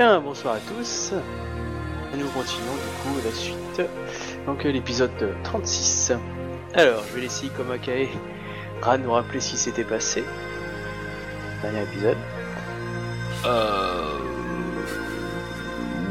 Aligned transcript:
Bonsoir 0.00 0.54
à 0.54 0.58
tous. 0.60 1.12
Nous 2.16 2.26
continuons 2.28 2.72
du 2.72 3.02
coup 3.02 3.20
la 3.22 3.32
suite. 3.32 3.82
Donc 4.46 4.64
euh, 4.64 4.72
l'épisode 4.72 5.10
36. 5.44 6.14
Alors, 6.72 7.02
je 7.06 7.14
vais 7.14 7.20
laisser 7.20 7.48
Ikomakae 7.48 8.08
Ran 8.80 8.96
nous 8.96 9.12
rappeler 9.12 9.40
ce 9.40 9.50
qui 9.50 9.56
s'était 9.58 9.84
passé. 9.84 10.24
Dernier 11.60 11.82
épisode. 11.82 12.16
Euh... 13.44 14.18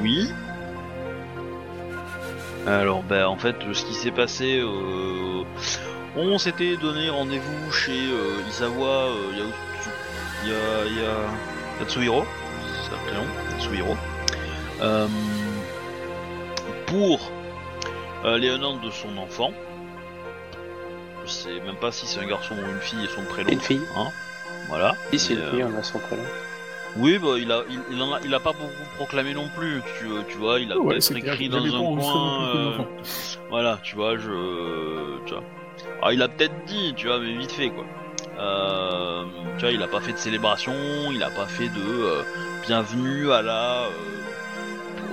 Oui. 0.03 0.31
Alors, 2.67 3.01
ben, 3.01 3.25
en 3.25 3.37
fait, 3.37 3.55
ce 3.73 3.85
qui 3.85 3.95
s'est 3.95 4.11
passé, 4.11 4.59
euh, 4.59 5.43
on 6.15 6.37
s'était 6.37 6.77
donné 6.77 7.09
rendez-vous 7.09 7.71
chez 7.71 8.11
euh, 8.11 8.47
Isawa 8.49 9.07
euh, 9.07 9.49
Yatsuhiro, 11.79 12.23
c'est 12.83 12.91
ça 12.91 12.97
le 13.07 13.48
euh, 14.81 15.07
pour 16.87 17.19
euh, 18.25 18.37
les 18.37 18.49
un 18.49 18.61
an 18.63 18.77
de 18.77 18.89
son 18.91 19.17
enfant. 19.17 19.51
Je 21.25 21.29
sais 21.29 21.59
même 21.65 21.75
pas 21.75 21.91
si 21.91 22.05
c'est 22.07 22.19
un 22.21 22.25
garçon 22.27 22.55
ou 22.55 22.69
une 22.71 22.79
fille 22.79 23.03
et 23.03 23.07
son 23.07 23.23
prénom. 23.23 23.49
Une 23.49 23.59
fille. 23.59 23.81
Hein, 23.95 24.07
voilà. 24.67 24.95
Si, 25.11 25.19
c'est 25.19 25.33
une 25.33 25.39
euh, 25.41 25.51
fille, 25.51 25.63
on 25.63 25.77
a 25.77 25.83
son 25.83 25.99
prénom. 25.99 26.23
oui, 26.97 27.19
bah, 27.19 27.33
il 27.37 27.51
a, 27.51 27.61
il, 27.69 27.79
il 27.91 28.01
en 28.01 28.13
a, 28.13 28.19
il 28.23 28.33
a 28.33 28.39
pas 28.39 28.53
beaucoup 28.53 28.71
proclamé 28.97 29.33
non 29.33 29.47
plus. 29.57 29.81
Tu, 29.99 30.07
tu 30.29 30.37
vois, 30.37 30.59
il 30.59 30.71
a 30.71 30.77
Ouais, 30.77 30.95
peut-être 30.95 31.15
écrit 31.17 31.49
dans 31.49 31.63
un 31.63 31.69
coin. 31.95 32.47
euh, 32.55 32.77
voilà, 33.49 33.79
tu 33.83 33.95
vois, 33.95 34.17
je, 34.17 35.23
tu 35.25 35.33
vois. 35.33 35.43
Alors, 35.99 36.11
il 36.13 36.21
a 36.21 36.27
peut-être 36.27 36.65
dit, 36.65 36.93
tu 36.95 37.07
vois, 37.07 37.19
mais 37.19 37.33
vite 37.37 37.51
fait 37.51 37.69
quoi. 37.69 37.85
Euh, 38.39 39.23
tu 39.57 39.65
vois, 39.65 39.71
il 39.71 39.83
a 39.83 39.87
pas 39.87 39.99
fait 39.99 40.13
de 40.13 40.17
célébration, 40.17 40.73
il 41.11 41.21
a 41.23 41.29
pas 41.29 41.45
fait 41.45 41.67
de 41.67 41.81
euh, 41.81 42.23
bienvenue 42.65 43.31
à 43.31 43.41
la, 43.41 43.81
euh, 43.81 43.89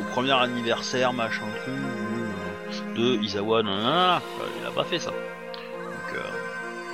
au 0.01 0.05
premier 0.13 0.33
anniversaire 0.33 1.13
machin 1.13 1.47
truc 1.63 2.97
de 2.97 3.21
Isawa. 3.23 3.59
Euh, 3.59 4.19
il 4.61 4.67
a 4.67 4.71
pas 4.71 4.85
fait 4.85 5.01
ça. 5.01 5.11
Donc, 5.11 6.21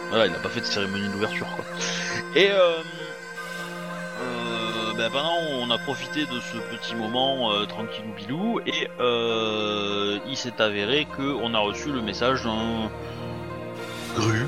voilà, 0.08 0.26
il 0.26 0.34
a 0.34 0.38
pas 0.38 0.48
fait 0.48 0.60
de 0.60 0.64
cérémonie 0.64 1.08
d'ouverture 1.10 1.46
quoi. 1.54 1.64
Et 2.34 2.48
ben 4.96 5.10
pendant 5.10 5.36
on 5.60 5.70
a 5.70 5.78
profité 5.78 6.26
de 6.26 6.40
ce 6.40 6.58
petit 6.76 6.94
moment 6.94 7.50
tranquillou 7.66 8.12
bilou 8.14 8.60
et 8.66 8.88
il 10.28 10.36
s'est 10.36 10.60
avéré 10.60 11.06
que 11.16 11.34
on 11.42 11.54
a 11.54 11.58
reçu 11.58 11.90
le 11.90 12.02
message 12.02 12.44
d'un 12.44 12.90
gru 14.14 14.46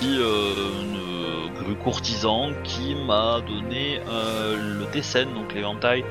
qui, 0.00 0.18
euh, 0.18 0.52
une 0.82 1.62
gru 1.62 1.74
courtisan 1.76 2.50
qui 2.64 2.94
m'a 2.94 3.40
donné 3.40 4.00
euh, 4.08 4.56
le 4.78 4.84
Tessen, 4.86 5.32
donc 5.34 5.52
l'éventail 5.54 6.04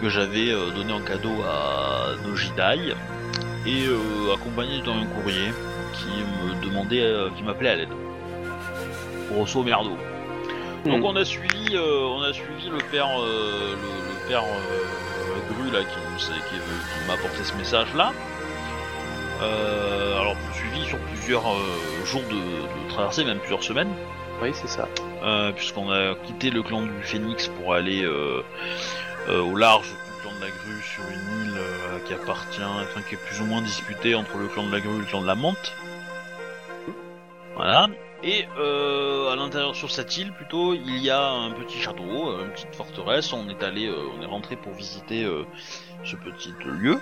que 0.00 0.08
j'avais 0.08 0.50
euh, 0.50 0.70
donné 0.70 0.92
en 0.92 1.00
cadeau 1.00 1.34
à 1.48 2.14
Nojidai 2.26 2.94
et 3.66 3.86
euh, 3.86 4.34
accompagné 4.34 4.78
d'un 4.82 5.04
courrier 5.14 5.52
qui 5.94 6.08
me 6.08 6.64
demandait, 6.64 7.02
euh, 7.02 7.28
qui 7.36 7.42
m'appelait 7.42 7.70
à 7.70 7.76
l'aide. 7.76 7.88
Grosso 9.30 9.62
merdo. 9.62 9.90
Donc 10.84 11.00
Hmm. 11.00 11.04
on 11.04 11.16
a 11.16 11.24
suivi, 11.24 11.76
euh, 11.76 12.06
on 12.16 12.22
a 12.22 12.32
suivi 12.32 12.68
le 12.68 12.78
père, 12.90 13.06
euh, 13.20 13.76
le, 13.82 14.12
le 14.12 14.28
père 14.28 14.42
euh, 14.42 15.54
Gru 15.54 15.70
là 15.70 15.80
qui, 15.84 16.24
qui 16.26 17.06
m'a 17.06 17.14
apporté 17.14 17.44
ce 17.44 17.54
message 17.56 17.86
là. 17.94 18.12
Euh, 19.42 20.20
alors 20.20 20.36
suivi 20.54 20.84
sur 20.86 20.98
plusieurs 20.98 21.46
euh, 21.52 22.04
jours 22.06 22.22
de, 22.22 22.36
de 22.36 22.88
traversée, 22.88 23.24
même 23.24 23.38
plusieurs 23.38 23.62
semaines, 23.62 23.92
Oui, 24.40 24.50
c'est 24.54 24.68
ça. 24.68 24.88
euh, 25.24 25.52
puisqu'on 25.52 25.90
a 25.90 26.14
quitté 26.14 26.50
le 26.50 26.62
clan 26.62 26.82
du 26.82 27.02
Phénix 27.02 27.48
pour 27.48 27.74
aller 27.74 28.06
au 29.28 29.56
large 29.56 29.88
du 29.88 30.22
clan 30.22 30.32
de 30.38 30.44
la 30.44 30.50
Grue 30.50 30.82
sur 30.82 31.02
une 31.04 31.46
île 31.46 31.60
qui 32.06 32.14
appartient, 32.14 32.60
enfin 32.62 33.02
qui 33.08 33.14
est 33.14 33.18
plus 33.26 33.40
ou 33.40 33.44
moins 33.46 33.62
disputée 33.62 34.14
entre 34.14 34.36
le 34.38 34.46
clan 34.48 34.64
de 34.66 34.72
la 34.72 34.80
Grue 34.80 34.94
et 34.96 34.98
le 35.00 35.04
clan 35.04 35.22
de 35.22 35.26
la 35.26 35.34
Monte. 35.34 35.72
Voilà. 37.56 37.88
Et 38.24 38.46
euh, 38.58 39.32
à 39.32 39.36
l'intérieur 39.36 39.74
sur 39.74 39.90
cette 39.90 40.16
île 40.16 40.32
plutôt, 40.32 40.74
il 40.74 40.98
y 40.98 41.10
a 41.10 41.28
un 41.28 41.50
petit 41.50 41.78
château, 41.78 42.38
une 42.40 42.50
petite 42.52 42.74
forteresse. 42.74 43.32
On 43.32 43.48
est 43.48 43.62
allé, 43.64 43.86
euh, 43.88 43.96
on 44.16 44.22
est 44.22 44.26
rentré 44.26 44.54
pour 44.56 44.72
visiter 44.72 45.24
euh, 45.24 45.44
ce 46.04 46.14
petit 46.16 46.52
lieu. 46.64 46.98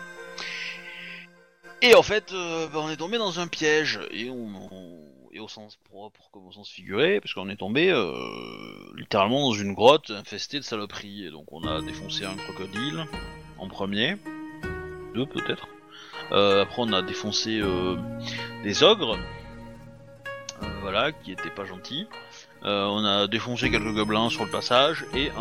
Et 1.83 1.95
en 1.95 2.03
fait, 2.03 2.33
euh, 2.33 2.67
bah, 2.69 2.81
on 2.83 2.91
est 2.91 2.97
tombé 2.97 3.17
dans 3.19 3.41
un 3.41 3.47
piège 3.47 4.01
et 4.11 4.29
on, 4.31 4.49
on- 4.71 5.07
et 5.33 5.39
au 5.39 5.49
sens 5.49 5.79
propre 5.91 6.29
comme 6.33 6.47
au 6.49 6.53
sens 6.53 6.69
figuré, 6.69 7.21
parce 7.21 7.33
qu'on 7.35 7.49
est 7.49 7.57
tombé 7.57 7.89
euh, 7.91 8.13
littéralement 8.97 9.49
dans 9.49 9.55
une 9.55 9.75
grotte 9.75 10.11
infestée 10.11 10.59
de 10.59 10.65
saloperies. 10.65 11.31
Donc 11.31 11.45
on 11.53 11.63
a 11.67 11.81
défoncé 11.81 12.25
un 12.25 12.35
crocodile 12.35 13.07
en 13.59 13.69
premier, 13.69 14.17
deux 15.15 15.27
peut-être. 15.27 15.69
Euh, 16.33 16.63
après 16.63 16.83
on 16.83 16.93
a 16.93 17.01
défoncé 17.03 17.61
euh, 17.63 17.97
des 18.65 18.83
ogres, 18.83 19.19
euh, 20.63 20.67
voilà, 20.83 21.13
qui 21.13 21.31
étaient 21.33 21.49
pas 21.51 21.65
gentils. 21.65 22.07
Euh, 22.65 22.87
on 22.87 23.05
a 23.05 23.27
défoncé 23.29 23.71
quelques 23.71 23.95
gobelins 23.95 24.29
sur 24.31 24.45
le 24.45 24.51
passage 24.51 25.07
et 25.15 25.31
un- 25.31 25.39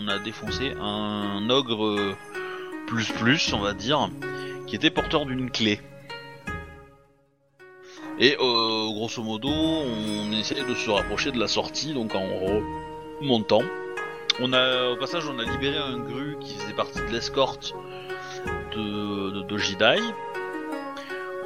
on 0.00 0.08
a 0.08 0.18
défoncé 0.18 0.72
un 0.78 1.48
ogre 1.50 1.86
euh, 1.86 2.16
plus 2.88 3.10
plus, 3.12 3.52
on 3.54 3.60
va 3.60 3.72
dire, 3.74 4.10
qui 4.66 4.76
était 4.76 4.90
porteur 4.90 5.26
d'une 5.26 5.50
clé. 5.50 5.80
Et 8.18 8.36
euh, 8.40 8.92
grosso 8.92 9.22
modo, 9.22 9.48
on 9.48 10.32
essaie 10.32 10.62
de 10.62 10.74
se 10.74 10.90
rapprocher 10.90 11.32
de 11.32 11.38
la 11.38 11.48
sortie, 11.48 11.92
donc 11.94 12.14
en 12.14 12.24
remontant. 13.20 13.62
On 14.40 14.52
a, 14.52 14.90
au 14.90 14.96
passage, 14.96 15.24
on 15.28 15.38
a 15.38 15.44
libéré 15.44 15.78
un 15.78 15.98
gru 15.98 16.36
qui 16.40 16.54
faisait 16.54 16.74
partie 16.74 17.00
de 17.00 17.12
l'escorte 17.12 17.74
de, 18.74 19.30
de, 19.30 19.42
de 19.42 19.56
Jidai, 19.58 19.98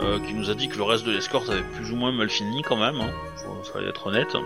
euh, 0.00 0.18
qui 0.20 0.34
nous 0.34 0.50
a 0.50 0.54
dit 0.54 0.68
que 0.68 0.76
le 0.76 0.84
reste 0.84 1.04
de 1.06 1.12
l'escorte 1.12 1.48
avait 1.48 1.64
plus 1.74 1.90
ou 1.90 1.96
moins 1.96 2.12
mal 2.12 2.28
fini 2.28 2.62
quand 2.62 2.76
même, 2.76 3.00
hein, 3.00 3.10
faut, 3.36 3.62
faut 3.62 3.78
être 3.80 4.06
honnête. 4.06 4.36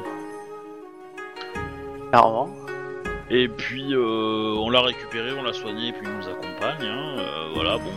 Clairement. 2.10 2.48
Et 3.30 3.48
puis 3.48 3.94
euh, 3.94 4.54
on 4.58 4.70
l'a 4.70 4.82
récupéré, 4.82 5.32
on 5.32 5.42
l'a 5.42 5.52
soigné, 5.52 5.88
et 5.88 5.92
puis 5.92 6.02
il 6.04 6.10
nous 6.12 6.28
accompagne. 6.28 6.86
hein, 6.86 7.16
euh, 7.18 7.48
voilà, 7.54 7.78
bon, 7.78 7.92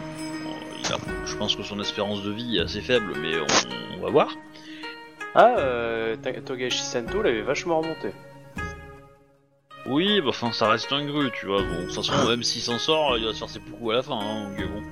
je 1.25 1.35
pense 1.35 1.55
que 1.55 1.63
son 1.63 1.79
espérance 1.79 2.23
de 2.23 2.31
vie 2.31 2.57
est 2.57 2.61
assez 2.61 2.81
faible, 2.81 3.13
mais 3.17 3.33
on, 3.97 4.01
va 4.01 4.09
voir. 4.09 4.35
Ah, 5.33 5.55
euh, 5.57 6.15
Togashi 6.45 6.79
Santo 6.79 7.21
l'avait 7.21 7.41
vachement 7.41 7.81
remonté. 7.81 8.11
Oui, 9.87 10.19
bah, 10.21 10.29
enfin, 10.29 10.51
ça 10.51 10.69
reste 10.69 10.91
un 10.91 11.05
gru, 11.05 11.31
tu 11.39 11.45
vois. 11.45 11.61
Bon, 11.61 11.81
de 11.81 11.85
toute 11.85 11.95
façon, 11.95 12.27
même 12.27 12.43
s'il 12.43 12.61
s'en 12.61 12.79
sort, 12.79 13.17
il 13.17 13.25
va 13.25 13.33
se 13.33 13.39
faire 13.39 13.49
ses 13.49 13.59
coups 13.59 13.91
à 13.91 13.95
la 13.95 14.03
fin, 14.03 14.19
hein, 14.19 14.49
donc 14.57 14.67
bon. 14.67 14.83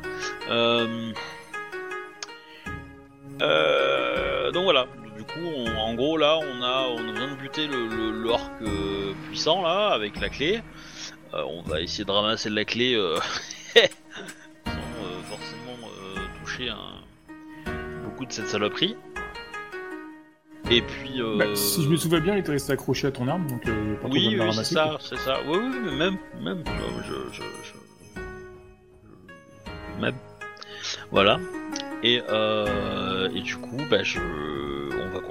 Euh... 0.49 1.13
Euh, 3.41 4.51
donc 4.51 4.63
voilà. 4.65 4.85
Du 5.17 5.23
coup, 5.23 5.39
on- 5.43 5.75
en 5.77 5.93
gros, 5.95 6.17
là, 6.17 6.37
on 6.37 6.61
a, 6.61 6.87
on 6.89 7.11
vient 7.13 7.31
de 7.31 7.35
buter 7.35 7.67
le, 7.67 7.87
le, 7.87 8.31
euh, 8.61 9.13
puissant, 9.27 9.61
là, 9.63 9.89
avec 9.89 10.19
la 10.19 10.29
clé. 10.29 10.61
Euh, 11.33 11.43
on 11.47 11.63
va 11.63 11.81
essayer 11.81 12.05
de 12.05 12.11
ramasser 12.11 12.49
la 12.49 12.63
clé 12.65 12.93
euh, 12.93 13.17
un... 16.61 17.01
beaucoup 18.03 18.25
de 18.25 18.31
cette 18.31 18.47
saloperie. 18.47 18.95
Et 20.71 20.81
puis... 20.81 21.21
Euh... 21.21 21.37
Bah, 21.37 21.45
si 21.55 21.83
je 21.83 21.89
me 21.89 21.97
souviens 21.97 22.19
bien, 22.21 22.35
il 22.35 22.39
était 22.39 22.51
resté 22.51 22.71
accroché 22.73 23.07
à 23.07 23.11
ton 23.11 23.27
arme, 23.27 23.45
donc 23.47 23.67
euh, 23.67 23.95
pas 23.95 24.07
Oui, 24.07 24.37
oui, 24.39 24.53
c'est 24.53 24.63
ça, 24.63 24.97
c'est 25.01 25.17
ça. 25.17 25.39
Oui, 25.47 25.57
oui, 25.59 25.75
mais 25.85 25.91
même, 25.95 26.17
même, 26.41 26.63
je, 26.65 26.71
je, 27.33 27.35
je- 27.41 27.41
je- 27.65 28.21
même. 30.01 30.15
Voilà. 31.11 31.39
Et, 32.01 32.21
euh, 32.29 33.29
et 33.33 33.41
du 33.41 33.57
coup, 33.57 33.77
bah, 33.89 34.03
je, 34.03 34.19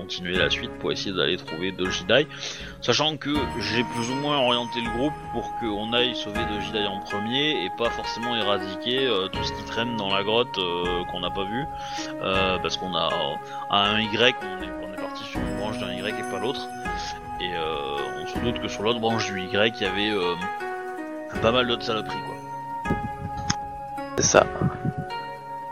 continuer 0.02 0.36
la 0.36 0.50
suite 0.50 0.72
pour 0.80 0.90
essayer 0.90 1.14
d'aller 1.14 1.36
trouver 1.36 1.70
Dojidai, 1.70 2.26
sachant 2.80 3.16
que 3.16 3.30
j'ai 3.60 3.84
plus 3.84 4.10
ou 4.10 4.14
moins 4.16 4.38
orienté 4.38 4.80
le 4.80 4.90
groupe 4.98 5.12
pour 5.32 5.54
qu'on 5.58 5.92
aille 5.92 6.16
sauver 6.16 6.40
Dojidai 6.50 6.86
en 6.86 6.98
premier 6.98 7.64
et 7.64 7.70
pas 7.78 7.88
forcément 7.90 8.36
éradiquer 8.36 9.06
euh, 9.06 9.28
tout 9.28 9.44
ce 9.44 9.52
qui 9.52 9.64
traîne 9.64 9.96
dans 9.96 10.12
la 10.12 10.24
grotte 10.24 10.58
euh, 10.58 11.04
qu'on 11.04 11.20
n'a 11.20 11.30
pas 11.30 11.44
vu, 11.44 11.64
euh, 12.20 12.58
parce 12.58 12.76
qu'on 12.76 12.94
a 12.96 13.10
un 13.70 14.00
Y, 14.00 14.34
on 14.42 14.62
est, 14.62 14.70
on 14.82 14.92
est 14.92 15.00
parti 15.00 15.22
sur 15.24 15.38
une 15.40 15.56
branche 15.58 15.78
d'un 15.78 15.92
Y 15.92 16.18
et 16.18 16.30
pas 16.30 16.40
l'autre. 16.40 16.66
Et 17.40 17.50
on 18.22 18.26
se 18.26 18.38
doute 18.38 18.60
que 18.60 18.68
sur 18.68 18.82
l'autre 18.82 19.00
branche 19.00 19.26
du 19.26 19.40
Y, 19.40 19.80
il 19.80 19.82
y 19.82 19.86
avait 19.86 20.12
pas 21.40 21.50
mal 21.50 21.66
d'autres 21.66 21.82
saloperies, 21.82 22.22
quoi. 22.26 22.94
C'est 24.16 24.24
ça. 24.24 24.46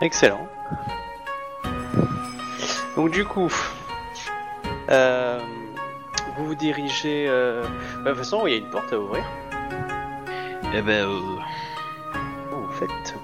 Excellent. 0.01 0.47
Donc 2.95 3.11
du 3.11 3.23
coup, 3.23 3.49
euh, 4.91 5.39
vous 6.37 6.47
vous 6.47 6.55
dirigez... 6.55 7.25
Euh... 7.27 7.63
bah, 8.03 8.03
de 8.03 8.09
toute 8.09 8.17
façon, 8.19 8.45
il 8.45 8.51
y 8.51 8.55
a 8.55 8.57
une 8.57 8.69
porte 8.69 8.91
à 8.93 8.99
ouvrir. 8.99 9.23
Et 10.73 10.81
ben, 10.81 11.05
euh, 11.05 11.19
vous 12.51 12.71
faites 12.73 13.15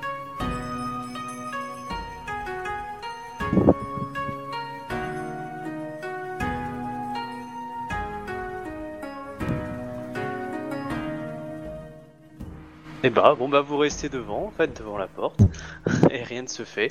Et 13.04 13.10
bah, 13.10 13.36
bon 13.38 13.48
bah 13.48 13.62
vous 13.62 13.78
restez 13.78 14.10
devant, 14.10 14.48
en 14.48 14.52
fait, 14.52 14.78
devant 14.80 14.98
la 14.98 15.08
porte, 15.08 15.40
et 16.12 16.24
rien 16.24 16.42
ne 16.42 16.48
se 16.48 16.64
fait. 16.64 16.90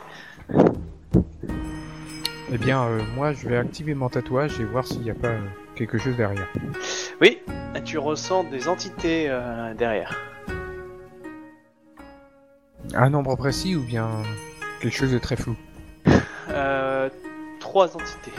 Eh 2.53 2.59
bien, 2.59 2.85
euh, 2.85 3.01
moi, 3.17 3.33
je 3.33 3.49
vais 3.49 3.57
activer 3.57 3.95
mon 3.95 4.09
tatouage 4.09 4.61
et 4.61 4.65
voir 4.65 4.87
s'il 4.87 5.01
n'y 5.03 5.11
a 5.11 5.15
pas 5.15 5.29
euh, 5.29 5.41
quelque 5.75 5.99
chose 5.99 6.17
derrière. 6.17 6.47
Oui, 7.21 7.39
tu 7.85 7.99
ressens 7.99 8.45
des 8.45 8.69
entités 8.69 9.27
euh, 9.29 9.75
derrière. 9.75 10.17
Un 12.95 13.11
nombre 13.11 13.35
précis 13.37 13.75
ou 13.75 13.83
bien 13.83 14.09
quelque 14.81 14.95
chose 14.97 15.13
de 15.13 15.19
très 15.19 15.37
flou? 15.37 15.57
Euh, 16.49 17.11
trois 17.59 17.97
entités. 17.97 18.31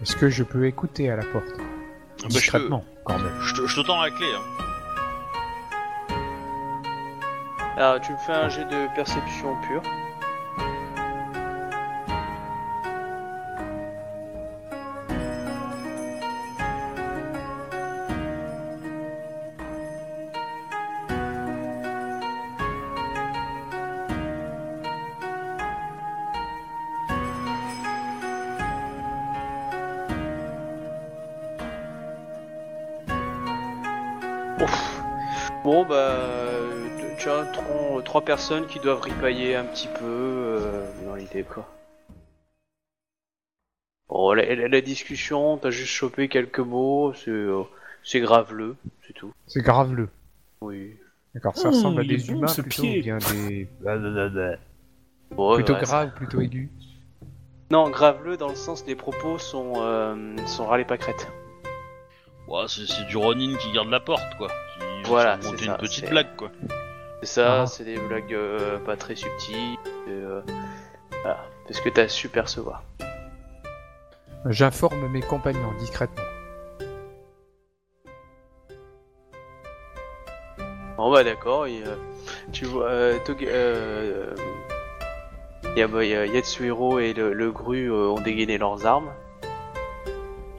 Est-ce 0.00 0.14
que 0.16 0.30
je 0.30 0.44
peux 0.44 0.64
écouter 0.66 1.10
à 1.10 1.16
la 1.16 1.24
porte? 1.24 1.48
Ah 1.58 1.58
bah, 1.58 2.22
je, 2.22 2.28
Discrètement, 2.28 2.84
quand 3.04 3.18
même. 3.18 3.34
je, 3.42 3.54
te, 3.54 3.66
je 3.66 3.80
te 3.80 3.86
tends 3.86 4.00
la 4.00 4.10
clé. 4.10 4.26
Hein. 4.34 4.65
Alors, 7.78 8.00
tu 8.00 8.12
me 8.12 8.16
fais 8.16 8.32
un 8.32 8.48
jet 8.48 8.64
de 8.64 8.88
perception 8.94 9.54
pure. 9.60 9.82
Ouf. 34.62 35.02
Bon 35.62 35.84
bah 35.84 36.35
tu 37.26 37.30
as 37.32 37.44
tron- 37.46 38.00
trois 38.02 38.24
personnes 38.24 38.66
qui 38.68 38.78
doivent 38.78 39.00
ripailler 39.00 39.56
un 39.56 39.64
petit 39.64 39.88
peu 39.88 40.04
euh, 40.04 40.86
dans 41.04 41.16
l'idée 41.16 41.42
quoi. 41.42 41.66
Bon 44.08 44.32
la, 44.32 44.54
la- 44.54 44.68
la 44.68 44.80
discussion, 44.80 45.56
t'as 45.58 45.70
juste 45.70 45.90
chopé 45.90 46.28
quelques 46.28 46.60
mots, 46.60 47.12
c'est 47.14 47.30
euh, 47.32 47.64
c'est 48.04 48.20
graveleux, 48.20 48.76
c'est 49.04 49.12
tout. 49.12 49.32
C'est 49.48 49.60
graveleux. 49.62 50.08
Oui. 50.60 50.94
D'accord, 51.34 51.56
ça 51.56 51.68
Mmh, 51.68 51.72
ressemble 51.72 52.00
à 52.00 52.04
est 52.04 52.06
des 52.06 52.18
bon, 52.28 52.34
humains 52.34 52.46
ce 52.46 52.62
plutôt 52.62 52.82
pied. 52.82 53.00
ou 53.00 53.02
bien 53.02 53.18
des... 53.18 53.68
Bon, 55.32 55.54
plutôt 55.56 55.72
ouais, 55.72 55.80
ça- 55.80 55.84
graves, 55.84 56.14
plutôt 56.14 56.40
aigus 56.40 56.68
Non, 57.72 57.90
graveleux 57.90 58.36
dans 58.36 58.48
le 58.48 58.54
sens 58.54 58.84
des 58.84 58.94
propos 58.94 59.38
sont 59.38 59.72
euh, 59.78 60.36
sont 60.46 60.66
râlés 60.66 60.84
pas 60.84 60.96
crête. 60.96 61.26
Ouais, 62.46 62.62
c'est 62.68 62.86
c'est 62.86 63.04
du 63.08 63.16
Ronin 63.16 63.56
qui 63.56 63.72
garde 63.72 63.88
la 63.90 63.98
porte, 63.98 64.36
quoi. 64.38 64.46
Qui 64.78 65.08
Voilà, 65.10 65.38
c'est 65.42 65.50
une 65.50 65.72
ça, 65.72 65.74
petite 65.78 66.04
c'est- 66.04 66.10
blague, 66.10 66.36
quoi. 66.36 66.52
C'est 67.22 67.26
ça, 67.26 67.62
Ah. 67.62 67.66
c'est 67.66 67.84
des 67.84 67.98
blagues 67.98 68.34
euh, 68.34 68.78
pas 68.78 68.96
très 68.96 69.14
subtiles. 69.16 69.76
euh, 70.08 70.40
voilà, 71.22 71.38
c'est 71.66 71.72
ce 71.74 71.82
que 71.82 71.88
t'as 71.88 72.08
su 72.08 72.28
percevoir. 72.28 72.82
J'informe 74.46 75.08
mes 75.08 75.22
compagnons 75.22 75.72
discrètement. 75.78 76.22
Bon 80.96 81.10
bah 81.12 81.24
d'accord, 81.24 81.66
et, 81.66 81.82
euh, 81.84 81.96
tu 82.52 82.64
vois, 82.64 82.86
euh, 82.88 83.18
euh, 83.42 84.34
y 85.76 85.82
a, 85.82 85.88
bah, 85.88 86.04
y 86.04 86.14
a 86.14 86.24
Yatsuhiro 86.26 86.98
et 87.00 87.12
le, 87.12 87.32
le 87.34 87.52
Gru 87.52 87.90
euh, 87.90 88.08
ont 88.08 88.20
dégainé 88.20 88.56
leurs 88.58 88.86
armes, 88.86 89.10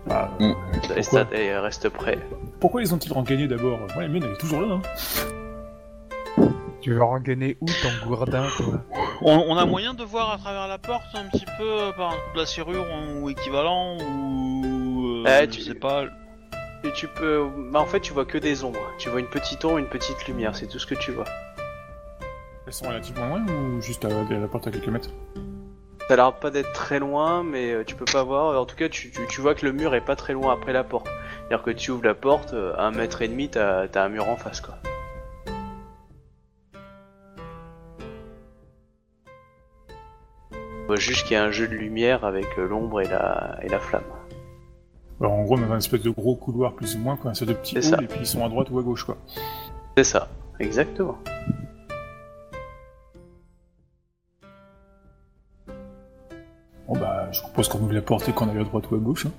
Bah, 0.05 0.29
Mm. 0.39 0.53
et, 0.95 1.03
ça, 1.03 1.25
et 1.31 1.55
restent 1.57 1.89
prêts. 1.89 2.19
pourquoi 2.59 2.81
les 2.81 2.93
ont-ils 2.93 3.11
regagné 3.13 3.47
d'abord? 3.47 3.79
Ouais, 3.97 4.03
la 4.03 4.07
mienne, 4.09 4.23
elle 4.25 4.33
est 4.33 4.37
toujours 4.37 4.61
là. 4.61 4.75
Hein. 4.75 4.81
Tu 6.81 6.93
veux 6.93 7.03
rengainer 7.03 7.57
où 7.61 7.65
ton 7.65 8.07
gourdin, 8.07 8.47
toi 8.57 8.81
On, 9.21 9.45
on 9.49 9.57
a 9.57 9.65
moyen 9.65 9.93
de 9.93 10.03
voir 10.03 10.31
à 10.31 10.37
travers 10.37 10.67
la 10.67 10.77
porte 10.77 11.03
un 11.15 11.25
petit 11.29 11.45
peu 11.57 11.63
euh, 11.69 11.91
par 11.91 12.09
un 12.11 12.15
coup 12.15 12.33
de 12.35 12.39
la 12.39 12.45
serrure 12.45 12.85
ou 13.21 13.29
équivalent 13.29 13.97
ou. 13.97 15.23
Euh, 15.25 15.41
je 15.41 15.45
tu- 15.47 15.61
sais 15.61 15.73
pas. 15.73 16.05
Et 16.83 16.91
tu 16.93 17.07
peux, 17.07 17.47
bah 17.71 17.79
en 17.79 17.85
fait 17.85 17.99
tu 17.99 18.13
vois 18.13 18.25
que 18.25 18.37
des 18.37 18.63
ombres. 18.63 18.79
Tu 18.99 19.09
vois 19.09 19.19
une 19.19 19.27
petite 19.27 19.65
ombre, 19.65 19.79
une 19.79 19.87
petite 19.87 20.27
lumière, 20.27 20.55
c'est 20.55 20.67
tout 20.67 20.79
ce 20.79 20.85
que 20.85 20.95
tu 20.95 21.11
vois. 21.11 21.25
Elles 22.67 22.73
sont 22.73 22.87
relativement 22.87 23.25
loin 23.27 23.45
ou 23.47 23.81
juste 23.81 24.05
à, 24.05 24.09
à 24.09 24.33
la 24.39 24.47
porte 24.47 24.67
à 24.67 24.71
quelques 24.71 24.87
mètres? 24.87 25.09
Ça 26.07 26.13
a 26.13 26.15
l'air 26.17 26.33
pas 26.33 26.51
d'être 26.51 26.71
très 26.71 26.99
loin, 26.99 27.43
mais 27.43 27.71
euh, 27.71 27.83
tu 27.83 27.95
peux 27.95 28.05
pas 28.05 28.23
voir. 28.23 28.61
En 28.61 28.65
tout 28.65 28.75
cas, 28.77 28.87
tu, 28.87 29.11
tu, 29.11 29.25
tu 29.27 29.41
vois 29.41 29.55
que 29.55 29.65
le 29.65 29.73
mur 29.73 29.93
est 29.95 30.01
pas 30.05 30.15
très 30.15 30.31
loin 30.33 30.53
après 30.53 30.71
la 30.71 30.83
porte. 30.85 31.07
C'est-à-dire 31.49 31.63
que 31.65 31.71
tu 31.71 31.91
ouvres 31.91 32.05
la 32.05 32.13
porte, 32.13 32.53
euh, 32.53 32.73
à 32.77 32.83
un 32.83 32.91
mètre 32.91 33.21
et 33.21 33.27
demi, 33.27 33.49
t'as 33.49 33.87
t'as 33.89 34.03
un 34.05 34.09
mur 34.09 34.29
en 34.29 34.37
face, 34.37 34.61
quoi. 34.61 34.75
Juste 40.95 41.23
qu'il 41.27 41.33
y 41.33 41.35
a 41.35 41.43
un 41.43 41.51
jeu 41.51 41.67
de 41.67 41.73
lumière 41.73 42.23
avec 42.23 42.45
euh, 42.57 42.67
l'ombre 42.67 43.01
et 43.01 43.07
la, 43.07 43.57
et 43.61 43.67
la 43.69 43.79
flamme. 43.79 44.03
Alors, 45.19 45.33
en 45.33 45.43
gros, 45.43 45.57
on 45.57 45.63
a 45.71 45.75
un 45.75 45.77
espèce 45.77 46.01
de 46.01 46.09
gros 46.09 46.35
couloir 46.35 46.73
plus 46.73 46.95
ou 46.95 46.99
moins, 46.99 47.17
quoi. 47.17 47.33
C'est 47.33 47.45
de 47.45 47.53
petits 47.53 47.75
C'est 47.75 47.81
ça. 47.81 47.95
halls 47.97 48.05
et 48.05 48.07
puis 48.07 48.19
ils 48.21 48.25
sont 48.27 48.43
à 48.45 48.49
droite 48.49 48.69
ou 48.71 48.79
à 48.79 48.83
gauche, 48.83 49.03
quoi. 49.03 49.17
C'est 49.97 50.03
ça, 50.03 50.27
exactement. 50.59 51.17
Bon 56.87 56.97
bah, 56.97 57.29
je 57.31 57.41
propose 57.41 57.67
qu'on 57.67 57.79
ouvre 57.79 57.93
la 57.93 58.01
porte 58.01 58.29
et 58.29 58.31
qu'on 58.31 58.47
aille 58.49 58.59
à 58.59 58.63
droite 58.63 58.89
ou 58.91 58.95
à 58.95 58.99
gauche. 58.99 59.25
hein. 59.25 59.31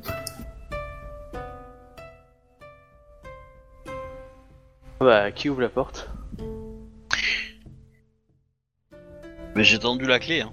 Bah, 5.00 5.30
qui 5.32 5.48
ouvre 5.48 5.62
la 5.62 5.68
porte? 5.68 6.10
Mais 9.54 9.64
j'ai 9.64 9.78
tendu 9.78 10.06
la 10.06 10.18
clé, 10.18 10.42
hein. 10.42 10.52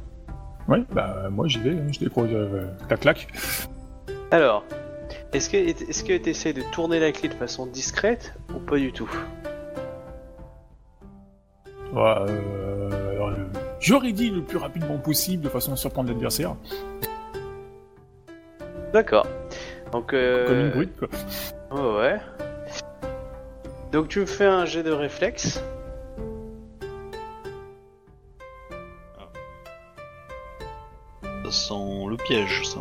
Ouais, 0.68 0.84
bah 0.92 1.30
moi 1.30 1.48
j'y 1.48 1.60
vais, 1.60 1.72
hein, 1.72 1.88
je 1.92 2.00
décroche 2.00 2.30
euh, 2.32 2.66
la 2.90 2.98
claque. 2.98 3.28
Alors, 4.32 4.64
est-ce 5.34 5.50
que 5.50 5.58
est-ce 5.58 6.04
que 6.04 6.18
t'essaies 6.18 6.54
de 6.54 6.64
tourner 6.72 7.00
la 7.00 7.12
clé 7.12 7.30
de 7.30 7.34
façon 7.34 7.68
discrète 7.68 8.34
ou 8.54 8.60
pas 8.60 8.78
du 8.78 8.92
tout? 8.92 9.10
Ouais, 11.94 12.02
euh, 12.02 13.12
alors, 13.12 13.30
euh, 13.30 13.36
J'aurais 13.80 14.12
dit 14.12 14.32
le 14.32 14.42
plus 14.42 14.58
rapidement 14.58 14.98
possible 14.98 15.44
de 15.44 15.50
façon 15.50 15.74
à 15.74 15.76
surprendre 15.76 16.10
l'adversaire, 16.10 16.56
D'accord. 18.92 19.28
Donc, 19.92 20.14
euh... 20.14 20.48
comme 20.48 20.60
une 20.60 20.70
brute, 20.72 20.98
quoi. 20.98 21.10
Ouais, 21.72 21.98
ouais. 22.00 22.20
Donc 23.92 24.10
tu 24.10 24.20
me 24.20 24.26
fais 24.26 24.46
un 24.46 24.66
jet 24.66 24.84
de 24.84 24.92
réflexe. 24.92 25.64
Piège, 32.26 32.64
ça. 32.66 32.80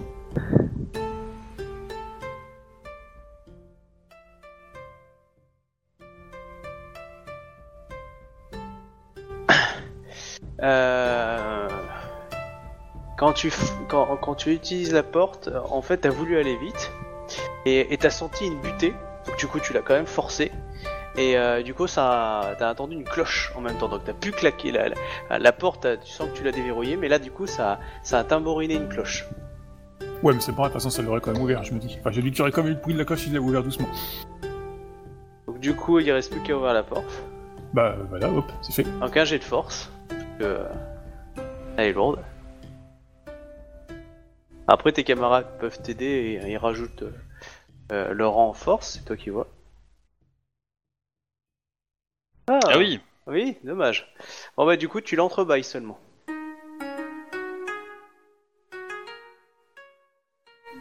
Euh... 10.62 11.68
Quand 13.18 13.32
tu 13.32 13.50
utilises 14.50 14.92
la 14.92 15.02
porte, 15.02 15.50
en 15.70 15.82
fait, 15.82 15.98
t'as 15.98 16.10
voulu 16.10 16.38
aller 16.38 16.56
vite 16.56 16.90
et 17.66 17.96
t'as 17.98 18.10
senti 18.10 18.46
une 18.46 18.58
butée. 18.60 18.94
Donc 19.26 19.36
du 19.38 19.46
coup, 19.46 19.60
tu 19.60 19.72
l'as 19.72 19.80
quand 19.80 19.94
même 19.94 20.06
forcé. 20.06 20.52
Et 21.16 21.36
euh, 21.38 21.62
du 21.62 21.74
coup, 21.74 21.86
ça, 21.86 22.54
t'as 22.58 22.70
entendu 22.72 22.96
une 22.96 23.04
cloche 23.04 23.52
en 23.54 23.60
même 23.60 23.76
temps. 23.76 23.88
Donc 23.88 24.02
t'as 24.04 24.12
pu 24.12 24.32
claquer 24.32 24.72
la, 24.72 24.88
la, 25.30 25.38
la 25.38 25.52
porte. 25.52 25.86
Tu 26.04 26.10
sens 26.10 26.28
que 26.28 26.36
tu 26.36 26.44
l'as 26.44 26.52
déverrouillée, 26.52 26.96
mais 26.96 27.08
là, 27.08 27.18
du 27.18 27.30
coup, 27.30 27.46
ça, 27.46 27.78
ça 28.02 28.18
a 28.18 28.24
tamboriné 28.24 28.74
une 28.74 28.88
cloche. 28.88 29.26
Ouais, 30.22 30.32
mais 30.32 30.40
c'est 30.40 30.52
pas 30.52 30.62
grave, 30.62 30.68
de 30.68 30.72
toute 30.72 30.82
façon 30.82 30.90
ça 30.90 31.02
l'aurait 31.02 31.20
quand 31.20 31.32
même 31.32 31.42
ouvert, 31.42 31.62
je 31.64 31.74
me 31.74 31.78
dis. 31.78 31.98
Enfin, 32.00 32.10
j'ai 32.10 32.22
quand 32.50 32.62
même 32.62 32.72
eu 32.72 32.74
le 32.74 32.80
bruit 32.80 32.94
de 32.94 32.98
la 32.98 33.04
cloche 33.04 33.20
si 33.20 33.28
je 33.28 33.34
l'avais 33.34 33.44
ouvert 33.44 33.62
doucement. 33.62 33.88
Donc 35.46 35.60
du 35.60 35.76
coup, 35.76 35.98
il 35.98 36.10
reste 36.10 36.32
plus 36.32 36.40
qu'à 36.40 36.56
ouvrir 36.56 36.72
la 36.72 36.82
porte. 36.82 37.22
Bah 37.74 37.94
voilà, 38.08 38.30
hop, 38.30 38.50
c'est 38.62 38.72
fait. 38.72 38.84
Donc 39.00 39.14
un 39.16 39.24
jet 39.24 39.38
de 39.38 39.44
force. 39.44 39.90
parce 40.08 40.22
que, 40.38 40.44
euh, 40.44 40.64
elle 41.76 41.88
est 41.88 41.92
lourde. 41.92 42.20
Après, 44.66 44.92
tes 44.92 45.04
camarades 45.04 45.46
peuvent 45.60 45.78
t'aider 45.82 46.40
et 46.42 46.50
ils 46.50 46.56
rajoutent 46.56 47.04
euh, 47.92 48.14
leur 48.14 48.32
rang 48.32 48.48
en 48.48 48.54
force, 48.54 48.94
c'est 48.94 49.04
toi 49.04 49.16
qui 49.16 49.28
vois. 49.28 49.48
Ah, 52.48 52.60
Ah 52.68 52.78
oui 52.78 53.00
Oui, 53.26 53.56
dommage. 53.64 54.12
Bon 54.56 54.66
bah 54.66 54.76
du 54.76 54.88
coup, 54.88 55.00
tu 55.00 55.16
l'entrebâilles 55.16 55.64
seulement. 55.64 55.98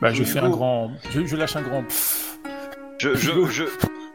Bah 0.01 0.11
je 0.11 0.23
Du 0.23 0.25
fais 0.25 0.39
coup- 0.39 0.45
un 0.45 0.49
grand... 0.49 0.91
Je, 1.11 1.25
je 1.25 1.35
lâche 1.35 1.55
un 1.55 1.61
grand... 1.61 1.83
pfff. 1.83 2.37
Je, 2.99 3.15
je, 3.15 3.45
je, 3.49 3.63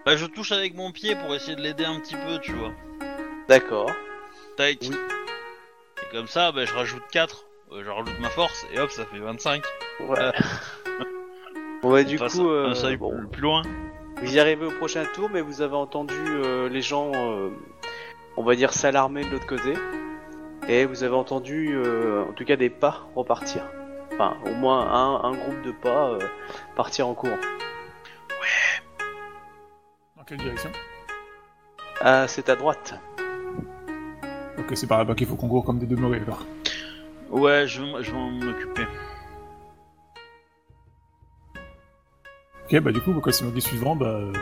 bah, 0.07 0.17
je 0.17 0.27
touche 0.27 0.53
avec 0.53 0.75
mon 0.75 0.93
pied 0.93 1.15
pour 1.17 1.35
essayer 1.35 1.57
de 1.57 1.61
l'aider 1.63 1.85
un 1.85 2.01
petit 2.01 2.15
peu, 2.17 2.39
tu 2.41 2.53
vois. 2.53 2.73
D'accord. 3.49 3.91
Tac. 4.57 4.79
Oui. 4.83 4.91
Et 6.03 6.13
comme 6.17 6.27
ça, 6.27 6.53
bah, 6.53 6.65
je 6.65 6.73
rajoute 6.73 7.03
4. 7.11 7.45
euh, 7.73 7.83
je 7.85 7.91
rajoute 7.91 8.19
ma 8.21 8.31
force, 8.31 8.67
et 8.73 8.79
hop, 8.79 8.91
ça 8.91 9.05
fait 9.07 9.19
25. 9.19 9.63
Ouais. 10.01 10.19
Euh. 10.19 10.33
bon 11.83 11.91
bah 11.93 12.03
du 12.05 12.17
Enfin, 12.17 12.29
coup, 12.29 12.49
un 12.49 12.75
euh, 12.85 12.97
bon, 12.97 13.27
plus 13.31 13.43
loin. 13.43 13.63
Vous 14.23 14.35
y 14.35 14.41
arrivez 14.41 14.67
au 14.67 14.71
prochain 14.71 15.05
tour, 15.15 15.31
mais 15.33 15.41
vous 15.41 15.63
avez 15.63 15.77
entendu 15.77 16.15
euh, 16.27 16.69
les 16.69 16.83
gens, 16.83 17.13
euh, 17.15 17.51
on 18.37 18.43
va 18.43 18.55
dire, 18.57 18.73
s'alarmer 18.73 19.25
de 19.25 19.31
l'autre 19.31 19.47
côté. 19.47 19.75
Et 20.69 20.85
vous 20.85 21.03
avez 21.05 21.15
entendu, 21.15 21.71
euh, 21.75 22.25
en 22.29 22.33
tout 22.33 22.45
cas, 22.45 22.57
des 22.57 22.69
pas 22.69 23.07
repartir. 23.15 23.63
Enfin, 24.13 24.37
au 24.45 24.51
moins 24.55 24.91
un, 24.91 25.25
un 25.31 25.33
groupe 25.33 25.63
de 25.63 25.71
pas 25.71 26.11
euh, 26.11 26.19
partir 26.77 27.07
en 27.07 27.15
courant. 27.15 27.39
Dans 30.17 30.25
quelle 30.25 30.39
direction? 30.39 30.71
Ah, 32.01 32.27
c'est 32.27 32.49
à 32.49 32.57
droite. 32.57 32.95
Ok, 34.59 34.73
c'est 34.77 34.89
par 34.89 34.99
là-bas 34.99 35.15
qu'il 35.15 35.27
faut 35.29 35.37
qu'on 35.37 35.49
court 35.49 35.65
comme 35.65 35.79
des 35.79 35.87
demeurés 35.87 36.21
alors. 36.27 36.45
Ouais, 37.31 37.67
je 37.69 37.81
vais, 37.83 37.89
m- 37.89 37.97
je 38.01 38.11
vais 38.11 38.17
m'en 38.17 38.51
occuper. 38.51 38.83
Ok, 42.71 42.81
bah 42.81 42.93
du 42.93 43.01
coup, 43.01 43.13
quand 43.21 43.33
c'est 43.33 43.61
suis 43.61 43.77
devant, 43.79 43.97
bah. 43.97 44.07
euh, 44.07 44.33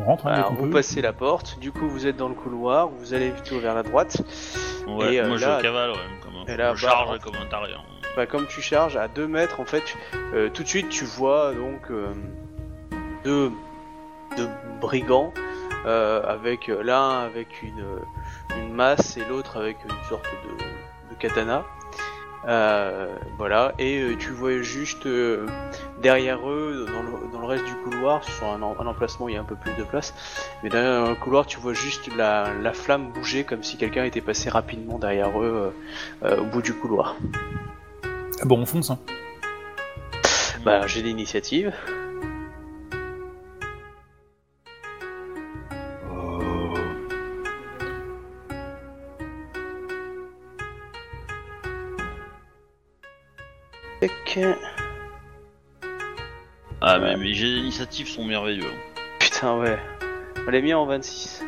On 0.00 0.04
rentre, 0.04 0.26
hein, 0.26 0.32
Alors, 0.32 0.54
vous 0.54 0.64
peut. 0.64 0.70
passez 0.70 1.00
la 1.02 1.12
porte, 1.12 1.58
du 1.60 1.70
coup, 1.72 1.88
vous 1.88 2.06
êtes 2.06 2.16
dans 2.16 2.28
le 2.28 2.34
couloir, 2.34 2.88
vous 2.88 3.14
allez 3.14 3.30
plutôt 3.30 3.60
vers 3.60 3.74
la 3.74 3.82
droite. 3.82 4.22
Ouais, 4.88 5.14
Et, 5.14 5.20
euh, 5.20 5.28
moi 5.28 5.38
là- 5.38 5.58
je 5.58 5.62
cavale, 5.62 5.90
ouais, 5.90 5.96
comme 6.22 6.34
un 6.36 6.52
et 6.52 6.56
là, 6.56 6.74
je 6.74 6.86
bah, 6.86 6.90
charge 6.92 7.18
comme 7.20 7.34
un 7.36 7.46
taré. 7.46 7.72
hein. 7.74 7.82
Bah, 8.16 8.26
comme 8.26 8.46
tu 8.46 8.60
charges 8.62 8.96
à 8.96 9.06
2 9.08 9.28
mètres, 9.28 9.60
en 9.60 9.64
fait, 9.64 9.96
euh, 10.34 10.48
tout 10.52 10.62
de 10.64 10.68
suite 10.68 10.88
tu 10.88 11.04
vois 11.04 11.52
donc 11.54 11.90
euh, 11.90 12.08
deux, 13.24 13.52
deux 14.36 14.48
brigands 14.80 15.32
euh, 15.86 16.22
avec 16.26 16.68
euh, 16.68 16.82
l'un 16.82 17.20
avec 17.20 17.62
une, 17.62 17.78
euh, 17.80 18.56
une 18.58 18.72
masse 18.74 19.16
et 19.16 19.24
l'autre 19.28 19.56
avec 19.58 19.76
une 19.84 20.08
sorte 20.08 20.24
de, 20.44 21.14
de 21.14 21.18
katana. 21.20 21.64
Euh, 22.48 23.14
voilà, 23.36 23.74
et 23.78 24.00
euh, 24.00 24.16
tu 24.16 24.30
vois 24.30 24.62
juste 24.62 25.04
euh, 25.04 25.46
derrière 26.00 26.38
eux, 26.48 26.86
dans 26.90 27.02
le, 27.02 27.30
dans 27.32 27.40
le 27.40 27.46
reste 27.46 27.66
du 27.66 27.74
couloir, 27.74 28.24
sur 28.24 28.46
un, 28.46 28.62
en- 28.62 28.74
un 28.80 28.86
emplacement 28.86 29.26
où 29.26 29.28
il 29.28 29.34
y 29.34 29.38
a 29.38 29.40
un 29.40 29.44
peu 29.44 29.56
plus 29.56 29.72
de 29.74 29.82
place, 29.84 30.14
mais 30.62 30.70
derrière 30.70 31.06
le 31.06 31.14
couloir, 31.16 31.44
tu 31.44 31.60
vois 31.60 31.74
juste 31.74 32.08
la, 32.16 32.54
la 32.62 32.72
flamme 32.72 33.10
bouger 33.12 33.44
comme 33.44 33.62
si 33.62 33.76
quelqu'un 33.76 34.04
était 34.04 34.22
passé 34.22 34.48
rapidement 34.48 34.98
derrière 34.98 35.38
eux 35.38 35.74
au 36.24 36.44
bout 36.44 36.62
du 36.62 36.72
couloir. 36.72 37.16
Ah 38.40 38.46
bon, 38.46 38.60
on 38.60 38.64
fonce, 38.66 38.90
hein. 38.90 38.98
Bah, 40.64 40.86
j'ai 40.86 41.02
l'initiative. 41.02 41.74
Ah, 56.80 56.98
mais 56.98 57.16
mes 57.16 57.34
jets 57.34 57.46
d'initiative 57.46 58.08
sont 58.08 58.24
merveilleux. 58.24 58.70
Putain, 59.18 59.58
ouais. 59.58 59.78
On 60.46 60.50
l'a 60.50 60.60
mis 60.60 60.72
en 60.72 60.86
26. 60.86 61.44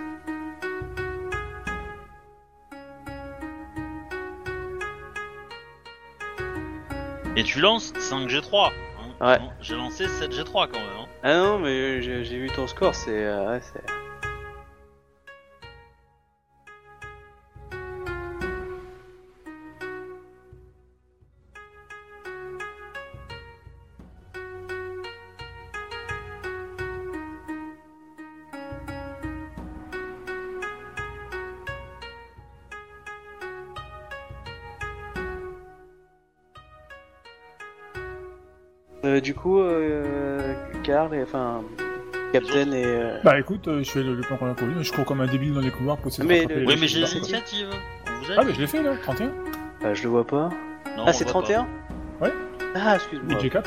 Et 7.36 7.44
tu 7.44 7.60
lances 7.60 7.92
5G3. 7.94 8.70
Hein. 9.20 9.26
Ouais. 9.26 9.38
J'ai 9.60 9.76
lancé 9.76 10.06
7G3 10.06 10.52
quand 10.52 10.72
même. 10.72 10.88
Hein. 11.00 11.06
Ah 11.22 11.34
non, 11.34 11.58
mais 11.58 12.02
j'ai 12.02 12.24
j'ai 12.24 12.38
vu 12.38 12.48
ton 12.48 12.66
score, 12.66 12.94
c'est... 12.94 13.24
euh, 13.24 13.48
ouais, 13.48 13.60
c'est... 13.62 14.01
du 39.22 39.34
coup, 39.34 39.58
euh, 39.60 40.54
Karl 40.82 41.14
et... 41.14 41.22
Enfin... 41.22 41.62
Captain 42.32 42.72
et... 42.72 42.84
euh, 42.86 43.18
Bah 43.24 43.38
écoute, 43.38 43.68
euh, 43.68 43.82
je 43.82 43.90
fais 43.90 44.02
le, 44.02 44.14
le 44.14 44.22
plan 44.22 44.36
qu'on 44.38 44.50
a 44.50 44.54
connu, 44.54 44.72
je 44.82 44.90
cours 44.92 45.04
comme 45.04 45.20
un 45.20 45.26
débile 45.26 45.52
dans 45.54 45.60
les 45.60 45.70
couloirs 45.70 45.98
pour 45.98 46.08
essayer 46.08 46.24
de 46.24 46.28
Mais 46.28 46.40
rattraper 46.40 46.60
le- 46.60 46.66
Oui, 46.66 46.76
mais 46.80 46.86
j'ai 46.88 47.00
l'initiative. 47.00 47.68
Ah, 48.36 48.42
mais 48.44 48.54
je 48.54 48.60
l'ai 48.60 48.66
fait 48.66 48.82
là, 48.82 48.94
31 49.02 49.32
bah, 49.82 49.94
je 49.94 50.02
le 50.04 50.08
vois 50.10 50.26
pas. 50.26 50.48
Non, 50.96 51.04
ah, 51.06 51.12
c'est 51.12 51.24
voit 51.24 51.42
pas. 51.42 51.48
31 51.48 51.68
Ouais. 52.20 52.32
Ah, 52.74 52.94
excuse-moi. 52.94 53.40
8 53.42 53.48
G4 53.50 53.66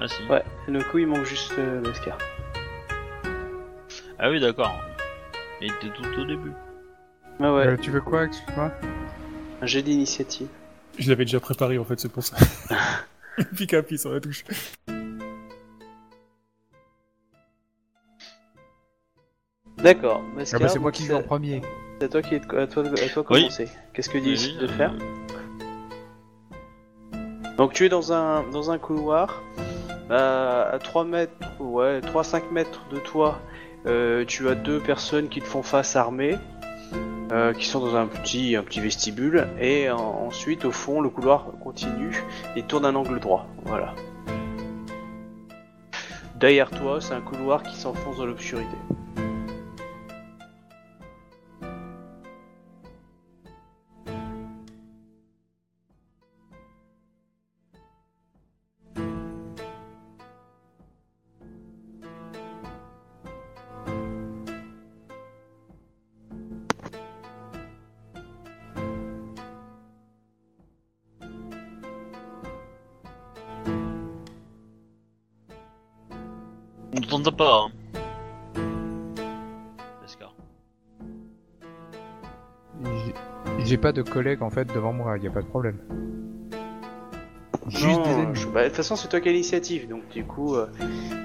Ah, 0.00 0.08
si. 0.08 0.22
Ouais, 0.30 0.42
le 0.68 0.82
coup, 0.84 0.98
il 0.98 1.06
manque 1.08 1.24
juste 1.24 1.52
euh, 1.58 1.82
l'Oscar. 1.82 2.16
Ah 4.18 4.30
oui, 4.30 4.40
d'accord. 4.40 4.72
Mais 5.60 5.66
il 5.66 5.72
était 5.72 5.94
tout 5.94 6.20
au 6.20 6.24
début. 6.24 6.52
Ah 7.40 7.52
ouais, 7.54 7.66
Euh, 7.66 7.76
tu 7.76 7.90
veux 7.90 8.00
quoi, 8.00 8.24
excuse-moi? 8.24 8.72
Un 9.60 9.66
jet 9.66 9.82
d'initiative. 9.82 10.48
Je 10.98 11.08
l'avais 11.10 11.24
déjà 11.24 11.40
préparé 11.40 11.76
en 11.78 11.84
fait, 11.84 11.98
c'est 12.00 12.10
pour 12.10 12.22
ça. 12.24 12.36
Pique 13.56 13.74
à 13.74 13.82
pied 13.82 13.98
sur 13.98 14.12
la 14.12 14.20
touche. 14.20 14.44
D'accord, 19.82 20.22
Ah 20.52 20.58
bah 20.58 20.68
c'est 20.68 20.78
moi 20.78 20.92
qui 20.92 21.06
vais 21.06 21.14
en 21.14 21.22
premier. 21.22 21.62
C'est 22.00 22.06
à 22.06 22.08
toi 22.08 22.22
qui 22.22 22.34
est 22.34 22.54
à 22.54 22.66
toi, 22.66 22.82
à 22.84 23.08
toi 23.08 23.24
Oui. 23.30 23.40
commencer. 23.42 23.68
Qu'est-ce 23.94 24.08
que 24.10 24.18
dit 24.18 24.30
Oui, 24.32 24.56
de 24.60 24.64
euh, 24.66 24.76
faire 24.76 24.92
Donc 27.56 27.72
tu 27.72 27.84
es 27.86 27.88
dans 27.88 28.12
un 28.12 28.42
dans 28.50 28.70
un 28.70 28.78
couloir 28.78 29.42
euh, 30.10 30.74
à 30.74 30.78
3 30.78 31.04
mètres, 31.04 31.32
ouais, 31.60 32.00
3-5 32.00 32.50
mètres 32.52 32.80
de 32.90 32.98
toi. 32.98 33.38
euh, 33.86 34.24
tu 34.24 34.48
as 34.48 34.54
deux 34.54 34.80
personnes 34.80 35.28
qui 35.28 35.40
te 35.40 35.46
font 35.46 35.62
face 35.62 35.94
armées, 35.96 36.36
euh, 37.32 37.52
qui 37.52 37.66
sont 37.66 37.80
dans 37.80 37.94
un 37.96 38.06
petit 38.06 38.56
un 38.56 38.62
petit 38.62 38.80
vestibule, 38.80 39.46
et 39.60 39.90
en- 39.90 40.26
ensuite 40.26 40.64
au 40.64 40.72
fond 40.72 41.00
le 41.00 41.08
couloir 41.10 41.46
continue 41.62 42.22
et 42.56 42.62
tourne 42.62 42.84
un 42.84 42.94
angle 42.96 43.20
droit. 43.20 43.46
Voilà. 43.64 43.94
Derrière 46.36 46.70
toi, 46.70 47.00
c'est 47.00 47.14
un 47.14 47.20
couloir 47.20 47.62
qui 47.64 47.76
s'enfonce 47.76 48.16
dans 48.18 48.26
l'obscurité. 48.26 48.76
J'ai 83.78 83.82
pas 83.82 83.92
de 83.92 84.02
collègues 84.02 84.42
en 84.42 84.50
fait 84.50 84.64
devant 84.74 84.92
moi, 84.92 85.16
y 85.18 85.28
a 85.28 85.30
pas 85.30 85.40
de 85.40 85.46
problème. 85.46 85.76
Juste 87.68 87.84
Non, 87.84 88.02
des 88.02 88.10
ennemis. 88.10 88.34
je- 88.34 88.48
bah, 88.48 88.62
de 88.64 88.66
toute 88.66 88.76
façon, 88.76 88.96
c'est 88.96 89.06
toi 89.06 89.20
qui 89.20 89.28
as 89.28 89.32
l'initiative, 89.32 89.88
donc 89.88 90.08
du 90.08 90.24
coup, 90.24 90.56
euh, 90.56 90.66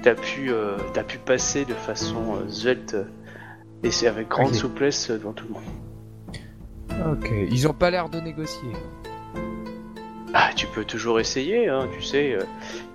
t'as 0.03 0.13
pu, 0.13 0.51
euh, 0.51 0.77
t'as 0.93 1.01
pu 1.03 1.17
passer 1.17 1.65
de 1.65 1.73
façon 1.73 2.35
euh, 2.35 2.75
euh, 2.93 3.05
et 3.81 3.89
c'est 3.89 4.05
avec 4.05 4.27
grande 4.27 4.53
souplesse 4.53 5.09
euh, 5.09 5.17
devant 5.17 5.33
tout 5.33 5.47
le 5.47 5.53
monde. 5.55 7.13
Ok, 7.17 7.27
ils 7.49 7.67
ont 7.67 7.73
pas 7.73 7.89
l'air 7.89 8.07
de 8.07 8.19
négocier. 8.19 8.69
Ah, 10.35 10.49
tu 10.55 10.65
peux 10.67 10.83
toujours 10.83 11.19
essayer, 11.19 11.69
hein, 11.69 11.87
tu 11.95 12.01
sais. 12.01 12.33
euh, 12.33 12.43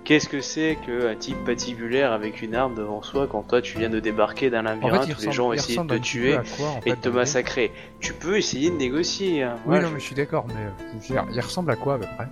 Qu'est-ce 0.03 0.27
que 0.27 0.41
c'est 0.41 0.77
qu'un 0.85 1.15
type 1.15 1.37
patibulaire 1.45 2.11
avec 2.11 2.41
une 2.41 2.55
arme 2.55 2.73
devant 2.75 3.01
soi 3.01 3.27
quand 3.27 3.43
toi 3.43 3.61
tu 3.61 3.77
viens 3.77 3.89
de 3.89 3.99
débarquer 3.99 4.49
d'un 4.49 4.63
labyrinthe 4.63 5.05
où 5.17 5.21
les 5.21 5.31
gens 5.31 5.53
essayé 5.53 5.77
de 5.77 5.83
te 5.83 5.93
tuer 6.01 6.33
à 6.35 6.43
quoi, 6.57 6.79
et 6.85 6.89
de 6.91 6.95
te 6.95 7.09
massacrer 7.09 7.71
Tu 7.99 8.13
peux 8.13 8.37
essayer 8.37 8.71
de 8.71 8.75
négocier. 8.75 9.43
Hein. 9.43 9.55
Oui, 9.65 9.75
Ouais, 9.75 9.81
non, 9.81 9.87
je- 9.89 9.93
mais 9.93 9.99
je 9.99 10.05
suis 10.05 10.15
d'accord, 10.15 10.45
mais 10.47 10.55
euh, 10.65 10.99
dire, 10.99 11.25
ils 11.31 11.39
ressemblent 11.39 11.71
à 11.71 11.75
quoi 11.75 11.93
à 11.93 11.97
peu 11.99 12.05
près? 12.17 12.27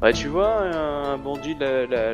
Bah, 0.00 0.12
tu 0.12 0.28
vois, 0.28 0.58
un, 0.60 1.16
bandit, 1.16 1.56
la- 1.58 1.86
la- 1.86 2.10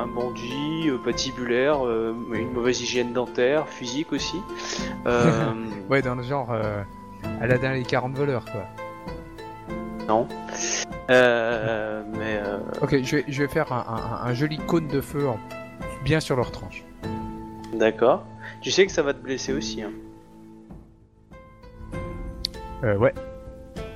un 0.00 0.06
bandit 0.06 0.88
euh, 0.88 0.96
patibulaire, 1.04 1.84
euh, 1.84 2.14
une 2.32 2.52
mauvaise 2.52 2.80
hygiène 2.80 3.12
dentaire, 3.12 3.68
physique 3.68 4.12
aussi. 4.12 4.36
Ouais, 5.90 6.02
dans 6.02 6.14
le 6.14 6.22
genre 6.22 6.54
Aladdin 7.40 7.72
et 7.74 7.78
les 7.78 7.84
40 7.84 8.14
voleurs, 8.16 8.44
quoi. 8.44 8.62
Non. 10.08 10.26
Euh, 11.10 12.02
mais 12.12 12.40
euh, 12.42 12.58
Ok, 12.82 12.96
je 13.02 13.16
vais, 13.16 13.24
je 13.28 13.42
vais 13.42 13.48
faire 13.48 13.72
un, 13.72 13.84
un- 14.24 14.26
un 14.30 14.34
joli 14.34 14.56
cône 14.58 14.88
de 14.88 15.00
feu 15.00 15.28
en- 15.28 15.38
bien 16.04 16.18
sur 16.20 16.36
leur 16.36 16.50
tranche. 16.50 16.82
d'accord. 17.74 18.24
Tu 18.62 18.70
sais 18.70 18.86
que 18.86 18.92
ça 18.92 19.02
va 19.02 19.12
te 19.14 19.20
blesser 19.22 19.52
aussi. 19.52 19.82
Hein. 19.82 19.90
Euh, 22.84 22.96
ouais, 22.96 23.12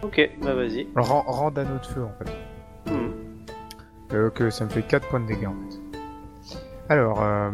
Ok, 0.02 0.31
bah 0.42 0.54
vas-y. 0.54 0.87
rend, 0.97 1.23
rend 1.23 1.49
anneau 1.50 1.78
de 1.78 1.87
feu 1.87 2.02
en 2.04 2.12
fait. 2.25 2.90
Hmm. 2.90 3.11
Euh, 4.12 4.28
ok, 4.28 4.50
ça 4.52 4.64
me 4.64 4.71
fait 4.71 4.83
4 4.83 5.09
points 5.09 5.21
de 5.21 5.26
dégâts 5.26 5.47
en 5.47 5.54
fait. 5.71 6.59
Alors, 6.88 7.23
euh... 7.23 7.50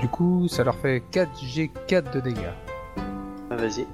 Du 0.00 0.08
coup, 0.08 0.48
ça 0.48 0.64
leur 0.64 0.74
fait 0.76 1.02
4G4 1.12 2.12
de 2.12 2.20
dégâts. 2.20 2.52
Ah, 3.50 3.56
vas-y. 3.56 3.86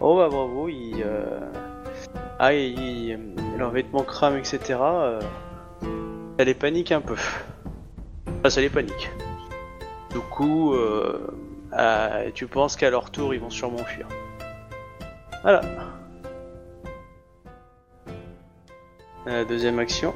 Oh 0.00 0.16
bah 0.16 0.28
bravo, 0.28 0.68
il... 0.68 1.02
euh, 1.04 1.40
Ah, 2.38 2.52
il... 2.52 3.18
Leurs 3.56 3.70
vêtements 3.70 4.02
crament, 4.02 4.36
etc. 4.36 4.58
euh, 4.80 5.20
Ça 6.38 6.44
les 6.44 6.54
panique 6.54 6.92
un 6.92 7.00
peu. 7.00 7.14
Enfin, 8.40 8.50
ça 8.50 8.60
les 8.60 8.68
panique. 8.68 9.10
Du 10.10 10.18
coup, 10.18 10.74
euh, 10.74 11.28
ah, 11.72 12.22
tu 12.34 12.46
penses 12.46 12.76
qu'à 12.76 12.90
leur 12.90 13.10
tour, 13.10 13.32
ils 13.34 13.40
vont 13.40 13.50
sûrement 13.50 13.78
fuir. 13.78 14.08
Voilà. 15.42 15.60
Euh, 19.26 19.44
deuxième 19.44 19.78
action. 19.78 20.14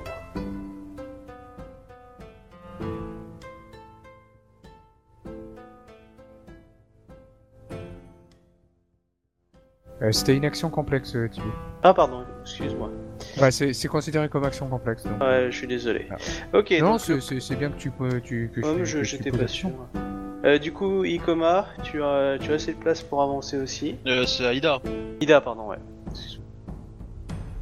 Euh, 10.00 10.12
C'était 10.12 10.36
une 10.36 10.44
action 10.44 10.70
complexe, 10.70 11.16
euh. 11.16 11.28
Ah 11.82 11.92
pardon, 11.92 12.24
excuse-moi. 12.42 12.90
Ouais, 13.40 13.50
c'est 13.50 13.72
c'est 13.72 13.88
considéré 13.88 14.28
comme 14.28 14.44
action 14.44 14.68
complexe. 14.68 15.04
Donc. 15.04 15.20
Ouais, 15.20 15.48
je 15.50 15.56
suis 15.56 15.66
désolé. 15.66 16.06
Ah. 16.10 16.16
Ok, 16.58 16.70
non, 16.80 16.90
donc 16.92 17.00
c'est- 17.00 17.20
c'est 17.20 17.40
c'est 17.40 17.56
bien 17.56 17.70
que 17.70 17.78
tu 17.78 17.90
peux. 17.90 18.20
Tu, 18.20 18.50
que 18.54 18.84
je 18.84 19.02
j'étais 19.02 19.30
pas 19.32 19.48
sûr. 19.48 19.70
Euh, 20.44 20.58
du 20.58 20.72
coup, 20.72 21.02
Ikoma, 21.04 21.66
tu 21.82 22.00
as, 22.02 22.38
tu 22.40 22.52
as 22.52 22.54
assez 22.54 22.72
de 22.74 22.78
place 22.78 23.02
pour 23.02 23.22
avancer 23.22 23.56
aussi. 23.58 23.96
Euh, 24.06 24.24
c'est 24.24 24.46
Aïda. 24.46 24.80
Ida, 25.20 25.40
pardon, 25.40 25.66
ouais. 25.68 25.78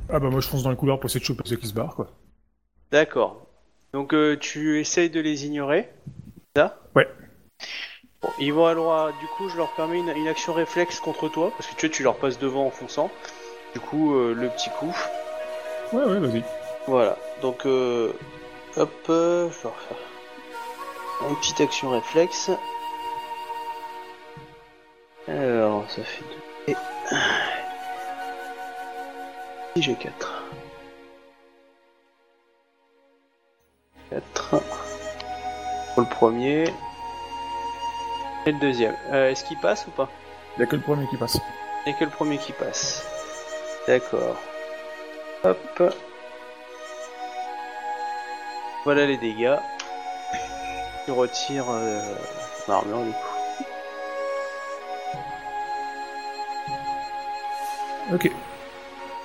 Ah 0.09 0.21
bah 0.21 0.31
moi 0.31 0.41
je 0.41 0.49
fonce 0.49 0.63
dans 0.63 0.71
le 0.71 0.77
couloir 0.77 1.01
pour 1.01 1.11
essayer 1.11 1.21
de 1.21 1.25
choper 1.25 1.43
ceux 1.47 1.57
qui 1.57 1.67
se 1.67 1.75
barrent 1.75 1.95
quoi. 1.95 2.09
D'accord. 2.91 3.47
Donc 3.93 4.15
euh, 4.15 4.37
tu 4.39 4.81
essayes 4.81 5.11
de 5.11 5.21
les 5.21 5.47
ignorer. 5.47 5.89
Ça? 6.55 6.79
Ouais. 6.95 7.09
Bon, 8.23 8.31
ils 8.39 8.53
vont 8.53 8.73
droit. 8.75 9.13
Du 9.21 9.27
coup, 9.37 9.49
je 9.49 9.57
leur 9.57 9.75
permets 9.75 9.99
une, 9.99 10.09
une 10.09 10.29
action 10.29 10.53
réflexe 10.53 11.01
contre 11.01 11.29
toi 11.29 11.51
parce 11.57 11.67
que 11.67 11.75
tu 11.77 11.87
vois, 11.87 11.95
tu 11.95 12.03
leur 12.03 12.17
passes 12.17 12.39
devant 12.39 12.67
en 12.67 12.71
fonçant. 12.71 13.11
Du 13.75 13.81
coup, 13.81 14.15
euh, 14.15 14.33
le 14.33 14.49
petit 14.49 14.71
coup. 14.71 14.95
Ouais 15.93 16.05
ouais 16.05 16.19
vas-y. 16.19 16.43
Voilà. 16.87 17.17
Donc, 17.43 17.67
euh, 17.67 18.13
hop, 18.77 18.93
euh, 19.11 19.51
je 19.51 19.63
vais 19.63 19.69
refaire 19.69 19.97
une 21.29 21.37
petite 21.37 21.61
action 21.61 21.91
réflexe. 21.91 22.51
Alors, 25.29 25.91
ça 25.91 26.03
fait 26.03 26.25
2. 26.69 26.73
Et. 26.73 26.77
J'ai 29.79 29.95
4. 29.95 30.43
4. 34.11 34.49
Pour 35.95 36.03
le 36.03 36.09
premier. 36.09 36.65
Et 38.47 38.53
le 38.53 38.59
deuxième. 38.59 38.97
Euh, 39.13 39.31
Est-ce 39.31 39.45
qu'il 39.45 39.59
passe 39.59 39.87
ou 39.87 39.91
pas? 39.91 40.09
Y 40.59 40.63
a 40.63 40.67
que 40.67 40.77
le 40.77 40.83
premier 40.83 41.07
qui 41.09 41.19
passe. 41.19 41.39
Il 41.85 41.91
n'y 41.91 41.95
a 41.95 41.99
que 41.99 42.05
le 42.05 42.11
premier 42.11 42.39
qui 42.39 42.53
passe. 42.53 43.05
D'accord. 43.87 44.37
Hop. 45.45 45.83
Voilà 48.85 49.05
les 49.05 49.19
dégâts. 49.19 49.59
Tu 51.05 51.11
retires 51.11 51.67
euh, 51.69 52.15
ton 52.65 52.73
armure 52.73 53.03
du 53.03 53.13
coup. 53.13 53.19
Ok. 58.15 58.31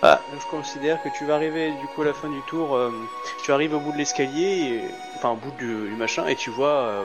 Ah, 0.04 0.20
je 0.34 0.46
considère 0.48 1.02
que 1.04 1.10
tu 1.10 1.26
vas 1.26 1.36
arriver 1.36 1.72
du 1.74 1.88
coup 1.88 2.02
à 2.02 2.06
la 2.06 2.14
fin 2.14 2.28
du 2.30 2.42
tour. 2.44 2.76
euh, 2.76 2.92
tu 3.44 3.52
arrives 3.52 3.76
au 3.76 3.80
bout 3.80 3.92
de 3.92 3.98
l'escalier, 3.98 4.84
enfin 5.16 5.30
au 5.32 5.36
bout 5.36 5.52
du, 5.52 5.68
du 5.90 5.96
machin, 5.96 6.26
et 6.28 6.36
tu 6.36 6.50
vois 6.50 6.70
euh, 6.70 7.04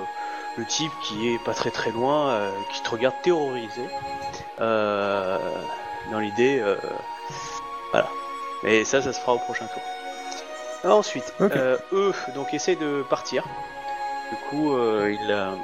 le 0.56 0.64
type 0.64 0.92
qui 1.02 1.28
est 1.34 1.38
pas 1.44 1.52
très 1.52 1.70
très 1.70 1.90
loin, 1.90 2.30
euh, 2.30 2.50
qui 2.72 2.82
te 2.82 2.88
regarde 2.90 3.14
terrorisé. 3.22 3.82
Euh, 4.60 5.38
dans 6.10 6.20
l'idée, 6.20 6.58
euh, 6.60 6.76
voilà. 7.92 8.08
Mais 8.62 8.84
ça, 8.84 9.02
ça 9.02 9.12
se 9.12 9.20
fera 9.20 9.34
au 9.34 9.38
prochain 9.40 9.66
tour. 9.66 10.90
Ensuite, 10.90 11.34
euh, 11.56 11.76
eux, 11.92 12.14
donc 12.34 12.54
essayent 12.54 12.76
de 12.76 13.04
partir. 13.10 13.44
Du 14.30 14.36
coup, 14.48 14.74
euh, 14.74 15.14
ils, 15.20 15.30
euh, 15.30 15.54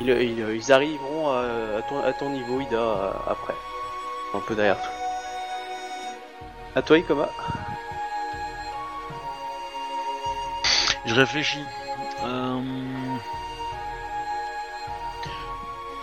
ils, 0.00 0.08
ils- 0.10 0.54
ils 0.56 0.72
arriveront 0.72 1.30
à, 1.30 1.78
à 1.78 1.82
ton, 1.88 1.98
à 2.04 2.12
ton 2.12 2.28
niveau, 2.30 2.60
Ida, 2.60 3.14
après. 3.26 3.54
Un 4.34 4.40
peu 4.40 4.54
derrière 4.54 4.80
toi. 4.80 4.92
À 6.76 6.82
toi, 6.82 6.98
Ikoma 6.98 7.28
Je 11.04 11.14
réfléchis. 11.14 11.64
Euh... 12.22 12.60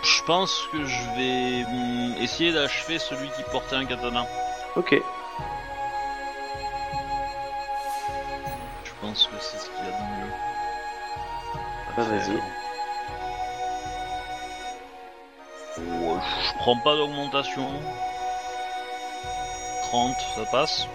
Je 0.02 0.22
pense 0.24 0.68
que 0.70 0.84
je 0.84 1.02
vais 1.16 1.64
hum, 1.64 2.14
essayer 2.20 2.52
d'achever 2.52 2.98
celui 2.98 3.30
qui 3.30 3.42
portait 3.50 3.76
un 3.76 3.86
katana. 3.86 4.26
Ok. 4.76 4.94
Je 8.84 8.90
pense 9.00 9.26
que 9.26 9.36
c'est 9.40 9.58
ce 9.58 9.70
qu'il 9.70 9.84
y 9.84 9.88
a 9.88 9.92
de 9.92 9.96
mieux. 10.20 10.32
À 11.96 12.02
vas-y. 12.02 12.36
Ouais, 15.78 16.20
je 16.44 16.58
prends 16.58 16.76
pas 16.80 16.94
d'augmentation. 16.94 17.70
30, 19.88 20.14
ça 20.36 20.44
passe. 20.50 20.86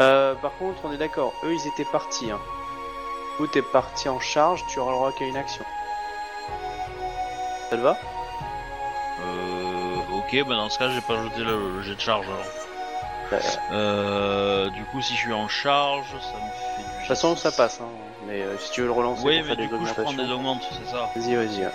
Euh, 0.00 0.34
par 0.36 0.56
contre, 0.58 0.78
on 0.84 0.92
est 0.92 0.96
d'accord, 0.98 1.32
eux 1.44 1.52
ils 1.54 1.66
étaient 1.68 1.90
partis. 1.90 2.30
Hein. 2.30 2.38
Ou 3.40 3.46
t'es 3.46 3.62
parti 3.62 4.08
en 4.08 4.20
charge, 4.20 4.64
tu 4.68 4.78
auras 4.78 4.90
le 4.92 4.96
droit 4.96 5.12
qu'à 5.12 5.24
une 5.24 5.36
action. 5.36 5.64
Ça 7.70 7.76
te 7.76 7.80
va? 7.82 7.96
Euh, 9.20 9.96
ok, 10.18 10.46
bah 10.48 10.54
dans 10.56 10.68
ce 10.68 10.78
cas, 10.78 10.88
j'ai 10.90 11.00
pas 11.00 11.22
jeté 11.24 11.40
le, 11.40 11.76
le 11.76 11.82
jet 11.82 11.94
de 11.94 12.00
charge 12.00 12.26
alors. 12.26 12.38
Euh, 13.32 13.38
Euh, 13.72 14.70
du 14.70 14.84
coup, 14.86 15.02
si 15.02 15.14
je 15.14 15.18
suis 15.18 15.32
en 15.34 15.48
charge, 15.48 16.06
ça 16.08 16.16
me 16.16 16.50
fait 16.50 16.82
du. 16.82 16.88
De 16.94 16.98
toute 16.98 17.08
façon, 17.08 17.36
ça 17.36 17.52
passe. 17.52 17.80
Hein. 17.80 17.88
Mais 18.26 18.40
euh, 18.42 18.56
si 18.58 18.70
tu 18.72 18.80
veux 18.80 18.86
le 18.86 18.92
relancer 18.92 19.22
Oui, 19.24 19.38
pour 19.38 19.42
mais 19.42 19.48
faire 19.48 19.56
du 19.56 19.68
des 19.68 19.76
coup, 19.76 19.84
je 19.86 19.92
prends 20.02 20.12
des 20.12 20.30
augmentes, 20.30 20.66
c'est 20.72 20.90
ça? 20.90 21.10
Vas-y, 21.14 21.34
vas-y. 21.36 21.60
Donc, 21.62 21.72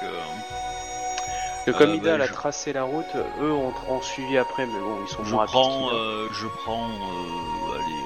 que 1.65 1.71
comme 1.71 1.91
Euh, 1.91 1.95
Ida 1.95 2.17
bah, 2.17 2.23
a 2.23 2.28
je- 2.28 2.34
tracé 2.34 2.73
la 2.73 2.84
route, 2.84 3.15
eux 3.41 3.52
ont, 3.54 3.73
ont 3.89 4.02
suivi 4.02 4.38
après, 4.38 4.65
mais 4.65 4.80
bon, 4.80 4.97
ils 5.02 5.08
sont 5.10 5.23
je 5.23 5.36
prends, 5.36 5.89
euh, 5.93 6.28
je 6.32 6.47
prends, 6.63 6.89
euh, 6.89 7.76
allez, 7.76 8.04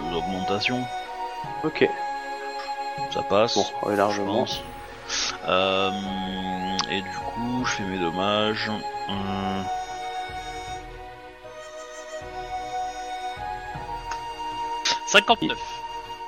euh, 0.00 0.10
l'augmentation, 0.12 0.84
Ok, 1.64 1.88
ça 3.12 3.22
passe. 3.22 3.54
bon, 3.54 3.66
largement. 3.90 4.46
Euh, 5.48 5.90
et 6.90 7.00
du 7.02 7.16
coup, 7.18 7.64
je 7.64 7.72
fais 7.72 7.82
mes 7.84 7.98
dommages. 7.98 8.70
Hum, 9.08 9.64
«59. 15.06 15.58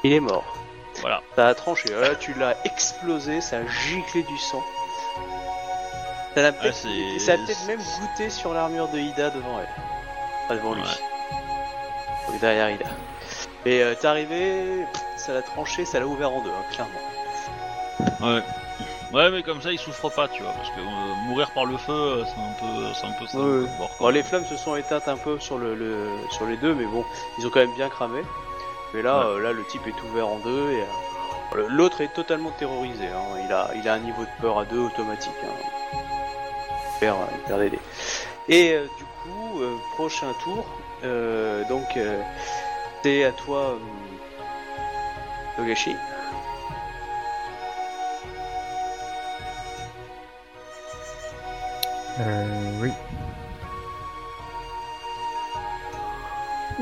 Il 0.04 0.12
est 0.12 0.20
mort. 0.20 0.56
Voilà. 1.00 1.22
Ça 1.36 1.46
a 1.48 1.54
tranché. 1.54 1.88
Là, 1.90 2.14
tu 2.16 2.34
l'as 2.34 2.56
explosé, 2.64 3.40
ça 3.40 3.58
a 3.58 3.66
giclé 3.66 4.22
du 4.24 4.36
sang. 4.38 4.62
Ça 6.34 6.46
a 6.46 6.52
peut-être 6.52 6.74
c'est- 6.74 7.18
ça 7.18 7.32
a 7.32 7.36
peut-être 7.36 7.66
même 7.66 7.80
goûté 8.00 8.30
sur 8.30 8.54
l'armure 8.54 8.88
de 8.88 8.98
Ida 8.98 9.30
devant 9.30 9.58
elle. 9.60 9.68
Enfin, 10.44 10.54
devant 10.56 10.74
lui. 10.74 10.82
Ouais. 10.82 12.28
Donc 12.28 12.40
derrière 12.40 12.70
Ida. 12.70 12.86
Et 13.66 13.82
euh, 13.82 13.94
t'es 13.94 14.06
arrivé, 14.06 14.84
ça 15.16 15.32
l'a 15.34 15.42
tranché, 15.42 15.84
ça 15.84 16.00
l'a 16.00 16.06
ouvert 16.06 16.32
en 16.32 16.40
deux, 16.42 16.50
hein, 16.50 16.64
clairement. 16.72 17.00
Ouais. 18.20 18.42
Ouais, 19.12 19.30
mais 19.30 19.42
comme 19.42 19.60
ça, 19.60 19.70
il 19.70 19.78
souffre 19.78 20.08
pas, 20.08 20.26
tu 20.28 20.42
vois, 20.42 20.52
parce 20.52 20.70
que 20.70 20.80
euh, 20.80 21.14
mourir 21.26 21.50
par 21.50 21.66
le 21.66 21.76
feu, 21.76 21.92
euh, 21.92 22.24
c'est 22.24 22.40
un 22.40 22.52
peu, 22.58 22.94
c'est 22.94 23.06
un 23.06 23.12
peu 23.12 23.26
ça. 23.26 23.38
Ouais, 23.38 23.68
Bon, 24.00 24.08
les 24.08 24.22
flammes 24.22 24.46
se 24.46 24.56
sont 24.56 24.74
éteintes 24.74 25.06
un 25.06 25.18
peu 25.18 25.38
sur 25.38 25.58
le, 25.58 25.74
le- 25.74 26.16
sur 26.30 26.46
les 26.46 26.56
deux, 26.56 26.74
mais 26.74 26.86
bon, 26.86 27.04
ils 27.38 27.46
ont 27.46 27.50
quand 27.50 27.60
même 27.60 27.74
bien 27.74 27.90
cramé. 27.90 28.22
Mais 28.94 29.02
là, 29.02 29.18
Ouais. 29.18 29.24
euh, 29.26 29.40
là, 29.42 29.52
le 29.52 29.64
type 29.66 29.86
est 29.86 30.02
ouvert 30.10 30.28
en 30.28 30.38
deux 30.38 30.70
et 30.72 30.84
euh, 31.56 31.66
l'autre 31.68 32.00
est 32.00 32.12
totalement 32.14 32.50
terrorisé. 32.52 33.04
hein. 33.06 33.38
Il 33.44 33.52
a, 33.52 33.68
il 33.74 33.86
a 33.88 33.92
un 33.94 33.98
niveau 33.98 34.22
de 34.22 34.30
peur 34.40 34.58
à 34.58 34.64
deux 34.64 34.78
automatique. 34.80 35.30
Hein. 35.44 35.48
Dés. 37.06 37.78
Et 38.48 38.72
euh, 38.74 38.86
du 38.98 39.04
coup, 39.04 39.60
euh, 39.60 39.76
prochain 39.96 40.32
tour. 40.44 40.64
euh, 41.04 41.64
donc, 41.68 41.96
euh, 41.96 42.20
c'est 43.02 43.24
à 43.24 43.32
toi, 43.32 43.70
euh, 43.72 43.78
Togashi. 45.56 45.96
Euh, 52.20 52.80
oui. 52.80 52.92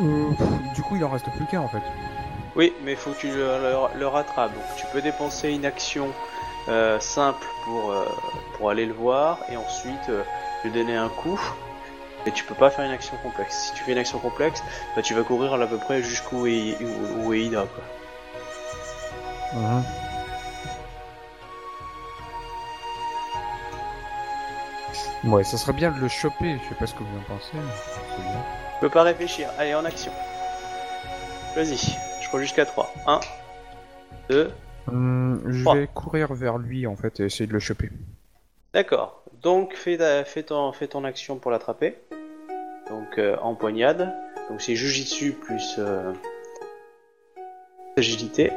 Euh, 0.02 0.30
du 0.74 0.82
coup, 0.82 0.96
il 0.96 1.04
en 1.04 1.08
reste 1.08 1.30
plus 1.36 1.46
qu'un 1.46 1.60
en 1.60 1.68
fait. 1.68 1.82
Oui, 2.56 2.72
mais 2.84 2.96
faut 2.96 3.10
que 3.12 3.18
tu 3.20 3.28
le, 3.28 3.34
le- 3.58 3.98
le 3.98 4.06
rattrapes. 4.08 4.52
Donc, 4.52 4.64
tu 4.76 4.84
peux 4.92 5.00
dépenser 5.00 5.50
une 5.50 5.64
action 5.64 6.06
euh, 6.08 6.12
simple 7.00 7.46
pour, 7.64 7.90
euh, 7.90 8.06
pour 8.56 8.70
aller 8.70 8.86
le 8.86 8.92
voir 8.92 9.38
et 9.50 9.56
ensuite 9.56 10.08
euh, 10.08 10.22
lui 10.64 10.70
donner 10.70 10.96
un 10.96 11.08
coup. 11.08 11.40
Mais 12.24 12.32
tu 12.32 12.44
peux 12.44 12.54
pas 12.54 12.70
faire 12.70 12.84
une 12.84 12.90
action 12.90 13.16
complexe. 13.22 13.68
Si 13.68 13.74
tu 13.74 13.84
fais 13.84 13.92
une 13.92 13.98
action 13.98 14.18
complexe, 14.18 14.62
bah, 14.94 15.02
tu 15.02 15.14
vas 15.14 15.22
courir 15.22 15.54
à 15.54 15.66
peu 15.66 15.78
près 15.78 16.02
jusqu'où 16.02 16.46
est, 16.46 16.76
où, 16.82 17.26
où 17.26 17.32
est 17.32 17.40
Ida, 17.40 17.66
quoi. 17.74 17.84
Mhm. 19.60 19.84
Ouais, 25.24 25.44
ça 25.44 25.58
serait 25.58 25.72
bien 25.72 25.90
de 25.90 25.98
le 25.98 26.08
choper, 26.08 26.58
je 26.62 26.68
sais 26.68 26.74
pas 26.74 26.86
ce 26.86 26.94
que 26.94 27.02
vous 27.02 27.18
en 27.18 27.22
pensez. 27.22 27.50
mais 27.54 27.60
c'est 28.16 28.22
bien. 28.22 28.42
Tu 28.74 28.80
peux 28.80 28.88
pas 28.88 29.02
réfléchir. 29.02 29.48
Allez, 29.58 29.74
en 29.74 29.84
action. 29.84 30.12
Vas-y, 31.54 31.76
je 32.20 32.28
crois 32.28 32.40
jusqu'à 32.40 32.64
3. 32.64 32.92
1, 33.06 33.20
2, 34.30 34.52
Hum, 34.90 35.40
je 35.46 35.70
vais 35.70 35.86
courir 35.86 36.32
vers 36.34 36.58
lui 36.58 36.86
en 36.86 36.96
fait 36.96 37.20
et 37.20 37.24
essayer 37.24 37.46
de 37.46 37.52
le 37.52 37.58
choper. 37.60 37.90
D'accord. 38.74 39.24
Donc 39.42 39.74
fais, 39.74 39.96
ta- 39.96 40.24
fais, 40.24 40.42
ton, 40.42 40.72
fais 40.72 40.86
ton 40.88 41.04
action 41.04 41.38
pour 41.38 41.50
l'attraper. 41.50 41.96
Donc 42.88 43.18
euh, 43.18 43.36
empoignade. 43.40 44.12
Donc 44.48 44.60
c'est 44.60 44.74
Jujitsu 44.74 45.32
plus 45.32 45.76
euh, 45.78 46.12
agilité. 47.96 48.50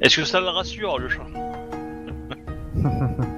Est-ce 0.00 0.16
que 0.16 0.24
ça 0.24 0.40
le 0.40 0.48
rassure, 0.48 0.98
le 0.98 1.08
chat? 1.08 1.26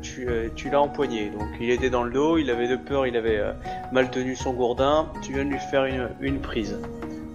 tu, 0.00 0.28
euh, 0.28 0.48
tu 0.54 0.70
l'as 0.70 0.80
empoigné. 0.80 1.30
Donc 1.30 1.48
il 1.60 1.70
était 1.70 1.90
dans 1.90 2.02
le 2.02 2.10
dos, 2.10 2.38
il 2.38 2.50
avait 2.50 2.68
de 2.68 2.76
peur, 2.76 3.06
il 3.06 3.16
avait 3.16 3.38
euh, 3.38 3.52
mal 3.92 4.10
tenu 4.10 4.36
son 4.36 4.52
gourdin. 4.52 5.08
Tu 5.22 5.32
viens 5.32 5.44
de 5.44 5.50
lui 5.50 5.58
faire 5.58 5.84
une, 6.20 6.40
prise. 6.40 6.78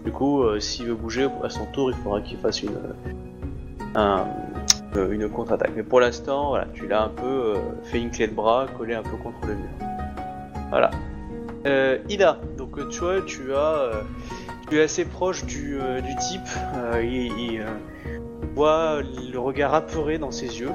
Du 0.05 0.11
coup, 0.11 0.43
euh, 0.43 0.59
s'il 0.59 0.87
veut 0.87 0.95
bouger 0.95 1.27
à 1.43 1.49
son 1.49 1.65
tour, 1.67 1.91
il 1.91 1.97
faudra 1.97 2.21
qu'il 2.21 2.37
fasse 2.37 2.63
une, 2.63 2.77
un- 3.95 4.25
une 4.95 5.29
contre-attaque. 5.29 5.71
Mais 5.75 5.83
pour 5.83 5.99
l'instant, 5.99 6.49
voilà, 6.49 6.67
tu 6.73 6.87
l'as 6.87 7.03
un 7.03 7.09
peu 7.09 7.55
fait 7.83 7.99
une 7.99 8.11
clé 8.11 8.27
de 8.27 8.33
bras, 8.33 8.67
collé 8.77 8.93
un 8.93 9.03
peu 9.03 9.17
contre 9.17 9.47
le 9.47 9.55
mur. 9.55 9.69
Voilà. 10.69 10.91
Ida, 12.09 12.39
donc 12.57 12.89
tu 12.89 12.99
vois, 12.99 13.21
tu 13.21 13.53
as, 13.53 13.91
tu 14.69 14.79
es 14.79 14.83
assez 14.83 15.05
proche 15.05 15.45
du, 15.45 15.79
type. 16.19 16.41
Il, 17.01 17.31
il, 17.37 17.65
voit 18.55 19.01
le 19.01 19.39
regard 19.39 19.73
apeuré 19.73 20.17
dans 20.17 20.31
ses 20.31 20.59
yeux 20.59 20.71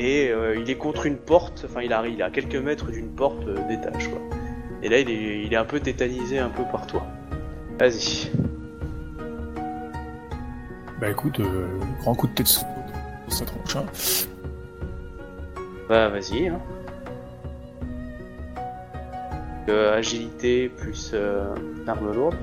et 0.00 0.30
euh, 0.30 0.56
il 0.58 0.70
est 0.70 0.76
contre 0.76 1.04
une 1.06 1.18
porte. 1.18 1.66
Enfin, 1.68 1.82
il 1.82 1.92
a, 1.92 2.06
il 2.06 2.18
est 2.20 2.24
à 2.24 2.30
quelques 2.30 2.56
mètres 2.56 2.90
d'une 2.90 3.10
porte 3.14 3.46
euh, 3.46 3.68
d'étage, 3.68 4.08
quoi. 4.08 4.18
Et 4.82 4.88
là, 4.88 4.98
il 4.98 5.10
est, 5.10 5.44
il 5.44 5.52
est 5.52 5.56
un 5.56 5.64
peu 5.66 5.78
tétanisé 5.78 6.38
un 6.38 6.48
peu 6.48 6.64
par 6.72 6.86
toi. 6.86 7.06
Vas-y. 7.78 8.30
Bah 11.00 11.10
écoute, 11.10 11.38
euh, 11.40 11.66
grand 12.00 12.14
coup 12.14 12.26
de 12.28 12.32
tête 12.32 12.46
sur 12.46 12.62
sa 13.28 13.44
tronche. 13.44 13.76
hein. 13.76 13.84
Bah, 15.88 16.08
vas-y. 16.08 16.48
Hein. 16.48 16.60
Euh, 19.68 19.96
agilité 19.96 20.68
plus 20.68 21.10
euh, 21.12 21.54
arme 21.86 22.12
lourde. 22.12 22.36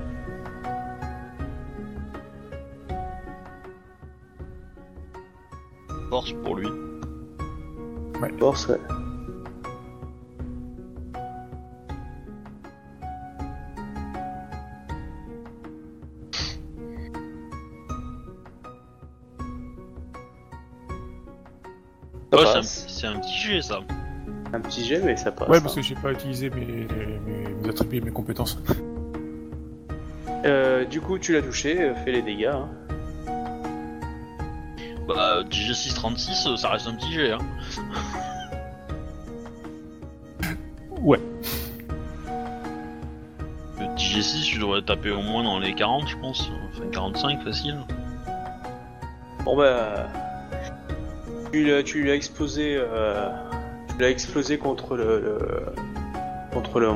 Force 6.08 6.32
pour 6.44 6.56
lui. 6.56 6.68
Force, 8.38 8.68
ouais. 8.68 8.78
Ça 22.32 22.38
Ouais, 22.38 22.62
c'est 22.62 23.06
un, 23.06 23.14
un 23.16 23.20
petit 23.20 23.38
G, 23.38 23.62
ça. 23.62 23.80
Un 24.52 24.60
petit 24.60 24.84
jet, 24.86 25.00
mais 25.04 25.16
ça 25.16 25.30
passe. 25.32 25.48
Ouais, 25.48 25.56
hein. 25.58 25.60
parce 25.60 25.74
que 25.74 25.82
j'ai 25.82 25.94
pas 25.94 26.12
utilisé 26.12 26.50
mes, 26.50 26.64
mes, 26.66 27.48
mes 27.62 27.68
attributs, 27.68 28.00
mes 28.00 28.10
compétences. 28.10 28.58
Euh, 30.44 30.84
du 30.84 31.00
coup, 31.00 31.18
tu 31.18 31.32
l'as 31.32 31.42
touché, 31.42 31.80
euh, 31.82 31.94
fais 32.04 32.12
les 32.12 32.22
dégâts. 32.22 32.46
hein. 32.52 32.68
Bah, 35.06 35.42
DG636, 35.50 36.48
euh, 36.52 36.56
ça 36.56 36.68
reste 36.70 36.86
un 36.86 36.94
petit 36.94 37.12
G, 37.12 37.32
hein. 37.32 37.38
DG6, 44.18 44.44
tu 44.44 44.58
devrais 44.58 44.82
taper 44.82 45.10
au 45.10 45.20
moins 45.22 45.44
dans 45.44 45.58
les 45.58 45.74
40, 45.74 46.08
je 46.08 46.16
pense. 46.16 46.50
Enfin, 46.74 46.84
45, 46.92 47.42
facile. 47.44 47.76
Bon 49.44 49.56
bah, 49.56 50.08
tu 51.52 51.64
l'as, 51.64 51.82
tu 51.82 52.04
l'as 52.04 52.14
explosé, 52.14 52.76
euh, 52.76 53.28
tu 53.88 54.02
l'as 54.02 54.10
explosé 54.10 54.58
contre 54.58 54.96
le, 54.96 55.20
le- 55.20 55.64
contre 56.52 56.80
le, 56.80 56.88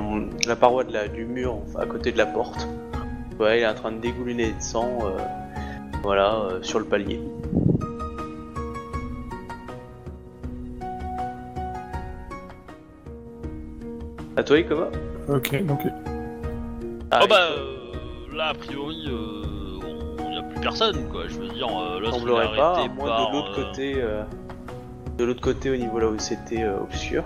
la 0.46 0.56
paroi 0.56 0.82
de 0.84 0.92
la, 0.92 1.06
du 1.08 1.24
mur 1.24 1.58
à 1.78 1.86
côté 1.86 2.10
de 2.12 2.18
la 2.18 2.26
porte. 2.26 2.66
Ouais, 3.38 3.60
il 3.60 3.62
est 3.62 3.66
en 3.68 3.74
train 3.74 3.92
de 3.92 3.98
dégouliner 3.98 4.48
de 4.52 4.60
sang, 4.60 4.88
euh, 5.04 5.16
voilà, 6.02 6.34
euh, 6.34 6.62
sur 6.62 6.78
le 6.78 6.84
palier. 6.84 7.20
À 14.36 14.42
toi, 14.42 14.58
Ikoma 14.58 14.88
Ok, 15.28 15.62
donc 15.64 15.80
Ah, 17.12 17.20
oh 17.22 17.26
bah, 17.28 17.36
euh, 17.50 18.34
là, 18.34 18.48
a 18.48 18.54
priori, 18.54 19.04
euh, 19.06 19.42
il 20.20 20.30
n'y 20.30 20.38
a 20.38 20.42
plus 20.42 20.60
personne, 20.60 21.08
quoi. 21.10 21.28
Je 21.28 21.34
veux 21.38 21.48
dire, 21.48 21.68
euh, 21.68 22.00
l'autre, 22.00 22.14
il 22.14 22.16
est 22.16 22.18
semblerait 22.20 22.56
pas, 22.56 22.70
à 22.70 22.78
arrêté 22.78 22.94
moins 22.94 23.06
par... 23.08 23.28
de 23.30 23.32
l'autre 23.36 23.52
euh, 23.60 23.64
côté, 23.66 23.94
euh, 23.98 24.22
de 25.18 25.24
l'autre 25.24 25.40
côté 25.42 25.70
au 25.70 25.76
niveau 25.76 25.98
là 25.98 26.08
où 26.08 26.18
c'était 26.18 26.62
euh, 26.62 26.80
obscur. 26.80 27.24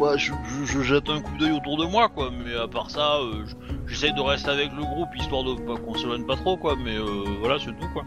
Bah, 0.00 0.16
je, 0.16 0.32
je- 0.44 0.64
je 0.66 0.82
jette 0.82 1.08
un 1.08 1.20
coup 1.20 1.36
d'œil 1.38 1.52
autour 1.52 1.76
de 1.76 1.84
moi, 1.84 2.08
quoi. 2.08 2.30
Mais 2.44 2.56
à 2.56 2.66
part 2.68 2.90
ça, 2.90 3.16
euh, 3.18 3.44
je- 3.46 3.54
j'essaye 3.86 4.12
de 4.12 4.20
rester 4.20 4.50
avec 4.50 4.70
le 4.72 4.82
groupe 4.82 5.08
histoire 5.16 5.44
de 5.44 5.54
pas 5.54 5.76
qu'on 5.76 5.94
s'éloigne 5.94 6.24
pas 6.26 6.36
trop, 6.36 6.56
quoi. 6.56 6.74
Mais 6.84 6.96
euh, 6.96 7.04
voilà, 7.40 7.58
c'est 7.58 7.66
tout, 7.78 7.88
quoi. 7.92 8.02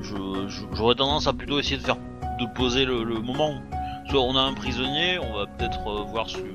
Je, 0.00 0.14
je- 0.48 0.64
j'aurais 0.74 0.94
tendance 0.94 1.26
à 1.26 1.32
plutôt 1.32 1.58
essayer 1.58 1.76
de 1.76 1.82
faire 1.82 1.96
de 2.40 2.46
poser 2.54 2.84
le, 2.84 3.02
le 3.02 3.16
moment. 3.20 3.54
Soit 4.10 4.20
on 4.22 4.36
a 4.36 4.40
un 4.40 4.54
prisonnier, 4.54 5.18
on 5.18 5.36
va 5.36 5.46
peut-être 5.46 5.80
euh, 5.88 6.02
voir 6.04 6.28
ce 6.30 6.36
que 6.38 6.48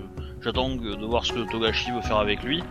j'attends 0.44 0.76
de 0.76 1.06
voir 1.06 1.26
ce 1.26 1.34
que 1.34 1.50
Togashi 1.52 1.92
veut 1.92 2.02
faire 2.02 2.18
avec 2.18 2.44
lui. 2.44 2.64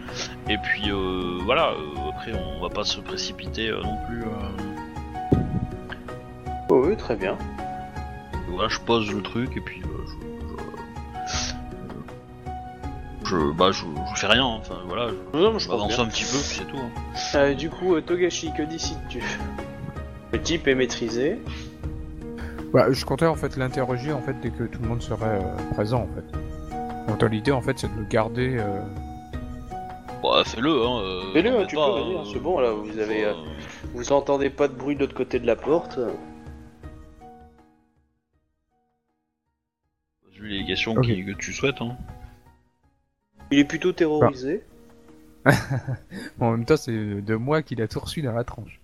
Et 0.49 0.59
puis 0.59 0.91
euh, 0.91 1.39
voilà. 1.45 1.71
euh, 1.71 2.11
après, 2.11 2.33
on 2.35 2.61
va 2.63 2.69
pas 2.69 2.85
se 2.85 3.01
précipiter 3.01 3.69
euh, 3.71 3.83
non 3.83 3.97
plus. 4.07 4.23
euh. 4.23 5.39
Oh 6.71 6.85
oui, 6.87 6.97
très 6.97 7.17
bien. 7.17 7.37
Voilà, 8.49 8.69
je 8.69 8.79
pose 8.81 9.13
le 9.13 9.23
truc 9.23 9.57
et 9.57 9.61
puis 9.61 9.83
euh, 9.83 10.05
je, 10.07 10.15
je, 13.25 13.31
je- 13.31 13.53
bah 13.53 13.71
je, 13.73 13.85
je 14.15 14.21
fais 14.21 14.27
rien. 14.27 14.45
Enfin 14.45 14.77
voilà. 14.87 15.09
Je, 15.33 15.39
Non, 15.39 15.57
avance 15.57 15.99
un 15.99 16.07
petit 16.07 16.25
peu 16.25 16.31
puis 16.39 16.59
c'est 16.59 16.65
tout. 16.67 16.77
hein. 16.79 16.91
Euh, 17.35 17.55
du 17.55 17.71
coup, 17.71 17.95
euh, 17.95 18.01
Togashi, 18.01 18.53
que 18.57 18.63
décides-tu? 18.63 19.21
Le 20.33 20.41
type 20.41 20.67
est 20.67 20.75
maîtrisé. 20.75 21.39
Bah, 22.73 22.87
je 22.91 23.05
comptais 23.05 23.27
en 23.27 23.35
fait 23.35 23.57
l'interroger 23.57 24.13
en 24.15 24.23
fait 24.23 24.35
dès 24.41 24.49
que 24.51 24.65
tout 24.65 24.81
le 24.83 24.89
monde 24.89 25.03
serait 25.03 25.27
euh, 25.43 25.57
présent 25.75 26.03
en 26.03 26.09
fait. 26.15 26.39
Donc 27.09 27.23
l'idée 27.31 27.53
en 27.53 27.61
fait 27.61 27.79
c'est 27.79 27.93
de 27.93 27.99
le 28.01 28.05
garder. 28.07 28.57
euh, 28.59 28.83
Bah 30.23 30.43
fais-le 30.45 30.71
hein. 30.71 31.01
euh, 31.03 31.33
Fais-le, 31.33 31.51
t'embête 31.51 31.69
tu 31.69 31.77
pas, 31.77 31.87
peux, 31.87 32.01
vas-y, 32.01 32.15
hein. 32.17 32.21
hein, 32.25 32.31
c'est 32.33 32.39
bon, 32.41 32.61
là, 32.61 32.71
vous 32.73 32.99
avez, 32.99 33.25
euh, 33.25 33.35
Vous 33.95 34.13
entendez 34.13 34.51
pas 34.51 34.69
de 34.69 34.75
bruit 34.75 34.95
de 34.95 35.01
l'autre 35.01 35.15
côté 35.15 35.39
de 35.41 35.47
la 35.47 35.57
porte 35.57 35.99
Vu 40.35 40.49
les 40.49 40.65
questions 40.67 40.93
Ok. 40.93 41.03
qui- 41.05 41.25
que 41.25 41.33
tu 41.33 41.53
souhaites. 41.53 41.81
Hein. 41.81 41.97
Il 43.51 43.59
est 43.59 43.65
plutôt 43.65 43.93
terrorisé. 43.93 44.63
En 46.41 46.53
même 46.53 46.65
temps 46.65 46.77
c'est 46.77 46.93
de 47.21 47.35
moi 47.35 47.63
qu'il 47.63 47.83
a 47.83 47.89
tout 47.89 47.99
reçu 48.01 48.23
dans 48.23 48.33
la 48.33 48.45
tranche. 48.45 48.81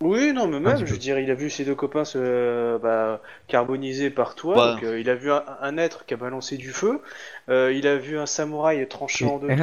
Oui, 0.00 0.34
non, 0.34 0.46
mais 0.46 0.60
même, 0.60 0.76
je 0.76 0.84
veux 0.84 0.98
dire, 0.98 1.18
il 1.18 1.30
a 1.30 1.34
vu 1.34 1.48
ses 1.48 1.64
deux 1.64 1.74
copains 1.74 2.04
se 2.04 2.18
euh, 2.20 2.78
bah, 2.78 3.22
carboniser 3.48 4.10
par 4.10 4.34
toi, 4.34 4.74
donc 4.74 4.82
euh, 4.82 5.00
il 5.00 5.08
a 5.08 5.14
vu 5.14 5.32
un, 5.32 5.42
un 5.62 5.78
être 5.78 6.04
qui 6.04 6.12
a 6.12 6.18
balancé 6.18 6.58
du 6.58 6.70
feu, 6.70 7.00
euh, 7.48 7.72
il 7.72 7.86
a 7.86 7.96
vu 7.96 8.18
un 8.18 8.26
samouraï 8.26 8.86
tranché 8.88 9.24
en 9.24 9.38
deux 9.38 9.48
un 9.48 9.56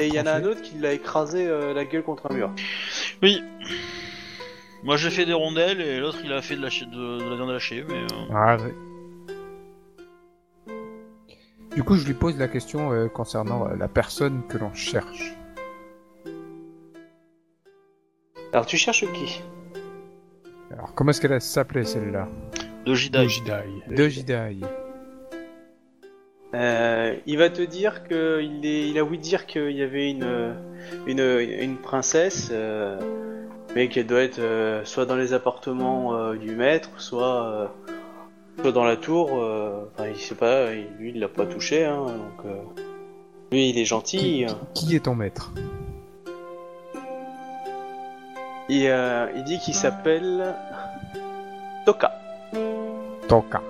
et 0.00 0.06
il 0.06 0.14
y 0.14 0.20
en 0.20 0.24
a 0.24 0.32
un 0.32 0.44
autre 0.44 0.62
qui 0.62 0.78
l'a 0.78 0.94
écrasé 0.94 1.46
euh, 1.46 1.74
la 1.74 1.84
gueule 1.84 2.02
contre 2.02 2.30
un 2.30 2.34
mur. 2.34 2.50
Oui. 3.22 3.42
Moi 4.82 4.96
j'ai 4.96 5.10
fait 5.10 5.26
des 5.26 5.34
rondelles 5.34 5.82
et 5.82 5.98
l'autre 6.00 6.18
il 6.24 6.32
a 6.32 6.40
fait 6.40 6.56
de 6.56 6.62
la, 6.62 6.68
de, 6.68 7.18
de 7.18 7.28
la 7.28 7.36
viande 7.36 7.50
hachée 7.50 7.84
mais. 7.86 7.94
euh, 7.96 8.34
Ah 8.34 8.56
ouais. 8.56 8.74
Du 11.74 11.82
coup 11.82 11.96
je 11.96 12.06
lui 12.06 12.14
pose 12.14 12.38
la 12.38 12.48
question 12.48 12.92
euh, 12.92 13.08
concernant 13.08 13.68
euh, 13.68 13.76
la 13.76 13.88
personne 13.88 14.42
que 14.48 14.56
l'on 14.56 14.72
cherche. 14.72 15.34
Alors 18.54 18.64
tu 18.64 18.78
cherches 18.78 19.04
qui? 19.12 19.42
Alors 20.72 20.94
comment 20.94 21.10
est-ce 21.10 21.20
qu'elle 21.20 21.40
s'appelait 21.40 21.84
celle-là 21.84 22.28
De 22.84 22.94
Jidai. 22.94 23.28
Jidai. 23.28 23.64
De 23.88 24.08
Jidai. 24.08 24.56
Euh, 26.54 27.14
il 27.26 27.38
va 27.38 27.50
te 27.50 27.62
dire 27.62 28.04
que 28.04 28.40
il, 28.42 28.64
est, 28.64 28.88
il 28.88 28.98
a 28.98 29.04
ouï 29.04 29.18
dire 29.18 29.46
qu'il 29.46 29.72
y 29.72 29.82
avait 29.82 30.10
une, 30.10 30.54
une, 31.06 31.20
une 31.20 31.76
princesse, 31.76 32.48
euh, 32.52 32.98
mais 33.74 33.88
qu'elle 33.88 34.06
doit 34.06 34.22
être 34.22 34.38
euh, 34.38 34.84
soit 34.84 35.06
dans 35.06 35.16
les 35.16 35.34
appartements 35.34 36.14
euh, 36.16 36.34
du 36.36 36.54
maître, 36.54 36.90
soit, 37.00 37.46
euh, 37.46 37.66
soit 38.62 38.72
dans 38.72 38.84
la 38.84 38.96
tour. 38.96 39.30
euh, 39.42 39.84
enfin, 39.98 40.08
il 40.08 40.16
sait 40.16 40.34
pas, 40.36 40.72
lui 40.72 41.10
il 41.14 41.20
l'a 41.20 41.28
pas 41.28 41.46
touché, 41.46 41.84
hein, 41.84 42.04
donc 42.06 42.46
euh, 42.46 42.56
lui 43.52 43.68
il 43.70 43.78
est 43.78 43.84
gentil. 43.84 44.18
Qui, 44.18 44.44
hein. 44.44 44.58
qui- 44.72 44.86
qui 44.86 44.96
est 44.96 45.00
ton 45.04 45.14
maître? 45.14 45.52
Et, 48.68 48.90
euh, 48.90 49.26
il 49.36 49.44
dit 49.44 49.58
qu'il 49.58 49.74
s'appelle 49.74 50.54
Toka. 51.84 52.12
Toka. 53.28 53.60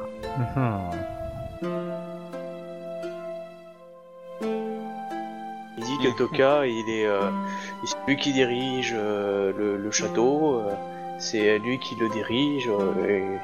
Il 5.79 5.85
dit 5.85 5.99
que 6.03 6.17
Toka, 6.17 6.67
il 6.67 6.89
est, 6.89 7.07
euh, 7.07 7.21
c'est 7.85 7.97
lui 8.07 8.17
qui 8.17 8.33
dirige 8.33 8.95
euh, 8.97 9.53
le, 9.57 9.77
le 9.77 9.91
château, 9.91 10.61
euh, 10.61 10.73
c'est 11.19 11.59
lui 11.59 11.79
qui 11.79 11.95
le 11.97 12.09
dirige, 12.09 12.69
euh, 12.69 13.39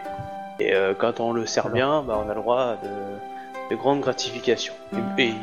et, 0.58 0.64
et, 0.64 0.74
euh, 0.74 0.94
quand 0.94 1.20
on 1.20 1.32
le 1.32 1.46
sert 1.46 1.68
bien, 1.68 2.02
bah, 2.02 2.18
on 2.24 2.28
a 2.30 2.34
le 2.34 2.40
droit 2.40 2.76
de, 2.82 3.70
de 3.70 3.76
grandes 3.76 4.00
gratifications. 4.00 4.74
Et, 5.18 5.28
et 5.28 5.34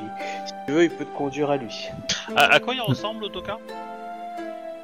si 0.45 0.53
tu 0.65 0.71
veux, 0.71 0.83
il 0.83 0.89
peut 0.89 1.05
te 1.05 1.15
conduire 1.15 1.51
à 1.51 1.57
lui. 1.57 1.89
À, 2.35 2.45
à 2.55 2.59
quoi 2.59 2.73
il 2.73 2.81
ressemble, 2.81 3.29
Toka? 3.29 3.57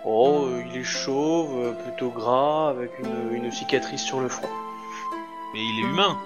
Oh, 0.07 0.45
euh, 0.45 0.63
il 0.69 0.77
est 0.77 0.83
chauve, 0.83 1.49
euh, 1.57 1.71
plutôt 1.71 2.09
gras, 2.09 2.69
avec 2.69 2.91
une, 2.99 3.33
une 3.43 3.51
cicatrice 3.51 4.03
sur 4.03 4.19
le 4.19 4.29
front. 4.29 4.47
Mais 5.53 5.59
il 5.59 5.79
est 5.79 5.89
humain. 5.89 6.17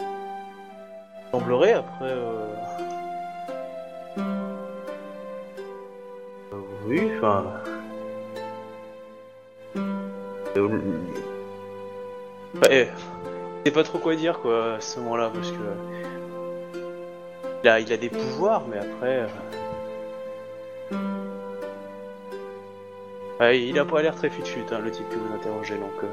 Il 0.00 1.30
semblerait 1.30 1.74
après. 1.74 2.10
Euh... 2.10 2.54
euh, 6.52 6.60
Oui, 6.86 7.10
enfin. 7.18 7.44
Euh, 10.56 10.68
Ouais, 12.62 12.90
je 13.64 13.70
sais 13.70 13.72
pas 13.72 13.82
trop 13.82 13.98
quoi 13.98 14.14
dire 14.14 14.38
quoi 14.40 14.74
à 14.74 14.80
ce 14.80 15.00
moment-là 15.00 15.30
parce 15.32 15.50
que 15.50 15.56
il 17.64 17.68
a, 17.68 17.80
il 17.80 17.92
a 17.92 17.96
des 17.96 18.10
pouvoirs, 18.10 18.62
mais 18.68 18.76
après. 18.78 19.20
euh, 19.20 19.26
ouais, 23.40 23.60
il 23.62 23.78
a 23.78 23.84
pas 23.84 24.02
l'air 24.02 24.14
très 24.14 24.30
fit 24.30 24.42
hein, 24.70 24.78
le 24.80 24.90
type 24.90 25.08
que 25.08 25.16
vous 25.16 25.34
interrogez 25.34 25.76
donc. 25.76 25.90
euh, 26.04 26.08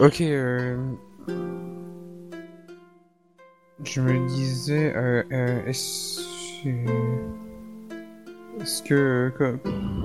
Ok. 0.00 0.20
euh, 0.20 0.76
Je 3.84 4.00
me 4.00 4.26
disais, 4.28 4.92
euh, 4.96 5.22
euh, 5.32 5.64
est-ce 5.66 6.20
est-ce 8.60 8.82
que, 8.82 9.32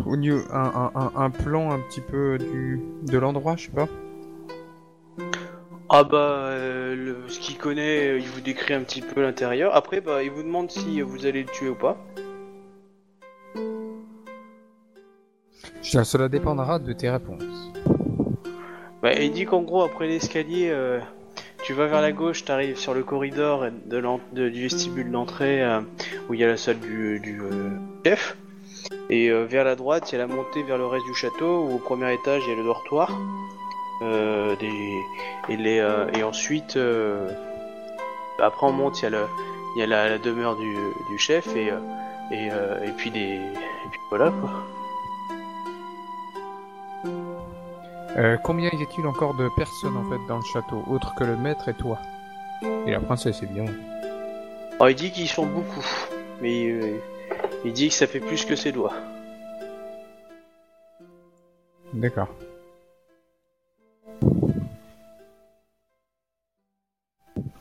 au 0.06 0.15
un, 0.52 0.91
un- 0.95 1.12
un 1.15 1.30
plan 1.30 1.71
un 1.71 1.80
petit 1.80 2.02
peu 2.02 2.38
du 2.38 2.82
de 3.04 3.17
l'endroit, 3.17 3.56
je 3.56 3.65
sais 3.65 3.71
pas. 3.71 3.88
Ah 5.91 6.04
bah, 6.04 6.17
euh, 6.17 6.95
le- 6.95 7.30
ce 7.30 7.39
qu'il 7.39 7.58
connaît, 7.58 8.10
euh, 8.10 8.19
il 8.19 8.28
vous 8.28 8.41
décrit 8.41 8.75
un 8.75 8.82
petit 8.82 9.02
peu 9.02 9.21
l'intérieur. 9.21 9.75
Après, 9.75 10.02
bah, 10.02 10.21
il 10.21 10.30
vous 10.30 10.43
demande 10.43 10.69
si 10.69 11.02
vous 11.02 11.25
allez 11.25 11.41
le 11.43 11.49
tuer 11.49 11.69
ou 11.69 11.75
pas. 11.75 11.97
Cela 15.82 16.30
dépendra 16.30 16.78
de 16.78 16.93
tes 16.93 17.10
réponses. 17.10 17.71
Bah, 19.02 19.13
il 19.13 19.32
dit 19.32 19.45
qu'en 19.45 19.63
gros, 19.63 19.82
après 19.82 20.08
l'escalier, 20.08 20.69
euh, 20.69 20.99
tu 21.63 21.73
vas 21.73 21.88
vers 21.88 22.02
la 22.02 22.12
gauche, 22.12 22.45
t'arrives 22.45 22.78
sur 22.78 22.93
le 22.93 23.04
corridor 23.04 23.65
de 23.86 23.97
l'en- 23.97 24.19
de- 24.34 24.49
du 24.49 24.62
vestibule 24.63 25.10
d'entrée 25.10 25.63
où 26.30 26.36
il 26.36 26.39
y 26.39 26.43
a 26.43 26.47
la 26.47 26.58
salle 26.58 26.80
du, 26.80 27.19
du, 27.19 27.41
chef. 28.06 28.38
Et 29.10 29.32
vers 29.32 29.63
la 29.63 29.75
droite, 29.75 30.12
il 30.12 30.19
y 30.19 30.21
a 30.21 30.28
la 30.28 30.34
montée 30.34 30.62
vers 30.62 30.78
le 30.78 30.86
reste 30.86 31.06
du 31.06 31.15
château 31.15 31.63
où 31.65 31.75
au 31.75 31.80
premier 31.80 32.13
étage, 32.13 32.43
il 32.45 32.49
y 32.49 32.54
a 32.54 32.58
le 32.58 32.63
dortoir. 32.63 33.17
Euh, 34.01 34.55
des, 34.55 35.03
et, 35.49 35.57
les, 35.57 35.79
euh, 35.79 36.09
et 36.13 36.23
ensuite, 36.23 36.77
euh, 36.77 37.29
après 38.41 38.67
on 38.67 38.71
monte, 38.71 39.01
il 39.01 39.03
y 39.03 39.05
a, 39.07 39.09
le, 39.09 39.25
il 39.75 39.79
y 39.79 39.83
a 39.83 39.88
la, 39.88 40.09
la 40.09 40.17
demeure 40.17 40.55
du, 40.55 40.73
du 41.09 41.17
chef 41.17 41.53
et, 41.55 41.67
et, 42.31 42.49
euh, 42.49 42.81
et, 42.85 42.91
puis 42.91 43.12
des, 43.12 43.35
et 43.35 43.89
puis 43.91 43.99
voilà 44.09 44.31
quoi. 44.31 44.51
Euh, 48.17 48.38
combien 48.38 48.69
y 48.71 48.81
a-t-il 48.81 49.05
encore 49.05 49.33
de 49.33 49.49
personnes 49.55 49.97
en 49.97 50.09
fait 50.09 50.19
dans 50.27 50.38
le 50.38 50.45
château, 50.53 50.83
autres 50.89 51.13
que 51.15 51.25
le 51.25 51.35
maître 51.35 51.67
et 51.67 51.73
toi? 51.73 51.99
Et 52.85 52.91
la 52.91 52.99
princesse, 52.99 53.43
évidemment. 53.43 53.69
Alors, 54.75 54.89
il 54.89 54.95
dit 54.95 55.12
qu'ils 55.12 55.27
sont 55.27 55.45
beaucoup, 55.45 55.85
mais 56.41 56.69
euh, 56.69 57.01
il 57.65 57.73
dit 57.73 57.89
que 57.89 57.93
ça 57.93 58.07
fait 58.07 58.19
plus 58.19 58.45
que 58.45 58.55
ses 58.55 58.71
doigts. 58.71 58.93
D'accord. 61.93 62.29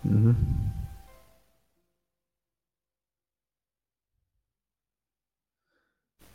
Mhm. 0.08 0.34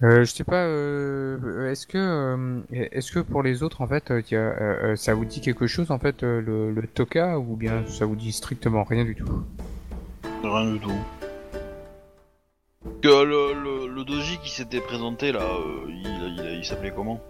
Euh, 0.03 0.25
je 0.25 0.31
sais 0.31 0.43
pas, 0.43 0.65
euh, 0.65 1.71
est-ce 1.71 1.88
que, 1.88 1.97
euh, 1.97 2.62
est-ce 2.71 3.12
que 3.12 3.19
pour 3.19 3.41
les 3.41 3.63
autres 3.63 3.81
en 3.81 3.88
fait, 3.88 4.12
euh, 4.12 4.21
y 4.29 4.36
a, 4.36 4.39
euh, 4.39 4.91
euh, 4.91 4.95
ça 4.97 5.13
vous 5.13 5.23
dit 5.23 5.39
quelque 5.39 5.65
chose 5.65 5.91
en 5.91 5.99
fait 5.99 6.23
euh, 6.23 6.41
le, 6.41 6.71
le 6.71 6.88
Toka 6.88 7.39
ou 7.39 7.55
bien 7.55 7.86
ça 7.88 8.05
vous 8.05 8.17
dit 8.17 8.33
strictement 8.33 8.83
rien 8.83 9.05
du 9.05 9.15
tout? 9.15 9.43
Rien 10.43 10.73
du 10.73 10.79
tout. 10.79 10.91
Que 13.01 13.23
le, 13.23 13.53
le, 13.53 13.88
le 13.93 14.03
doji 14.03 14.39
qui 14.39 14.51
s'était 14.51 14.81
présenté 14.81 15.31
là, 15.31 15.41
euh, 15.41 15.86
il, 15.88 16.36
il, 16.38 16.57
il 16.57 16.65
s'appelait 16.65 16.91
comment? 16.93 17.21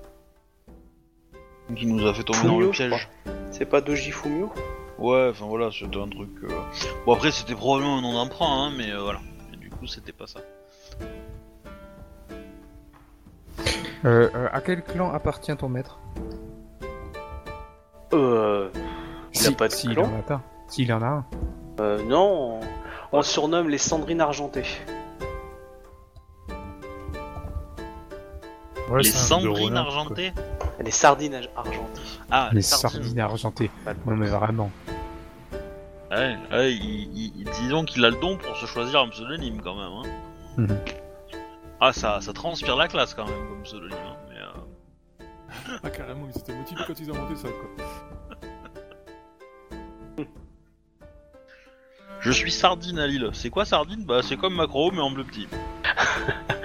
Qui 1.75 1.85
nous 1.85 2.05
a 2.07 2.13
fait 2.13 2.23
tomber 2.23 2.47
dans 2.47 2.59
le 2.59 2.71
je 2.71 2.83
piège. 2.87 3.09
C'est 3.51 3.65
pas 3.65 3.81
Doji 3.81 4.11
Fumio? 4.11 4.51
Ouais, 4.99 5.27
enfin 5.31 5.45
voilà, 5.45 5.69
c'était 5.71 5.97
un 5.99 6.07
truc. 6.07 6.29
euh, 6.43 6.49
Bon 7.05 7.13
après 7.13 7.31
c'était 7.31 7.55
probablement 7.55 7.97
un 7.97 8.01
nom 8.01 8.13
d'emprunt, 8.13 8.45
hein, 8.67 8.71
mais 8.77 8.91
euh, 8.91 9.01
voilà. 9.01 9.19
Et 9.53 9.57
du 9.57 9.69
coup 9.69 9.87
c'était 9.87 10.11
pas 10.11 10.27
ça. 10.27 10.39
euh, 14.05 14.29
euh, 14.35 14.47
À 14.51 14.61
quel 14.61 14.83
clan 14.83 15.11
appartient 15.13 15.55
ton 15.57 15.69
maître? 15.69 15.99
Euh. 18.13 18.69
Il 19.33 19.47
a 19.47 19.51
pas 19.51 19.67
de 19.67 19.73
s'il 19.73 19.93
clan 19.95 20.03
en 20.03 20.19
a 20.19 20.21
pas. 20.21 20.41
S'il 20.67 20.93
en 20.93 21.01
a 21.01 21.05
un. 21.07 21.25
euh, 21.79 22.03
Non, 22.05 22.59
on, 23.11 23.17
on 23.17 23.21
surnomme 23.23 23.69
les 23.69 23.79
Sandrines 23.79 24.21
argentées. 24.21 24.65
Ouais, 28.89 29.01
Les 29.01 29.15
hein, 29.31 29.75
argentées 29.75 30.33
Les 30.83 30.91
sardines 30.91 31.35
argentées. 31.55 32.01
Ah, 32.29 32.49
Les 32.51 32.61
sardines 32.61 33.19
argentées. 33.19 33.71
Non 34.05 34.15
mais 34.15 34.27
vraiment. 34.27 34.71
Ouais, 36.11 36.37
ouais, 36.51 36.73
il, 36.73 37.09
il- 37.17 37.33
il- 37.37 37.49
disons 37.61 37.85
qu'il 37.85 38.03
a 38.05 38.09
le 38.09 38.17
don 38.17 38.37
pour 38.37 38.55
se 38.57 38.65
choisir 38.67 38.99
un 39.01 39.09
pseudonyme 39.09 39.61
quand 39.61 39.75
même. 39.75 39.91
Hein. 39.93 40.03
Mhm. 40.57 40.77
Ah, 41.79 41.91
ça, 41.93 42.21
ça 42.21 42.33
transpire 42.33 42.75
la 42.75 42.87
classe 42.87 43.13
quand 43.13 43.25
même 43.25 43.47
comme 43.49 43.63
pseudonyme. 43.63 43.97
Hein, 44.05 44.15
mais, 44.29 45.25
euh. 45.25 45.25
Ah, 45.83 45.89
carrément, 45.89 46.27
ils 46.33 46.37
étaient 46.39 46.53
motivés 46.53 46.81
quand 46.85 46.99
ils 46.99 47.09
ont 47.11 47.15
monté 47.15 47.35
ça, 47.35 47.47
quoi. 47.49 47.85
Je 52.19 52.31
suis 52.31 52.51
sardine 52.51 52.99
à 52.99 53.07
Lille. 53.07 53.29
C'est 53.33 53.49
quoi 53.49 53.65
sardine? 53.65 54.05
Bah 54.05 54.21
c'est 54.23 54.37
comme 54.37 54.55
macro 54.55 54.91
mais 54.91 55.01
en 55.01 55.13
plus 55.13 55.25
petit. 55.25 55.47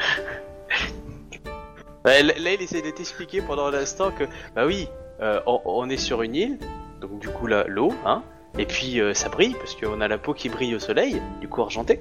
Bah, 2.04 2.22
là, 2.22 2.52
il 2.54 2.62
essaie 2.62 2.82
de 2.82 2.90
t'expliquer 2.90 3.42
pendant 3.42 3.70
l'instant 3.70 4.10
que, 4.10 4.24
bah 4.54 4.66
oui, 4.66 4.88
euh, 5.20 5.40
on, 5.46 5.88
est 5.90 5.96
sur 5.96 6.22
une 6.22 6.34
île, 6.34 6.58
donc 7.00 7.18
du 7.18 7.28
coup 7.28 7.46
l'eau, 7.46 7.92
hein, 8.06 8.22
et 8.56 8.66
puis 8.66 9.00
euh, 9.00 9.14
ça 9.14 9.28
brille 9.28 9.54
parce 9.58 9.74
qu'on 9.74 10.00
a 10.00 10.08
la 10.08 10.18
peau 10.18 10.32
qui 10.32 10.48
brille 10.48 10.74
au 10.74 10.78
soleil, 10.78 11.20
du 11.40 11.48
coup 11.48 11.60
argenté. 11.62 12.00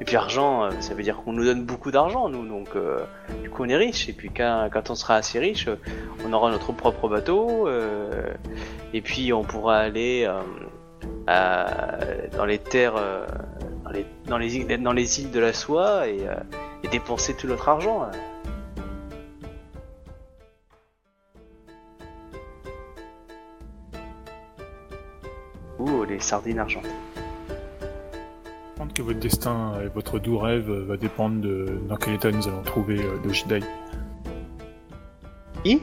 Et 0.00 0.04
puis 0.04 0.16
argent, 0.16 0.64
euh, 0.64 0.70
ça 0.80 0.94
veut 0.94 1.02
dire 1.02 1.16
qu'on 1.16 1.32
nous 1.32 1.44
donne 1.44 1.64
beaucoup 1.64 1.90
d'argent, 1.90 2.28
nous, 2.28 2.46
donc 2.46 2.68
euh, 2.76 2.98
du 3.42 3.50
coup 3.50 3.64
on 3.64 3.68
est 3.68 3.76
riche. 3.76 4.08
Et 4.08 4.12
puis 4.12 4.30
quand, 4.30 4.68
on 4.90 4.94
sera 4.94 5.14
assez 5.16 5.38
riche, 5.38 5.68
euh, 5.68 5.76
on 6.26 6.32
aura 6.32 6.50
notre 6.50 6.72
propre 6.72 7.08
bateau, 7.08 7.66
euh, 7.68 8.32
et 8.92 9.00
puis 9.00 9.32
on 9.32 9.44
pourra 9.44 9.78
aller 9.78 10.28
euh, 10.28 12.26
dans 12.36 12.44
les 12.44 12.58
terres, 12.58 12.96
euh, 12.96 13.26
dans, 13.84 13.90
les, 13.90 14.06
dans, 14.26 14.38
les, 14.38 14.56
îles- 15.20 15.30
de 15.30 15.40
la 15.40 15.52
soie 15.52 16.08
et, 16.08 16.26
euh, 16.26 16.34
et 16.82 16.88
dépenser 16.88 17.34
tout 17.34 17.46
notre 17.46 17.68
argent. 17.68 18.02
hein. 18.02 18.10
Ouh, 25.78 26.04
les 26.04 26.20
sardines 26.20 26.58
argentées. 26.58 26.88
Je 27.50 28.82
pense 28.82 28.92
que 28.92 29.02
votre 29.02 29.18
destin 29.20 29.80
et 29.82 29.88
votre 29.88 30.18
doux 30.18 30.38
rêve 30.38 30.70
euh, 30.70 30.84
va 30.84 30.96
dépendre 30.96 31.40
de 31.40 31.66
dans 31.88 31.96
quel 31.96 32.14
état 32.14 32.30
nous 32.30 32.46
allons 32.48 32.62
trouver 32.62 33.00
euh, 33.02 33.18
Doshidai. 33.24 33.60
Qui 35.64 35.82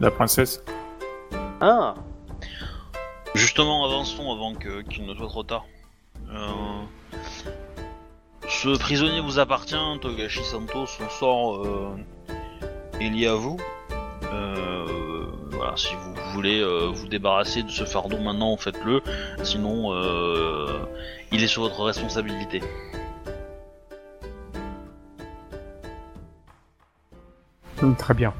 La 0.00 0.10
princesse. 0.10 0.62
Ah 1.60 1.94
Justement, 3.34 3.84
avançons 3.84 4.32
avant 4.32 4.54
que- 4.54 4.80
qu'il 4.82 5.06
ne 5.06 5.14
soit 5.14 5.28
trop 5.28 5.42
tard. 5.44 5.64
Euh, 6.32 6.48
Ce 8.48 8.76
prisonnier 8.78 9.20
vous 9.20 9.38
appartient, 9.38 9.76
Togashi 10.00 10.42
Santo, 10.42 10.84
son 10.86 11.08
sort 11.08 11.64
euh, 11.64 11.96
est 13.00 13.08
lié 13.10 13.28
à 13.28 13.34
vous. 13.34 13.56
Euh, 14.32 15.26
voilà, 15.50 15.76
si 15.76 15.94
vous 15.94 16.14
voulez 16.32 16.60
euh, 16.60 16.90
vous 16.92 17.08
débarrasser 17.08 17.62
de 17.62 17.70
ce 17.70 17.84
fardeau 17.84 18.18
maintenant, 18.18 18.56
faites-le. 18.56 19.02
Sinon, 19.42 19.92
euh, 19.92 20.86
il 21.32 21.42
est 21.42 21.48
sur 21.48 21.62
votre 21.62 21.82
responsabilité. 21.82 22.62
Hum, 27.82 27.96
Très 27.96 28.14
bien. 28.14 28.32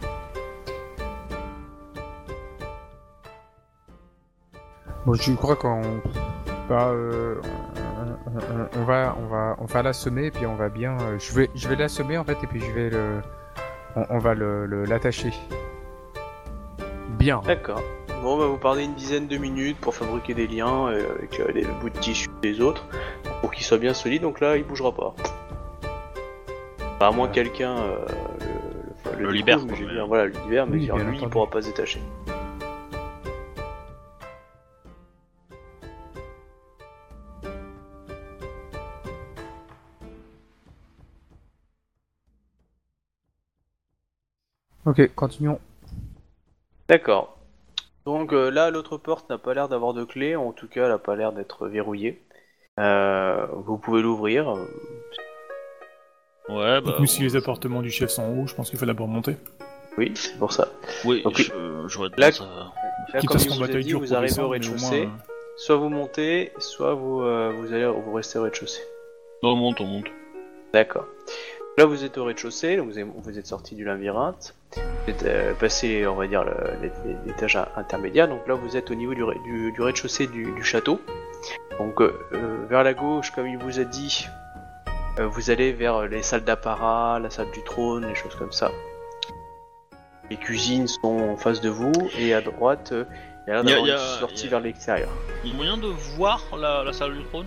Bon, 5.06 5.14
je 5.14 5.32
crois 5.32 5.56
qu'on 5.56 5.82
on, 6.68 6.74
va 8.84 9.16
on 9.18 9.26
va 9.26 9.56
on 9.58 9.64
va 9.64 9.82
l'assommer 9.82 10.26
et 10.26 10.30
puis 10.30 10.46
on 10.46 10.56
va 10.56 10.68
bien. 10.68 10.96
je 11.18 11.32
vais 11.32 11.50
je 11.54 11.68
vais 11.68 11.76
l'assommer 11.76 12.18
en 12.18 12.24
fait 12.24 12.36
et 12.42 12.46
puis 12.46 12.60
je 12.60 12.70
vais 12.70 12.90
on, 13.96 14.18
va 14.18 14.34
l'attacher. 14.34 15.32
Bien. 17.20 17.42
D'accord. 17.44 17.82
Bon, 18.22 18.38
bah, 18.38 18.46
vous 18.46 18.56
parlez 18.56 18.84
une 18.84 18.94
dizaine 18.94 19.26
de 19.28 19.36
minutes 19.36 19.76
pour 19.78 19.94
fabriquer 19.94 20.32
des 20.32 20.46
liens 20.46 20.88
euh, 20.88 21.16
avec 21.18 21.38
euh, 21.38 21.52
les 21.52 21.64
bouts 21.64 21.90
de 21.90 21.98
tissu 21.98 22.28
des 22.40 22.62
autres 22.62 22.86
pour 23.42 23.50
qu'ils 23.50 23.64
soient 23.64 23.76
bien 23.78 23.92
solides. 23.92 24.22
Donc 24.22 24.40
là, 24.40 24.56
il 24.56 24.64
bougera 24.64 24.90
pas. 24.92 25.14
Enfin, 26.96 27.08
à 27.08 27.10
moins 27.10 27.28
que 27.28 27.34
quelqu'un 27.34 27.76
euh, 27.76 28.06
le, 29.18 29.30
libère, 29.32 29.60
mais- 29.66 30.00
voilà, 30.06 30.24
le 30.26 30.32
libère, 30.32 30.66
mais 30.66 30.78
Oui, 30.78 30.90
lui, 31.10 31.18
il 31.20 31.28
pourra 31.28 31.48
pas 31.48 31.60
se 31.60 31.66
détacher. 31.68 32.00
Ok, 44.84 45.00
continuons. 45.14 45.58
D'accord. 46.90 47.36
Donc 48.04 48.32
euh, 48.32 48.50
là, 48.50 48.70
l'autre 48.70 48.96
porte 48.96 49.30
n'a 49.30 49.38
pas 49.38 49.54
l'air 49.54 49.68
d'avoir 49.68 49.94
de 49.94 50.02
clé, 50.04 50.34
en 50.34 50.50
tout 50.52 50.66
cas, 50.66 50.82
elle 50.84 50.88
n'a 50.90 50.98
pas 50.98 51.14
l'air 51.14 51.32
d'être 51.32 51.68
verrouillée. 51.68 52.20
Euh, 52.80 53.46
vous 53.64 53.78
pouvez 53.78 54.02
l'ouvrir. 54.02 54.48
Ouais, 56.48 56.80
bah. 56.80 56.96
Donc, 56.98 57.06
si 57.08 57.22
les 57.22 57.36
appartements 57.36 57.80
du 57.82 57.90
chef 57.92 58.10
sont 58.10 58.22
en 58.22 58.36
haut, 58.36 58.46
je 58.48 58.54
pense 58.56 58.70
qu'il 58.70 58.78
faut 58.78 58.86
d'abord 58.86 59.06
monter. 59.06 59.36
Oui, 59.98 60.10
c'est 60.16 60.36
pour 60.36 60.52
ça. 60.52 60.66
Oui, 61.04 61.22
Ok. 61.24 61.42
je, 61.42 61.52
j'aurais 61.86 62.08
Là- 62.16 62.30
Là, 62.30 63.20
Quitte 63.20 63.28
comme 63.28 63.36
à 63.36 63.40
ce 63.40 63.44
il 63.46 63.50
qu'on 63.50 63.64
vous 63.66 63.78
dit, 63.78 63.92
vous 63.92 64.14
arrivez 64.14 64.40
au 64.42 64.48
rez-de-chaussée. 64.48 65.06
moins, 65.06 65.14
euh, 65.14 65.32
Soit 65.56 65.76
vous 65.76 65.88
montez, 65.90 66.52
soit 66.58 66.94
vous, 66.94 67.22
euh, 67.22 67.52
vous 67.56 67.72
allez 67.72 67.86
vous 67.86 68.12
restez 68.12 68.38
au 68.38 68.42
rez-de-chaussée. 68.42 68.82
On 69.42 69.54
monte, 69.54 69.80
on 69.80 69.86
monte. 69.86 70.06
D'accord. 70.72 71.06
Là, 71.78 71.86
vous 71.86 72.04
êtes 72.04 72.18
au 72.18 72.24
rez-de-chaussée, 72.24 72.76
donc 72.76 72.88
vous 72.90 72.98
êtes, 72.98 73.06
vous 73.06 73.38
êtes 73.38 73.46
sorti 73.46 73.74
du 73.74 73.84
labyrinthe. 73.84 74.54
Vous 74.76 75.10
êtes 75.10 75.22
euh, 75.22 75.54
passé, 75.54 76.06
on 76.06 76.14
va 76.14 76.26
dire, 76.26 76.44
l'étage 77.26 77.56
in- 77.56 77.68
intermédiaire. 77.76 78.28
Donc 78.28 78.46
là, 78.46 78.54
vous 78.54 78.76
êtes 78.76 78.90
au 78.90 78.94
niveau 78.94 79.14
du, 79.14 79.24
du, 79.44 79.72
du 79.72 79.80
rez-de-chaussée 79.80 80.26
du, 80.26 80.52
du 80.52 80.62
château. 80.64 81.00
Donc, 81.78 82.00
euh, 82.02 82.12
euh, 82.34 82.66
vers 82.68 82.82
la 82.82 82.92
gauche, 82.92 83.30
comme 83.30 83.46
il 83.46 83.56
vous 83.56 83.80
a 83.80 83.84
dit, 83.84 84.26
euh, 85.18 85.26
vous 85.26 85.50
allez 85.50 85.72
vers 85.72 86.02
les 86.06 86.22
salles 86.22 86.44
d'apparat, 86.44 87.18
la 87.20 87.30
salle 87.30 87.50
du 87.52 87.62
trône, 87.62 88.06
les 88.06 88.14
choses 88.14 88.34
comme 88.34 88.52
ça. 88.52 88.70
Les 90.28 90.36
cuisines 90.36 90.86
sont 90.86 91.30
en 91.30 91.36
face 91.36 91.60
de 91.60 91.70
vous, 91.70 91.92
et 92.18 92.34
à 92.34 92.40
droite, 92.42 92.92
il 92.92 93.48
y 93.48 93.50
a 93.50 93.54
l'air 93.54 93.64
d'avoir 93.64 93.86
une 93.86 94.18
sortie 94.20 94.48
vers 94.48 94.60
l'extérieur. 94.60 95.08
Il 95.44 95.50
y 95.50 95.54
a 95.54 95.56
moyen 95.56 95.76
de 95.78 95.86
voir 95.86 96.42
la, 96.58 96.84
la 96.84 96.92
salle 96.92 97.16
du 97.16 97.24
trône? 97.24 97.46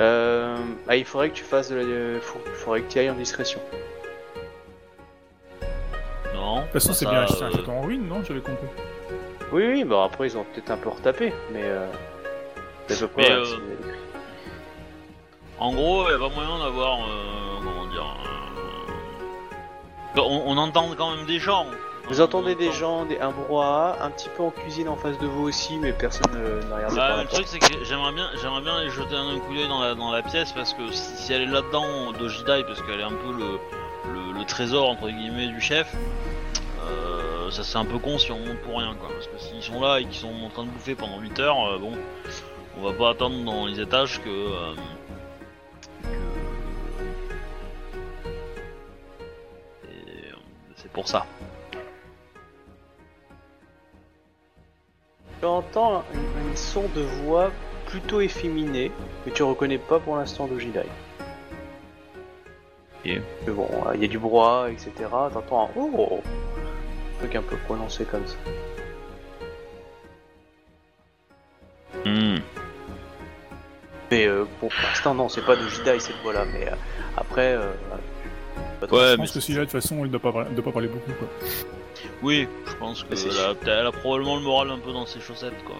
Euh, 0.00 0.56
ah, 0.88 0.96
il 0.96 1.04
faudrait 1.04 1.30
que 1.30 1.34
tu 1.34 1.44
fasses 1.44 1.70
de 1.70 1.76
la... 1.76 2.20
faut- 2.20 2.40
Il 2.46 2.52
faudrait 2.52 2.80
que 2.82 2.90
tu 2.92 2.98
ailles 2.98 3.10
en 3.10 3.14
discrétion. 3.14 3.60
Non. 6.34 6.56
De 6.56 6.62
toute 6.62 6.72
façon, 6.72 6.88
bah, 6.88 6.94
c'est 6.94 7.06
bien 7.06 7.20
un 7.20 7.24
euh, 7.24 7.52
château 7.56 7.70
en 7.70 7.80
ruine, 7.82 8.08
non 8.08 8.22
J'avais 8.24 8.40
compris. 8.40 8.66
Oui, 9.52 9.66
oui, 9.68 9.84
bon 9.84 10.02
après 10.02 10.26
ils 10.28 10.36
ont 10.36 10.44
peut-être 10.44 10.70
un 10.70 10.76
peu 10.76 10.88
retapé, 10.88 11.32
mais 11.52 11.62
euh, 11.62 11.86
c'est 12.88 12.96
à 13.04 13.06
peu 13.06 13.12
près. 13.12 13.28
Mais, 13.28 13.34
euh. 13.36 13.44
En 15.60 15.72
gros, 15.72 16.02
il 16.04 16.08
n'y 16.08 16.14
a 16.14 16.18
pas 16.28 16.34
moyen 16.34 16.58
d'avoir. 16.58 16.98
euh, 16.98 17.58
comment 17.62 17.86
dire. 17.86 18.16
euh, 20.16 20.20
On, 20.20 20.42
on 20.46 20.56
entend 20.58 20.88
quand 20.96 21.14
même 21.14 21.26
des 21.26 21.38
gens. 21.38 21.66
Vous 22.08 22.20
entendez 22.20 22.54
des 22.54 22.70
gens, 22.70 23.06
des, 23.06 23.18
un 23.18 23.30
brouhaha, 23.30 23.96
un 24.02 24.10
petit 24.10 24.28
peu 24.36 24.42
en 24.42 24.50
cuisine 24.50 24.88
en 24.88 24.96
face 24.96 25.18
de 25.18 25.26
vous 25.26 25.44
aussi, 25.48 25.78
mais 25.78 25.92
personne 25.92 26.26
euh, 26.36 26.62
n'a 26.68 26.76
regardé 26.76 26.96
Bah, 26.96 27.08
par 27.08 27.16
la 27.16 27.22
le 27.22 27.28
porte. 27.28 27.42
truc 27.44 27.46
c'est 27.48 27.58
que 27.58 27.84
j'aimerais 27.84 28.12
bien, 28.12 28.28
j'aimerais 28.42 28.60
bien 28.60 28.76
aller 28.76 28.90
jeter 28.90 29.16
un 29.16 29.38
coup 29.38 29.54
d'œil 29.54 29.68
dans 29.68 29.80
la, 29.80 29.94
dans 29.94 30.12
la 30.12 30.22
pièce 30.22 30.52
parce 30.52 30.74
que 30.74 30.92
si, 30.92 31.16
si 31.16 31.32
elle 31.32 31.42
est 31.42 31.46
là-dedans 31.46 32.12
d'Ojidai 32.12 32.62
parce 32.66 32.82
qu'elle 32.82 33.00
est 33.00 33.04
un 33.04 33.08
peu 33.08 33.32
le, 33.32 33.58
le, 34.12 34.38
le 34.38 34.44
trésor 34.44 34.88
entre 34.90 35.08
guillemets 35.08 35.46
du 35.48 35.60
chef, 35.62 35.94
euh, 36.86 37.50
ça 37.50 37.64
c'est 37.64 37.78
un 37.78 37.86
peu 37.86 37.98
con 37.98 38.18
si 38.18 38.30
on 38.32 38.38
monte 38.38 38.58
pour 38.58 38.78
rien 38.78 38.94
quoi. 39.00 39.08
Parce 39.08 39.26
que 39.26 39.38
s'ils 39.38 39.62
sont 39.62 39.80
là 39.80 39.98
et 40.00 40.04
qu'ils 40.04 40.20
sont 40.20 40.32
en 40.44 40.50
train 40.50 40.64
de 40.64 40.68
bouffer 40.70 40.94
pendant 40.94 41.18
8 41.20 41.40
heures, 41.40 41.66
euh, 41.72 41.78
bon, 41.78 41.92
on 42.78 42.82
va 42.82 42.92
pas 42.92 43.10
attendre 43.10 43.42
dans 43.44 43.64
les 43.64 43.80
étages 43.80 44.20
que. 44.22 44.28
euh, 44.28 44.74
que- 46.02 46.08
Et, 49.88 50.32
euh, 50.32 50.36
c'est 50.76 50.90
pour 50.92 51.08
ça. 51.08 51.24
Tu 55.44 55.48
entends 55.48 56.02
une, 56.14 56.48
une 56.48 56.56
son 56.56 56.84
de 56.96 57.02
voix 57.02 57.50
plutôt 57.84 58.22
efféminée, 58.22 58.90
que 59.26 59.30
tu 59.30 59.42
reconnais 59.42 59.76
pas 59.76 60.00
pour 60.00 60.16
l'instant 60.16 60.46
d'Ojidai. 60.46 60.86
Ok. 63.04 63.20
Mais 63.46 63.52
bon, 63.52 63.68
euh, 63.86 63.90
il 63.94 64.00
y 64.00 64.04
a 64.06 64.08
du 64.08 64.18
brouhaha, 64.18 64.70
etc. 64.70 64.90
T'entends 65.34 65.66
un 65.66 65.68
oh 65.76 66.22
Un 66.22 67.18
truc 67.18 67.34
un 67.36 67.42
peu 67.42 67.58
prononcé 67.58 68.06
comme 68.06 68.26
ça. 68.26 68.36
Hmm. 72.06 72.36
Mais 74.10 74.26
euh, 74.26 74.44
bon, 74.62 74.68
pour 74.68 74.82
l'instant, 74.88 75.14
non, 75.14 75.28
c'est 75.28 75.44
pas 75.44 75.56
d'Ojidai 75.56 76.00
cette 76.00 76.16
voix-là, 76.22 76.46
mais 76.54 76.68
euh, 76.68 76.74
après. 77.18 77.52
Euh, 77.52 77.70
trop- 78.80 78.96
Ouais, 78.96 79.02
je 79.08 79.10
mais 79.10 79.16
pense 79.18 79.26
que 79.32 79.40
c'est- 79.40 79.40
celui-là, 79.48 79.66
de 79.66 79.70
toute 79.70 79.78
façon, 79.82 80.06
il 80.06 80.10
doit 80.10 80.20
pas, 80.20 80.30
vra- 80.30 80.54
doit 80.54 80.64
pas 80.64 80.72
parler 80.72 80.88
beaucoup, 80.88 81.12
quoi. 81.12 81.28
Oui, 82.22 82.48
je 82.66 82.74
pense 82.76 83.02
que 83.02 83.14
elle 83.14 83.38
a, 83.38 83.54
peut-être- 83.54 83.78
elle 83.80 83.86
a 83.86 83.92
probablement 83.92 84.36
le 84.36 84.42
moral 84.42 84.70
un 84.70 84.78
peu 84.78 84.92
dans 84.92 85.06
ses 85.06 85.20
chaussettes, 85.20 85.62
quoi. 85.64 85.76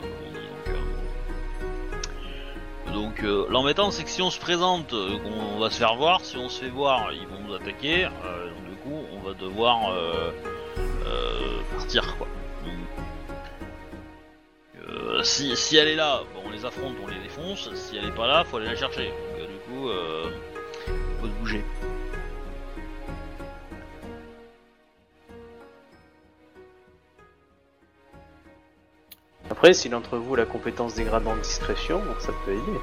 donc, 2.93 3.23
euh. 3.25 3.45
Euh, 3.45 3.47
l'embêtant, 3.51 3.91
c'est 3.91 4.05
que 4.05 4.11
si 4.11 4.23
on 4.23 4.31
se 4.31 4.39
présente, 4.39 4.93
euh, 4.93 5.19
on, 5.25 5.59
va 5.59 5.71
se 5.71 5.79
faire 5.79 5.97
voir. 5.97 6.25
Si 6.25 6.37
on 6.37 6.49
se 6.49 6.61
fait 6.63 6.71
voir, 6.71 7.13
ils 7.13 7.27
vont 7.27 7.41
nous 7.47 7.55
attaquer. 7.55 8.05
euh, 8.05 8.09
donc, 8.51 8.71
du 8.71 8.77
coup, 8.77 9.01
on 9.13 9.21
va 9.27 9.35
devoir 9.35 9.93
euh, 9.93 10.31
partir, 11.77 12.17
quoi. 12.17 12.27
Si, 15.23 15.57
si 15.57 15.77
elle 15.77 15.89
est 15.89 15.95
là, 15.95 16.23
bon, 16.35 16.43
on 16.47 16.51
les 16.51 16.67
affronte, 16.67 16.95
on 17.03 17.07
les 17.07 17.19
défonce. 17.21 17.71
Si 17.75 17.97
elle 17.97 18.07
est 18.07 18.15
pas 18.15 18.27
là, 18.27 18.45
faut 18.45 18.59
aller 18.59 18.67
la 18.67 18.77
chercher. 18.77 19.11
Donc, 19.39 19.49
du 19.49 19.59
coup, 19.67 19.89
euh, 19.89 20.25
faut 21.21 21.27
se 21.27 21.33
bouger. 21.33 21.65
Après, 29.51 29.75
si 29.75 29.89
d'entre 29.89 30.17
vous 30.17 30.35
a 30.35 30.39
la 30.39 30.47
compétence 30.47 30.95
dégradante 30.95 31.41
discrétion, 31.41 32.03
ça 32.19 32.33
peut 32.45 32.53
aider. 32.53 32.81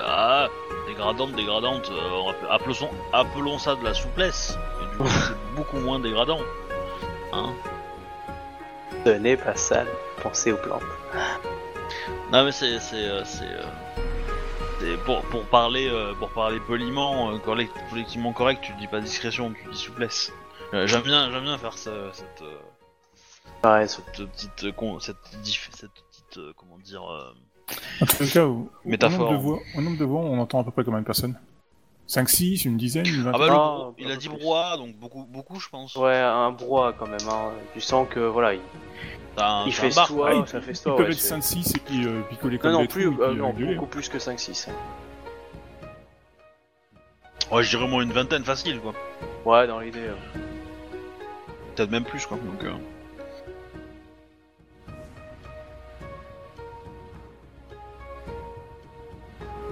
Ah, 0.00 0.48
dégradante, 0.86 1.32
dégradante, 1.32 1.90
euh, 1.90 2.32
appelons, 2.50 2.90
appelons 3.12 3.58
ça 3.58 3.74
de 3.76 3.84
la 3.84 3.94
souplesse. 3.94 4.56
Et 4.82 4.90
du 4.92 4.96
coup, 4.98 5.08
c'est 5.08 5.34
beaucoup 5.56 5.76
moins 5.78 6.00
dégradant. 6.00 6.40
Hein 7.32 7.52
Ce 9.04 9.10
n'est 9.10 9.36
pas 9.36 9.54
sale, 9.56 9.88
pensez 10.22 10.52
aux 10.52 10.56
plantes. 10.56 10.82
non 12.32 12.44
mais 12.44 12.52
c'est 12.52 12.78
c'est 12.78 13.04
euh, 13.04 13.22
c'est 13.24 13.44
euh, 13.44 13.62
c'est 14.80 14.96
pour 15.04 15.22
pour 15.22 15.44
parler 15.44 15.90
pour 16.18 16.30
parler 16.30 16.60
poliment, 16.60 17.36
collect- 17.38 17.72
collectivement 17.90 18.32
correct, 18.32 18.60
tu 18.62 18.72
dis 18.74 18.86
pas 18.86 19.00
discrétion, 19.00 19.52
tu 19.52 19.68
dis 19.70 19.78
souplesse. 19.78 20.32
Euh, 20.74 20.86
j'aime 20.86 21.02
bien 21.02 21.30
j'aime 21.30 21.44
bien 21.44 21.58
faire 21.58 21.76
ça, 21.76 21.90
cette 22.12 22.42
euh, 22.42 22.58
Pareil, 23.60 23.88
cette 23.88 24.06
petite 24.28 24.64
euh, 24.64 24.72
con- 24.72 24.98
cette 25.00 25.16
diff- 25.42 25.68
cette 25.72 25.90
petite 25.92 26.38
euh, 26.38 26.52
comment 26.56 26.78
dire 26.78 27.02
euh, 27.10 27.32
En 28.00 28.06
tout 28.06 28.26
cas, 28.32 28.44
au, 28.46 28.70
au 28.84 28.88
Métaphore. 28.88 29.18
nombre 29.20 29.32
de 29.32 29.36
voix, 29.36 29.58
au 29.76 29.80
nombre 29.80 29.98
de 29.98 30.04
voix, 30.04 30.20
on 30.20 30.38
entend 30.38 30.60
à 30.60 30.64
peu 30.64 30.70
près 30.70 30.84
combien 30.84 31.00
de 31.00 31.04
personnes? 31.06 31.38
5-6, 32.08 32.66
une 32.66 32.76
dizaine, 32.76 33.06
une 33.06 33.20
Ah 33.28 33.32
vingtaine. 33.32 33.40
bah, 33.40 33.46
le 33.46 33.52
Ah, 33.52 33.90
il 33.98 34.06
un 34.06 34.10
a 34.10 34.12
peu 34.14 34.18
dit 34.18 34.28
plus. 34.28 34.38
brouhaha, 34.38 34.76
donc 34.76 34.96
beaucoup, 34.96 35.24
beaucoup 35.24 35.60
je 35.60 35.68
pense. 35.68 35.94
Ouais, 35.96 36.16
un 36.16 36.50
brouhaha 36.50 36.92
quand 36.94 37.06
même. 37.06 37.18
Hein. 37.30 37.52
Tu 37.74 37.80
sens 37.80 38.06
que 38.10 38.20
voilà, 38.20 38.54
il, 38.54 38.60
T'as 39.36 39.48
un- 39.48 39.66
il 39.66 39.72
t'as 39.74 39.86
un 39.86 39.90
fait 39.90 39.94
bar. 39.94 40.08
toi, 40.08 40.28
Ah, 40.30 40.34
il- 40.34 40.46
ça 40.48 40.60
fait 40.60 40.72
Ils 40.72 40.80
toi. 40.82 40.96
peuvent 40.96 41.06
ouais, 41.06 41.12
être 41.12 41.18
c'est- 41.20 41.28
5-6 41.34 41.76
et 41.76 41.80
puis 41.80 42.06
euh, 42.06 42.22
picoler 42.30 42.58
comme 42.58 42.72
Non, 42.72 42.78
non, 42.78 42.82
des 42.82 42.88
plus, 42.88 43.04
trous, 43.12 43.22
et 43.22 43.24
euh, 43.24 43.30
puis, 43.30 43.38
non, 43.38 43.48
euh, 43.50 43.52
gueuler. 43.52 43.74
beaucoup 43.76 43.86
plus 43.86 44.08
que 44.08 44.18
5-6. 44.18 44.68
Ouais, 47.50 47.62
je 47.62 47.68
dirais 47.70 47.86
moins 47.88 48.02
une 48.02 48.12
vingtaine 48.12 48.44
facile 48.44 48.80
quoi. 48.80 48.94
Ouais, 49.44 49.66
dans 49.66 49.78
l'idée. 49.80 50.00
euh. 50.08 50.14
Peut-être 51.74 51.90
même 51.90 52.04
plus 52.04 52.26
quoi. 52.26 52.38
Donc, 52.38 52.64
euh. 52.64 52.72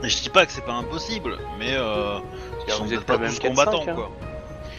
Et 0.03 0.09
je 0.09 0.23
dis 0.23 0.31
pas 0.31 0.47
que 0.47 0.53
c'est 0.53 0.65
pas 0.65 0.73
impossible, 0.73 1.37
mais 1.59 1.75
euh, 1.75 2.19
ils 2.67 2.73
sont 2.73 2.85
vous 2.85 2.95
êtes 2.95 3.05
pas 3.05 3.19
même 3.19 3.31
tous 3.31 3.41
4-5, 3.41 3.49
combattants 3.49 3.85
hein. 3.87 3.95
quoi. 3.95 4.11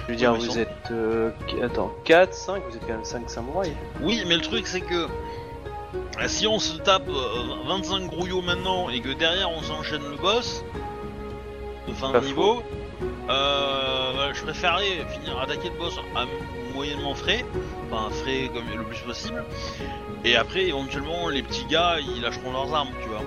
Je 0.07 0.11
veux 0.11 0.15
dire, 0.15 0.33
vous 0.33 0.57
êtes. 0.57 0.69
euh, 0.89 1.29
attends, 1.61 1.93
4, 2.05 2.33
5, 2.33 2.63
vous 2.67 2.75
êtes 2.75 2.81
quand 2.81 2.93
même 2.93 3.05
5 3.05 3.29
samouraïs. 3.29 3.73
Oui, 4.01 4.23
mais 4.27 4.35
le 4.35 4.41
truc 4.41 4.65
c'est 4.65 4.81
que 4.81 5.05
euh, 5.05 6.27
si 6.27 6.47
on 6.47 6.57
se 6.57 6.77
tape 6.79 7.07
euh, 7.07 7.67
25 7.67 8.07
grouillots 8.09 8.41
maintenant 8.41 8.89
et 8.89 8.99
que 9.01 9.09
derrière 9.13 9.51
on 9.51 9.61
s'enchaîne 9.61 10.01
le 10.09 10.17
boss 10.17 10.63
de 11.87 11.93
fin 11.93 12.11
de 12.11 12.19
faux. 12.21 12.63
Euh, 13.29 14.33
je 14.33 14.41
préférerais 14.43 15.05
finir 15.09 15.39
attaquer 15.39 15.69
le 15.69 15.77
boss 15.77 15.99
à 16.15 16.25
moyennement 16.73 17.15
frais, 17.15 17.45
enfin 17.91 18.09
frais 18.13 18.49
comme 18.53 18.63
le 18.75 18.83
plus 18.83 18.99
possible, 18.99 19.43
et 20.23 20.35
après 20.35 20.65
éventuellement 20.65 21.29
les 21.29 21.43
petits 21.43 21.65
gars 21.65 21.97
ils 21.99 22.21
lâcheront 22.21 22.51
leurs 22.51 22.73
armes, 22.73 22.89
tu 23.01 23.09
vois. 23.09 23.21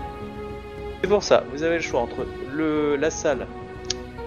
C'est 1.03 1.09
pour 1.11 1.23
ça, 1.23 1.45
vous 1.53 1.63
avez 1.63 1.77
le 1.77 1.83
choix 1.83 2.01
entre 2.01 2.27
le, 2.53 2.97
la 2.97 3.11
salle 3.11 3.47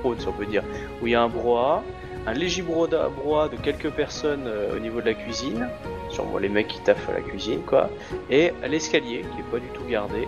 haute, 0.03 0.21
si 0.21 0.27
on 0.27 0.33
peut 0.33 0.45
dire, 0.45 0.63
où 1.01 1.07
il 1.07 1.13
y 1.13 1.15
a 1.15 1.21
un 1.23 1.27
brouhaha, 1.27 1.81
un 2.27 2.33
léger 2.33 2.61
brouhaha 2.61 3.49
de 3.49 3.55
quelques 3.57 3.89
personnes 3.89 4.43
euh, 4.45 4.75
au 4.75 4.79
niveau 4.79 5.01
de 5.01 5.07
la 5.07 5.15
cuisine, 5.15 5.67
sûrement 6.09 6.37
les 6.37 6.49
mecs 6.49 6.67
qui 6.67 6.79
taffent 6.81 7.09
à 7.09 7.13
la 7.13 7.21
cuisine, 7.21 7.61
quoi, 7.65 7.89
et 8.29 8.53
l'escalier 8.67 9.25
qui 9.33 9.39
est 9.39 9.51
pas 9.51 9.57
du 9.59 9.67
tout 9.69 9.83
gardé, 9.89 10.27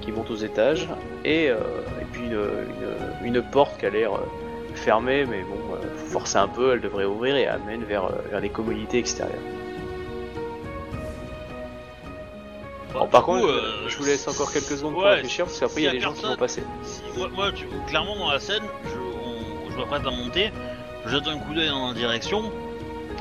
qui 0.00 0.10
monte 0.10 0.30
aux 0.30 0.36
étages, 0.36 0.88
et, 1.26 1.50
euh, 1.50 1.58
et 2.00 2.04
puis 2.12 2.22
une, 2.22 2.32
une- 2.32 3.34
une 3.36 3.42
porte 3.42 3.78
qui 3.78 3.84
a 3.86 3.90
l'air 3.90 4.14
euh, 4.14 4.20
fermée, 4.80 5.24
mais 5.26 5.42
bon, 5.42 5.74
euh, 5.74 5.96
faut 5.96 6.12
forcer 6.18 6.38
un 6.38 6.48
peu, 6.48 6.72
elle 6.72 6.80
devrait 6.80 7.04
ouvrir 7.04 7.36
et 7.36 7.46
amène 7.46 7.84
vers, 7.84 8.04
euh, 8.06 8.10
vers 8.30 8.40
les 8.40 8.48
communautés 8.48 8.98
extérieures. 8.98 9.38
Bon, 12.92 13.06
par 13.06 13.22
coup, 13.24 13.32
contre, 13.32 13.46
euh, 13.48 13.88
je 13.88 13.96
vous 13.98 14.04
laisse 14.04 14.26
encore 14.26 14.52
quelques 14.52 14.64
secondes 14.76 14.94
pour 14.94 15.04
ouais, 15.04 15.14
réfléchir, 15.14 15.44
parce 15.44 15.60
qu'après 15.60 15.80
il 15.82 15.84
y 15.84 15.88
a 15.88 15.92
des 15.92 16.00
gens 16.00 16.12
qui 16.12 16.24
vont 16.24 16.36
passer. 16.36 16.62
Si, 16.82 17.02
moi, 17.16 17.28
moi, 17.32 17.52
tu- 17.52 17.66
clairement 17.86 18.16
dans 18.16 18.30
la 18.32 18.40
scène, 18.40 18.64
je, 18.84 19.70
je 19.72 19.76
m'apprête 19.76 20.04
à 20.06 20.10
monter, 20.10 20.50
je 21.06 21.10
jette 21.10 21.28
un 21.28 21.38
coup 21.38 21.54
d'œil 21.54 21.68
dans 21.68 21.88
la 21.88 21.94
direction. 21.94 22.50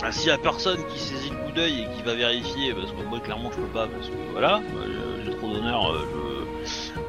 Ah, 0.01 0.11
S'il 0.11 0.29
y 0.29 0.31
a 0.31 0.37
personne 0.37 0.79
qui 0.87 0.97
saisit 0.99 1.29
le 1.29 1.35
coup 1.45 1.51
d'œil 1.51 1.81
et 1.83 1.95
qui 1.95 2.01
va 2.03 2.15
vérifier, 2.15 2.73
parce 2.73 2.91
que 2.91 3.01
moi 3.09 3.19
clairement 3.19 3.51
je 3.51 3.57
peux 3.57 3.67
pas, 3.67 3.85
parce 3.87 4.07
que 4.07 4.13
voilà, 4.31 4.61
euh, 4.77 5.21
j'ai 5.25 5.35
trop 5.37 5.47
d'honneur, 5.51 5.91
euh, 5.91 6.07
je... 6.13 6.18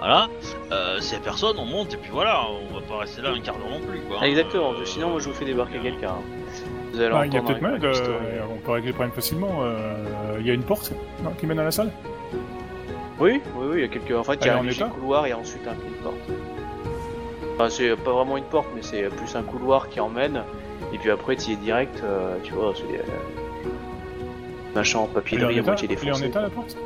voilà. 0.00 0.28
Euh, 0.72 0.98
S'il 1.00 1.14
y 1.18 1.20
a 1.20 1.22
personne, 1.22 1.56
on 1.58 1.64
monte 1.64 1.94
et 1.94 1.96
puis 1.96 2.10
voilà, 2.10 2.42
on 2.48 2.74
va 2.74 2.80
pas 2.80 2.98
rester 2.98 3.22
là 3.22 3.30
un 3.30 3.40
quart 3.40 3.56
d'heure 3.56 3.68
non 3.70 3.80
plus 3.86 4.00
quoi. 4.00 4.16
Ah, 4.20 4.26
exactement, 4.28 4.72
Euh, 4.72 4.84
sinon 4.84 5.10
moi 5.10 5.20
je 5.20 5.28
vous 5.28 5.34
fais 5.34 5.44
débarquer 5.44 5.78
euh, 5.78 5.82
quelqu'un. 5.82 6.08
hein. 6.10 6.22
Vous 6.92 7.00
allez 7.00 7.14
Ah, 7.14 7.26
il 7.26 7.32
y 7.32 7.36
a 7.36 7.40
entendre 7.40 7.58
peut-être 7.60 7.62
moyen, 7.62 7.78
de- 7.78 8.52
on 8.52 8.56
peut 8.58 8.72
régler 8.72 8.88
le 8.88 8.94
problème 8.94 9.14
facilement. 9.14 9.58
euh, 9.62 10.38
Il 10.40 10.46
y 10.46 10.50
a 10.50 10.54
une 10.54 10.62
porte 10.64 10.92
non, 11.22 11.30
qui 11.38 11.46
mène 11.46 11.58
à 11.60 11.64
la 11.64 11.70
salle? 11.70 11.90
Oui, 13.20 13.40
oui, 13.54 13.66
oui, 13.70 13.76
il 13.76 13.80
y 13.82 13.84
a 13.84 13.88
quelques. 13.88 14.12
En 14.18 14.24
fait, 14.24 14.38
il 14.40 14.46
y 14.46 14.50
a 14.50 14.58
un 14.58 14.62
léger 14.62 14.84
couloir 14.86 15.26
et 15.26 15.32
ensuite 15.34 15.62
un- 15.68 15.72
une 15.86 16.02
porte. 16.02 16.16
Enfin, 17.54 17.68
c'est 17.68 17.94
pas 17.96 18.12
vraiment 18.12 18.38
une 18.38 18.44
porte, 18.44 18.68
mais 18.74 18.80
c'est 18.82 19.02
plus 19.10 19.36
un 19.36 19.42
couloir 19.42 19.88
qui 19.90 20.00
emmène. 20.00 20.42
Et 20.94 20.98
puis 20.98 21.10
après, 21.10 21.36
tu 21.36 21.50
y 21.50 21.52
es 21.52 21.56
direct, 21.56 22.02
euh, 22.02 22.36
tu 22.42 22.54
vois, 22.54 22.72
c'est. 22.74 22.98
euh, 22.98 23.02
machin 24.74 25.00
en 25.00 25.02
Elle 25.02 25.08
est 25.08 25.10
en 25.10 25.14
papier 25.14 25.38
à 25.38 25.62
moitié 25.62 25.88
elle 25.90 25.92
est 25.94 25.98
en 25.98 26.04
défoncé. 26.04 26.26
état 26.26 26.40
la 26.42 26.48
porte? 26.48 26.76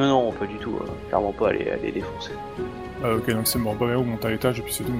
Non, 0.00 0.08
non, 0.08 0.32
pas 0.32 0.46
du 0.46 0.56
tout. 0.56 0.76
euh, 0.80 0.86
clairement 1.08 1.32
pas, 1.32 1.50
elle 1.50 1.62
est, 1.62 1.68
elle 1.80 1.88
est 1.88 1.92
défoncée. 1.92 2.32
Ah, 3.02 3.14
ok, 3.14 3.30
donc 3.30 3.46
c'est 3.46 3.58
bon. 3.58 3.74
Bah, 3.74 3.86
on 3.96 4.02
monte 4.02 4.24
à 4.24 4.30
l'étage 4.30 4.58
et 4.58 4.62
puis 4.62 4.72
c'est 4.72 4.84
tout. 4.84 4.92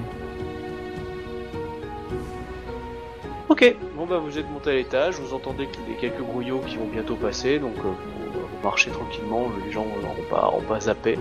Ok, 3.48 3.76
bon 3.96 4.06
bah 4.06 4.18
vous 4.18 4.38
êtes 4.38 4.50
monté 4.50 4.70
à 4.70 4.74
l'étage, 4.74 5.16
vous 5.20 5.34
entendez 5.34 5.66
qu'il 5.66 5.82
y 5.92 5.96
a 5.96 6.00
quelques 6.00 6.22
brouillots 6.22 6.60
qui 6.66 6.76
vont 6.76 6.86
bientôt 6.86 7.14
passer, 7.14 7.58
donc 7.58 7.76
euh, 7.78 7.82
vous, 7.82 8.30
vous 8.32 8.62
marchez 8.64 8.90
tranquillement, 8.90 9.48
les 9.64 9.70
gens 9.70 9.84
n'auront 9.84 10.24
pas, 10.30 10.46
auront 10.48 10.62
pas 10.62 10.80
zappé. 10.80 11.18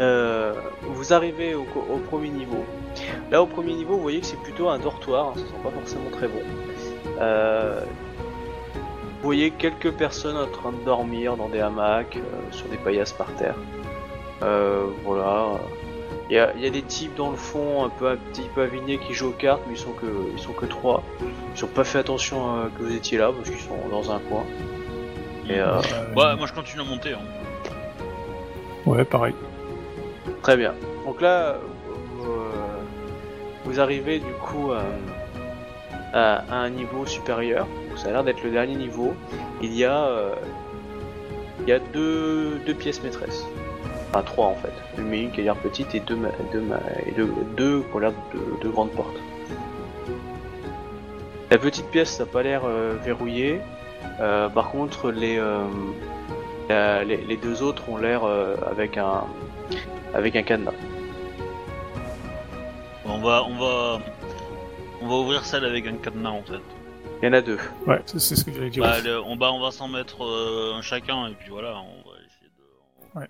Euh, 0.00 0.52
vous 0.82 1.12
arrivez 1.14 1.54
au, 1.54 1.64
co- 1.64 1.86
au 1.92 1.98
premier 1.98 2.28
niveau. 2.28 2.64
Là 3.30 3.42
au 3.42 3.46
premier 3.46 3.72
niveau 3.72 3.94
vous 3.94 4.02
voyez 4.02 4.20
que 4.20 4.26
c'est 4.26 4.40
plutôt 4.42 4.68
un 4.68 4.78
dortoir, 4.78 5.28
hein, 5.28 5.32
ça 5.36 5.40
sent 5.40 5.62
pas 5.62 5.70
forcément 5.70 6.10
très 6.12 6.28
bon. 6.28 6.42
Euh, 7.20 7.80
vous 9.24 9.28
voyez 9.30 9.52
quelques 9.52 9.90
personnes 9.92 10.36
en 10.36 10.46
train 10.46 10.70
de 10.70 10.84
dormir 10.84 11.38
dans 11.38 11.48
des 11.48 11.60
hamacs, 11.60 12.16
euh, 12.18 12.20
sur 12.52 12.68
des 12.68 12.76
paillasses 12.76 13.14
par 13.14 13.28
terre. 13.38 13.54
Euh, 14.42 14.84
voilà. 15.02 15.52
Il 16.28 16.36
y, 16.36 16.38
a, 16.38 16.52
il 16.54 16.62
y 16.62 16.66
a 16.66 16.70
des 16.70 16.82
types 16.82 17.14
dans 17.14 17.30
le 17.30 17.36
fond, 17.36 17.84
un 17.84 17.88
peu 17.88 18.06
un 18.08 18.16
petit 18.16 18.46
peu 18.54 18.60
avignés 18.60 18.98
qui 18.98 19.14
jouent 19.14 19.28
aux 19.28 19.32
cartes, 19.32 19.62
mais 19.66 19.76
ils 19.76 19.78
sont 19.80 19.92
que 19.92 20.06
ils 20.34 20.38
sont 20.42 20.52
que 20.52 20.66
trois. 20.66 21.02
Ils 21.56 21.64
ont 21.64 21.68
pas 21.68 21.84
fait 21.84 21.98
attention 22.00 22.54
euh, 22.58 22.66
que 22.76 22.82
vous 22.82 22.94
étiez 22.94 23.16
là 23.16 23.30
parce 23.34 23.48
qu'ils 23.48 23.60
sont 23.60 23.88
dans 23.90 24.10
un 24.12 24.18
coin. 24.18 24.44
Et 25.48 25.58
euh, 25.58 25.78
Ouais, 26.14 26.36
moi 26.36 26.46
je 26.46 26.52
continue 26.52 26.82
à 26.82 26.84
monter. 26.84 27.14
Hein. 27.14 27.18
Ouais, 28.84 29.06
pareil. 29.06 29.34
très 30.42 30.58
bien. 30.58 30.74
Donc 31.06 31.22
là, 31.22 31.56
vous, 32.18 32.34
vous 33.64 33.80
arrivez 33.80 34.18
du 34.18 34.32
coup 34.42 34.70
à, 34.72 34.82
à- 36.12 36.44
à 36.50 36.56
un 36.56 36.68
niveau 36.68 37.06
supérieur. 37.06 37.66
Ça 37.96 38.08
a 38.08 38.10
l'air 38.12 38.24
d'être 38.24 38.42
le 38.42 38.50
dernier 38.50 38.74
niveau. 38.74 39.14
Il 39.62 39.74
y 39.74 39.84
a 39.84 40.06
euh, 40.06 40.34
il 41.60 41.68
y 41.68 41.72
a 41.72 41.78
deux, 41.78 42.58
deux 42.66 42.74
pièces 42.74 43.02
maîtresses. 43.02 43.46
Enfin 44.10 44.22
trois 44.22 44.46
en 44.46 44.54
fait. 44.54 44.72
Mais 44.98 45.22
une 45.22 45.30
qui 45.30 45.40
a 45.40 45.44
l'air 45.44 45.56
petite 45.56 45.94
et 45.94 46.00
deux 46.00 46.18
deux, 47.16 47.32
deux, 47.56 47.80
qui 47.82 47.96
ont 47.96 47.98
l'air 47.98 48.12
de, 48.32 48.64
de 48.64 48.68
grandes 48.70 48.92
portes. 48.92 49.16
La 51.50 51.58
petite 51.58 51.86
pièce, 51.90 52.16
ça 52.16 52.24
n'a 52.24 52.30
pas 52.30 52.42
l'air 52.42 52.62
euh, 52.64 52.96
verrouillé. 53.04 53.60
Euh, 54.20 54.48
par 54.48 54.70
contre, 54.70 55.10
les, 55.10 55.40
les, 56.68 57.16
les 57.16 57.36
deux 57.36 57.62
autres 57.62 57.88
ont 57.88 57.96
l'air 57.96 58.22
avec 58.70 58.96
un 58.98 59.24
avec 60.14 60.36
un 60.36 60.42
cadenas. 60.42 60.72
On 63.06 63.18
va, 63.18 63.44
on 63.44 63.56
va, 63.56 64.00
on 65.02 65.08
va 65.08 65.14
ouvrir 65.16 65.44
celle 65.44 65.64
avec 65.64 65.86
un 65.86 65.94
cadenas 65.94 66.30
en 66.30 66.42
fait. 66.42 66.60
Il 67.24 67.28
y 67.28 67.30
en 67.30 67.32
a 67.32 67.40
deux. 67.40 67.58
Ouais, 67.86 68.02
c'est 68.04 68.18
c'est 68.18 68.36
ce 68.36 68.44
que 68.44 68.52
j'allais 68.52 68.68
dire. 68.68 68.82
Bah, 68.82 69.00
le- 69.00 69.18
on 69.22 69.34
va, 69.36 69.50
on 69.50 69.58
va 69.58 69.70
s'en 69.70 69.88
mettre 69.88 70.22
euh, 70.24 70.74
un 70.74 70.82
chacun 70.82 71.26
et 71.28 71.32
puis 71.32 71.48
voilà, 71.48 71.70
on 71.78 72.06
va 72.10 72.16
essayer 72.18 72.50
de. 73.14 73.18
Ouais. 73.18 73.28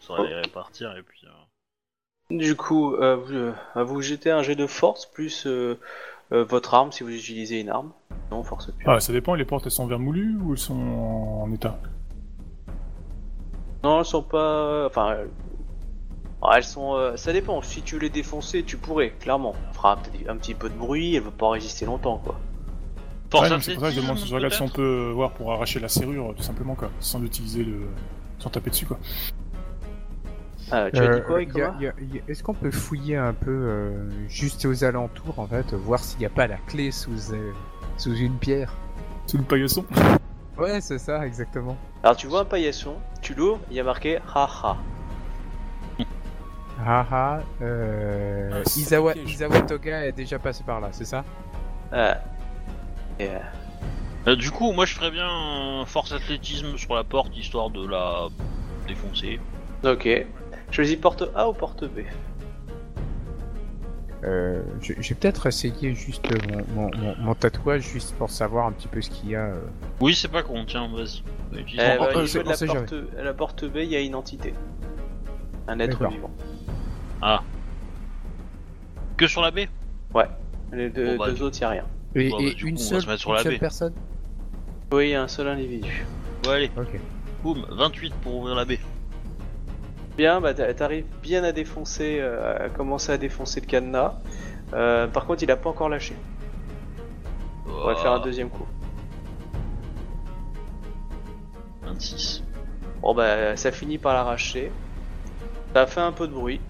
Ça 0.00 0.14
va 0.14 0.26
les 0.26 0.34
répartir 0.34 0.96
et 0.96 1.02
puis. 1.02 1.20
euh, 1.26 2.36
Du 2.38 2.56
coup, 2.56 2.94
euh, 2.94 3.16
vous, 3.16 3.34
euh, 3.34 3.52
vous 3.84 4.00
jetez 4.00 4.30
un 4.30 4.40
jet 4.42 4.54
de 4.56 4.66
force 4.66 5.04
plus 5.04 5.46
euh, 5.46 5.78
euh, 6.32 6.42
votre 6.44 6.72
arme 6.72 6.90
si 6.90 7.02
vous 7.02 7.10
utilisez 7.10 7.60
une 7.60 7.68
arme. 7.68 7.92
Non, 8.30 8.42
force 8.42 8.72
pure. 8.72 8.88
Ah, 8.90 8.98
ça 8.98 9.12
dépend, 9.12 9.34
les 9.34 9.44
portes 9.44 9.66
elles 9.66 9.72
sont 9.72 9.86
vermoulues 9.86 10.34
ou 10.42 10.52
elles 10.52 10.58
sont 10.58 10.72
en 10.74 11.52
état 11.52 11.78
Non, 13.84 13.98
elles 13.98 14.06
sont 14.06 14.22
pas. 14.22 14.86
Enfin, 14.86 15.10
euh, 15.16 15.26
ah, 16.40 16.52
elles 16.56 16.64
sont. 16.64 16.94
euh, 16.94 17.14
Ça 17.16 17.34
dépend. 17.34 17.60
Si 17.60 17.82
tu 17.82 17.96
veux 17.96 18.00
les 18.00 18.08
défoncer, 18.08 18.62
tu 18.62 18.78
pourrais, 18.78 19.10
clairement. 19.10 19.52
Ça 19.52 19.72
fera 19.74 19.96
peut-être 19.96 20.30
un 20.30 20.36
petit 20.38 20.54
peu 20.54 20.70
de 20.70 20.74
bruit. 20.78 21.14
Elle 21.14 21.24
va 21.24 21.30
pas 21.30 21.50
résister 21.50 21.84
longtemps, 21.84 22.16
quoi. 22.24 22.36
Force 23.36 23.50
Ouais, 23.50 23.60
c'est 23.60 23.74
pour 23.74 23.82
ça 23.82 23.88
que 23.88 23.94
je 23.94 24.00
demande 24.00 24.10
athlétisme, 24.12 24.28
je 24.30 24.34
regarde 24.34 24.52
si 24.52 24.62
on 24.62 24.68
peut 24.68 25.10
voir 25.14 25.30
pour 25.32 25.52
arracher 25.52 25.80
la 25.80 25.88
serrure, 25.88 26.34
tout 26.36 26.42
simplement, 26.42 26.74
quoi. 26.74 26.90
Sans 27.00 27.22
utiliser 27.22 27.64
le. 27.64 27.88
sans 28.38 28.50
taper 28.50 28.70
dessus, 28.70 28.86
quoi. 28.86 28.98
Tu 30.68 30.74
as 30.74 30.90
dit 30.90 30.98
Euh, 31.00 31.20
quoi, 31.20 31.40
Est-ce 32.28 32.42
qu'on 32.42 32.54
peut 32.54 32.70
fouiller 32.70 33.16
un 33.16 33.32
peu 33.34 33.50
euh, 33.50 34.10
juste 34.28 34.64
aux 34.66 34.84
alentours, 34.84 35.38
en 35.38 35.46
fait, 35.46 35.72
voir 35.74 36.00
s'il 36.00 36.18
n'y 36.18 36.26
a 36.26 36.30
pas 36.30 36.46
la 36.46 36.56
clé 36.56 36.90
sous, 36.90 37.32
euh, 37.32 37.52
sous 37.96 38.14
une 38.16 38.36
pierre? 38.36 38.72
Sous 39.26 39.38
le 39.38 39.44
paillasson 39.44 39.84
Ouais, 40.58 40.80
c'est 40.80 40.98
ça, 40.98 41.24
exactement. 41.26 41.76
Alors, 42.02 42.16
tu 42.16 42.26
vois 42.26 42.40
un 42.40 42.44
paillasson, 42.44 42.96
tu 43.22 43.34
l'ouvres, 43.34 43.60
il 43.70 43.76
y 43.76 43.80
a 43.80 43.84
marqué 43.84 44.18
haha. 44.34 44.76
Haha, 46.84 47.40
euh, 47.62 48.62
Ah, 48.64 49.60
Toga 49.66 50.06
est 50.06 50.12
déjà 50.12 50.38
passé 50.38 50.62
par 50.64 50.80
là, 50.80 50.88
c'est 50.92 51.04
ça? 51.04 51.24
Ah. 51.92 52.18
Et, 53.18 53.28
euh, 53.28 53.38
Euh, 54.28 54.34
du 54.36 54.50
coup, 54.50 54.72
moi 54.72 54.86
je 54.86 54.94
ferais 54.94 55.10
bien 55.12 55.28
un 55.28 55.84
force 55.86 56.12
athlétisme 56.12 56.76
sur 56.76 56.94
la 56.96 57.04
porte 57.04 57.36
histoire 57.36 57.70
de 57.70 57.86
la 57.86 58.26
défoncer. 58.88 59.38
ok. 59.84 60.26
Choisis 60.72 60.96
porte 60.96 61.22
A 61.36 61.48
ou 61.48 61.52
porte 61.52 61.84
B 61.84 62.00
euh, 64.24 64.62
vais 65.08 65.14
peut-être 65.14 65.46
essayer 65.46 65.94
juste 65.94 66.24
mon, 66.48 66.64
mon, 66.74 66.90
mon- 66.96 67.16
mon 67.18 67.34
tatouage, 67.34 67.82
juste 67.82 68.14
pour 68.16 68.30
savoir 68.30 68.66
un 68.66 68.72
petit 68.72 68.88
peu 68.88 69.00
ce 69.00 69.10
qu'il 69.10 69.30
y 69.30 69.36
a. 69.36 69.44
euh. 69.44 69.60
Oui, 70.00 70.14
c'est 70.16 70.26
pas 70.28 70.42
con, 70.42 70.64
tiens, 70.66 70.88
vas-y. 70.88 71.22
Eh 71.74 71.76
bah, 71.76 72.06
oh, 72.16 72.20
de 72.44 72.48
on 72.48 72.50
la 72.50 72.56
porte, 72.66 72.94
à 73.18 73.22
la 73.22 73.34
porte 73.34 73.64
B, 73.66 73.76
il 73.76 73.90
y 73.90 73.94
a 73.96 74.00
une 74.00 74.14
entité. 74.16 74.54
Un 75.68 75.78
être 75.78 76.02
vivant. 76.08 76.30
Que 79.16 79.26
sur 79.28 79.42
la 79.42 79.50
baie 79.52 79.68
Les 80.72 80.90
deux, 80.90 81.12
Bon, 81.12 81.16
bah, 81.18 81.30
deux 81.30 81.42
autres, 81.42 81.60
y 81.60 81.64
a 81.64 81.68
rien. 81.68 81.84
Et, 82.18 82.30
Bon, 82.30 82.42
bah, 82.42 82.50
du 82.54 82.66
une 82.68 82.76
coup, 82.76 82.80
on 82.80 82.84
va 82.84 82.88
seule, 82.90 83.02
se 83.02 83.06
mettre 83.08 83.20
sur 83.20 83.30
une 83.30 83.36
la 83.36 83.42
seule 83.42 83.52
baie. 83.52 83.58
personne 83.58 83.92
Oui, 84.92 85.14
un 85.14 85.28
seul 85.28 85.48
individu. 85.48 86.06
Ouais, 86.46 86.52
allez, 86.54 86.70
Ok. 86.76 86.98
boum, 87.42 87.66
28 87.70 88.14
pour 88.22 88.36
ouvrir 88.36 88.54
la 88.54 88.64
baie. 88.64 88.80
Bien, 90.16 90.40
bah 90.40 90.54
t'a- 90.54 90.72
t'arrives 90.72 91.04
bien 91.22 91.44
à 91.44 91.52
défoncer, 91.52 92.16
euh, 92.20 92.66
à 92.66 92.68
commencer 92.70 93.12
à 93.12 93.18
défoncer 93.18 93.60
le 93.60 93.66
cadenas. 93.66 94.14
Euh, 94.72 95.06
par 95.08 95.26
contre, 95.26 95.42
il 95.42 95.50
a 95.50 95.56
pas 95.56 95.68
encore 95.68 95.90
lâché. 95.90 96.14
On 97.68 97.86
va 97.86 97.94
faire 97.96 98.12
un 98.12 98.20
deuxième 98.20 98.48
coup. 98.48 98.64
26. 101.82 102.42
Bon 103.02 103.14
bah 103.14 103.56
ça 103.56 103.70
finit 103.70 103.98
par 103.98 104.14
l'arracher. 104.14 104.72
Ça 105.74 105.82
a 105.82 105.86
fait 105.86 106.00
un 106.00 106.12
peu 106.12 106.26
de 106.26 106.32
bruit. 106.32 106.60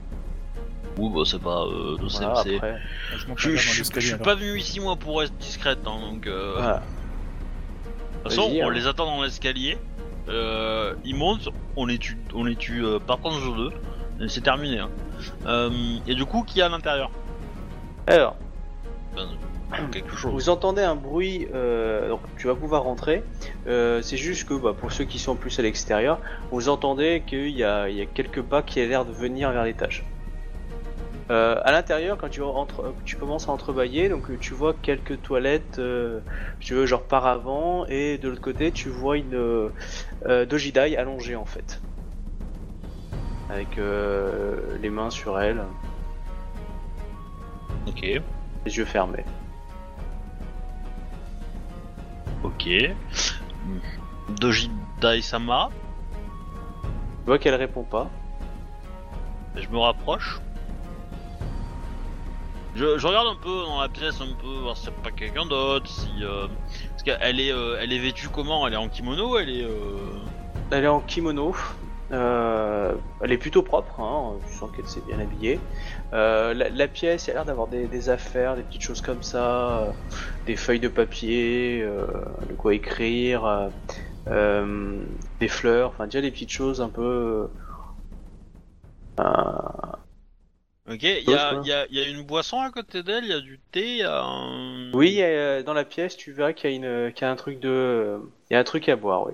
Ouh, 0.98 1.10
bah 1.10 1.22
c'est 1.26 1.40
pas. 1.42 1.64
Euh, 1.64 1.96
Voilà, 2.00 2.40
après. 2.40 2.80
Je 3.36 3.54
suis 3.56 4.12
alors. 4.12 4.24
pas 4.24 4.34
venu 4.34 4.58
ici 4.58 4.80
moi 4.80 4.96
pour 4.96 5.22
être 5.22 5.36
discrète, 5.38 5.80
hein, 5.86 5.98
donc. 6.12 6.26
Euh, 6.26 6.52
Voilà. 6.56 6.74
De 6.76 8.30
toute 8.30 8.32
façon, 8.32 8.50
on 8.52 8.68
hein. 8.68 8.72
les 8.72 8.86
attend 8.86 9.06
dans 9.06 9.22
l'escalier. 9.22 9.78
Euh, 10.28 10.94
ils 11.04 11.14
montent, 11.14 11.48
on 11.76 11.86
les 11.86 11.98
tue, 11.98 12.18
on 12.34 12.42
les 12.44 12.56
tue 12.56 12.84
euh, 12.84 12.98
par 12.98 13.20
tranche 13.20 13.40
de 13.44 13.56
deux. 13.56 13.72
et 14.24 14.28
C'est 14.28 14.40
terminé. 14.40 14.80
Hein. 14.80 14.88
Euh, 15.46 15.70
et 16.08 16.14
du 16.16 16.24
coup, 16.24 16.42
qui 16.42 16.58
est 16.58 16.62
à 16.64 16.68
l'intérieur? 16.68 17.10
Alors, 18.08 18.34
Ben, 19.14 19.28
Quelque 19.92 20.16
chose. 20.16 20.32
vous 20.32 20.48
entendez 20.48 20.82
un 20.82 20.96
bruit, 20.96 21.46
euh, 21.54 22.08
donc 22.08 22.20
tu 22.38 22.48
vas 22.48 22.54
pouvoir 22.56 22.82
rentrer. 22.82 23.22
Euh, 23.68 24.02
c'est 24.02 24.16
juste 24.16 24.48
que 24.48 24.54
bah, 24.54 24.74
pour 24.76 24.90
ceux 24.90 25.04
qui 25.04 25.18
sont 25.20 25.36
plus 25.36 25.56
à 25.60 25.62
l'extérieur, 25.62 26.18
vous 26.50 26.68
entendez 26.68 27.22
qu'il 27.26 27.50
y 27.50 27.62
a 27.64 27.86
quelques 28.14 28.42
pas 28.42 28.62
qui 28.62 28.80
a 28.80 28.86
l'air 28.86 29.04
de 29.04 29.12
venir 29.12 29.52
vers 29.52 29.62
l'étage. 29.64 30.04
Euh, 31.30 31.60
à 31.64 31.72
l'intérieur, 31.72 32.16
quand 32.18 32.28
tu, 32.28 32.40
tu 33.04 33.16
commences 33.16 33.48
à 33.48 33.52
entrebâiller, 33.52 34.08
donc 34.08 34.30
euh, 34.30 34.38
tu 34.40 34.54
vois 34.54 34.74
quelques 34.74 35.20
toilettes, 35.22 35.78
euh, 35.80 36.20
tu 36.60 36.74
veux, 36.74 36.86
genre 36.86 37.02
par 37.02 37.26
avant, 37.26 37.84
et 37.86 38.16
de 38.18 38.28
l'autre 38.28 38.40
côté, 38.40 38.70
tu 38.70 38.88
vois 38.88 39.16
une 39.16 39.34
euh, 39.34 40.46
Dojidai 40.46 40.96
allongée 40.96 41.34
en 41.34 41.44
fait. 41.44 41.82
Avec 43.50 43.76
les 44.82 44.90
mains 44.90 45.10
sur 45.10 45.38
elle, 45.40 45.62
Ok, 47.86 48.02
les 48.02 48.76
yeux 48.76 48.84
fermés. 48.84 49.24
ok. 52.42 52.68
Doji 54.40 54.70
Daisama, 55.00 55.70
Tu 56.12 57.26
vois 57.26 57.38
qu'elle 57.38 57.54
répond 57.54 57.84
pas. 57.84 58.08
je 59.56 59.68
me 59.68 59.78
rapproche. 59.78 60.40
Je, 62.76 62.98
je 62.98 63.06
regarde 63.06 63.26
un 63.28 63.36
peu 63.36 63.48
dans 63.64 63.80
la 63.80 63.88
pièce, 63.88 64.20
un 64.20 64.34
peu, 64.34 64.46
voir 64.60 64.76
s'il 64.76 64.92
n'y 64.92 65.00
pas 65.02 65.10
quelqu'un 65.10 65.46
d'autre, 65.46 65.88
si... 65.88 66.08
euh, 66.22 66.46
Parce 66.90 67.02
qu'elle 67.04 67.40
est, 67.40 67.52
euh, 67.52 67.78
elle 67.80 67.92
est 67.92 67.98
vêtue 67.98 68.28
comment? 68.28 68.66
Elle 68.66 68.74
est 68.74 68.76
en 68.76 68.88
kimono 68.88 69.38
Elle 69.38 69.50
est... 69.50 69.62
euh, 69.64 70.28
Elle 70.70 70.84
est 70.84 70.88
en 70.88 71.00
kimono. 71.00 71.56
Euh, 72.12 72.94
elle 73.20 73.32
est 73.32 73.38
plutôt 73.38 73.62
propre, 73.62 73.98
hein, 74.00 74.38
tu 74.46 74.54
sens 74.54 74.70
qu'elle 74.70 74.86
s'est 74.86 75.00
bien 75.00 75.18
habillée. 75.18 75.66
Euh, 76.12 76.54
la, 76.54 76.68
la 76.70 76.88
pièce, 76.88 77.26
il 77.26 77.28
y 77.28 77.30
a 77.32 77.34
l'air 77.34 77.44
d'avoir 77.46 77.66
des, 77.68 77.88
des 77.88 78.08
affaires, 78.10 78.56
des 78.56 78.62
petites 78.62 78.82
choses 78.82 79.00
comme 79.00 79.22
ça, 79.22 79.80
euh, 79.80 79.92
des 80.44 80.54
feuilles 80.56 80.80
de 80.80 80.88
papier, 80.88 81.80
de 81.82 82.54
quoi 82.54 82.74
écrire, 82.74 83.72
des 85.40 85.48
fleurs, 85.48 85.90
enfin 85.90 86.06
déjà 86.06 86.20
des 86.20 86.30
petites 86.30 86.50
choses 86.50 86.80
un 86.80 86.90
peu. 86.90 87.48
Euh, 90.88 90.94
Ok, 90.94 91.02
il 91.02 91.28
y 91.30 91.34
a, 91.34 91.60
y, 91.64 91.72
a, 91.72 91.86
y 91.90 92.00
a 92.00 92.08
une 92.08 92.22
boisson 92.22 92.60
à 92.60 92.70
côté 92.70 93.02
d'elle, 93.02 93.24
il 93.24 93.30
y 93.30 93.34
a 93.34 93.40
du 93.40 93.58
thé, 93.72 93.88
il 93.92 93.96
y 93.98 94.02
a 94.02 94.22
un... 94.22 94.92
Oui, 94.92 95.16
euh, 95.20 95.62
dans 95.62 95.74
la 95.74 95.84
pièce, 95.84 96.16
tu 96.16 96.32
verras 96.32 96.52
qu'il 96.52 96.70
y 96.70 96.72
a 96.72 96.76
une, 96.76 97.12
qu'il 97.12 97.22
y 97.22 97.24
a 97.24 97.30
un 97.30 97.36
truc 97.36 97.58
de, 97.60 98.18
il 98.50 98.54
y 98.54 98.56
a 98.56 98.60
un 98.60 98.64
truc 98.64 98.88
à 98.88 98.96
boire, 98.96 99.26
oui. 99.26 99.32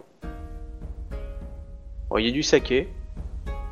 Bon, 2.11 2.19
il 2.19 2.27
y 2.27 2.29
a 2.29 2.33
du 2.33 2.43
saké. 2.43 2.89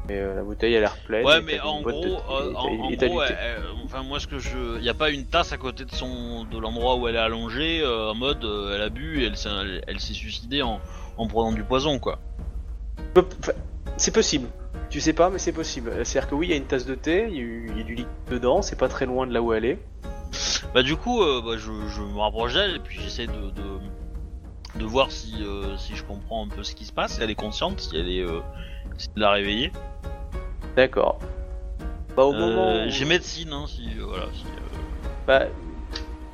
Et 0.08 0.14
euh, 0.14 0.34
la 0.34 0.42
bouteille 0.42 0.76
a 0.76 0.80
l'air 0.80 0.96
pleine. 0.96 1.24
Ouais, 1.24 1.40
mais 1.40 1.58
t'as 1.58 1.66
en 1.66 1.82
boîte 1.82 1.94
gros, 1.94 2.04
de- 2.04 2.10
euh, 2.10 2.50
et 2.52 2.56
en, 2.80 2.90
et 2.90 2.96
t'as 2.96 3.06
du 3.06 3.12
gros, 3.12 3.22
thé. 3.22 3.32
euh, 3.38 3.58
euh, 3.58 3.72
enfin 3.84 4.02
moi 4.02 4.18
ce 4.18 4.26
que 4.26 4.38
je, 4.40 4.78
il 4.78 4.84
y 4.84 4.88
a 4.88 4.94
pas 4.94 5.10
une 5.10 5.24
tasse 5.26 5.52
à 5.52 5.56
côté 5.56 5.84
de 5.84 5.92
son, 5.92 6.44
de 6.44 6.58
l'endroit 6.58 6.96
où 6.96 7.06
elle 7.06 7.14
est 7.14 7.18
allongée, 7.18 7.80
euh, 7.82 8.10
en 8.10 8.14
mode 8.14 8.44
euh, 8.44 8.74
elle 8.74 8.82
a 8.82 8.88
bu 8.88 9.22
et 9.22 9.26
elle, 9.26 9.36
s'est- 9.36 9.48
elle, 9.50 9.84
elle 9.86 10.00
s'est 10.00 10.14
suicidée 10.14 10.62
en, 10.62 10.80
en 11.16 11.26
prenant 11.28 11.52
du 11.52 11.62
poison 11.62 11.98
quoi. 12.00 12.18
Enfin, 13.16 13.52
C'est 14.00 14.12
possible. 14.14 14.48
Tu 14.88 14.98
sais 14.98 15.12
pas, 15.12 15.28
mais 15.28 15.38
c'est 15.38 15.52
possible. 15.52 15.92
C'est-à-dire 16.04 16.30
que 16.30 16.34
oui, 16.34 16.46
il 16.46 16.50
y 16.50 16.54
a 16.54 16.56
une 16.56 16.64
tasse 16.64 16.86
de 16.86 16.94
thé, 16.94 17.26
il 17.28 17.34
y, 17.36 17.38
a 17.38 17.42
eu- 17.42 17.66
il 17.72 17.78
y 17.78 17.80
a 17.82 17.84
du 17.84 17.94
liquide 17.94 18.08
dedans, 18.30 18.62
c'est 18.62 18.76
pas 18.78 18.88
très 18.88 19.04
loin 19.04 19.26
de 19.26 19.32
là 19.34 19.42
où 19.42 19.52
elle 19.52 19.66
est. 19.66 19.78
Bah 20.74 20.82
du 20.82 20.96
coup, 20.96 21.22
euh, 21.22 21.42
bah, 21.44 21.58
je, 21.58 21.70
je 21.88 22.00
me 22.00 22.18
rapproche 22.18 22.54
d'elle 22.54 22.76
et 22.76 22.78
puis 22.78 22.98
j'essaie 22.98 23.26
de, 23.26 23.32
de, 23.50 24.78
de 24.80 24.84
voir 24.86 25.10
si, 25.12 25.34
euh, 25.42 25.76
si 25.76 25.96
je 25.96 26.02
comprends 26.04 26.46
un 26.46 26.48
peu 26.48 26.62
ce 26.62 26.74
qui 26.74 26.86
se 26.86 26.92
passe, 26.92 27.16
si 27.16 27.22
elle 27.22 27.30
est 27.30 27.34
consciente, 27.34 27.78
si 27.80 27.94
elle 27.96 28.08
est, 28.08 28.22
euh, 28.22 28.40
si 28.96 29.08
de 29.14 29.20
la 29.20 29.32
réveiller. 29.32 29.70
D'accord. 30.76 31.18
Bah 32.16 32.22
au 32.24 32.32
Euh, 32.34 32.38
moment. 32.38 32.86
où- 32.86 32.88
J'ai 32.90 33.04
médecine, 33.04 33.52
hein, 33.52 33.66
si 33.68 33.86
euh, 33.98 34.04
voilà. 34.06 34.26
Si, 34.32 34.44
euh, 34.46 34.78
Bah, 35.26 35.42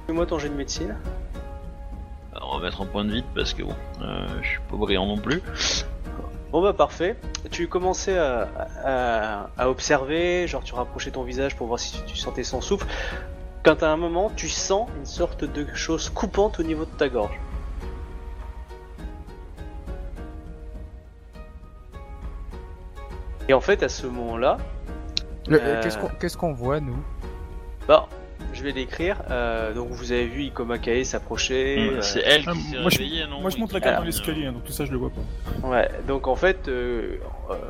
fais-moi 0.06 0.24
ton 0.26 0.38
jet 0.38 0.50
de 0.50 0.54
médecine. 0.54 0.96
alors, 2.32 2.52
on 2.54 2.58
va 2.58 2.64
mettre 2.66 2.80
un 2.80 2.86
point 2.86 3.04
de 3.04 3.10
vide 3.12 3.24
parce 3.34 3.54
que 3.54 3.64
bon, 3.64 3.74
euh, 4.02 4.28
je 4.42 4.48
suis 4.50 4.60
pas 4.70 4.76
brillant 4.76 5.06
non 5.06 5.18
plus. 5.18 5.42
Bon 6.52 6.62
bah 6.62 6.72
parfait. 6.72 7.16
Tu 7.50 7.68
commençais 7.68 8.16
à, 8.16 8.48
à, 8.84 9.50
à 9.58 9.68
observer, 9.68 10.46
genre 10.46 10.62
tu 10.62 10.74
rapprochais 10.74 11.10
ton 11.10 11.22
visage 11.22 11.56
pour 11.56 11.66
voir 11.66 11.78
si 11.80 11.92
tu, 12.00 12.04
tu 12.12 12.16
sentais 12.16 12.44
son 12.44 12.60
souffle. 12.60 12.86
Quand 13.62 13.82
à 13.82 13.88
un 13.88 13.96
moment, 13.96 14.30
tu 14.36 14.48
sens 14.48 14.88
une 14.96 15.06
sorte 15.06 15.44
de 15.44 15.66
chose 15.74 16.08
coupante 16.08 16.60
au 16.60 16.62
niveau 16.62 16.84
de 16.84 16.90
ta 16.90 17.08
gorge. 17.08 17.38
Et 23.48 23.54
en 23.54 23.60
fait, 23.60 23.82
à 23.82 23.88
ce 23.88 24.06
moment-là, 24.06 24.58
Euh. 25.50 25.80
Qu'est-ce 25.82 25.98
qu'on 25.98 26.08
qu'est-ce 26.08 26.36
qu'on 26.36 26.52
voit, 26.52 26.80
nous? 26.80 26.98
bah, 27.86 28.08
je 28.56 28.62
vais 28.62 28.72
l'écrire. 28.72 29.22
Euh, 29.30 29.72
donc 29.74 29.90
vous 29.90 30.10
avez 30.12 30.26
vu 30.26 30.42
Ikoma 30.44 30.78
Kae 30.78 31.04
s'approcher. 31.04 31.76
Hum, 31.90 31.94
euh, 31.96 32.02
C'est 32.02 32.20
elle 32.24 32.42
qui 32.42 32.48
ah, 32.50 32.54
s'est 32.54 32.80
moi, 32.80 32.90
je- 32.90 32.98
réveillée, 32.98 33.26
non 33.28 33.40
Moi 33.40 33.50
je 33.50 33.58
monte 33.58 33.72
la 33.72 33.80
qui 33.80 33.84
carte 33.84 33.94
a 33.94 33.98
dans 33.98 34.02
euh, 34.02 34.06
l'escalier, 34.06 34.46
hein, 34.46 34.52
donc 34.52 34.64
tout 34.64 34.72
ça 34.72 34.84
je 34.84 34.92
le 34.92 34.98
vois 34.98 35.10
pas. 35.10 35.68
Ouais, 35.68 35.88
donc 36.08 36.26
en 36.26 36.36
fait, 36.36 36.68
euh, 36.68 37.18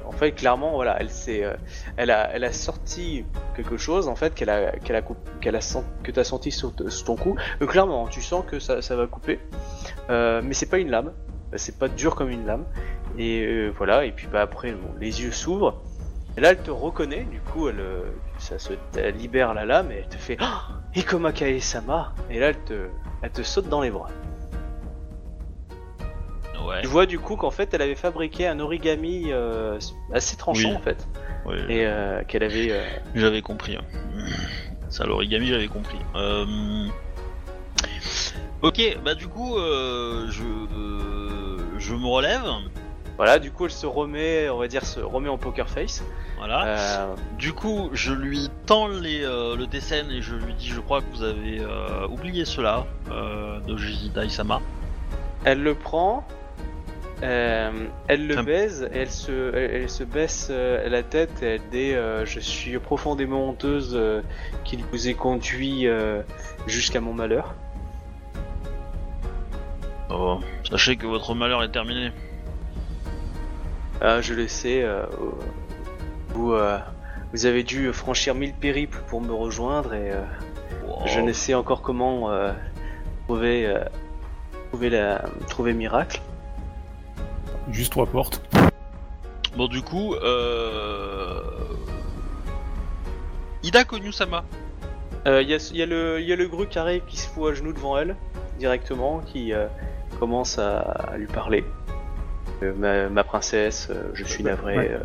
en 0.06 0.12
fait, 0.12 0.32
clairement, 0.32 0.72
voilà, 0.72 0.96
elle 1.00 1.10
s'est, 1.10 1.44
euh, 1.44 1.54
elle 1.96 2.10
a, 2.10 2.30
elle 2.32 2.44
a 2.44 2.52
sorti 2.52 3.24
quelque 3.54 3.76
chose, 3.76 4.08
en 4.08 4.16
fait, 4.16 4.34
qu'elle 4.34 4.50
a, 4.50 4.72
qu'elle 4.72 4.96
a, 4.96 5.02
coup- 5.02 5.16
qu'elle 5.40 5.56
a 5.56 5.60
sent, 5.60 5.82
que 6.02 6.10
t'as 6.12 6.24
senti 6.24 6.50
sur, 6.52 6.74
t- 6.74 6.88
sur 6.90 7.04
ton 7.04 7.16
cou. 7.16 7.36
Donc 7.60 7.70
clairement, 7.70 8.06
tu 8.08 8.22
sens 8.22 8.44
que 8.46 8.58
ça, 8.60 8.80
ça 8.82 8.96
va 8.96 9.06
couper, 9.06 9.38
euh, 10.10 10.40
mais 10.44 10.54
c'est 10.54 10.66
pas 10.70 10.78
une 10.78 10.90
lame, 10.90 11.12
c'est 11.56 11.78
pas 11.78 11.88
dur 11.88 12.14
comme 12.14 12.30
une 12.30 12.46
lame. 12.46 12.64
Et 13.18 13.42
euh, 13.46 13.70
voilà, 13.76 14.04
et 14.04 14.12
puis 14.12 14.26
bah 14.30 14.42
après, 14.42 14.72
bon, 14.72 14.88
les 15.00 15.22
yeux 15.22 15.32
s'ouvrent. 15.32 15.82
Et 16.36 16.40
là, 16.42 16.50
elle 16.50 16.58
te 16.58 16.70
reconnaît, 16.70 17.26
du 17.30 17.40
coup, 17.40 17.68
elle, 17.68 17.80
euh, 17.80 18.02
ça 18.46 18.58
se, 18.60 18.74
libère 19.18 19.54
la 19.54 19.64
lame 19.64 19.90
et 19.90 19.96
elle 19.96 20.08
te 20.08 20.16
fait, 20.16 20.36
oh, 20.40 20.72
Ikoma 20.94 21.32
Kae 21.32 21.60
Sama. 21.60 22.14
Et 22.30 22.38
là, 22.38 22.48
elle 22.50 22.62
te, 22.64 22.88
elle 23.22 23.30
te 23.30 23.42
saute 23.42 23.68
dans 23.68 23.80
les 23.82 23.90
bras. 23.90 24.08
Ouais. 26.66 26.80
Tu 26.82 26.88
vois 26.88 27.06
du 27.06 27.18
coup 27.20 27.36
qu'en 27.36 27.52
fait 27.52 27.72
elle 27.74 27.82
avait 27.82 27.94
fabriqué 27.94 28.48
un 28.48 28.58
origami 28.58 29.26
euh, 29.28 29.78
assez 30.12 30.36
tranchant 30.36 30.70
Oui. 30.70 30.74
en 30.74 30.80
fait 30.80 31.06
et 31.68 31.86
euh, 31.86 32.24
qu'elle 32.24 32.42
avait 32.42 32.72
euh, 32.72 32.82
J'avais 33.14 33.40
compris. 33.40 33.76
hein. 33.76 33.84
Ça, 34.88 35.04
l'origami, 35.04 35.46
j'avais 35.46 35.68
compris. 35.68 35.98
Ok, 38.62 38.98
bah 39.04 39.14
du 39.14 39.28
coup, 39.28 39.56
je, 39.58 40.42
je 41.78 41.94
me 41.94 42.06
relève. 42.06 42.42
Voilà 43.16 43.38
du 43.38 43.50
coup 43.50 43.64
elle 43.64 43.70
se 43.70 43.86
remet 43.86 44.48
on 44.50 44.58
va 44.58 44.68
dire 44.68 44.84
se 44.84 45.00
remet 45.00 45.28
en 45.28 45.38
poker 45.38 45.68
face 45.68 46.04
Voilà. 46.38 46.66
Euh, 46.66 47.14
Du 47.38 47.52
coup, 47.54 47.88
je 47.92 48.12
lui 48.12 48.50
tends 48.66 48.88
les, 48.88 49.24
euh, 49.24 49.56
le 49.56 49.66
dessin 49.66 50.04
et 50.10 50.20
je 50.20 50.34
lui 50.34 50.52
dis 50.54 50.68
Je 50.68 50.80
crois 50.80 51.00
que 51.00 51.06
vous 51.12 51.22
avez 51.22 51.60
euh, 51.60 52.06
oublié 52.08 52.44
cela 52.44 52.84
de 53.66 53.76
Jidai-sama. 53.76 54.60
elle 55.44 55.62
le 55.62 55.74
prend 55.74 56.26
elle 57.22 58.26
le 58.26 58.42
baise 58.42 58.86
et 58.92 58.98
elle 58.98 59.10
se 59.10 59.54
elle, 59.54 59.70
elle 59.82 59.88
se 59.90 60.04
baisse 60.04 60.50
la 60.50 61.02
tête 61.02 61.42
et 61.42 61.54
elle 61.54 61.68
dit 61.70 61.92
je 62.30 62.40
suis 62.40 62.78
profondément 62.78 63.48
honteuse 63.48 63.98
qu'il 64.64 64.84
vous 64.84 65.08
ait 65.08 65.14
conduit 65.14 65.86
jusqu'à 66.66 67.00
mon 67.00 67.14
malheur 67.14 67.54
Oh, 70.10 70.40
sachez 70.70 70.96
que 70.96 71.06
votre 71.06 71.34
malheur 71.34 71.62
est 71.62 71.72
terminé. 71.72 72.12
Euh, 74.02 74.20
je 74.22 74.34
le 74.34 74.46
sais 74.48 74.82
euh, 74.82 75.04
vous 76.34 76.52
euh, 76.52 76.78
vous 77.32 77.46
avez 77.46 77.62
dû 77.62 77.92
franchir 77.92 78.34
mille 78.34 78.52
périples 78.52 78.98
pour 79.08 79.20
me 79.20 79.32
rejoindre 79.32 79.94
et 79.94 80.10
euh, 80.12 80.22
Wow. 80.86 81.02
Je 81.06 81.20
ne 81.20 81.32
sais 81.32 81.52
encore 81.54 81.82
comment 81.82 82.30
euh, 82.30 82.52
trouver, 83.26 83.66
euh, 83.66 83.80
trouver, 84.70 84.88
la, 84.88 85.24
trouver 85.48 85.72
miracle. 85.72 86.20
Juste 87.72 87.90
trois 87.90 88.06
portes. 88.06 88.40
Bon, 89.56 89.66
du 89.66 89.82
coup, 89.82 90.14
euh... 90.14 91.40
Ida 93.64 93.82
Konyu-sama. 93.84 94.44
Euh, 95.26 95.42
Il 95.42 95.48
y, 95.50 95.54
a, 95.54 95.70
il 95.72 95.76
y, 95.76 95.82
a 95.82 95.86
le- 95.86 96.20
il 96.20 96.28
y 96.28 96.32
a 96.32 96.36
le 96.36 96.46
gru 96.46 96.68
qui 96.68 96.78
arrive, 96.78 97.02
qui 97.06 97.16
se 97.16 97.28
fout 97.28 97.50
à 97.50 97.54
genoux 97.54 97.72
devant 97.72 97.98
elle, 97.98 98.14
directement, 98.60 99.18
qui 99.20 99.52
euh, 99.52 99.66
commence 100.20 100.58
à, 100.60 100.78
à 100.78 101.16
lui 101.16 101.26
parler. 101.26 101.64
Euh, 102.62 102.72
ma, 102.76 103.08
ma 103.08 103.24
princesse, 103.24 103.88
euh, 103.90 104.10
je 104.14 104.24
suis 104.24 104.42
navré. 104.44 104.76
Ouais. 104.76 104.90
euh, 104.92 104.98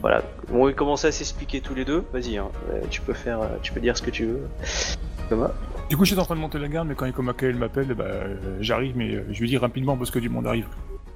voilà. 0.00 0.22
On 0.52 0.64
va 0.66 0.72
commencer 0.72 1.06
à 1.08 1.12
s'expliquer 1.12 1.60
tous 1.60 1.74
les 1.74 1.84
deux. 1.84 2.04
Vas-y, 2.12 2.36
hein, 2.36 2.50
euh, 2.70 2.80
tu 2.90 3.00
peux 3.00 3.14
faire, 3.14 3.40
tu 3.62 3.72
peux 3.72 3.80
dire 3.80 3.96
ce 3.96 4.02
que 4.02 4.10
tu 4.10 4.26
veux. 4.26 4.48
Thomas. 5.28 5.50
Du 5.88 5.96
coup, 5.96 6.04
j'étais 6.04 6.20
en 6.20 6.24
train 6.24 6.34
de 6.34 6.40
monter 6.40 6.58
la 6.58 6.68
garde, 6.68 6.88
mais 6.88 6.94
quand 6.94 7.06
Iko 7.06 7.22
Makael 7.22 7.56
m'appelle, 7.56 7.94
bah, 7.94 8.04
euh, 8.04 8.36
j'arrive, 8.60 8.96
mais 8.96 9.14
euh, 9.14 9.24
je 9.30 9.40
lui 9.40 9.48
dis 9.48 9.56
rapidement 9.58 9.96
parce 9.96 10.10
que 10.10 10.18
du 10.18 10.28
monde 10.28 10.46
arrive. 10.46 10.66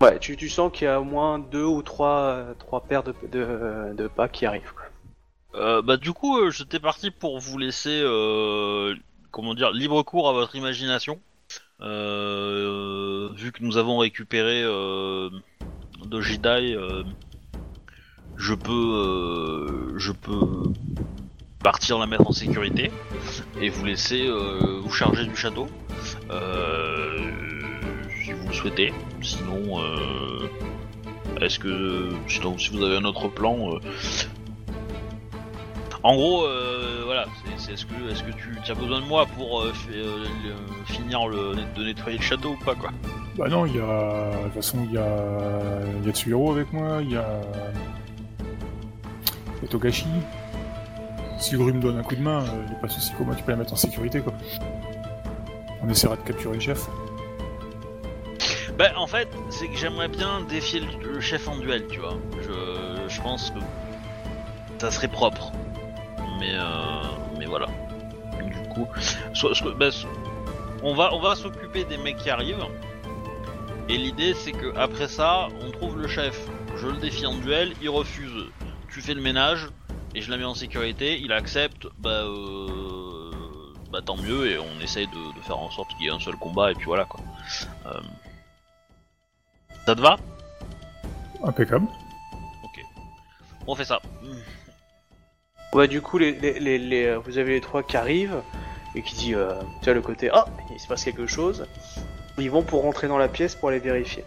Ouais, 0.01 0.19
tu, 0.19 0.37
tu 0.37 0.49
sens 0.49 0.71
qu'il 0.73 0.85
y 0.85 0.89
a 0.89 1.01
au 1.01 1.05
moins 1.05 1.39
deux 1.39 1.65
ou 1.65 1.83
trois, 1.83 2.21
euh, 2.21 2.55
trois 2.59 2.83
paires 2.83 3.03
de, 3.03 3.15
de, 3.31 3.95
de 3.95 4.07
pas 4.09 4.29
qui 4.29 4.47
arrivent. 4.47 4.73
quoi. 4.75 4.85
Euh, 5.61 5.83
bah 5.83 5.97
du 5.97 6.13
coup, 6.13 6.39
euh, 6.39 6.51
j'étais 6.51 6.79
parti 6.79 7.11
pour 7.11 7.39
vous 7.41 7.59
laisser, 7.59 8.01
euh, 8.03 8.95
comment 9.31 9.55
dire, 9.55 9.71
libre 9.73 10.03
cours 10.03 10.29
à 10.29 10.33
votre 10.33 10.55
imagination. 10.55 11.19
Euh, 11.81 13.29
vu 13.35 13.53
que 13.53 13.63
nous 13.63 13.77
avons 13.77 13.99
récupéré 13.99 14.63
euh, 14.63 15.31
de 16.07 16.21
Jedi, 16.21 16.75
euh, 16.75 17.03
je 18.37 18.55
peux, 18.55 18.73
euh, 18.73 19.99
je 19.99 20.13
peux 20.13 20.73
partir 21.63 21.99
la 21.99 22.07
mettre 22.07 22.27
en 22.27 22.33
sécurité 22.33 22.91
et 23.61 23.69
vous 23.69 23.85
laisser 23.85 24.27
euh, 24.27 24.81
vous 24.83 24.93
charger 24.93 25.27
du 25.27 25.37
château, 25.37 25.67
si 28.25 28.33
vous 28.33 28.49
le 28.49 28.53
souhaitez. 28.53 28.93
Sinon, 29.21 29.81
est-ce 31.41 31.59
que, 31.59 32.11
sinon, 32.29 32.57
si 32.59 32.71
vous 32.71 32.83
avez 32.83 32.97
un 32.97 33.05
autre 33.05 33.29
plan. 33.29 33.79
Euh, 36.05 36.09
en 36.09 36.15
gros, 36.15 36.45
euh, 36.45 37.03
voilà, 37.05 37.27
c'est- 37.45 37.53
c'est 37.67 37.73
est-ce 37.73 37.87
que, 37.87 38.11
est-ce 38.11 38.23
que 38.23 38.31
tu 38.33 38.71
as 38.71 38.75
besoin 38.75 39.01
de 39.01 39.07
moi 39.07 39.27
pour 39.37 39.63
euh, 39.63 39.73
euh, 39.93 40.25
finir 40.87 41.27
le, 41.29 41.55
de 41.77 41.85
nettoyer 41.85 42.19
le 42.19 42.23
château 42.25 42.51
ou 42.61 42.65
pas 42.65 42.75
quoi? 42.75 42.91
Bah 43.37 43.49
non, 43.49 43.67
il 43.67 43.77
y 43.77 43.81
a. 43.81 44.31
De 44.39 44.45
toute 44.45 44.55
façon, 44.55 44.79
il 44.89 44.93
y 44.95 44.99
a. 44.99 45.07
Il 46.01 46.07
y 46.07 46.11
a 46.11 46.13
Tsuhiro 46.13 46.51
avec 46.53 46.73
moi, 46.73 46.99
il 47.03 47.13
y 47.13 47.17
a. 47.17 47.41
Il 49.59 49.63
y 49.63 49.65
a 49.67 49.69
Togashi. 49.69 50.07
Si 51.39 51.57
Gru 51.57 51.73
me 51.73 51.81
donne 51.81 51.99
un 51.99 52.03
coup 52.03 52.17
de 52.17 52.21
main, 52.23 52.43
il 52.65 52.71
n'y 52.71 52.77
a 52.77 52.81
pas 52.81 52.89
de 52.89 52.93
souci, 52.93 53.13
comment 53.17 53.33
tu 53.35 53.45
peux 53.45 53.53
la 53.53 53.59
mettre 53.59 53.73
en 53.73 53.77
sécurité, 53.77 54.21
quoi. 54.21 54.33
On 55.83 55.89
essaiera 55.89 56.17
de 56.17 56.23
capturer 56.23 56.55
le 56.55 56.61
chef. 56.61 56.87
Bah 58.77 58.87
en 58.97 59.07
fait, 59.07 59.29
c'est 59.51 59.69
que 59.69 59.77
j'aimerais 59.77 60.09
bien 60.09 60.41
défier 60.49 60.81
le, 60.81 61.13
le 61.15 61.21
chef 61.21 61.47
en 61.49 61.57
duel, 61.57 61.87
tu 61.89 62.01
vois. 62.01 62.17
Je, 62.43 63.09
je 63.09 63.21
pense 63.21 63.51
que 63.51 63.59
ça 64.79 64.91
serait 64.91 65.09
propre. 65.09 65.53
Mais 66.39 66.53
euh, 66.55 67.03
mais 67.39 67.47
voilà. 67.47 67.67
Du 68.43 68.69
coup, 68.69 68.87
bah, 69.79 69.91
so- 69.91 70.09
on 70.83 70.95
va 70.95 71.13
on 71.15 71.21
va 71.21 71.35
s'occuper 71.35 71.85
des 71.85 71.99
mecs 71.99 72.17
qui 72.19 72.31
arrivent. 72.31 72.65
Et 73.89 73.97
l'idée 73.97 74.35
c'est 74.35 74.53
que 74.53 74.77
après 74.77 75.09
ça, 75.09 75.49
on 75.67 75.71
trouve 75.71 75.99
le 75.99 76.07
chef. 76.09 76.39
Je 76.77 76.87
le 76.87 76.97
défie 76.99 77.27
en 77.27 77.35
duel, 77.35 77.75
il 77.83 77.89
refuse. 77.89 78.45
Tu 78.91 79.01
fais 79.01 79.15
le 79.15 79.21
ménage 79.23 79.67
et 80.15 80.21
je 80.23 80.31
la 80.31 80.37
mets 80.37 80.45
en 80.45 80.55
sécurité. 80.55 81.19
Il 81.21 81.33
accepte, 81.33 81.87
bah 81.99 82.11
euh, 82.11 83.31
bah 83.91 84.01
tant 84.05 84.17
mieux 84.17 84.51
et 84.51 84.59
on 84.59 84.81
essaye 84.81 85.07
de, 85.09 85.37
de 85.37 85.41
faire 85.43 85.59
en 85.59 85.71
sorte 85.71 85.89
qu'il 85.97 86.07
y 86.07 86.09
ait 86.09 86.13
un 86.13 86.21
seul 86.21 86.37
combat 86.37 86.71
et 86.71 86.75
puis 86.75 86.87
voilà 86.87 87.05
quoi. 87.07 87.21
Euh, 87.87 88.01
ça 89.87 89.95
te 89.97 90.01
va? 90.01 90.17
Impeccable. 91.43 91.87
Ok. 92.63 92.83
On 93.67 93.75
fait 93.75 93.85
ça. 93.87 94.01
Ouais, 95.75 95.87
du 95.89 96.01
coup, 96.01 96.19
les, 96.19 96.33
les, 96.33 96.59
les, 96.59 96.79
les- 96.79 97.05
euh, 97.07 97.19
vous 97.19 97.39
avez 97.39 97.53
les 97.53 97.61
trois 97.61 97.83
qui 97.83 97.97
arrivent 97.97 98.43
et 98.95 99.03
qui 99.03 99.15
dit, 99.15 99.35
euh, 99.35 99.53
tu 99.83 99.91
as 99.91 99.95
le 99.95 100.01
côté, 100.01 100.31
ah, 100.33 100.47
il 100.73 100.81
se 100.81 100.87
passe 100.89 101.05
quelque 101.05 101.27
chose. 101.27 101.67
Ils 102.39 102.51
vont 102.51 102.63
pour 102.63 102.83
rentrer 102.83 103.09
dans 103.09 103.19
la 103.19 103.29
pièce 103.29 103.55
pour 103.55 103.69
aller 103.69 103.79
vérifier. 103.79 104.25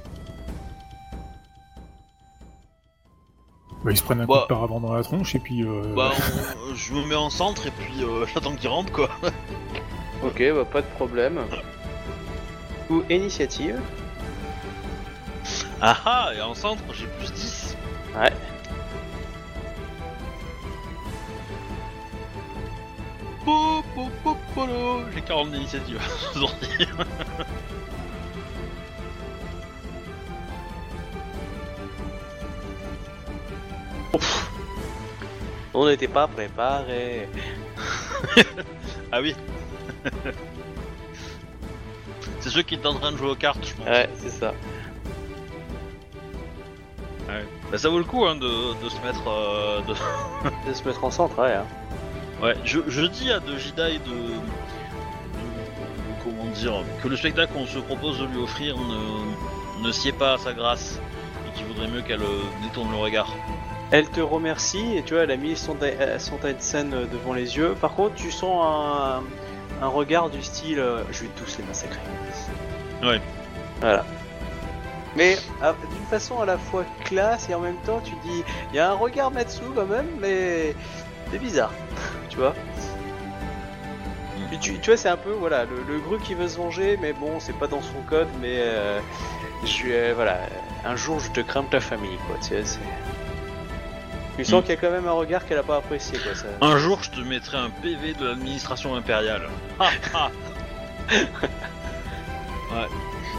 Bah, 3.83 3.89
ils 3.91 3.97
se 3.97 4.03
prennent 4.03 4.21
un 4.21 4.25
Bah. 4.25 4.35
coup 4.35 4.41
de 4.41 4.47
paravent 4.47 4.79
dans 4.79 4.93
la 4.93 5.01
tronche, 5.01 5.33
et 5.33 5.39
puis. 5.39 5.63
Euh... 5.63 5.93
Bah, 5.95 6.11
on- 6.69 6.75
je 6.75 6.93
me 6.93 7.03
mets 7.05 7.15
en 7.15 7.29
centre 7.31 7.65
et 7.65 7.71
puis 7.71 8.03
euh, 8.03 8.25
j'attends 8.27 8.55
qu'il 8.55 8.69
rentre 8.69 8.91
quoi. 8.91 9.09
Ok, 10.23 10.43
bah 10.53 10.65
pas 10.71 10.83
de 10.83 10.87
problème. 10.87 11.39
Ou 12.91 13.01
initiative. 13.09 13.79
Ah 15.81 15.97
ah, 16.05 16.31
et 16.37 16.41
en 16.41 16.53
centre 16.53 16.83
j'ai 16.93 17.07
plus 17.07 17.33
10. 17.33 17.75
Ouais. 18.15 18.31
J'ai 25.13 25.21
40 25.21 25.51
d'initiative. 25.51 25.99
aujourd'hui. 26.35 26.87
On 35.73 35.87
n'était 35.87 36.07
pas 36.07 36.27
préparé. 36.27 37.27
ah 39.11 39.21
oui. 39.21 39.35
C'est 42.39 42.49
ceux 42.49 42.61
qui 42.63 42.75
étaient 42.75 42.87
en 42.87 42.95
train 42.95 43.11
de 43.11 43.17
jouer 43.17 43.29
aux 43.31 43.35
cartes, 43.35 43.65
je 43.65 43.73
pense. 43.75 43.85
Ouais, 43.87 44.09
c'est 44.17 44.29
ça. 44.31 44.53
Bah, 47.71 47.77
ça 47.77 47.87
vaut 47.89 47.99
le 47.99 48.03
coup 48.03 48.25
hein, 48.25 48.35
de, 48.35 48.73
de 48.83 48.89
se 48.89 48.99
mettre. 49.01 49.25
euh, 49.27 49.81
de... 49.83 49.93
De 50.67 50.73
se 50.73 50.83
mettre 50.83 51.03
en 51.03 51.11
centre, 51.11 51.39
ouais. 51.41 51.53
hein. 51.53 51.65
Ouais, 52.41 52.55
je, 52.63 52.79
je 52.87 53.01
dis 53.05 53.31
à 53.31 53.39
de 53.39 53.57
Jedi 53.57 53.99
de, 53.99 54.11
de- 54.13 54.41
Comment 56.23 56.45
dire 56.51 56.83
Que 57.03 57.07
le 57.07 57.15
spectacle 57.15 57.53
qu'on 57.53 57.65
se 57.65 57.79
propose 57.79 58.19
de 58.19 58.25
lui 58.25 58.37
offrir 58.39 58.75
ne, 58.77 59.85
ne 59.87 59.91
sied 59.91 60.11
pas 60.11 60.33
à 60.33 60.37
sa 60.37 60.53
grâce 60.53 60.99
et 61.47 61.57
qu'il 61.57 61.65
vaudrait 61.67 61.87
mieux 61.87 62.01
qu'elle 62.01 62.21
euh, 62.21 62.41
détourne 62.61 62.91
le 62.91 62.97
regard. 62.97 63.33
Elle 63.91 64.07
te 64.09 64.21
remercie 64.21 64.97
et 64.97 65.03
tu 65.03 65.13
vois, 65.13 65.23
elle 65.23 65.31
a 65.31 65.37
mis 65.37 65.55
son, 65.57 65.75
son 66.19 66.39
scène 66.59 66.91
devant 67.11 67.33
les 67.33 67.57
yeux. 67.57 67.75
Par 67.79 67.93
contre, 67.93 68.15
tu 68.15 68.31
sens 68.31 68.63
un, 68.65 69.85
un 69.85 69.87
regard 69.87 70.29
du 70.29 70.41
style 70.41 70.79
euh, 70.79 71.03
je 71.11 71.23
vais 71.23 71.29
tous 71.35 71.57
les 71.57 71.63
massacrer. 71.65 71.99
Ouais. 73.03 73.19
Voilà. 73.81 74.05
Mais 75.17 75.37
ah, 75.61 75.75
d'une 75.93 76.05
façon 76.05 76.39
à 76.39 76.45
la 76.45 76.57
fois 76.57 76.85
classe 77.03 77.49
et 77.49 77.53
en 77.53 77.59
même 77.59 77.75
temps, 77.85 77.99
tu 78.01 78.13
dis 78.23 78.43
il 78.71 78.77
y 78.77 78.79
a 78.79 78.91
un 78.91 78.95
regard 78.95 79.29
Matsu 79.31 79.63
quand 79.75 79.85
même, 79.85 80.07
mais 80.21 80.73
c'est 81.31 81.39
bizarre. 81.39 81.71
tu 82.29 82.37
vois 82.37 82.53
tu, 84.51 84.57
tu- 84.59 84.79
tu 84.79 84.89
vois, 84.89 84.97
c'est 84.97 85.07
un 85.09 85.17
peu 85.17 85.31
voilà 85.31 85.63
le, 85.65 85.81
le 85.87 85.99
gru 85.99 86.19
qui 86.19 86.33
veut 86.33 86.47
se 86.49 86.57
venger, 86.57 86.97
mais 87.01 87.13
bon, 87.13 87.39
c'est 87.39 87.53
pas 87.57 87.67
dans 87.67 87.81
son 87.81 88.01
code, 88.09 88.27
mais 88.41 88.55
euh, 88.59 88.99
je 89.63 89.83
euh, 89.87 90.11
voilà, 90.15 90.39
un 90.83 90.95
jour 90.97 91.19
je 91.21 91.29
te 91.31 91.39
crame 91.39 91.67
ta 91.69 91.79
famille 91.79 92.17
quoi. 92.27 92.35
Tu 92.41 92.47
sais, 92.49 92.63
sens 94.43 94.61
Mm. 94.61 94.61
qu'il 94.63 94.69
y 94.69 94.73
a 94.73 94.81
quand 94.81 94.91
même 94.91 95.07
un 95.07 95.11
regard 95.11 95.45
qu'elle 95.45 95.59
a 95.59 95.63
pas 95.63 95.77
apprécié 95.77 96.17
quoi. 96.19 96.33
Ça... 96.35 96.47
Un 96.61 96.77
jour, 96.79 97.01
je 97.03 97.11
te 97.11 97.19
mettrai 97.19 97.57
un 97.57 97.69
PV 97.69 98.13
de 98.15 98.25
l'administration 98.27 98.95
impériale. 98.95 99.47
Ouais. 102.71 102.87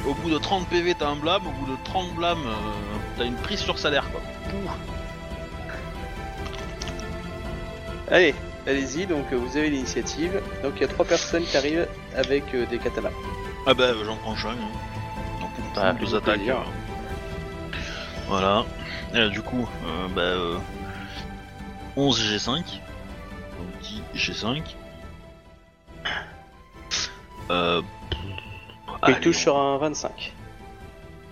Au 0.07 0.15
bout 0.15 0.31
de 0.31 0.37
30 0.39 0.69
PV, 0.69 0.95
t'as 0.95 1.09
un 1.09 1.17
blâme. 1.17 1.47
Au 1.47 1.51
bout 1.51 1.71
de 1.73 1.77
30 1.85 2.15
blâmes, 2.15 2.45
euh, 2.47 2.99
t'as 3.17 3.25
une 3.25 3.37
prise 3.37 3.61
sur 3.61 3.79
salaire, 3.79 4.05
quoi. 4.11 4.21
Pouh. 4.51 4.71
Allez, 8.13 8.35
allez-y. 8.67 9.07
Donc 9.07 9.25
euh, 9.33 9.37
vous 9.37 9.57
avez 9.57 9.71
l'initiative. 9.71 10.41
Donc 10.63 10.75
il 10.77 10.83
y 10.83 10.85
a 10.85 10.89
trois 10.89 11.05
personnes 11.05 11.43
qui 11.45 11.57
arrivent 11.57 11.89
avec 12.15 12.45
euh, 12.55 12.67
des 12.67 12.79
katanas. 12.79 13.11
Ah 13.67 13.75
bah, 13.75 13.93
j'en 14.05 14.17
prends 14.17 14.35
un. 14.35 14.51
Hein. 14.51 14.57
Donc, 15.41 15.51
pour 15.75 15.83
Ah, 15.83 15.93
deux 15.95 16.15
attaques. 16.15 16.35
plaisir. 16.37 16.59
euh. 16.59 17.77
Voilà. 18.29 18.65
Et 19.15 19.19
là, 19.19 19.29
du 19.29 19.43
coup, 19.43 19.69
euh, 19.87 20.09
bah, 20.15 20.21
euh, 20.23 20.59
11 21.97 22.21
G5. 22.21 22.57
Donc 22.57 23.79
10 23.83 24.03
G5. 24.15 24.63
Euh, 27.51 27.83
allez, 29.03 29.21
touche 29.21 29.39
sur 29.39 29.57
un 29.59 29.77
25. 29.79 30.33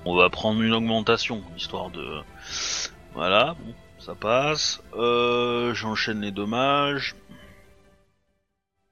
On 0.04 0.16
va 0.16 0.28
prendre 0.30 0.60
une 0.62 0.72
augmentation, 0.72 1.42
histoire 1.56 1.90
de... 1.90 2.22
Voilà, 3.14 3.54
bon, 3.58 3.74
ça 4.00 4.14
passe. 4.14 4.80
Euh, 4.94 5.74
J'enchaîne 5.74 6.20
les 6.20 6.30
dommages. 6.32 7.14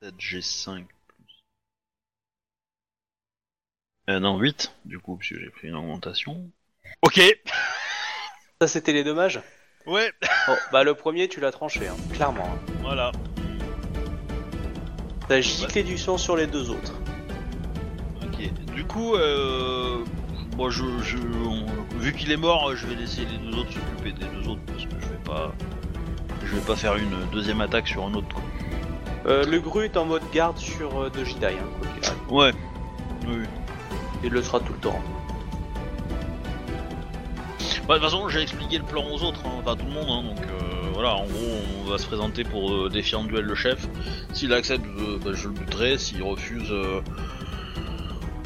7 0.03 0.15
G5 0.17 0.85
plus... 1.09 1.43
Euh, 4.11 4.21
non, 4.21 4.39
8, 4.39 4.73
du 4.85 4.99
coup, 4.99 5.17
puisque 5.17 5.41
j'ai 5.41 5.51
pris 5.51 5.69
une 5.69 5.75
augmentation. 5.75 6.51
Ok 7.03 7.21
Ça 8.61 8.69
c'était 8.69 8.93
les 8.93 9.05
dommages? 9.05 9.41
Ouais 9.87 10.13
Bon, 10.47 10.57
bah 10.73 10.85
le 10.85 10.95
premier 10.95 11.29
tu 11.29 11.41
l'as 11.41 11.51
tranché, 11.53 11.87
hein, 11.89 11.97
clairement. 12.13 12.45
hein. 12.47 12.59
Voilà. 12.81 13.13
T'as 15.29 15.41
giclé 15.41 15.83
du 15.83 15.99
sang 15.99 16.17
sur 16.19 16.37
les 16.37 16.47
deux 16.47 16.71
autres. 16.71 16.95
Ok. 18.23 18.51
Du 18.75 18.85
coup, 18.85 19.15
euh... 19.15 20.05
Bon, 20.59 20.71
je, 20.71 20.83
je, 21.05 21.17
on- 21.19 21.99
vu 22.01 22.13
qu'il 22.13 22.33
est 22.33 22.37
mort, 22.37 22.75
je 22.75 22.85
vais 22.89 22.97
laisser 22.97 23.21
les 23.21 23.39
deux 23.39 23.57
autres 23.57 23.73
s'occuper 23.73 24.11
des 24.11 24.27
deux 24.27 24.49
autres, 24.49 24.61
parce 24.67 24.85
que 24.87 24.91
je 25.01 25.07
vais 25.07 25.23
pas... 25.25 25.53
Je 26.45 26.55
vais 26.55 26.61
pas 26.63 26.75
faire 26.75 26.97
une 26.97 27.15
deuxième 27.31 27.61
attaque 27.61 27.87
sur 27.87 28.05
un 28.05 28.13
autre, 28.15 28.27
quoi. 28.35 28.43
Euh, 29.27 29.45
le 29.47 29.61
Gru 29.61 29.85
est 29.85 29.97
en 29.97 30.05
mode 30.05 30.23
garde 30.33 30.57
sur 30.59 31.01
euh, 31.03 31.11
de 31.11 31.23
Jidai, 31.23 31.57
hein, 31.61 31.67
quoi 31.79 31.89
qu'il 31.89 32.09
arrive. 32.11 32.33
Ouais. 32.33 32.53
Oui. 33.29 33.45
Il 34.25 34.31
le 34.31 34.43
sera 34.43 34.59
tout 34.59 34.73
le 34.73 34.79
temps. 34.81 35.01
Bah, 37.87 37.95
de 37.95 38.01
toute 38.01 38.11
façon, 38.11 38.29
j'ai 38.29 38.41
expliqué 38.43 38.79
le 38.79 38.85
plan 38.85 39.05
aux 39.05 39.23
autres, 39.23 39.41
hein, 39.47 39.51
enfin 39.61 39.73
à 39.75 39.77
tout 39.77 39.85
le 39.87 39.93
monde, 39.93 40.07
hein, 40.11 40.23
donc 40.23 40.43
euh, 40.43 40.91
voilà, 40.93 41.15
en 41.15 41.25
gros, 41.27 41.59
on 41.85 41.91
va 41.91 41.99
se 41.99 42.07
présenter 42.07 42.43
pour 42.43 42.73
euh, 42.73 42.89
défier 42.89 43.17
en 43.17 43.25
duel 43.25 43.45
le 43.45 43.55
chef. 43.55 43.87
S'il 44.33 44.53
accepte, 44.53 44.85
euh, 44.87 45.19
bah, 45.25 45.31
je 45.35 45.47
le 45.49 45.55
buterai, 45.55 45.99
s'il 45.99 46.23
refuse, 46.23 46.71
euh, 46.73 47.01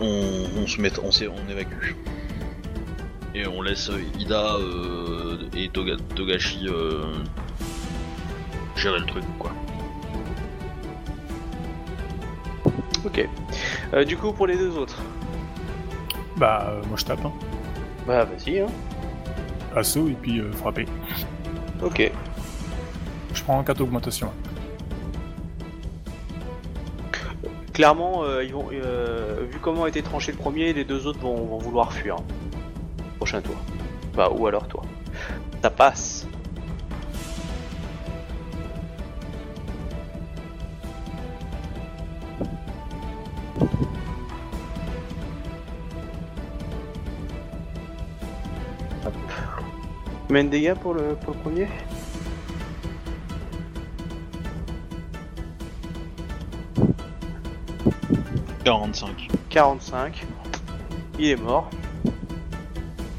on, 0.02 0.62
on 0.62 0.66
se 0.66 0.80
met, 0.80 0.92
on, 0.98 1.08
on 1.08 1.50
évacue. 1.50 1.94
Et 3.34 3.46
on 3.46 3.62
laisse 3.62 3.90
Ida 4.18 4.56
euh, 4.56 5.38
et 5.56 5.68
Toga- 5.68 5.96
Togashi 6.14 6.66
euh, 6.68 7.04
gérer 8.76 8.98
le 9.00 9.06
truc, 9.06 9.24
quoi. 9.38 9.52
Ok. 13.04 13.28
Euh, 13.94 14.04
du 14.04 14.16
coup, 14.16 14.32
pour 14.32 14.46
les 14.46 14.56
deux 14.56 14.76
autres. 14.76 14.98
Bah, 16.36 16.66
euh, 16.70 16.82
moi 16.88 16.96
je 16.96 17.04
tape, 17.04 17.24
hein. 17.24 17.32
Bah, 18.06 18.24
vas-y, 18.24 18.60
hein. 18.60 18.66
Assaut 19.74 20.08
et 20.08 20.12
puis 20.20 20.40
euh, 20.40 20.52
frapper. 20.52 20.86
Ok. 21.82 22.10
Je 23.34 23.42
prends 23.42 23.62
4 23.62 23.80
augmentations. 23.80 24.30
Clairement, 27.72 28.22
euh, 28.24 28.44
euh, 28.72 29.46
vu 29.50 29.58
comment 29.58 29.84
a 29.84 29.88
été 29.88 30.02
tranché 30.02 30.30
le 30.30 30.36
premier, 30.36 30.74
les 30.74 30.84
deux 30.84 31.06
autres 31.06 31.20
vont, 31.20 31.56
vouloir 31.56 31.92
fuir. 31.92 32.16
Prochain 33.16 33.40
tour. 33.40 33.56
Bah, 34.14 34.28
ou 34.30 34.46
alors 34.46 34.68
toi. 34.68 34.82
Ça 35.62 35.70
passe. 35.70 36.26
Combien 50.28 50.44
de 50.44 50.48
dégâts 50.50 50.74
pour 50.74 50.94
le 50.94 51.14
premier? 51.14 51.68
45. 58.64 59.28
45. 59.50 60.26
Il 61.18 61.26
est 61.26 61.36
mort. 61.36 61.68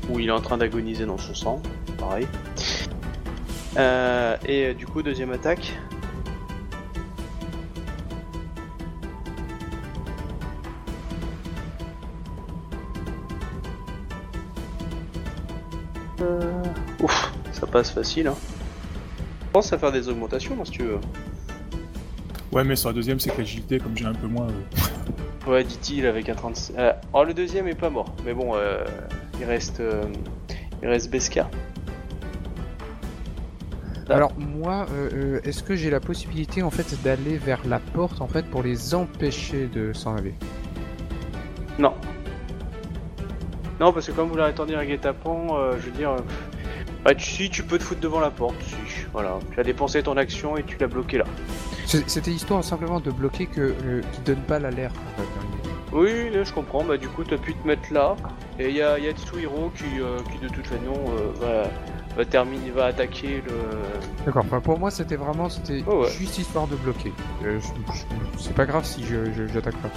Ou 0.10 0.20
il 0.20 0.28
est 0.30 0.32
en 0.32 0.42
train 0.42 0.58
d'agoniser 0.58 1.06
dans 1.06 1.18
son 1.18 1.34
sang. 1.34 1.62
Pareil. 1.98 2.28
Euh, 3.78 4.38
et 4.46 4.68
euh, 4.68 4.74
du 4.74 4.86
coup, 4.86 5.02
deuxième 5.02 5.32
attaque. 5.32 5.74
Euh, 16.22 16.64
Ouf, 17.02 17.34
ça 17.52 17.68
passe 17.68 17.92
facile. 17.92 18.28
Hein. 18.28 18.36
Pense 19.52 19.72
à 19.74 19.78
faire 19.78 19.92
des 19.92 20.08
augmentations 20.10 20.56
moi, 20.56 20.66
si 20.66 20.72
tu 20.72 20.84
veux. 20.84 21.00
Ouais, 22.52 22.64
mais 22.64 22.76
sur 22.76 22.90
la 22.90 22.94
deuxième, 22.94 23.20
c'est 23.20 23.32
que 23.32 23.38
l'agilité, 23.40 23.80
comme 23.80 23.98
j'ai 23.98 24.06
un 24.06 24.14
peu 24.14 24.28
moins. 24.28 24.48
euh, 24.48 24.62
Ouais, 25.46 25.64
dit-il 25.64 26.06
avec 26.06 26.30
un 26.30 26.36
36. 26.36 26.74
Euh, 26.78 26.94
oh, 27.12 27.24
le 27.26 27.34
deuxième 27.34 27.68
est 27.68 27.76
pas 27.76 27.90
mort, 27.90 28.16
mais 28.26 28.34
bon, 28.34 28.56
euh, 28.56 28.86
il 29.40 29.46
reste, 29.46 29.82
euh, 29.82 30.04
il 30.82 30.88
reste 30.88 31.12
Beska. 31.12 31.50
Ah. 34.10 34.14
Alors 34.16 34.34
moi, 34.38 34.86
euh, 34.92 35.10
euh, 35.14 35.42
est-ce 35.44 35.64
que 35.64 35.76
j'ai 35.76 35.90
la 35.90 36.00
possibilité 36.00 36.64
en 36.64 36.70
fait 36.70 37.02
d'aller 37.04 37.38
vers 37.38 37.60
la 37.68 37.80
porte 37.80 38.22
en 38.22 38.28
fait 38.28 38.46
pour 38.46 38.64
les 38.64 38.96
empêcher 38.96 39.68
de 39.68 39.92
s'en 39.92 40.16
aller? 40.16 40.34
Non. 41.78 41.94
Non, 43.82 43.92
parce 43.92 44.08
que 44.08 44.12
comme 44.14 44.30
vous 44.30 44.38
l'avez 44.38 44.54
entendu 44.54 44.76
un 44.76 44.86
guet-apens, 44.86 45.48
je 45.78 45.86
veux 45.86 45.98
dire, 45.98 46.16
bah, 47.04 47.14
tu, 47.16 47.26
si 47.26 47.50
tu 47.50 47.64
peux 47.64 47.78
te 47.78 47.84
foutre 47.84 48.00
devant 48.00 48.22
la 48.22 48.32
porte, 48.32 48.56
si, 48.62 48.76
voilà. 49.12 49.40
Tu 49.52 49.60
as 49.60 49.64
dépensé 49.64 50.04
ton 50.04 50.16
action 50.16 50.56
et 50.56 50.64
tu 50.64 50.78
l'as 50.80 50.88
bloqué 50.88 51.18
là. 51.18 51.26
C'était 52.08 52.32
histoire 52.32 52.64
simplement 52.64 53.00
de 53.00 53.12
bloquer 53.12 53.46
que 53.46 53.62
euh, 53.62 54.02
qu'ils 54.12 54.24
donnent 54.24 54.44
pas 54.46 54.60
l'alerte. 54.60 54.96
En 54.96 55.22
fait. 55.22 55.28
hein. 55.28 55.70
Oui, 55.92 56.30
là, 56.32 56.44
je 56.44 56.52
comprends. 56.54 56.84
Bah, 56.84 56.98
du 56.98 57.08
coup, 57.08 57.24
tu 57.24 57.34
as 57.34 57.38
pu 57.38 57.54
te 57.54 57.68
mettre 57.68 57.94
là. 57.94 58.16
Et 58.60 58.70
il 58.70 58.76
y 58.76 58.82
a, 58.82 58.98
y 58.98 59.08
a 59.08 59.12
Tsuhiro 59.12 59.72
qui, 59.76 60.02
euh, 60.02 60.18
qui, 60.32 60.40
de 60.40 60.48
toute 60.48 60.66
façon, 60.66 60.82
euh, 61.10 61.32
va, 61.40 61.70
va 62.18 62.26
terminer, 62.26 62.72
va 62.72 62.86
attaquer 62.86 63.44
le. 63.46 63.54
D'accord. 64.26 64.44
Enfin, 64.46 64.60
pour 64.60 64.80
moi, 64.80 64.90
c'était 64.92 65.16
vraiment 65.18 65.50
c'était 65.50 65.84
Oh, 65.88 66.02
ouais. 66.04 66.10
juste 66.10 66.38
histoire 66.40 66.68
de 66.68 66.76
bloquer. 66.78 67.14
Euh, 67.46 67.60
je- 67.60 67.94
je- 67.94 68.44
C'est 68.44 68.56
pas 68.56 68.66
grave 68.66 68.86
si 68.86 69.04
je 69.04 69.32
je- 69.32 69.48
j'attaque 69.54 69.78
pas. 69.78 69.90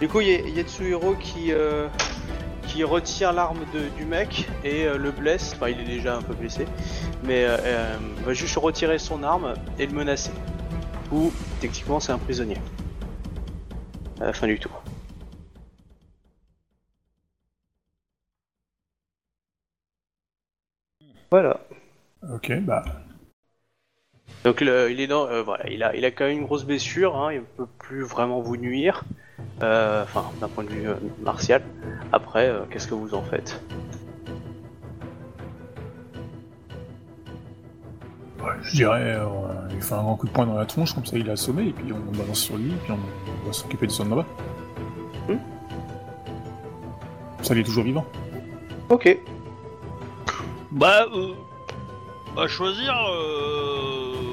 Du 0.00 0.06
coup, 0.08 0.20
il 0.20 0.28
y, 0.28 0.34
a- 0.34 0.48
y 0.48 0.60
a 0.60 0.62
Tsuhiro 0.62 1.14
qui, 1.18 1.52
euh, 1.52 1.88
qui 2.68 2.84
retire 2.84 3.32
l'arme 3.32 3.60
de- 3.74 3.88
du 3.96 4.04
mec 4.04 4.46
et 4.64 4.84
euh, 4.86 4.96
le 4.98 5.10
blesse. 5.10 5.52
Enfin, 5.54 5.68
il 5.70 5.80
est 5.80 5.84
déjà 5.84 6.16
un 6.16 6.22
peu 6.22 6.34
blessé, 6.34 6.66
mais 7.24 7.44
euh, 7.44 7.56
euh, 7.62 7.96
va 8.24 8.32
juste 8.34 8.56
retirer 8.56 8.98
son 8.98 9.22
arme 9.22 9.54
et 9.78 9.86
le 9.86 9.92
menacer. 9.92 10.30
Ou 11.10 11.32
techniquement, 11.60 11.98
c'est 12.00 12.12
un 12.12 12.18
prisonnier. 12.18 12.58
À 14.20 14.26
la 14.26 14.32
fin 14.32 14.46
du 14.46 14.58
tour. 14.58 14.82
Voilà. 21.30 21.60
Ok, 22.32 22.52
bah. 22.60 22.84
Donc 24.44 24.60
le- 24.60 24.90
il 24.90 25.00
est 25.00 25.06
dans, 25.06 25.26
euh, 25.26 25.42
voilà, 25.42 25.68
il 25.70 25.82
a, 25.82 25.94
il 25.96 26.04
a 26.04 26.10
quand 26.10 26.24
même 26.24 26.38
une 26.38 26.44
grosse 26.44 26.64
blessure, 26.64 27.16
hein, 27.16 27.32
il 27.32 27.42
peut 27.42 27.66
plus 27.78 28.02
vraiment 28.02 28.40
vous 28.40 28.56
nuire, 28.56 29.02
euh, 29.62 30.02
enfin 30.04 30.24
d'un 30.40 30.48
point 30.48 30.64
de 30.64 30.70
vue 30.70 30.88
euh, 30.88 30.94
martial. 31.22 31.62
Après, 32.12 32.48
euh, 32.48 32.60
qu'est-ce 32.70 32.88
que 32.88 32.94
vous 32.94 33.14
en 33.14 33.22
faites? 33.22 33.60
Ouais, 38.40 38.52
je 38.62 38.76
dirais, 38.76 39.16
euh, 39.16 39.26
il 39.72 39.82
fait 39.82 39.94
un 39.94 40.02
grand 40.02 40.16
coup 40.16 40.26
de 40.26 40.32
poing 40.32 40.46
dans 40.46 40.54
la 40.54 40.64
tronche, 40.66 40.94
comme 40.94 41.04
ça 41.04 41.18
il 41.18 41.26
est 41.28 41.32
assommé, 41.32 41.66
et 41.68 41.72
puis 41.72 41.92
on 41.92 42.16
balance 42.16 42.40
sur 42.40 42.56
lui, 42.56 42.70
et 42.70 42.76
puis 42.84 42.92
on, 42.92 42.98
on 43.42 43.46
va 43.46 43.52
s'occuper 43.52 43.86
de 43.86 43.92
son 43.92 44.08
là-bas. 44.08 44.26
Hmm? 45.28 45.36
Ça, 47.42 47.54
il 47.54 47.60
est 47.60 47.64
toujours 47.64 47.84
vivant. 47.84 48.04
Ok. 48.88 49.18
Bah, 50.70 51.06
euh, 51.12 51.34
à 52.40 52.46
choisir, 52.46 52.94
euh, 53.10 54.27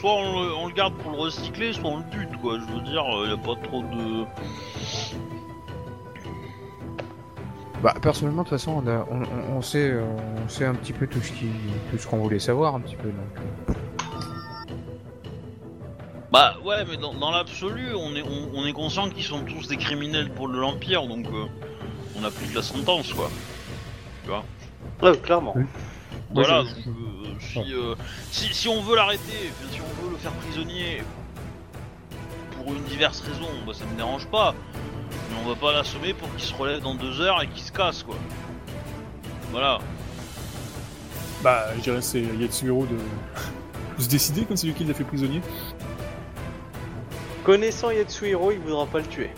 soit 0.00 0.12
on 0.12 0.42
le, 0.42 0.54
on 0.54 0.66
le 0.68 0.72
garde 0.74 0.94
pour 0.94 1.12
le 1.12 1.18
recycler, 1.18 1.72
soit 1.72 1.88
on 1.88 1.98
le 1.98 2.04
bute, 2.04 2.36
quoi. 2.40 2.58
Je 2.58 2.64
veux 2.72 2.80
dire, 2.82 3.02
il 3.24 3.30
y 3.30 3.32
a 3.32 3.36
pas 3.36 3.56
trop 3.62 3.82
de. 3.82 4.24
Bah 7.82 7.94
personnellement, 8.00 8.42
de 8.42 8.48
toute 8.48 8.58
façon, 8.58 8.82
on, 8.84 8.88
a- 8.88 9.06
on, 9.10 9.22
on- 9.22 9.56
on 9.58 9.62
sait 9.62 9.90
euh, 9.90 10.02
on 10.44 10.48
sait 10.48 10.64
un 10.64 10.74
petit 10.74 10.92
peu 10.94 11.06
tout 11.06 11.20
ce 11.20 11.30
qui 11.32 11.46
tout 11.90 11.98
ce 11.98 12.06
qu'on 12.06 12.18
voulait 12.18 12.38
savoir 12.38 12.74
un 12.74 12.80
petit 12.80 12.96
peu. 12.96 13.08
Donc. 13.10 13.68
euh. 13.68 13.72
Bah, 16.32 16.56
ouais, 16.64 16.84
mais 16.88 16.96
dans, 16.96 17.14
dans 17.14 17.30
l'absolu, 17.30 17.94
on 17.94 18.14
est, 18.16 18.22
on, 18.22 18.50
on 18.58 18.66
est 18.66 18.72
conscient 18.72 19.08
qu'ils 19.08 19.22
sont 19.24 19.42
tous 19.44 19.68
des 19.68 19.76
criminels 19.76 20.30
pour 20.30 20.48
de 20.48 20.58
l'Empire, 20.58 21.06
donc 21.06 21.26
euh, 21.28 21.44
on 22.18 22.24
applique 22.24 22.52
la 22.54 22.62
sentence, 22.62 23.12
quoi. 23.12 23.30
Ouais, 25.02 25.16
clairement. 25.18 25.52
Oui. 25.56 25.62
Voilà, 26.32 26.62
Moi, 26.62 26.72
je- 26.84 26.90
donc, 26.90 26.96
euh, 26.96 27.34
si, 27.40 27.72
euh, 27.74 27.94
si, 28.30 28.54
si 28.54 28.68
on 28.68 28.82
veut 28.82 28.96
l'arrêter, 28.96 29.52
si 29.70 29.80
on 29.80 30.04
veut 30.04 30.10
le 30.12 30.16
faire 30.18 30.32
prisonnier 30.32 31.02
pour 32.56 32.72
une 32.74 32.82
diverse 32.84 33.20
raison, 33.20 33.48
bah, 33.66 33.72
ça 33.74 33.84
me 33.84 33.96
dérange 33.96 34.26
pas. 34.26 34.54
Mais 35.30 35.36
on 35.44 35.48
va 35.48 35.54
pas 35.54 35.72
l'assommer 35.72 36.14
pour 36.14 36.30
qu'il 36.34 36.44
se 36.44 36.54
relève 36.54 36.80
dans 36.80 36.94
deux 36.94 37.20
heures 37.20 37.40
et 37.42 37.46
qu'il 37.48 37.62
se 37.62 37.70
casse, 37.72 38.02
quoi. 38.02 38.16
Voilà. 39.52 39.78
Bah, 41.42 41.66
je 41.76 41.82
dirais 41.82 42.02
c'est 42.02 42.20
Yatsuhiro 42.22 42.86
de... 42.86 42.96
de 43.98 44.02
se 44.02 44.08
décider 44.08 44.44
comme 44.44 44.56
c'est 44.56 44.66
lui 44.66 44.74
qui 44.74 44.84
l'a 44.84 44.94
fait 44.94 45.04
prisonnier. 45.04 45.40
Connaissant 47.44 47.90
Yatsuhiro, 47.90 48.50
il 48.50 48.58
voudra 48.58 48.86
pas 48.86 48.98
le 48.98 49.06
tuer. 49.06 49.30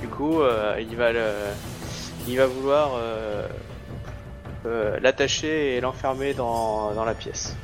Du 0.00 0.06
coup, 0.08 0.40
euh, 0.42 0.76
il 0.80 0.94
va 0.96 1.12
le, 1.12 1.24
il 2.28 2.36
va 2.36 2.46
vouloir 2.46 2.92
euh, 2.96 3.48
euh, 4.66 4.98
l'attacher 5.00 5.76
et 5.76 5.80
l'enfermer 5.80 6.34
dans, 6.34 6.92
dans 6.94 7.04
la 7.04 7.14
pièce. 7.14 7.56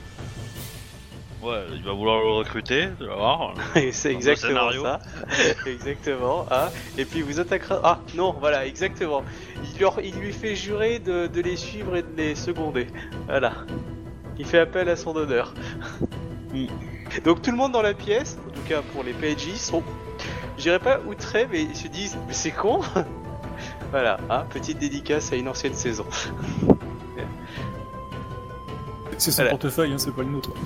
Ouais, 1.42 1.64
il 1.74 1.82
va 1.82 1.92
vouloir 1.92 2.20
le 2.20 2.30
recruter, 2.32 2.88
tu 2.98 3.07
vas 3.07 3.14
voir. 3.16 3.55
C'est 3.92 4.12
exactement 4.12 4.70
ça. 4.72 5.01
exactement. 5.66 6.46
hein. 6.51 6.68
Et 6.98 7.07
puis 7.07 7.22
vous 7.22 7.40
attaquerez. 7.40 7.76
Ah 7.82 8.01
non, 8.14 8.36
voilà, 8.38 8.66
exactement. 8.66 9.22
Il, 9.74 9.80
leur- 9.80 10.01
il 10.03 10.14
lui 10.16 10.32
fait 10.34 10.55
jurer 10.55 10.98
de, 10.98 11.28
de 11.28 11.40
les 11.40 11.57
suivre 11.57 11.96
et 11.96 12.03
de 12.03 12.14
les 12.14 12.34
seconder. 12.34 12.88
Voilà. 13.26 13.53
Il 14.38 14.44
fait 14.44 14.59
appel 14.59 14.88
à 14.88 14.96
son 14.96 15.14
honneur. 15.16 15.55
Mm. 16.53 16.66
Donc 17.24 17.42
tout 17.42 17.53
le 17.53 17.57
monde 17.57 17.70
dans 17.70 17.80
la 17.82 17.94
pièce, 17.94 18.36
en 18.44 18.51
tout 18.51 18.62
cas 18.68 18.82
pour 18.92 19.05
les 19.05 19.12
PNJ, 19.12 19.55
sont, 19.55 19.84
je 20.57 20.62
dirais 20.62 20.80
pas 20.80 20.98
outrés, 21.07 21.46
mais 21.48 21.62
ils 21.62 21.76
se 21.76 21.86
disent, 21.86 22.18
mais 22.26 22.32
c'est 22.34 22.51
con. 22.51 22.80
voilà, 23.92 24.18
hein, 24.28 24.46
petite 24.51 24.78
dédicace 24.78 25.32
à 25.32 25.36
une 25.36 25.46
ancienne 25.48 25.74
saison. 25.74 26.07
C'est 29.21 29.31
son 29.33 29.43
Voilà. 29.43 29.51
portefeuille, 29.51 29.93
hein, 29.93 29.99
c'est 29.99 30.14
pas 30.14 30.23
le 30.23 30.29
nôtre. 30.31 30.51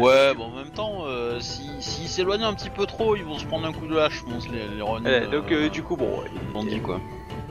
Ouais, 0.00 0.34
bon, 0.34 0.44
en 0.44 0.56
même 0.56 0.68
temps, 0.70 1.04
euh, 1.06 1.40
si 1.40 1.62
s'ils 1.80 2.08
s'éloignent 2.08 2.44
un 2.46 2.52
petit 2.52 2.68
peu 2.68 2.84
trop, 2.84 3.16
ils 3.16 3.24
vont 3.24 3.38
se 3.38 3.46
prendre 3.46 3.66
un 3.66 3.72
coup 3.72 3.86
de 3.86 3.96
hache, 3.96 4.18
je 4.26 4.30
pense, 4.30 4.46
les, 4.46 4.68
les 4.76 4.82
Ronin, 4.82 5.08
Voilà, 5.08 5.26
donc 5.28 5.50
euh, 5.50 5.64
euh, 5.66 5.68
du 5.70 5.82
coup, 5.82 5.96
bon, 5.96 6.10
on 6.54 6.62
dit 6.64 6.80
quoi. 6.80 7.00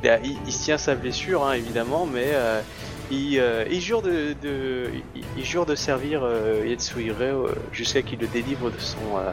il, 0.04 0.20
il- 0.24 0.38
il 0.46 0.54
se 0.54 0.64
tient 0.66 0.78
sa 0.78 0.94
blessure, 0.94 1.44
hein, 1.44 1.54
évidemment, 1.54 2.06
mais 2.06 2.26
euh, 2.34 2.62
il, 3.10 3.40
euh, 3.40 3.66
il 3.72 3.82
jure 3.82 4.04
de, 4.04 4.36
de- 4.40 4.92
il, 5.16 5.24
il 5.36 5.46
jure 5.46 5.66
de 5.66 5.74
servir 5.74 6.22
euh, 6.24 6.62
Yetsuhiro 6.68 7.16
euh, 7.48 7.56
jusqu'à 7.72 8.04
qu'il 8.04 8.20
le 8.20 8.28
délivre 8.28 8.70
de 8.70 8.78
son, 8.80 8.98
euh, 9.18 9.32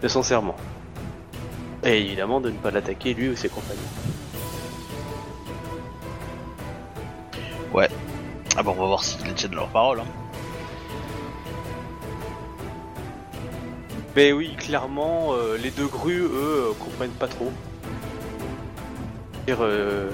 de 0.00 0.08
son 0.08 0.22
serment. 0.22 0.56
Et 1.84 2.00
évidemment 2.00 2.40
de 2.40 2.48
ne 2.48 2.56
pas 2.56 2.70
l'attaquer 2.70 3.12
lui 3.12 3.28
ou 3.28 3.36
ses 3.36 3.50
compagnons. 3.50 3.78
Ah 8.56 8.62
bon, 8.62 8.72
on 8.72 8.80
va 8.80 8.86
voir 8.86 9.04
s'ils 9.04 9.32
tiennent 9.34 9.54
leur 9.54 9.68
parole. 9.68 10.00
Hein. 10.00 10.04
Mais 14.16 14.32
oui, 14.32 14.54
clairement, 14.56 15.28
euh, 15.34 15.56
les 15.56 15.70
deux 15.70 15.86
grues, 15.86 16.22
eux, 16.22 16.70
euh, 16.70 16.72
comprennent 16.84 17.10
pas 17.10 17.28
trop. 17.28 17.52
Dire, 19.46 19.58
euh, 19.60 20.10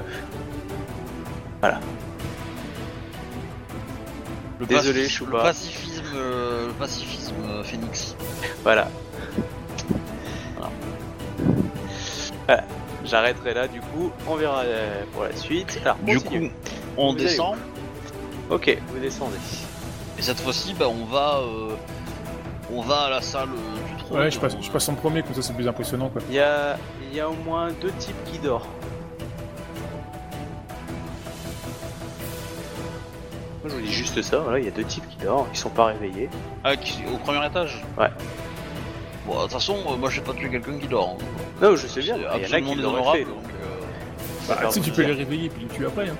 Le 4.60 4.66
Désolé, 4.66 5.04
pacif- 5.06 5.08
Chouba. 5.10 5.38
Le 5.38 5.42
pacifisme, 5.44 6.04
euh, 6.14 6.66
le 6.68 6.72
pacifisme 6.74 7.62
Phoenix. 7.64 8.14
Voilà. 8.62 8.88
Voilà. 12.46 12.64
J'arrêterai 13.04 13.52
là, 13.54 13.68
du 13.68 13.80
coup, 13.80 14.10
on 14.28 14.36
verra 14.36 14.62
pour 15.12 15.24
la 15.24 15.34
suite. 15.36 15.78
Alors, 15.84 15.96
Du 15.96 16.18
continue. 16.18 16.48
coup, 16.50 16.54
on 16.96 17.10
Vous 17.12 17.18
descend, 17.18 17.56
Ok, 18.50 18.78
vous 18.88 18.98
descendez. 19.00 19.36
et 20.18 20.22
cette 20.22 20.40
fois-ci, 20.40 20.74
bah, 20.74 20.86
on 20.88 21.04
va, 21.06 21.38
euh, 21.40 21.74
on 22.72 22.82
va 22.82 23.02
à 23.06 23.10
la 23.10 23.20
salle 23.22 23.48
euh, 23.48 23.96
du 23.96 24.02
trône. 24.04 24.18
Ouais, 24.20 24.30
je 24.30 24.38
passe, 24.38 24.54
On- 24.58 24.62
je 24.62 24.70
passe 24.70 24.88
en 24.88 24.94
premier, 24.94 25.22
comme 25.22 25.34
ça 25.34 25.42
c'est 25.42 25.54
plus 25.54 25.66
impressionnant 25.66 26.08
quoi. 26.08 26.20
Il 26.28 26.34
y 26.36 26.40
a, 26.40 26.76
il 27.10 27.16
y 27.16 27.20
a 27.20 27.28
au 27.28 27.34
moins 27.44 27.70
deux 27.80 27.90
types 27.92 28.16
qui 28.30 28.38
dorment. 28.38 28.62
Moi, 33.62 33.70
je 33.70 33.74
vous 33.76 33.80
dis 33.86 33.92
juste 33.92 34.20
ça, 34.22 34.38
voilà, 34.40 34.58
il 34.58 34.66
y 34.66 34.68
a 34.68 34.72
deux 34.72 34.84
types 34.84 35.08
qui 35.08 35.16
dorment, 35.24 35.46
ils 35.52 35.56
sont 35.58 35.70
pas 35.70 35.86
réveillés. 35.86 36.28
Ah, 36.64 36.76
qui- 36.76 37.02
au 37.12 37.16
premier 37.16 37.44
étage? 37.46 37.82
Ouais. 37.98 38.08
Bon, 39.26 39.36
de 39.36 39.42
toute 39.44 39.52
façon, 39.52 39.76
euh, 39.90 39.96
moi 39.96 40.10
j'ai 40.10 40.20
pas 40.20 40.34
tué 40.34 40.50
quelqu'un 40.50 40.78
qui 40.78 40.86
dort. 40.86 41.16
hein. 41.18 41.24
Non, 41.62 41.76
je 41.76 41.86
sais 41.86 42.00
bien, 42.02 42.16
C'est 42.16 42.20
il 42.20 42.24
y 42.24 42.26
en 42.26 42.30
a 42.30 42.34
absolument 42.34 42.70
qui 42.72 42.76
l'auraient 42.76 42.96
déshonorable, 43.00 43.18
fait. 43.18 43.24
donc, 43.24 43.44
euh, 43.44 44.54
Bah, 44.62 44.68
vous 44.70 44.80
tu 44.80 44.90
peux 44.90 45.02
les 45.02 45.12
réveiller 45.14 45.48
puis 45.48 45.62
les 45.62 45.68
tuer 45.74 45.86
après. 45.86 46.08
Hein. 46.10 46.16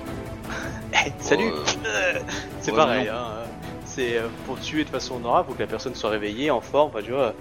Eh, 0.93 1.11
Salut 1.19 1.51
euh, 1.51 1.63
C'est 2.61 2.71
ouais, 2.71 2.77
pareil, 2.77 3.07
non. 3.07 3.13
hein. 3.13 3.43
C'est 3.85 4.17
euh, 4.17 4.27
pour 4.45 4.59
tuer 4.59 4.83
de 4.83 4.89
façon 4.89 5.15
honorable, 5.15 5.49
faut 5.49 5.53
que 5.55 5.59
la 5.59 5.67
personne 5.67 5.95
soit 5.95 6.09
réveillée, 6.09 6.51
en 6.51 6.61
forme, 6.61 6.89
enfin, 6.89 7.01
tu 7.03 7.11
vois. 7.11 7.33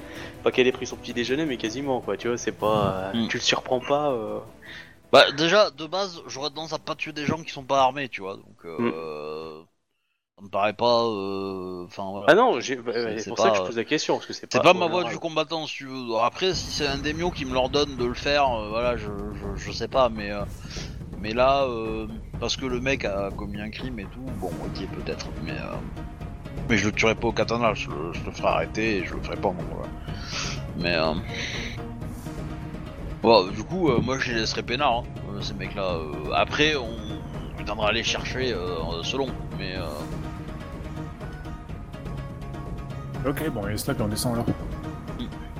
Pas 0.42 0.52
qu'elle 0.52 0.66
ait 0.66 0.72
pris 0.72 0.86
son 0.86 0.96
petit 0.96 1.14
déjeuner, 1.14 1.46
mais 1.46 1.56
quasiment, 1.56 2.00
quoi, 2.00 2.16
tu 2.16 2.28
vois, 2.28 2.36
c'est 2.38 2.52
pas. 2.52 3.10
euh, 3.10 3.12
Mm. 3.12 3.28
Tu 3.28 3.36
le 3.38 3.42
surprends 3.42 3.80
pas. 3.80 4.10
euh, 4.12 4.40
Bah 5.12 5.30
déjà, 5.32 5.70
de 5.70 5.86
base, 5.86 6.22
j'aurais 6.26 6.50
tendance 6.50 6.72
à 6.72 6.78
pas 6.78 6.94
tuer 6.94 7.12
des 7.12 7.24
gens 7.24 7.42
qui 7.42 7.52
sont 7.52 7.62
pas 7.64 7.80
armés, 7.82 8.08
tu 8.08 8.20
vois. 8.20 8.36
Donc, 8.36 8.64
Mm. 8.64 8.70
euh, 8.70 9.62
ça 10.38 10.44
me 10.44 10.48
paraît 10.50 10.74
pas. 10.74 11.04
euh, 11.04 11.84
Enfin 11.86 12.10
voilà. 12.10 12.26
Ah 12.28 12.34
non, 12.34 12.56
bah, 12.56 12.62
C'est- 12.62 13.28
pour 13.28 13.38
pas, 13.38 13.44
ça 13.44 13.50
que 13.50 13.56
je 13.58 13.62
pose 13.62 13.76
la 13.76 13.84
question, 13.84 14.14
parce 14.16 14.26
que 14.26 14.32
c'est 14.32 14.46
pas. 14.46 14.58
C'est 14.58 14.62
pas 14.62 14.74
ma 14.74 14.86
voix 14.86 15.04
du 15.04 15.18
combattant, 15.18 15.66
si 15.66 15.76
tu 15.78 15.86
veux. 15.86 16.16
Après, 16.18 16.54
si 16.54 16.70
c'est 16.70 16.86
un 16.86 16.98
démio 16.98 17.30
qui 17.30 17.44
me 17.44 17.54
l'ordonne 17.54 17.96
de 17.96 18.04
le 18.04 18.14
faire, 18.14 18.50
euh, 18.50 18.68
voilà, 18.70 18.96
je, 18.96 19.06
je, 19.34 19.56
je 19.56 19.72
sais 19.72 19.88
pas, 19.88 20.08
mais 20.08 20.30
euh, 20.30 20.44
mais 21.16 21.32
là, 21.34 21.64
euh, 21.64 22.08
parce 22.40 22.56
que 22.56 22.66
le 22.66 22.80
mec 22.80 23.04
a 23.04 23.30
commis 23.36 23.60
un 23.60 23.70
crime 23.70 23.98
et 24.00 24.04
tout, 24.04 24.24
bon, 24.40 24.50
ok, 24.64 24.86
peut-être, 24.88 25.26
mais 25.44 25.52
euh, 25.52 25.76
mais 26.68 26.76
je 26.76 26.86
le 26.86 26.92
tuerai 26.92 27.14
pas 27.14 27.28
au 27.28 27.32
katana, 27.32 27.74
je, 27.74 27.88
le- 27.90 28.12
ferai 28.32 28.48
arrêter 28.48 28.98
et 28.98 29.04
je 29.04 29.14
le 29.14 29.20
ferai 29.22 29.36
pas, 29.36 29.50
bon, 29.50 29.56
voilà. 29.72 29.88
Mais 30.78 30.94
euh, 30.96 31.14
bon, 33.22 33.46
du 33.48 33.62
coup, 33.62 33.90
euh, 33.90 34.00
moi, 34.00 34.18
je 34.18 34.32
les 34.32 34.40
laisserai 34.40 34.62
peinards, 34.62 35.04
hein, 35.06 35.34
euh, 35.36 35.40
ces 35.40 35.54
mecs-là. 35.54 35.82
euh, 35.94 36.32
après, 36.34 36.74
on, 36.76 36.88
viendra 37.64 37.92
les 37.92 38.02
chercher 38.02 38.54
selon, 39.04 39.28
mais 39.58 39.74
Ok, 43.26 43.48
bon, 43.50 43.66
et 43.68 43.78
snap 43.78 43.98
et 43.98 44.02
on 44.02 44.08
descend 44.08 44.36
là. 44.36 44.44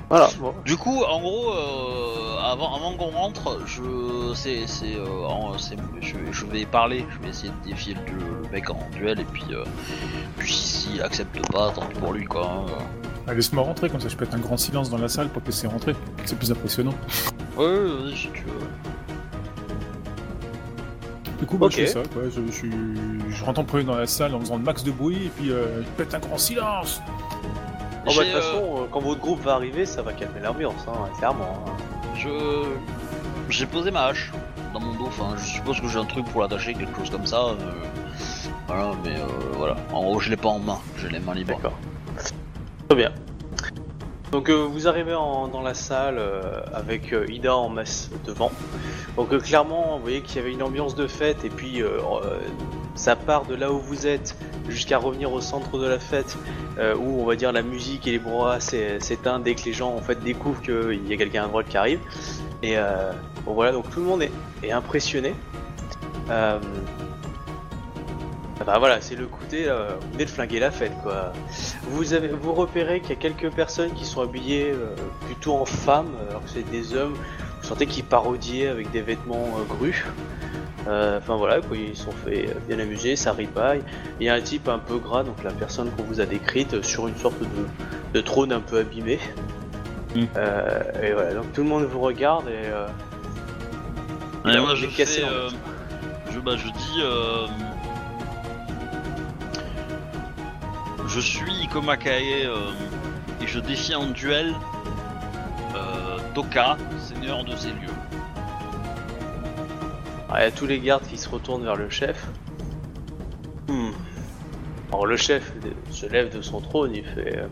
Voilà, 0.09 0.29
bon. 0.39 0.53
Du 0.65 0.77
coup, 0.77 1.01
en 1.03 1.19
gros, 1.19 1.51
euh, 1.51 2.37
avant, 2.39 2.75
avant 2.75 2.93
qu'on 2.95 3.09
rentre, 3.09 3.59
je, 3.65 4.33
c'est, 4.35 4.67
c'est, 4.67 4.95
euh, 4.95 5.25
en- 5.25 5.57
c'est- 5.57 5.75
je, 5.99 6.15
je 6.31 6.45
vais 6.45 6.65
parler, 6.65 7.05
je 7.09 7.19
vais 7.23 7.29
essayer 7.29 7.51
de 7.63 7.69
défier 7.69 7.95
le, 7.95 8.43
le 8.43 8.49
mec 8.51 8.69
en 8.69 8.77
duel 8.91 9.19
et 9.19 9.23
puis, 9.25 9.43
euh, 9.51 9.63
puis 10.37 10.53
s'il 10.53 11.01
accepte 11.01 11.51
pas, 11.51 11.71
tant 11.71 11.81
pis 11.87 11.99
pour 11.99 12.13
lui 12.13 12.25
quoi. 12.25 12.45
hein. 12.45 12.71
Ah, 13.27 13.33
Laisse-moi 13.33 13.63
rentrer, 13.63 13.89
comme 13.89 13.99
ça 13.99 14.07
je 14.07 14.15
peux 14.15 14.25
être 14.25 14.35
un 14.35 14.39
grand 14.39 14.57
silence 14.57 14.91
dans 14.91 14.99
la 14.99 15.09
salle 15.09 15.29
pour 15.29 15.41
te 15.41 15.47
laisser 15.47 15.65
rentrer. 15.65 15.95
C'est 16.25 16.37
plus 16.37 16.51
impressionnant. 16.51 16.93
Ouais, 17.57 17.65
ouais, 17.65 17.79
vas-y 18.03 18.15
si 18.15 18.27
tu 18.31 18.43
veux. 18.43 18.67
Du 21.39 21.45
coup, 21.47 21.57
bah, 21.57 21.65
Ok. 21.65 21.71
je 21.73 21.77
fais 21.77 21.87
ça, 21.87 22.01
quoi. 22.13 22.21
Je, 22.29 22.41
je, 22.45 22.51
suis- 22.51 22.71
je 23.29 23.43
rentre 23.43 23.59
en 23.59 23.63
premier 23.65 23.83
dans 23.83 23.95
la 23.95 24.07
salle 24.07 24.33
en 24.35 24.39
faisant 24.39 24.57
le 24.57 24.63
max 24.63 24.83
de 24.83 24.91
bruit 24.91 25.25
et 25.25 25.29
puis 25.35 25.51
euh, 25.51 25.81
je 25.81 25.87
pète 25.97 26.13
un 26.13 26.19
grand 26.19 26.37
silence. 26.37 27.01
Oh, 28.07 28.11
bah, 28.15 28.23
de 28.23 28.31
toute 28.31 28.41
façon, 28.41 28.75
euh, 28.77 28.85
quand 28.91 28.99
votre 28.99 29.19
groupe 29.21 29.41
va 29.41 29.53
arriver, 29.55 29.85
ça 29.85 30.01
va 30.01 30.13
calmer 30.13 30.39
l'ambiance, 30.41 30.85
hein, 30.87 31.09
clairement. 31.17 31.63
hein. 31.67 31.71
je, 32.15 32.29
j'ai 33.49 33.65
posé 33.65 33.91
ma 33.91 34.05
hache 34.05 34.31
dans 34.73 34.79
mon 34.79 34.93
dos. 34.93 35.07
Enfin, 35.07 35.35
je 35.37 35.43
suppose 35.45 35.79
que 35.81 35.87
j'ai 35.87 35.99
un 35.99 36.05
truc 36.05 36.25
pour 36.27 36.41
l'attacher, 36.41 36.73
quelque 36.73 36.97
chose 36.99 37.09
comme 37.09 37.25
ça. 37.25 37.43
euh, 37.45 37.55
voilà, 38.67 38.91
mais 39.03 39.15
euh, 39.15 39.25
voilà. 39.53 39.75
En 39.93 40.03
gros, 40.03 40.19
je 40.19 40.29
l'ai 40.29 40.37
pas 40.37 40.49
en 40.49 40.59
main, 40.59 40.79
j'ai 40.97 41.09
les 41.09 41.19
mains 41.19 41.33
libres. 41.33 41.55
D'accord. 41.55 41.73
Très 42.89 42.97
bien. 42.97 43.11
Donc 44.35 44.49
euh, 44.49 44.67
vous 44.69 44.85
arrivez 44.89 45.13
dans 45.13 45.61
la 45.63 45.73
salle 45.73 46.17
euh, 46.19 46.59
avec 46.73 47.13
euh, 47.13 47.25
Ida 47.29 47.55
en 47.55 47.69
masse 47.69 48.09
devant. 48.25 48.51
Donc 49.15 49.29
clairement, 49.37 49.95
vous 49.95 50.01
voyez 50.01 50.19
qu'il 50.19 50.35
y 50.35 50.39
avait 50.39 50.51
une 50.51 50.61
ambiance 50.61 50.93
de 50.93 51.07
fête 51.07 51.45
et 51.45 51.49
puis 51.49 51.81
ça 52.95 53.15
part 53.15 53.45
de 53.45 53.55
là 53.55 53.71
où 53.71 53.79
vous 53.79 54.07
êtes 54.07 54.35
jusqu'à 54.67 54.97
revenir 54.97 55.31
au 55.31 55.39
centre 55.39 55.77
de 55.77 55.87
la 55.87 55.99
fête 55.99 56.37
où 56.77 57.21
on 57.21 57.25
va 57.25 57.37
dire 57.37 57.53
la 57.53 57.61
musique 57.61 58.07
et 58.07 58.11
les 58.11 58.19
brouhahas 58.19 58.59
s'é- 58.59 58.99
s'éteignent 58.99 59.41
dès 59.41 59.55
que 59.55 59.63
les 59.63 59.71
gens 59.71 59.95
en 59.95 60.01
fait 60.01 60.21
découvrent 60.21 60.61
qu'il 60.61 61.07
y 61.07 61.13
a 61.13 61.15
quelqu'un 61.15 61.45
à 61.45 61.47
droite 61.47 61.67
qui 61.69 61.77
arrive. 61.77 62.01
Et 62.61 62.75
voilà, 63.45 63.71
donc 63.71 63.89
tout 63.89 64.01
le 64.01 64.05
monde 64.05 64.23
est 64.61 64.71
impressionné. 64.71 65.33
Euh, 68.59 68.63
bah 68.63 68.77
voilà, 68.79 69.01
c'est 69.01 69.15
le 69.15 69.27
côté, 69.27 69.67
euh, 69.67 69.89
vous 69.99 70.13
venez 70.13 70.25
de 70.25 70.29
flinguer 70.29 70.59
la 70.59 70.71
fête 70.71 70.93
quoi. 71.03 71.33
Vous 71.89 72.13
avez, 72.13 72.29
vous 72.29 72.53
repérez 72.53 73.01
qu'il 73.01 73.09
y 73.09 73.13
a 73.13 73.15
quelques 73.17 73.51
personnes 73.51 73.91
qui 73.93 74.05
sont 74.05 74.21
habillées 74.21 74.71
euh, 74.71 74.95
plutôt 75.25 75.55
en 75.55 75.65
femmes, 75.65 76.11
alors 76.29 76.43
que 76.43 76.49
c'est 76.49 76.69
des 76.69 76.95
hommes. 76.95 77.15
Vous 77.61 77.67
sentez 77.67 77.85
qu'ils 77.85 78.05
parodiaient 78.05 78.67
avec 78.67 78.91
des 78.91 79.01
vêtements 79.01 79.49
euh, 79.57 79.63
grus. 79.75 80.05
Euh, 80.87 81.17
Enfin 81.17 81.35
voilà, 81.35 81.61
quoi, 81.61 81.75
ils 81.75 81.97
sont 81.97 82.11
fait 82.11 82.47
euh, 82.47 82.53
bien 82.67 82.79
amuser, 82.79 83.15
ça 83.15 83.33
ripaille. 83.33 83.81
Il 84.19 84.25
y 84.25 84.29
a 84.29 84.35
un 84.35 84.41
type 84.41 84.69
un 84.69 84.79
peu 84.79 84.97
gras, 84.99 85.23
donc 85.23 85.43
la 85.43 85.51
personne 85.51 85.89
qu'on 85.91 86.03
vous 86.03 86.21
a 86.21 86.25
décrite, 86.25 86.75
euh, 86.75 86.83
sur 86.83 87.07
une 87.07 87.17
sorte 87.17 87.39
de, 87.39 87.47
de 88.13 88.21
trône 88.21 88.53
un 88.53 88.61
peu 88.61 88.77
abîmé. 88.79 89.19
Mm. 90.15 90.23
Euh, 90.37 91.03
et 91.03 91.11
voilà, 91.11 91.33
donc 91.33 91.51
tout 91.53 91.63
le 91.63 91.69
monde 91.69 91.83
vous 91.83 91.99
regarde 91.99 92.47
et 92.47 92.67
euh, 92.67 92.87
Ouais, 94.45 94.59
moi, 94.61 94.75
fais, 94.75 95.23
euh, 95.23 95.49
je, 96.31 96.39
bah, 96.39 96.51
je 96.55 96.67
dis, 96.67 97.01
je 101.07 101.19
suis 101.19 101.51
Ikoma 101.63 101.97
Kae 101.97 102.45
euh, 102.45 102.71
et 103.41 103.47
je 103.47 103.59
défie 103.59 103.95
en 103.95 104.07
duel 104.07 104.53
euh, 105.75 106.17
Toka, 106.33 106.77
seigneur 106.99 107.43
de 107.43 107.55
ces 107.55 107.69
lieux. 107.69 107.95
Il 110.33 110.41
y 110.41 110.43
a 110.43 110.51
tous 110.51 110.65
les 110.65 110.79
gardes 110.79 111.05
qui 111.07 111.17
se 111.17 111.29
retournent 111.29 111.63
vers 111.63 111.75
le 111.75 111.89
chef. 111.89 112.25
Hmm. 113.67 113.91
Alors 114.91 115.05
le 115.05 115.17
chef 115.17 115.53
se 115.91 116.05
lève 116.05 116.35
de 116.35 116.41
son 116.41 116.61
trône, 116.61 116.91
il 116.93 117.05
fait... 117.05 117.37
euh, 117.37 117.47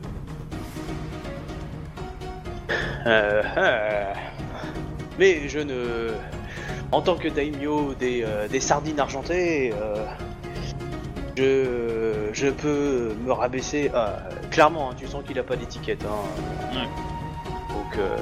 Euh, 3.05 3.43
ah. 3.57 4.13
Mais 5.19 5.47
je 5.49 5.59
ne... 5.59 6.11
En 6.91 7.01
tant 7.01 7.15
que 7.15 7.27
daimyo 7.27 7.93
des, 7.95 8.23
euh, 8.23 8.47
des 8.47 8.59
sardines 8.59 8.99
argentées, 8.99 9.73
euh, 9.73 10.05
je, 11.35 12.12
je 12.33 12.47
peux 12.47 13.15
me 13.25 13.31
rabaisser... 13.31 13.91
Ah, 13.93 14.17
clairement, 14.51 14.91
hein, 14.91 14.95
tu 14.97 15.07
sens 15.07 15.23
qu'il 15.25 15.37
a 15.39 15.43
pas 15.43 15.55
d'étiquette. 15.55 16.03
Hein. 16.05 16.75
Ouais. 16.75 16.87
Donc... 17.69 17.97
euh, 17.97 18.17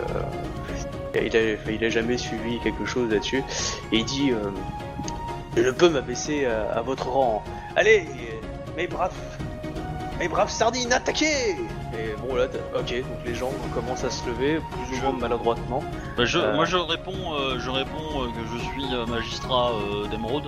il, 1.15 1.35
a, 1.35 1.71
il 1.71 1.83
a 1.83 1.89
jamais 1.89 2.17
suivi 2.17 2.59
quelque 2.59 2.85
chose 2.85 3.11
là-dessus. 3.11 3.43
Et 3.91 3.97
il 3.97 4.05
dit 4.05 4.31
euh, 4.31 4.49
Je 5.57 5.69
peux 5.69 5.89
m'abaisser 5.89 6.45
à, 6.45 6.71
à 6.77 6.81
votre 6.81 7.09
rang. 7.09 7.43
Allez, 7.75 8.07
mes 8.77 8.87
braves, 8.87 9.11
mes 10.19 10.27
braves 10.27 10.49
sardines, 10.49 10.93
attaquez 10.93 11.51
Et 11.93 12.15
bon, 12.25 12.35
là, 12.35 12.45
ok, 12.75 12.93
donc 13.01 13.25
les 13.25 13.35
gens 13.35 13.51
commencent 13.73 14.03
à 14.05 14.09
se 14.09 14.25
lever, 14.27 14.59
plus 14.87 14.99
ou 14.99 15.01
moins 15.01 15.19
maladroitement. 15.19 15.83
Bah, 16.17 16.25
je, 16.25 16.37
Euh. 16.39 16.55
Moi 16.55 16.65
je 16.65 16.77
réponds, 16.77 17.33
euh, 17.33 17.59
je 17.59 17.69
réponds 17.69 18.23
euh, 18.23 18.27
que 18.27 18.57
je 18.57 18.63
suis 18.63 18.95
euh, 18.95 19.05
magistrat 19.05 19.71
euh, 19.71 20.07
d'Emeraude 20.07 20.47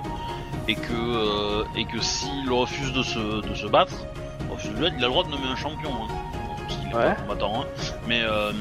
et 0.68 0.76
que 0.76 0.94
euh, 0.94 1.64
et 1.76 1.86
que 1.86 2.02
s'il 2.02 2.52
refuse 2.52 2.94
de 2.94 3.04
se, 3.04 3.48
de 3.48 3.54
se 3.56 3.68
battre, 3.68 4.06
refuse 4.50 4.74
duel, 4.76 4.94
il 4.98 5.04
a 5.04 5.08
le 5.08 5.14
droit 5.14 5.24
de 5.24 5.30
nommer 5.30 5.48
un 5.48 5.56
champion. 5.56 5.92
Hein. 5.94 6.08
Parce 6.68 6.80
qu'il 6.80 6.90
est 6.90 6.96
Ouais. 6.96 7.04
pas 7.04 7.16
combattant, 7.16 7.62
hein. 7.62 7.66
Mais 8.08 8.22
euh, 8.22 8.52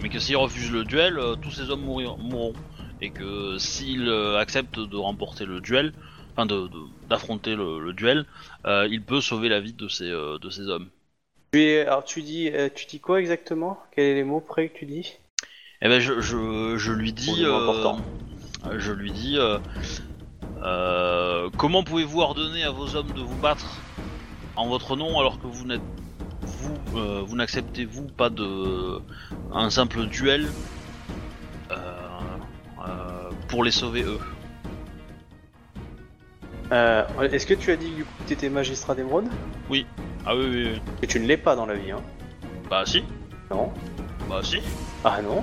mais 0.00 0.08
que 0.08 0.18
s'il 0.18 0.36
refuse 0.36 0.70
le 0.70 0.84
duel, 0.84 1.18
euh, 1.18 1.34
tous 1.34 1.50
ses 1.50 1.70
hommes 1.70 1.82
mourir- 1.82 2.16
mourront. 2.18 2.54
Et 3.00 3.10
que 3.10 3.58
s'il 3.58 4.08
euh, 4.08 4.38
accepte 4.38 4.78
de 4.80 4.96
remporter 4.96 5.44
le 5.44 5.60
duel, 5.60 5.92
enfin 6.32 6.46
de 6.46 6.66
de- 6.68 7.08
d'affronter 7.08 7.54
le, 7.54 7.78
le 7.80 7.92
duel, 7.92 8.26
euh, 8.66 8.88
il 8.90 9.02
peut 9.02 9.20
sauver 9.20 9.48
la 9.48 9.60
vie 9.60 9.72
de 9.72 9.88
ses 9.88 10.10
euh, 10.10 10.38
de 10.38 10.50
ses 10.50 10.68
hommes. 10.68 10.88
Alors 11.54 12.04
tu 12.04 12.22
dis, 12.22 12.50
tu 12.74 12.86
dis 12.86 13.00
quoi 13.00 13.20
exactement? 13.20 13.78
Quels 13.94 14.12
sont 14.12 14.16
les 14.16 14.24
mots 14.24 14.40
près 14.40 14.68
que 14.68 14.78
tu 14.78 14.84
dis? 14.86 15.14
Eh 15.80 15.88
ben 15.88 16.00
je, 16.00 16.20
je, 16.20 16.76
je 16.76 16.92
lui 16.92 17.12
dis, 17.12 17.44
euh, 17.44 17.94
je 18.76 18.92
lui 18.92 19.12
dis, 19.12 19.38
euh, 20.62 21.48
comment 21.56 21.82
pouvez-vous 21.84 22.20
ordonner 22.20 22.64
à 22.64 22.70
vos 22.70 22.96
hommes 22.96 23.12
de 23.12 23.20
vous 23.20 23.36
battre 23.36 23.76
en 24.56 24.68
votre 24.68 24.96
nom 24.96 25.18
alors 25.20 25.40
que 25.40 25.46
vous 25.46 25.64
n'êtes 25.66 25.80
vous, 26.42 26.98
euh, 26.98 27.22
vous 27.24 27.36
n'acceptez 27.36 27.84
vous 27.84 28.06
pas 28.06 28.30
de 28.30 29.00
un 29.52 29.70
simple 29.70 30.06
duel 30.06 30.48
euh, 31.70 33.30
pour 33.48 33.62
les 33.64 33.70
sauver 33.70 34.02
eux? 34.02 34.18
Euh, 36.72 37.04
Est-ce 37.32 37.46
que 37.46 37.54
tu 37.54 37.70
as 37.72 37.76
dit 37.76 37.90
que 37.90 38.26
tu 38.26 38.32
étais 38.34 38.50
magistrat 38.50 38.94
d'émeraude 38.94 39.26
Ah 39.26 39.70
oui, 39.70 39.86
oui, 40.26 40.36
oui. 40.74 40.80
Que 41.00 41.06
tu 41.06 41.18
ne 41.20 41.26
l'es 41.26 41.36
pas 41.38 41.56
dans 41.56 41.64
la 41.66 41.74
vie, 41.74 41.90
hein? 41.92 42.02
Bah 42.68 42.82
si, 42.84 43.02
Non? 43.50 43.72
Bah 44.28 44.40
si, 44.42 44.58
Ah 45.04 45.22
non? 45.22 45.42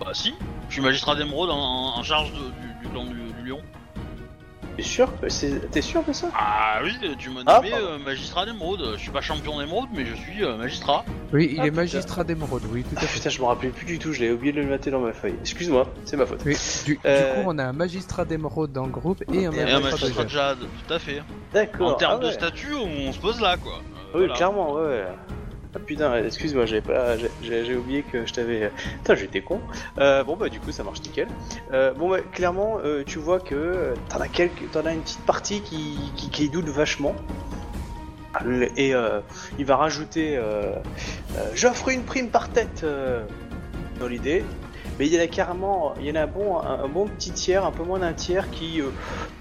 Bah 0.00 0.10
si. 0.12 0.34
Je 0.68 0.74
suis 0.74 0.82
magistrat 0.82 1.14
d'émeraude 1.14 1.50
en, 1.50 1.56
en- 1.58 1.98
en 1.98 2.02
charge 2.02 2.32
de- 2.32 2.38
du, 2.38 2.82
du 2.82 2.88
clan 2.88 3.04
du, 3.04 3.12
du 3.42 3.48
lion. 3.48 3.60
T'es 4.76 4.82
sûr 4.82 5.08
c'est- 5.28 5.70
T'es 5.70 5.80
sûr 5.80 6.02
de 6.04 6.12
ça? 6.12 6.28
Ah 6.34 6.80
oui, 6.84 6.92
tu 7.18 7.30
m'as 7.30 7.40
Ah, 7.46 7.56
nommé 7.56 7.70
pardon. 7.70 7.86
euh, 7.86 7.98
magistrat 7.98 8.44
d'émeraude. 8.44 8.92
Je 8.96 9.00
suis 9.00 9.10
pas 9.10 9.22
champion 9.22 9.58
d'émeraude, 9.58 9.88
mais 9.94 10.04
je 10.04 10.14
suis 10.14 10.44
euh, 10.44 10.56
magistrat. 10.56 11.02
Oui, 11.32 11.48
il 11.52 11.60
Ah, 11.60 11.62
est 11.66 11.70
putain. 11.70 11.80
magistrat 11.82 12.24
d'émeraude, 12.24 12.62
oui, 12.70 12.82
tout 12.84 12.94
à 12.96 12.98
Ah 13.00 13.06
fait. 13.06 13.14
putain, 13.18 13.30
je 13.30 13.40
me 13.40 13.46
rappelais 13.46 13.70
plus 13.70 13.86
du 13.86 13.98
tout, 13.98 14.12
je 14.12 14.20
l'avais 14.20 14.32
oublié 14.34 14.52
de 14.52 14.60
le 14.60 14.66
noter 14.68 14.90
dans 14.90 15.00
ma 15.00 15.14
feuille. 15.14 15.36
Excuse-moi, 15.40 15.86
c'est 16.04 16.18
ma 16.18 16.26
faute. 16.26 16.42
Oui, 16.44 16.56
du, 16.84 16.94
du 16.96 17.00
Euh, 17.06 17.34
coup, 17.42 17.48
on 17.50 17.58
a 17.58 17.64
un 17.64 17.72
magistrat 17.72 18.26
d'émeraude 18.26 18.72
dans 18.72 18.84
le 18.84 18.92
groupe 18.92 19.22
et 19.32 19.46
un 19.46 19.52
Et 19.52 19.60
un 19.62 19.80
magistrat 19.80 19.80
de 19.80 19.82
magistrat 20.02 20.24
de 20.24 20.28
Jade. 20.28 20.58
Jade, 20.60 20.68
tout 20.86 20.92
à 20.94 20.98
fait. 20.98 21.22
D'accord. 21.54 21.88
En 21.92 21.94
termes 21.94 22.18
ah 22.20 22.24
ouais. 22.24 22.28
de 22.28 22.34
statut, 22.34 22.74
on 22.74 23.12
se 23.12 23.18
pose 23.18 23.40
là, 23.40 23.56
quoi. 23.56 23.72
Euh, 23.76 23.78
Oui, 23.78 24.18
voilà. 24.20 24.34
clairement, 24.34 24.74
ouais, 24.74 24.82
ouais. 24.82 25.06
Ah 25.76 25.78
putain, 25.78 26.24
excuse-moi, 26.24 26.64
pas, 26.80 27.18
j'ai- 27.42 27.76
oublié 27.76 28.02
que 28.02 28.24
je 28.24 28.32
t'avais. 28.32 28.70
Putain, 28.98 29.14
j'étais 29.14 29.42
con. 29.42 29.60
Euh, 29.98 30.24
bon 30.24 30.34
bah 30.34 30.48
du 30.48 30.58
coup, 30.58 30.72
ça 30.72 30.82
marche 30.82 31.02
nickel. 31.02 31.28
Euh, 31.70 31.92
bon 31.92 32.08
bah 32.08 32.20
clairement, 32.32 32.78
euh, 32.82 33.02
tu 33.04 33.18
vois 33.18 33.40
que 33.40 33.54
euh, 33.54 33.94
t'en 34.08 34.20
as 34.86 34.94
une 34.94 35.02
petite 35.02 35.26
partie 35.26 35.60
qui, 35.60 35.98
qui, 36.16 36.48
doute 36.48 36.68
vachement. 36.68 37.14
Et 38.76 38.94
euh, 38.94 39.20
il 39.58 39.66
va 39.66 39.76
rajouter, 39.76 40.36
euh, 40.36 40.76
euh, 41.36 41.50
j'offre 41.54 41.90
une 41.90 42.04
prime 42.04 42.30
par 42.30 42.48
tête 42.48 42.82
euh, 42.82 43.26
dans 44.00 44.08
l'idée. 44.08 44.44
Mais 44.98 45.06
il 45.06 45.14
y 45.14 45.18
en 45.18 45.22
a 45.22 45.26
carrément, 45.26 45.94
il 46.00 46.06
y 46.06 46.10
en 46.10 46.14
a 46.14 46.22
un 46.22 46.26
bon, 46.26 46.58
un, 46.58 46.84
un 46.84 46.88
bon 46.88 47.06
petit 47.06 47.30
tiers, 47.32 47.64
un 47.66 47.70
peu 47.70 47.82
moins 47.82 47.98
d'un 47.98 48.14
tiers 48.14 48.50
qui, 48.50 48.80
euh, 48.80 48.90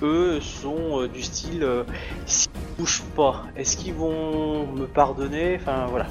eux, 0.01 0.41
sont 0.41 1.01
euh, 1.01 1.07
du 1.07 1.21
style, 1.21 1.63
euh, 1.63 1.83
s'ils 2.25 2.51
bougent 2.77 3.03
pas, 3.15 3.43
est-ce 3.55 3.77
qu'ils 3.77 3.93
vont 3.93 4.67
me 4.67 4.85
pardonner? 4.85 5.57
Enfin 5.59 5.85
voilà. 5.89 6.07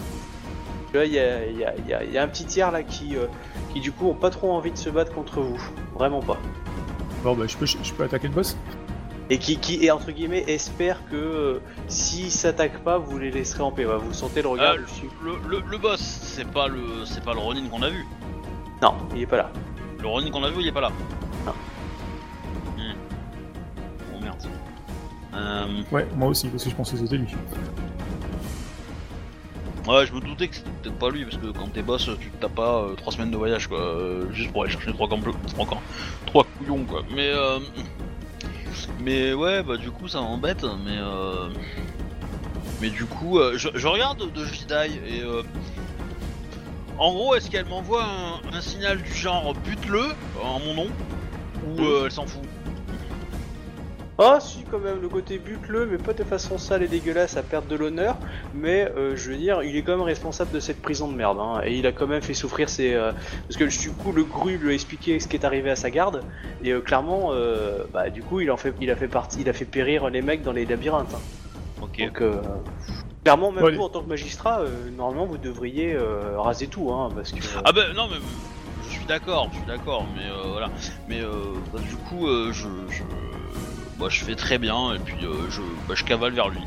Tu 0.90 0.96
vois, 0.98 1.04
il 1.06 1.12
y 1.12 1.18
a, 1.18 1.44
il 1.46 1.58
y, 1.58 1.64
a, 1.64 1.74
il 1.76 1.86
y 1.88 1.92
a- 1.92 2.04
il 2.04 2.12
y 2.12 2.18
a 2.18 2.22
un 2.22 2.28
petit 2.28 2.44
tiers 2.46 2.70
là 2.70 2.82
qui, 2.82 3.16
euh, 3.16 3.26
qui 3.72 3.80
du 3.80 3.92
coup 3.92 4.08
ont 4.08 4.14
pas 4.14 4.30
trop 4.30 4.50
envie 4.52 4.70
de 4.70 4.78
se 4.78 4.88
battre 4.88 5.12
contre 5.12 5.40
vous, 5.40 5.60
vraiment 5.94 6.20
pas. 6.22 6.38
Bon, 7.22 7.34
bah, 7.34 7.44
je 7.46 7.56
peux, 7.56 7.66
je 7.66 7.92
peux 7.92 8.04
attaquer 8.04 8.28
le 8.28 8.34
boss 8.34 8.56
Et 9.30 9.38
qui, 9.38 9.56
qui 9.58 9.84
et 9.84 9.90
entre 9.90 10.10
guillemets, 10.12 10.44
espère 10.46 11.00
que 11.10 11.16
euh, 11.16 11.58
s'ils 11.88 12.30
s'attaquent 12.30 12.82
pas, 12.84 12.98
vous 12.98 13.18
les 13.18 13.30
laisserez 13.30 13.62
en 13.62 13.72
paix. 13.72 13.84
Bah, 13.86 13.96
vous 13.98 14.12
sentez 14.14 14.40
le 14.42 14.48
regard 14.48 14.74
Euh, 14.74 14.82
dessus. 14.82 15.08
Le, 15.22 15.32
le, 15.48 15.62
le 15.68 15.78
boss, 15.78 16.00
c'est 16.00 16.46
pas 16.50 16.68
le, 16.68 17.04
c'est 17.06 17.24
pas 17.24 17.32
le 17.34 17.40
Ronin 17.40 17.66
qu'on 17.68 17.82
a 17.82 17.88
vu. 17.90 18.04
Non, 18.84 18.92
il 19.14 19.22
est 19.22 19.26
pas 19.26 19.38
là. 19.38 19.50
Le 19.98 20.06
Ronin 20.06 20.30
qu'on 20.30 20.44
a 20.44 20.50
vu, 20.50 20.56
il 20.60 20.66
est 20.66 20.72
pas 20.72 20.82
là. 20.82 20.90
Non. 21.46 21.52
Hmm. 22.76 22.92
Oh 24.14 24.20
merde. 24.22 24.36
Euh, 25.34 25.82
Ouais, 25.90 26.06
moi 26.14 26.28
aussi, 26.28 26.48
parce 26.48 26.64
que 26.64 26.68
je 26.70 26.74
pensais 26.74 26.92
que 26.92 26.98
c'était 26.98 27.16
lui. 27.16 27.28
ouais, 29.88 30.06
je 30.06 30.12
me 30.12 30.20
doutais 30.20 30.48
que 30.48 30.56
c'était 30.56 30.68
peut-être 30.82 30.98
pas 30.98 31.08
lui, 31.08 31.24
parce 31.24 31.38
que 31.38 31.46
quand 31.46 31.72
t'es 31.72 31.80
boss, 31.82 32.10
tu 32.20 32.28
te 32.28 32.36
tapes 32.42 32.54
pas 32.56 32.86
3 32.98 33.12
semaines 33.14 33.30
de 33.30 33.38
voyage, 33.38 33.68
quoi, 33.68 33.78
euh, 33.80 34.30
juste 34.32 34.52
pour 34.52 34.64
aller 34.64 34.72
chercher 34.72 34.92
3 34.92 35.08
camps 35.08 35.16
bleus, 35.16 35.32
3 35.54 35.64
camps, 35.64 35.82
3 36.26 36.44
couillons, 36.58 36.84
quoi. 36.84 37.00
Mais, 37.14 37.30
euh, 37.30 37.60
mais 39.00 39.32
ouais, 39.32 39.62
bah 39.62 39.78
du 39.78 39.90
coup, 39.90 40.08
ça 40.08 40.20
m'embête, 40.20 40.62
mais, 40.84 40.98
euh, 40.98 41.48
mais 42.82 42.90
du 42.90 43.06
coup, 43.06 43.38
euh, 43.38 43.54
je, 43.56 43.70
je 43.74 43.86
regarde 43.86 44.30
de 44.30 44.44
Jidai 44.44 44.90
et, 45.08 45.22
euh, 45.22 45.42
en 46.98 47.12
gros, 47.12 47.34
est-ce 47.34 47.50
qu'elle 47.50 47.66
m'envoie 47.66 48.04
un, 48.04 48.56
un 48.56 48.60
signal 48.60 48.98
du 49.02 49.12
genre 49.12 49.54
bute-le 49.64 50.02
en 50.42 50.60
mon 50.60 50.74
nom, 50.74 50.86
ou 51.66 51.80
euh, 51.82 52.02
elle 52.06 52.10
s'en 52.12 52.26
fout? 52.26 52.42
Ah 54.16 54.38
si 54.40 54.62
quand 54.70 54.78
même, 54.78 55.00
le 55.02 55.08
côté 55.08 55.38
bute-le, 55.38 55.86
mais 55.86 55.98
pas 55.98 56.12
de 56.12 56.22
façon 56.22 56.56
sale 56.56 56.84
et 56.84 56.86
dégueulasse 56.86 57.36
à 57.36 57.42
perdre 57.42 57.66
de 57.66 57.74
l'honneur, 57.74 58.16
mais 58.54 58.88
euh, 58.96 59.16
je 59.16 59.30
veux 59.32 59.36
dire, 59.36 59.64
il 59.64 59.74
est 59.76 59.82
quand 59.82 59.96
même 59.96 60.06
responsable 60.06 60.52
de 60.52 60.60
cette 60.60 60.80
prison 60.80 61.08
de 61.08 61.16
merde, 61.16 61.38
hein, 61.40 61.62
et 61.64 61.74
il 61.76 61.84
a 61.84 61.90
quand 61.90 62.06
même 62.06 62.22
fait 62.22 62.32
souffrir 62.32 62.68
ses... 62.68 62.94
euh, 62.94 63.10
Parce 63.48 63.56
que 63.56 63.64
du 63.64 63.90
coup, 63.90 64.12
le 64.12 64.22
gru 64.22 64.56
lui 64.56 64.70
a 64.70 64.72
expliqué 64.72 65.18
ce 65.18 65.26
qui 65.26 65.34
est 65.34 65.44
arrivé 65.44 65.68
à 65.68 65.74
sa 65.74 65.90
garde, 65.90 66.22
et 66.62 66.70
euh, 66.70 66.80
clairement, 66.80 67.30
euh, 67.32 67.86
bah 67.92 68.08
du 68.08 68.22
coup, 68.22 68.40
il, 68.40 68.52
en 68.52 68.56
fait, 68.56 68.72
il 68.80 68.88
a 68.92 68.94
fait 68.94 69.08
partie, 69.08 69.40
il 69.40 69.48
a 69.48 69.52
fait 69.52 69.64
périr 69.64 70.08
les 70.10 70.22
mecs 70.22 70.42
dans 70.42 70.52
les 70.52 70.64
labyrinthes. 70.64 71.12
hein. 71.12 71.82
Ok. 71.82 71.98
Donc, 71.98 72.20
euh, 72.22 72.40
clairement, 73.24 73.50
même 73.50 73.64
Ouais. 73.64 73.74
vous, 73.74 73.82
en 73.82 73.88
tant 73.88 74.02
que 74.02 74.08
magistrat, 74.08 74.60
euh, 74.60 74.90
normalement, 74.96 75.26
vous 75.26 75.38
devriez 75.38 75.94
euh, 75.94 76.34
raser 76.38 76.66
tout, 76.68 76.92
hein, 76.92 77.08
parce 77.14 77.32
que... 77.32 77.40
Ah 77.64 77.72
bah 77.72 77.92
non 77.96 78.06
mais 78.10 78.16
je 78.84 78.90
suis 78.90 79.06
d'accord, 79.06 79.48
je 79.52 79.56
suis 79.58 79.66
d'accord, 79.66 80.06
mais 80.14 80.26
euh, 80.30 80.50
voilà. 80.52 80.70
Mais 81.08 81.20
euh, 81.22 81.32
bah, 81.72 81.80
du 81.80 81.96
coup 81.96 82.28
euh, 82.28 82.52
je, 82.52 82.68
je, 82.90 83.02
bah, 83.98 84.06
je 84.10 84.24
fais 84.24 84.34
très 84.36 84.58
bien 84.58 84.94
et 84.94 84.98
puis 84.98 85.16
euh, 85.24 85.32
je, 85.50 85.62
bah, 85.88 85.94
je 85.94 86.04
cavale 86.04 86.32
vers 86.34 86.48
lui. 86.50 86.60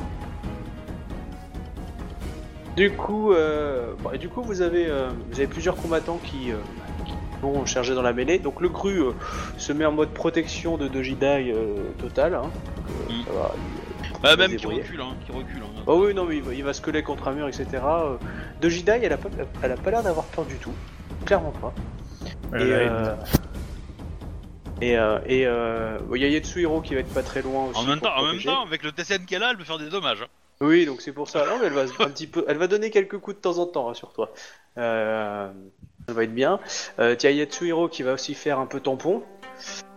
Du 2.75 2.91
coup, 2.91 3.33
euh, 3.33 3.93
bon, 4.03 4.11
et 4.11 4.17
du 4.19 4.29
coup, 4.29 4.43
vous 4.43 4.61
avez, 4.61 4.85
euh, 4.87 5.09
vous 5.31 5.37
avez 5.39 5.47
plusieurs 5.47 5.75
combattants 5.75 6.19
qui, 6.23 6.51
euh, 6.51 6.57
qui 7.07 7.13
vont 7.41 7.65
charger 7.65 7.95
dans 7.95 8.03
la 8.03 8.13
mêlée. 8.13 8.37
Donc 8.37 8.61
le 8.61 8.69
euh, 8.85 9.13
se 9.57 9.73
met 9.73 9.85
en 9.85 9.91
mode 9.91 10.09
protection 10.09 10.77
de 10.77 10.87
Dojidai 10.87 11.51
euh, 11.51 11.75
total. 11.99 12.35
Hein. 12.35 12.41
Donc, 12.43 12.51
euh, 13.09 13.13
Mm. 13.13 13.25
ça 13.25 13.31
va, 13.33 13.51
il- 13.55 13.76
Bah, 14.21 14.35
même 14.35 14.55
qui 14.55 14.65
recule, 14.65 15.01
hein, 15.01 15.15
qui 15.25 15.31
recule. 15.31 15.61
Hein. 15.61 15.83
Oh 15.85 16.03
oui, 16.05 16.13
non, 16.13 16.25
mais 16.25 16.37
il 16.37 16.43
va, 16.43 16.53
il 16.53 16.63
va 16.63 16.73
se 16.73 16.81
coller 16.81 17.03
contre 17.03 17.27
un 17.27 17.33
mur, 17.33 17.47
etc. 17.47 17.65
Euh, 17.73 18.17
Dojidai, 18.61 18.99
elle 19.03 19.13
a 19.13 19.17
pas, 19.17 19.29
elle 19.61 19.71
a 19.71 19.77
pas 19.77 19.91
l'air 19.91 20.03
d'avoir 20.03 20.25
peur 20.25 20.45
du 20.45 20.55
tout, 20.55 20.73
clairement 21.25 21.51
pas. 21.51 21.73
Elle 22.53 22.61
et 22.61 22.71
haine. 22.71 22.89
euh, 22.91 23.15
et 24.81 24.97
euh, 24.97 25.19
et 25.25 25.45
euh, 25.47 25.97
il 26.15 26.21
y 26.21 26.25
a 26.25 26.29
Yetsuhiro 26.29 26.81
qui 26.81 26.93
va 26.95 27.01
être 27.01 27.13
pas 27.13 27.23
très 27.23 27.41
loin 27.41 27.65
aussi. 27.67 27.79
En 27.79 27.83
même 27.83 27.99
temps, 27.99 28.15
en 28.15 28.25
même 28.25 28.41
temps, 28.41 28.63
avec 28.65 28.83
le 28.83 28.91
TCN 28.91 29.25
qu'elle 29.25 29.43
a, 29.43 29.51
elle 29.51 29.57
peut 29.57 29.63
faire 29.63 29.77
des 29.79 29.89
dommages. 29.89 30.21
hein. 30.23 30.27
Oui, 30.61 30.85
donc 30.87 31.01
c'est 31.01 31.11
pour 31.11 31.29
ça. 31.29 31.45
Non, 31.45 31.59
mais 31.61 31.67
elle 31.67 31.73
va 31.73 31.81
un 31.81 32.09
petit 32.09 32.25
peu, 32.27 32.43
elle 32.47 32.57
va 32.57 32.65
donner 32.67 32.89
quelques 32.89 33.19
coups 33.19 33.37
de 33.37 33.41
temps 33.41 33.59
en 33.59 33.67
temps, 33.67 33.85
rassure-toi. 33.85 34.31
Euh, 34.79 35.51
ça 36.07 36.13
va 36.13 36.23
être 36.23 36.33
bien. 36.33 36.59
Euh, 36.99 37.13
Tiens, 37.15 37.29
Yatsuhiro 37.29 37.87
qui 37.89 38.01
va 38.01 38.13
aussi 38.13 38.33
faire 38.33 38.57
un 38.59 38.65
peu 38.65 38.79
tampon. 38.79 39.21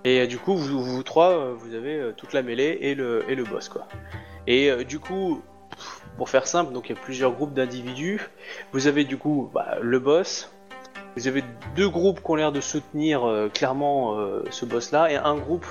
Et 0.05 0.21
euh, 0.21 0.27
du 0.27 0.39
coup, 0.39 0.57
vous, 0.57 1.03
trois, 1.03 1.31
euh, 1.31 1.55
vous 1.55 1.75
avez 1.75 1.97
euh, 1.97 2.13
toute 2.17 2.33
la 2.33 2.43
mêlée 2.43 2.79
et 2.81 2.95
le, 2.95 3.25
et 3.29 3.35
le 3.35 3.45
boss, 3.45 3.69
quoi. 3.69 3.87
Et 4.47 4.85
du 4.85 4.99
coup, 4.99 5.43
pour 6.17 6.29
faire 6.29 6.47
simple, 6.47 6.73
donc 6.73 6.89
il 6.89 6.97
y 6.97 6.99
a 6.99 7.01
plusieurs 7.01 7.33
groupes 7.33 7.53
d'individus. 7.53 8.31
Vous 8.73 8.87
avez 8.87 9.05
du 9.05 9.17
coup 9.17 9.51
bah, 9.55 9.77
le 9.81 9.99
boss. 10.01 10.51
Vous 11.15 11.29
avez 11.29 11.45
deux 11.77 11.89
groupes 11.89 12.21
qui 12.21 12.31
ont 12.31 12.35
l'air 12.35 12.51
de 12.51 12.61
soutenir 12.61 13.23
clairement 13.53 14.17
ce 14.51 14.65
boss-là, 14.65 15.13
et 15.13 15.17
un 15.17 15.37
groupe 15.37 15.67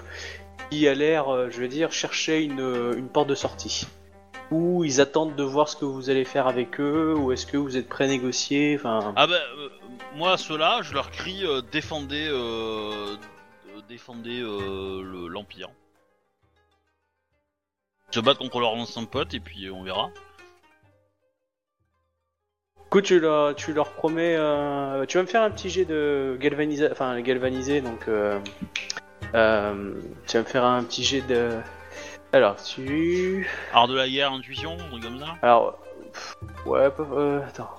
qui 0.70 0.88
a 0.88 0.94
l'air, 0.94 1.50
je 1.50 1.60
veux 1.60 1.68
dire, 1.68 1.92
chercher 1.92 2.44
une, 2.44 2.94
une 2.96 3.10
porte 3.10 3.28
de 3.28 3.36
sortie 3.36 3.88
ou 4.52 4.84
ils 4.84 5.02
attendent 5.02 5.36
de 5.36 5.44
voir 5.44 5.68
ce 5.68 5.76
que 5.76 5.86
vous 5.86 6.10
allez 6.10 6.26
faire 6.26 6.48
avec 6.48 6.80
eux, 6.80 7.14
ou 7.16 7.32
est-ce 7.32 7.46
que 7.46 7.58
vous 7.58 7.78
êtes 7.78 7.88
prêt 7.88 8.06
à 8.06 8.08
négocier, 8.08 8.78
enfin... 8.80 9.14
Ah 9.16 9.28
bah 9.28 9.36
euh, 9.60 9.70
moi 10.16 10.38
ceux-là, 10.38 10.80
je 10.82 10.94
leur 10.94 11.12
crie 11.12 11.44
défendez, 11.72 12.28
défendez 13.90 14.40
euh, 14.42 15.02
le- 15.04 15.28
l'empire. 15.28 15.70
Ils 18.12 18.16
se 18.16 18.20
battent 18.22 18.38
contre 18.38 18.60
leur 18.60 18.72
ancien 18.72 19.04
pote 19.06 19.34
et 19.34 19.40
puis 19.40 19.70
on 19.70 19.84
verra. 19.84 20.10
Du 22.78 22.90
coup, 22.92 23.02
tu 23.02 23.20
leur, 23.20 23.56
tu 23.56 23.74
leur 23.74 23.92
promets... 23.94 24.36
euh, 24.36 25.06
Tu 25.06 25.18
vas 25.18 25.24
me 25.24 25.28
faire 25.28 25.44
un 25.44 25.52
petit 25.52 25.70
jet 25.70 25.86
de 25.86 26.38
galvanisé, 26.40 26.90
enfin 26.92 27.20
galvanisé, 27.22 27.82
donc... 27.82 28.08
euh, 28.08 28.40
euh, 29.36 29.94
tu 30.28 30.38
vas 30.38 30.44
me 30.44 30.48
faire 30.48 30.66
un 30.66 30.84
petit 30.84 31.04
jet 31.04 31.22
de... 31.22 31.60
Alors, 32.32 32.56
tu... 32.62 33.48
Art 33.74 33.88
de 33.88 33.96
la 33.96 34.08
guerre, 34.08 34.32
intuition, 34.32 34.74
un 34.80 34.90
truc 34.90 35.04
comme 35.04 35.20
ça? 35.20 35.36
Alors... 35.42 35.80
pff, 36.14 36.36
Ouais, 36.66 36.90
euh, 37.00 37.42
attends. 37.48 37.70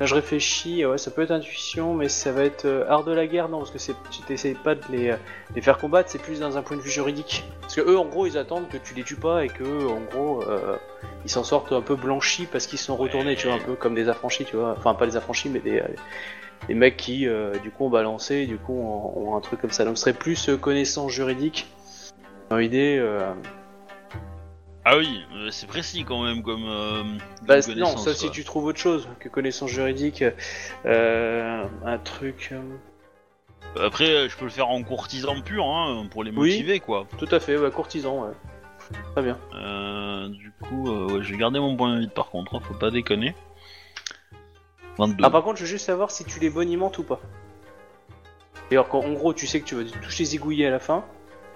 Là, 0.00 0.06
je 0.06 0.14
réfléchis, 0.16 0.84
ouais, 0.84 0.98
ça 0.98 1.12
peut 1.12 1.22
être 1.22 1.30
intuition, 1.30 1.94
mais 1.94 2.08
ça 2.08 2.32
va 2.32 2.42
être 2.42 2.64
euh, 2.64 2.84
art 2.88 3.04
de 3.04 3.12
la 3.12 3.28
guerre, 3.28 3.48
non, 3.48 3.58
parce 3.58 3.70
que 3.70 3.78
tu 4.10 4.22
t'essayes 4.22 4.54
pas 4.54 4.74
de 4.74 4.80
les, 4.90 5.10
euh, 5.10 5.16
les 5.54 5.62
faire 5.62 5.78
combattre, 5.78 6.10
c'est 6.10 6.20
plus 6.20 6.40
dans 6.40 6.58
un 6.58 6.62
point 6.62 6.76
de 6.76 6.82
vue 6.82 6.90
juridique. 6.90 7.44
Parce 7.60 7.76
que 7.76 7.80
eux, 7.80 7.96
en 7.96 8.04
gros, 8.04 8.26
ils 8.26 8.36
attendent 8.36 8.68
que 8.68 8.76
tu 8.76 8.94
les 8.94 9.04
tues 9.04 9.14
pas 9.14 9.44
et 9.44 9.48
que, 9.48 9.62
eux, 9.62 9.88
en 9.88 10.00
gros, 10.00 10.42
euh, 10.42 10.76
ils 11.24 11.30
s'en 11.30 11.44
sortent 11.44 11.72
un 11.72 11.80
peu 11.80 11.94
blanchis 11.94 12.46
parce 12.50 12.66
qu'ils 12.66 12.80
sont 12.80 12.96
retournés, 12.96 13.36
tu 13.36 13.46
vois, 13.46 13.56
un 13.56 13.60
peu 13.60 13.74
comme 13.76 13.94
des 13.94 14.08
affranchis, 14.08 14.44
tu 14.44 14.56
vois. 14.56 14.74
Enfin, 14.76 14.94
pas 14.94 15.06
des 15.06 15.16
affranchis, 15.16 15.48
mais 15.48 15.60
des, 15.60 15.80
des 16.66 16.74
mecs 16.74 16.96
qui, 16.96 17.28
du 17.62 17.70
coup, 17.70 17.86
ont 17.86 17.90
balancé, 17.90 18.46
du 18.46 18.56
coup, 18.58 18.74
ont, 18.74 19.30
ont 19.30 19.36
un 19.36 19.40
truc 19.40 19.60
comme 19.60 19.70
ça. 19.70 19.84
Donc, 19.84 19.96
ce 19.96 20.02
serait 20.02 20.12
plus 20.12 20.50
connaissance 20.60 21.12
juridique. 21.12 21.68
Dans 22.50 22.56
l'idée, 22.56 23.00
Ah 24.84 24.98
oui, 24.98 25.22
euh, 25.34 25.50
c'est 25.50 25.66
précis 25.66 26.04
quand 26.04 26.22
même 26.22 26.42
comme. 26.42 26.64
euh, 26.66 27.02
Bah, 27.42 27.60
comme 27.62 27.74
non, 27.74 27.96
ça 27.96 28.14
si 28.14 28.30
tu 28.30 28.44
trouves 28.44 28.66
autre 28.66 28.78
chose 28.78 29.08
que 29.18 29.28
connaissance 29.30 29.70
juridique, 29.70 30.22
euh, 30.84 31.64
un 31.84 31.98
truc. 31.98 32.50
euh, 32.52 33.86
Après, 33.86 34.28
je 34.28 34.36
peux 34.36 34.44
le 34.44 34.50
faire 34.50 34.68
en 34.68 34.82
courtisan 34.82 35.40
pur, 35.40 35.64
hein, 35.66 36.06
pour 36.10 36.22
les 36.22 36.30
Oui. 36.30 36.50
motiver, 36.50 36.80
quoi. 36.80 37.06
Tout 37.16 37.28
à 37.30 37.40
fait, 37.40 37.56
ouais, 37.56 37.70
courtisan, 37.70 38.24
ouais. 38.26 38.32
Très 39.14 39.22
bien. 39.22 39.38
Du 40.28 40.52
coup, 40.62 40.90
ouais, 40.90 41.22
je 41.22 41.32
vais 41.32 41.38
garder 41.38 41.58
mon 41.60 41.74
point 41.76 41.94
de 41.94 42.00
vide 42.00 42.12
par 42.12 42.28
contre, 42.28 42.54
hein, 42.54 42.60
faut 42.62 42.74
pas 42.74 42.90
déconner. 42.90 43.34
22. 44.98 45.24
Ah, 45.24 45.30
par 45.30 45.42
contre, 45.42 45.56
je 45.56 45.62
veux 45.62 45.68
juste 45.68 45.86
savoir 45.86 46.10
si 46.10 46.24
tu 46.26 46.38
les 46.40 46.50
bonimentes 46.50 46.98
ou 46.98 47.02
pas. 47.02 47.20
Et 48.70 48.74
alors, 48.74 48.88
qu'en 48.88 49.00
en 49.00 49.12
gros, 49.12 49.32
tu 49.32 49.46
sais 49.46 49.60
que 49.60 49.64
tu 49.64 49.74
vas 49.74 49.84
toucher 50.02 50.24
zigouiller 50.24 50.66
à 50.66 50.70
la 50.70 50.78
fin, 50.78 51.04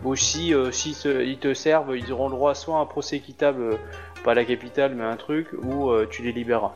ou 0.05 0.15
si 0.17 0.55
euh, 0.55 0.71
s'ils 0.73 0.97
te, 0.97 1.23
ils 1.25 1.39
te 1.39 1.55
servent, 1.55 1.97
ils 1.97 2.13
auront 2.13 2.29
le 2.29 2.35
droit 2.35 2.55
soit 2.55 2.77
à 2.79 2.81
un 2.81 2.87
procès 2.87 3.17
équitable, 3.17 3.63
euh, 3.63 3.77
pas 4.25 4.33
à 4.33 4.35
la 4.35 4.45
capitale, 4.45 4.95
mais 4.95 5.05
à 5.05 5.09
un 5.09 5.17
truc, 5.17 5.49
ou 5.63 5.91
euh, 5.91 6.07
tu 6.11 6.23
les 6.23 6.33
libéreras. 6.33 6.73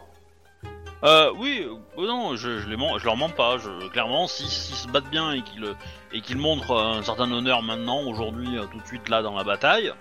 Euh, 1.05 1.33
oui, 1.37 1.67
euh, 1.99 2.07
non, 2.07 2.37
je, 2.37 2.59
je, 2.61 2.69
les 2.69 2.77
mens, 2.77 2.97
je 2.99 3.05
leur 3.05 3.17
mens 3.17 3.29
pas. 3.29 3.59
Je, 3.59 3.89
clairement, 3.89 4.29
si- 4.29 4.49
s'ils 4.49 4.77
se 4.77 4.87
battent 4.89 5.11
bien 5.11 5.33
et 5.33 5.43
qu'ils 5.43 5.75
et 6.13 6.21
qu'ils 6.21 6.39
montrent 6.39 6.77
un 6.77 7.03
certain 7.03 7.31
honneur 7.33 7.63
maintenant, 7.63 8.03
aujourd'hui, 8.05 8.57
tout 8.71 8.79
de 8.79 8.87
suite 8.87 9.09
là 9.09 9.21
dans 9.23 9.35
la 9.37 9.43
bataille, 9.43 9.93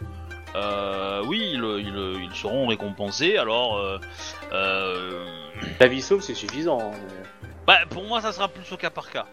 euh, 0.55 1.23
oui, 1.25 1.41
ils, 1.53 1.63
ils, 1.79 2.23
ils 2.29 2.35
seront 2.35 2.67
récompensés. 2.67 3.37
Alors, 3.37 3.77
euh, 3.77 3.97
euh, 4.53 5.25
La 5.79 5.87
vie 5.87 6.01
sauve, 6.03 6.21
c'est 6.21 6.35
suffisant. 6.35 6.79
hein, 6.79 6.91
mais- 6.93 7.47
bah, 7.65 7.77
pour 7.89 8.03
moi, 8.03 8.21
ça 8.21 8.31
sera 8.31 8.47
plus 8.47 8.71
au 8.71 8.77
cas 8.77 8.89
par 8.91 9.09
cas. 9.09 9.25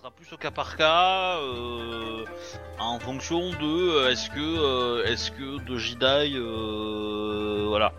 Sera 0.00 0.10
plus 0.12 0.32
au 0.32 0.38
cas 0.38 0.50
par 0.50 0.78
cas, 0.78 1.36
euh, 1.40 2.24
en 2.78 2.98
fonction 3.00 3.50
de 3.50 3.90
euh, 3.98 4.10
est-ce 4.10 4.30
que 4.30 4.38
euh, 4.40 5.04
est-ce 5.04 5.30
que 5.30 5.62
de 5.62 5.76
Jidai, 5.76 6.32
euh, 6.36 7.66
voilà, 7.68 7.92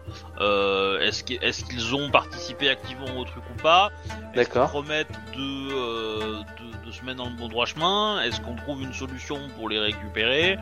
est-ce 1.06 1.24
que- 1.24 1.39
est-ce 1.45 1.64
qu'ils 1.64 1.93
ont 1.93 2.10
participé 2.10 2.70
activement 2.70 3.16
au 3.20 3.24
truc 3.24 3.43
ou 3.54 3.62
pas? 3.62 3.91
Est-ce 4.06 4.14
qu'ils 4.14 4.34
D'accord. 4.34 4.70
promettent 4.70 5.12
de, 5.36 6.39
de, 6.41 6.86
de 6.88 6.91
se 6.91 7.04
mettre 7.06 7.18
dans 7.18 7.30
le 7.30 7.36
bon 7.36 7.49
droit 7.49 7.68
chemin? 7.68 8.20
Est-ce 8.24 8.41
qu'on 8.41 8.56
trouve 8.56 8.82
une 8.82 8.93
solution 8.93 9.38
pour 9.56 9.70
les 9.70 9.78
récupérer? 9.78 10.58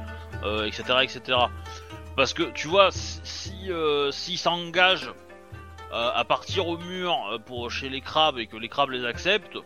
Etc. 0.65 0.83
etc. 1.03 1.37
Parce 2.17 2.33
que 2.33 2.43
tu 2.51 2.67
vois, 2.67 2.91
si 2.91 3.21
si, 3.23 3.71
s'ils 4.11 4.37
s'engagent 4.37 5.13
à 5.93 6.25
partir 6.25 6.67
au 6.67 6.77
mur 6.77 7.39
pour 7.45 7.71
chez 7.71 7.87
les 7.87 8.01
crabes 8.01 8.39
et 8.39 8.47
que 8.47 8.57
les 8.57 8.67
crabes 8.67 8.89
les 8.89 9.05
acceptent, 9.05 9.57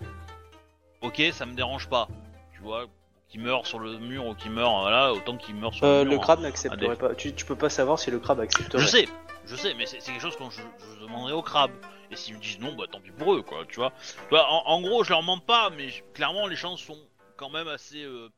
ok, 1.03 1.21
ça 1.31 1.45
me 1.45 1.53
dérange 1.53 1.87
pas. 1.89 2.07
Tu 2.53 2.61
vois, 2.61 2.85
qu'ils 3.29 3.41
meurent 3.41 3.65
sur 3.67 3.79
le 3.79 3.97
mur 3.99 4.25
ou 4.25 4.35
qu'ils 4.35 4.51
meurent, 4.51 4.81
voilà, 4.81 5.13
autant 5.13 5.37
qu'ils 5.37 5.55
meurent 5.55 5.73
sur 5.73 5.85
Euh, 5.85 6.03
le 6.03 6.09
mur. 6.11 6.19
le 6.19 6.23
crabe 6.23 6.39
hein. 6.39 6.43
n'accepterait 6.43 6.95
pas. 6.95 7.15
Tu, 7.15 7.33
tu 7.33 7.45
peux 7.45 7.55
pas 7.55 7.69
savoir 7.69 7.99
si 7.99 8.11
le 8.11 8.19
crabe 8.19 8.39
accepterait. 8.39 8.81
Je 8.81 8.87
sais, 8.87 9.07
je 9.45 9.55
sais, 9.55 9.73
mais 9.73 9.85
c'est 9.85 9.99
quelque 9.99 10.21
chose 10.21 10.35
que 10.35 10.43
je, 10.49 10.61
je 10.95 11.01
demanderai 11.01 11.33
aux 11.33 11.41
crabes. 11.41 11.71
Et 12.11 12.15
s'ils 12.15 12.35
me 12.35 12.39
disent 12.39 12.59
non, 12.59 12.73
bah 12.75 12.85
tant 12.91 12.99
pis 12.99 13.11
pour 13.11 13.33
eux, 13.33 13.41
quoi, 13.41 13.65
tu 13.67 13.75
vois. 13.75 13.91
Tu 14.23 14.29
vois, 14.29 14.47
en, 14.51 14.63
en 14.67 14.81
gros, 14.81 15.03
je 15.03 15.09
leur 15.09 15.23
mens 15.23 15.39
pas, 15.39 15.69
mais 15.71 15.89
je- 15.89 16.03
clairement, 16.13 16.45
les 16.47 16.55
chances 16.55 16.81
sont 16.81 16.97
quand 17.37 17.49
même 17.49 17.67
assez. 17.67 18.03
Euh, 18.03 18.29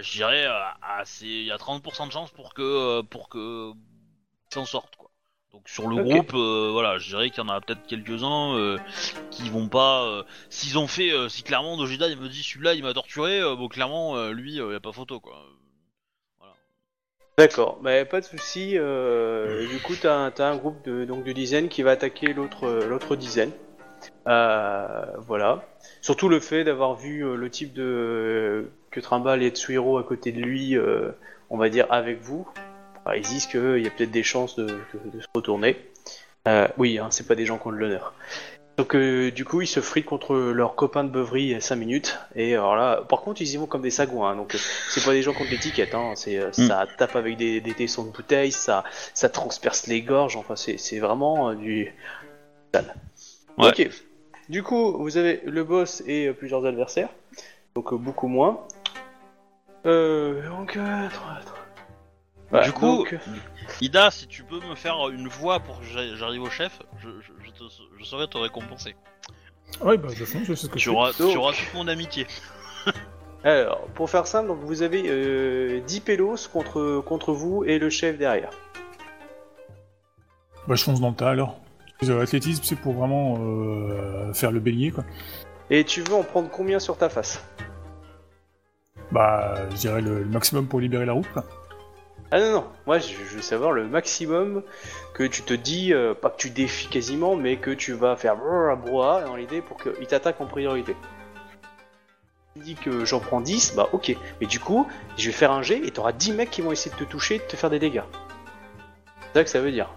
je 0.00 0.12
dirais, 0.12 0.44
euh, 0.46 0.60
assez. 0.82 1.24
Il 1.26 1.44
y 1.46 1.50
a 1.52 1.56
30% 1.56 2.06
de 2.08 2.12
chances 2.12 2.30
pour 2.32 2.52
que. 2.52 2.62
euh, 2.62 3.02
pour 3.02 3.28
que. 3.30 3.72
s'en 4.52 4.64
sortent. 4.66 4.95
Donc 5.56 5.70
sur 5.70 5.88
le 5.88 5.96
groupe, 5.96 6.34
euh, 6.34 6.68
voilà, 6.70 6.98
je 6.98 7.08
dirais 7.08 7.30
qu'il 7.30 7.42
y 7.42 7.46
en 7.46 7.48
a 7.48 7.62
peut-être 7.62 7.86
quelques-uns 7.86 8.54
euh, 8.58 8.76
qui 9.30 9.48
vont 9.48 9.68
pas. 9.68 10.04
euh, 10.04 10.22
S'ils 10.50 10.76
ont 10.76 10.86
fait. 10.86 11.10
euh, 11.12 11.30
si 11.30 11.42
clairement 11.42 11.78
Dojida 11.78 12.08
il 12.08 12.18
me 12.18 12.28
dit 12.28 12.42
celui-là 12.42 12.74
il 12.74 12.82
m'a 12.82 12.92
torturé, 12.92 13.40
euh, 13.40 13.56
bon, 13.56 13.66
clairement, 13.68 14.16
euh, 14.18 14.32
lui, 14.32 14.56
il 14.56 14.56
y 14.56 14.74
a 14.74 14.80
pas 14.80 14.92
photo, 14.92 15.18
quoi. 15.18 15.46
Voilà. 16.38 16.52
D'accord, 17.38 17.78
bah, 17.80 18.04
pas 18.04 18.20
de 18.20 18.26
souci. 18.26 18.72
euh, 18.76 19.66
du 19.66 19.78
coup, 19.78 19.94
t'as 19.98 20.14
un, 20.14 20.30
t'as 20.30 20.50
un 20.50 20.56
groupe 20.56 20.84
de, 20.84 21.06
donc, 21.06 21.24
de 21.24 21.32
dizaines 21.32 21.70
qui 21.70 21.82
va 21.82 21.92
attaquer 21.92 22.34
l'autre 22.34 22.64
euh, 22.64 22.86
l'autre 22.86 23.16
dizaine. 23.16 23.52
Euh, 24.26 25.06
voilà. 25.20 25.64
Surtout 26.02 26.28
le 26.28 26.38
fait 26.38 26.64
d'avoir 26.64 26.96
vu 26.96 27.24
euh, 27.24 27.34
le 27.34 27.48
type 27.48 27.72
de 27.72 28.70
que 28.90 29.00
Trimble 29.00 29.42
et 29.42 29.48
Tsuhiro 29.48 29.96
à 29.96 30.04
côté 30.04 30.32
de 30.32 30.40
lui, 30.40 30.76
euh, 30.76 31.12
on 31.48 31.56
va 31.56 31.70
dire 31.70 31.86
avec 31.88 32.20
vous 32.20 32.46
ils 33.14 33.22
disent 33.22 33.46
qu'il 33.46 33.78
y 33.78 33.86
a 33.86 33.90
peut-être 33.90 34.10
des 34.10 34.22
chances 34.22 34.56
de, 34.56 34.68
se 34.68 35.26
retourner. 35.34 35.76
Euh, 36.48 36.68
oui, 36.78 36.98
hein, 36.98 37.08
c'est 37.10 37.26
pas 37.26 37.34
des 37.34 37.46
gens 37.46 37.58
qui 37.58 37.66
ont 37.66 37.72
de 37.72 37.76
l'honneur. 37.76 38.14
Donc 38.76 38.94
euh, 38.94 39.30
du 39.30 39.44
coup, 39.44 39.62
ils 39.62 39.66
se 39.66 39.80
fritent 39.80 40.04
contre 40.04 40.34
leurs 40.36 40.74
copains 40.74 41.04
de 41.04 41.08
beuverie 41.08 41.54
euh, 41.54 41.58
à 41.58 41.60
5 41.60 41.76
minutes. 41.76 42.18
Et 42.34 42.54
alors 42.54 42.76
là, 42.76 43.02
par 43.08 43.22
contre, 43.22 43.40
ils 43.40 43.54
y 43.54 43.56
vont 43.56 43.66
comme 43.66 43.80
des 43.80 43.90
sagouins. 43.90 44.32
Hein, 44.32 44.36
donc 44.36 44.54
euh, 44.54 44.58
c'est 44.90 45.02
pas 45.02 45.12
des 45.12 45.22
gens 45.22 45.32
contre 45.32 45.50
l'étiquette. 45.50 45.94
Hein, 45.94 46.12
c'est 46.14 46.52
ça 46.52 46.84
mm. 46.84 46.88
tape 46.98 47.16
avec 47.16 47.36
des, 47.38 47.60
des 47.60 47.72
tessons 47.72 48.04
de 48.04 48.10
bouteilles, 48.10 48.52
ça 48.52 48.84
ça 49.14 49.28
transperce 49.28 49.86
les 49.86 50.02
gorges. 50.02 50.36
Enfin, 50.36 50.56
c'est 50.56 50.98
vraiment 50.98 51.54
du 51.54 51.92
sale. 52.74 52.94
Ok. 53.56 53.88
Du 54.48 54.62
coup, 54.62 54.96
vous 54.98 55.16
avez 55.16 55.40
le 55.44 55.64
boss 55.64 56.02
et 56.06 56.32
plusieurs 56.32 56.66
adversaires. 56.66 57.08
Donc 57.74 57.94
beaucoup 57.94 58.28
moins. 58.28 58.66
donc 59.84 60.72
3, 60.72 61.10
3. 61.10 61.55
Du 62.52 62.72
coup. 62.72 63.06
Ida, 63.80 64.10
si 64.10 64.26
tu 64.26 64.44
peux 64.44 64.60
me 64.60 64.74
faire 64.74 65.08
une 65.10 65.28
voix 65.28 65.60
pour 65.60 65.80
que 65.80 65.86
j'arrive 65.86 66.42
au 66.42 66.50
chef, 66.50 66.80
je, 67.00 67.50
te, 67.50 67.64
je 67.98 68.04
saurais 68.04 68.28
te 68.28 68.38
récompenser. 68.38 68.94
Oui, 69.82 69.98
bah, 69.98 70.08
de 70.08 70.14
toute 70.14 70.26
façon, 70.26 70.38
je 70.44 70.54
sais 70.54 70.66
ce 70.66 70.70
que 70.70 70.78
tu 70.78 70.88
auras. 70.88 71.12
Tu 71.12 71.22
auras 71.22 71.52
toute 71.52 71.74
mon 71.74 71.88
amitié. 71.88 72.26
Alors, 73.44 73.86
pour 73.94 74.10
faire 74.10 74.26
simple, 74.26 74.48
donc 74.48 74.58
vous 74.60 74.82
avez 74.82 75.04
euh, 75.06 75.80
10 75.86 76.00
pélos 76.00 76.48
contre, 76.52 77.02
contre 77.06 77.32
vous 77.32 77.64
et 77.64 77.78
le 77.78 77.90
chef 77.90 78.18
derrière. 78.18 78.50
Bah, 80.66 80.74
je 80.74 80.82
fonce 80.82 81.00
dans 81.00 81.10
le 81.10 81.14
tas 81.14 81.30
alors. 81.30 81.60
L'athlétisme, 82.02 82.60
euh, 82.60 82.66
c'est 82.66 82.76
pour 82.76 82.94
vraiment 82.94 83.38
euh, 83.38 84.32
faire 84.34 84.50
le 84.50 84.58
bélier, 84.58 84.90
quoi. 84.90 85.04
Et 85.70 85.84
tu 85.84 86.02
veux 86.02 86.14
en 86.14 86.22
prendre 86.22 86.50
combien 86.50 86.78
sur 86.78 86.96
ta 86.96 87.08
face? 87.08 87.42
Bah, 89.12 89.54
je 89.70 89.76
dirais 89.76 90.00
le, 90.00 90.24
maximum 90.24 90.66
pour 90.66 90.80
libérer 90.80 91.06
la 91.06 91.12
route. 91.12 91.28
Ah 92.32 92.40
non, 92.40 92.50
non, 92.50 92.64
moi 92.86 92.98
je, 92.98 93.14
veux 93.14 93.40
savoir 93.40 93.70
le 93.70 93.86
maximum 93.86 94.64
que 95.14 95.22
tu 95.22 95.42
te 95.42 95.54
dis, 95.54 95.92
euh, 95.92 96.12
pas 96.12 96.28
que 96.28 96.36
tu 96.36 96.50
défies 96.50 96.88
quasiment, 96.88 97.36
mais 97.36 97.56
que 97.56 97.70
tu 97.70 97.92
vas 97.92 98.16
faire 98.16 98.36
brrr 98.36 99.24
dans 99.24 99.36
l'idée 99.36 99.60
pour 99.60 99.76
qu'il 99.76 100.06
t'attaque 100.08 100.40
en 100.40 100.46
priorité. 100.46 100.96
Tu 102.54 102.62
dis 102.62 102.74
que 102.74 103.04
j'en 103.04 103.20
prends 103.20 103.40
10, 103.40 103.74
bah 103.76 103.88
ok. 103.92 104.16
Mais 104.40 104.48
du 104.48 104.58
coup, 104.58 104.88
je 105.16 105.26
vais 105.26 105.32
faire 105.32 105.52
un 105.52 105.62
jet 105.62 105.78
et 105.86 105.90
t'auras 105.92 106.12
10 106.12 106.32
mecs 106.32 106.50
qui 106.50 106.62
vont 106.62 106.72
essayer 106.72 106.90
de 106.90 106.98
te 106.98 107.08
toucher 107.08 107.36
et 107.36 107.38
de 107.38 107.44
te 107.44 107.54
faire 107.54 107.70
des 107.70 107.78
dégâts. 107.78 108.02
C'est 109.20 109.38
ça 109.38 109.44
que 109.44 109.50
ça 109.50 109.60
veut 109.60 109.70
dire. 109.70 109.88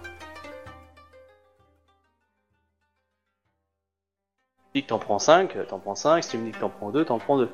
Si 4.57 4.73
tu 4.73 4.80
dis 4.80 4.84
que 4.84 4.89
t'en 4.89 4.99
prends 4.99 5.19
5, 5.19 5.68
t'en 5.68 5.80
prends 5.80 5.95
5, 5.95 6.23
si 6.23 6.30
tu 6.30 6.38
me 6.38 6.45
dis 6.45 6.51
que 6.51 6.60
t'en 6.60 6.69
prends 6.69 6.91
2, 6.91 7.06
t'en 7.06 7.18
prends 7.18 7.39
2. 7.39 7.49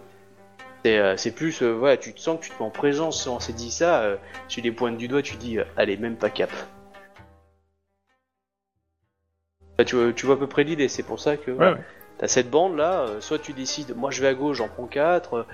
C'est 0.85 0.99
euh, 0.99 1.17
c'est 1.17 1.31
plus, 1.31 1.63
euh, 1.63 1.71
voilà, 1.73 1.97
tu 1.97 2.13
te 2.13 2.19
sens 2.19 2.37
que 2.39 2.43
tu 2.45 2.51
te 2.51 2.59
mets 2.61 2.67
en 2.67 2.69
présence, 2.69 3.25
on 3.25 3.39
s'est 3.39 3.53
dit 3.53 3.71
ça, 3.71 4.01
euh, 4.03 4.17
tu 4.47 4.61
les 4.61 4.71
pointes 4.71 4.97
du 4.97 5.07
doigt, 5.07 5.23
tu 5.23 5.35
dis, 5.35 5.57
euh, 5.57 5.63
allez, 5.77 5.97
même 5.97 6.15
pas 6.15 6.29
cap. 6.29 6.51
Bah, 9.79 9.83
tu, 9.83 9.95
vois, 9.95 10.13
tu 10.13 10.27
vois 10.27 10.35
à 10.35 10.37
peu 10.37 10.45
près 10.45 10.63
l'idée, 10.63 10.87
c'est 10.87 11.01
pour 11.01 11.19
ça 11.19 11.37
que 11.37 11.49
Ouais, 11.49 11.71
ouais. 11.71 11.81
t'as 12.19 12.27
cette 12.27 12.51
bande 12.51 12.77
là, 12.77 12.99
euh, 12.99 13.19
soit 13.19 13.39
tu 13.39 13.53
décides, 13.53 13.95
moi 13.95 14.11
je 14.11 14.21
vais 14.21 14.27
à 14.27 14.35
gauche, 14.35 14.57
j'en 14.57 14.67
prends 14.67 14.85
4, 14.85 15.47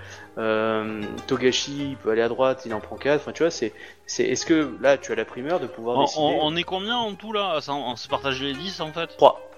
Togashi 1.27 1.91
il 1.91 1.95
peut 1.95 2.11
aller 2.11 2.23
à 2.23 2.27
droite, 2.27 2.63
il 2.65 2.73
en 2.73 2.81
prend 2.81 2.97
4, 2.97 3.21
enfin 3.21 3.31
tu 3.31 3.43
vois, 3.43 3.51
c'est, 3.51 3.71
c'est, 4.07 4.25
est-ce 4.25 4.45
que 4.45 4.75
là 4.81 4.97
tu 4.97 5.13
as 5.13 5.15
la 5.15 5.23
primeur 5.23 5.61
de 5.61 5.67
pouvoir 5.67 5.95
On, 5.97 6.01
décider 6.01 6.25
on- 6.25 6.47
on 6.47 6.55
est 6.57 6.63
combien 6.63 6.97
en 6.97 7.13
tout 7.15 7.31
là 7.31 7.57
On, 7.69 7.71
on 7.91 7.95
s'est 7.95 8.09
partagé 8.09 8.47
les 8.47 8.53
10 8.53 8.81
en 8.81 8.91
fait? 8.91 9.07
3. 9.15 9.49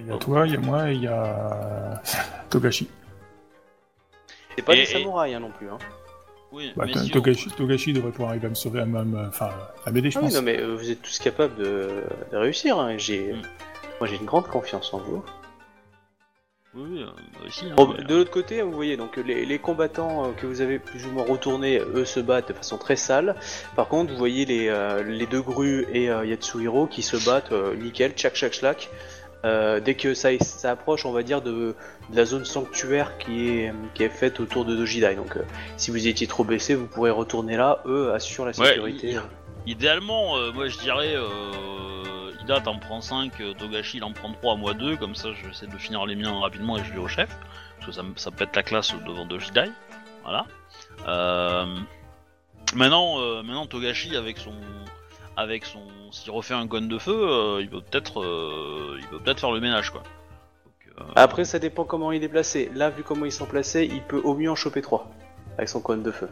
Il 0.00 0.06
y 0.08 0.10
a 0.10 0.16
toi, 0.16 0.48
il 0.48 0.54
y 0.54 0.56
a 0.56 0.60
moi 0.60 0.90
et 0.90 0.94
il 0.96 1.02
y 1.02 1.06
a 1.06 2.02
Togashi. 2.50 2.88
C'est 4.58 4.62
pas 4.64 4.72
Et- 4.74 4.78
des 4.78 4.82
et- 4.82 4.86
samouraïs 4.86 5.36
hein, 5.36 5.40
non 5.40 5.52
plus. 5.52 5.70
Hein. 5.70 5.78
Oui, 6.50 6.72
Bah, 6.74 6.84
mais 6.86 6.98
on- 6.98 7.08
Togashi, 7.56 7.92
devrait 7.92 8.10
pouvoir 8.10 8.30
arriver 8.30 8.46
à 8.46 8.50
me 8.50 8.56
sauver, 8.56 8.80
à 8.80 8.86
enfin, 9.28 9.50
à 9.86 9.90
m'aider, 9.92 10.10
je 10.10 10.18
Ah 10.18 10.22
oui, 10.22 10.26
pense. 10.28 10.34
non 10.34 10.42
mais 10.42 10.58
euh, 10.58 10.74
vous 10.74 10.90
êtes 10.90 11.00
tous 11.00 11.18
capables 11.20 11.54
de, 11.56 12.02
de 12.32 12.36
réussir, 12.36 12.76
hein, 12.76 12.96
j'ai... 12.98 13.34
Mm. 13.34 13.42
Moi 14.00 14.08
j'ai 14.08 14.16
une 14.16 14.24
grande 14.24 14.48
confiance 14.48 14.92
en 14.92 14.98
vous. 14.98 15.22
Oui, 16.74 16.82
oui, 16.90 17.02
euh, 17.02 17.46
aussi. 17.46 17.66
hein, 17.66 17.74
Bon, 17.76 17.94
mais- 17.96 18.02
de 18.02 18.14
l'autre 18.16 18.30
côté, 18.32 18.62
vous 18.62 18.72
voyez, 18.72 18.96
donc 18.96 19.16
les, 19.18 19.44
les 19.46 19.58
combattants 19.60 20.24
euh, 20.26 20.32
que 20.32 20.46
vous 20.46 20.60
avez 20.60 20.78
plus 20.80 21.06
ou 21.06 21.10
moins 21.12 21.24
retournés, 21.24 21.78
eux 21.80 22.04
se 22.04 22.18
battent 22.18 22.48
de 22.48 22.52
façon 22.54 22.78
très 22.78 22.96
sale. 22.96 23.36
Par 23.76 23.86
contre, 23.86 24.10
vous 24.12 24.18
voyez 24.18 24.44
les, 24.44 24.68
euh, 24.68 25.04
les 25.04 25.26
deux 25.26 25.40
grues 25.42 25.86
et 25.92 26.10
euh, 26.10 26.26
Yatsuhiro 26.26 26.86
qui 26.88 27.02
se 27.02 27.16
battent 27.24 27.52
euh, 27.52 27.76
nickel, 27.76 28.12
tchac 28.12 28.34
tchac 28.34 28.52
tchac. 28.52 28.90
Euh, 29.44 29.78
dès 29.80 29.94
que 29.94 30.14
ça, 30.14 30.30
ça 30.40 30.72
approche, 30.72 31.06
on 31.06 31.12
va 31.12 31.22
dire, 31.22 31.42
de, 31.42 31.74
de 32.10 32.16
la 32.16 32.24
zone 32.24 32.44
sanctuaire 32.44 33.18
qui 33.18 33.48
est, 33.48 33.72
qui 33.94 34.02
est 34.02 34.08
faite 34.08 34.40
autour 34.40 34.64
de 34.64 34.74
Dojidai. 34.74 35.14
Donc, 35.14 35.36
euh, 35.36 35.44
si 35.76 35.90
vous 35.90 36.06
étiez 36.08 36.26
trop 36.26 36.44
blessé, 36.44 36.74
vous 36.74 36.86
pourrez 36.86 37.10
retourner 37.10 37.56
là. 37.56 37.80
Eux 37.86 38.12
assurent 38.12 38.46
la 38.46 38.52
sécurité. 38.52 39.16
Idéalement, 39.66 40.36
euh, 40.38 40.50
moi 40.52 40.68
je 40.68 40.78
dirais, 40.78 41.14
Ida 42.42 42.60
t'en 42.60 42.78
prends 42.78 43.00
5, 43.00 43.32
Togashi 43.58 43.98
il 43.98 44.04
en 44.04 44.12
prend 44.12 44.32
3, 44.32 44.56
moi 44.56 44.72
2, 44.74 44.96
comme 44.96 45.14
ça 45.14 45.28
j'essaie 45.32 45.66
de 45.66 45.76
finir 45.76 46.06
les 46.06 46.16
miens 46.16 46.40
rapidement 46.40 46.78
et 46.78 46.84
je 46.84 46.92
vais 46.92 46.98
au 46.98 47.08
chef, 47.08 47.28
parce 47.76 47.86
que 47.86 47.92
ça, 47.92 48.02
ça 48.16 48.30
pète 48.30 48.56
la 48.56 48.62
classe 48.62 48.94
devant 49.06 49.26
de 49.26 49.38
Jidai, 49.38 49.70
voilà. 50.22 50.46
Maintenant, 52.74 53.18
maintenant 53.42 53.66
Togashi 53.66 54.16
avec 54.16 54.38
son, 54.38 54.54
avec 55.38 55.64
son, 55.64 55.80
s'il 56.10 56.32
refait 56.32 56.54
un 56.54 56.66
gun 56.66 56.82
de 56.82 56.98
feu, 56.98 57.12
euh, 57.16 57.60
il 57.62 57.70
peut 57.70 57.80
peut-être, 57.80 58.20
euh, 58.20 58.96
il 59.00 59.06
peut 59.06 59.20
peut-être 59.20 59.38
faire 59.40 59.52
le 59.52 59.60
ménage 59.60 59.90
quoi. 59.90 60.02
Donc, 60.64 60.98
euh, 61.00 61.12
Après, 61.14 61.44
ça 61.44 61.58
dépend 61.60 61.84
comment 61.84 62.10
il 62.10 62.24
est 62.24 62.28
placé. 62.28 62.70
Là, 62.74 62.90
vu 62.90 63.04
comment 63.04 63.24
ils 63.24 63.30
sont 63.32 63.46
placés, 63.46 63.88
il 63.90 64.02
peut 64.02 64.20
au 64.24 64.34
mieux 64.34 64.50
en 64.50 64.56
choper 64.56 64.82
3 64.82 65.08
avec 65.56 65.68
son 65.68 65.80
cône 65.80 66.02
de 66.02 66.10
feu. 66.10 66.28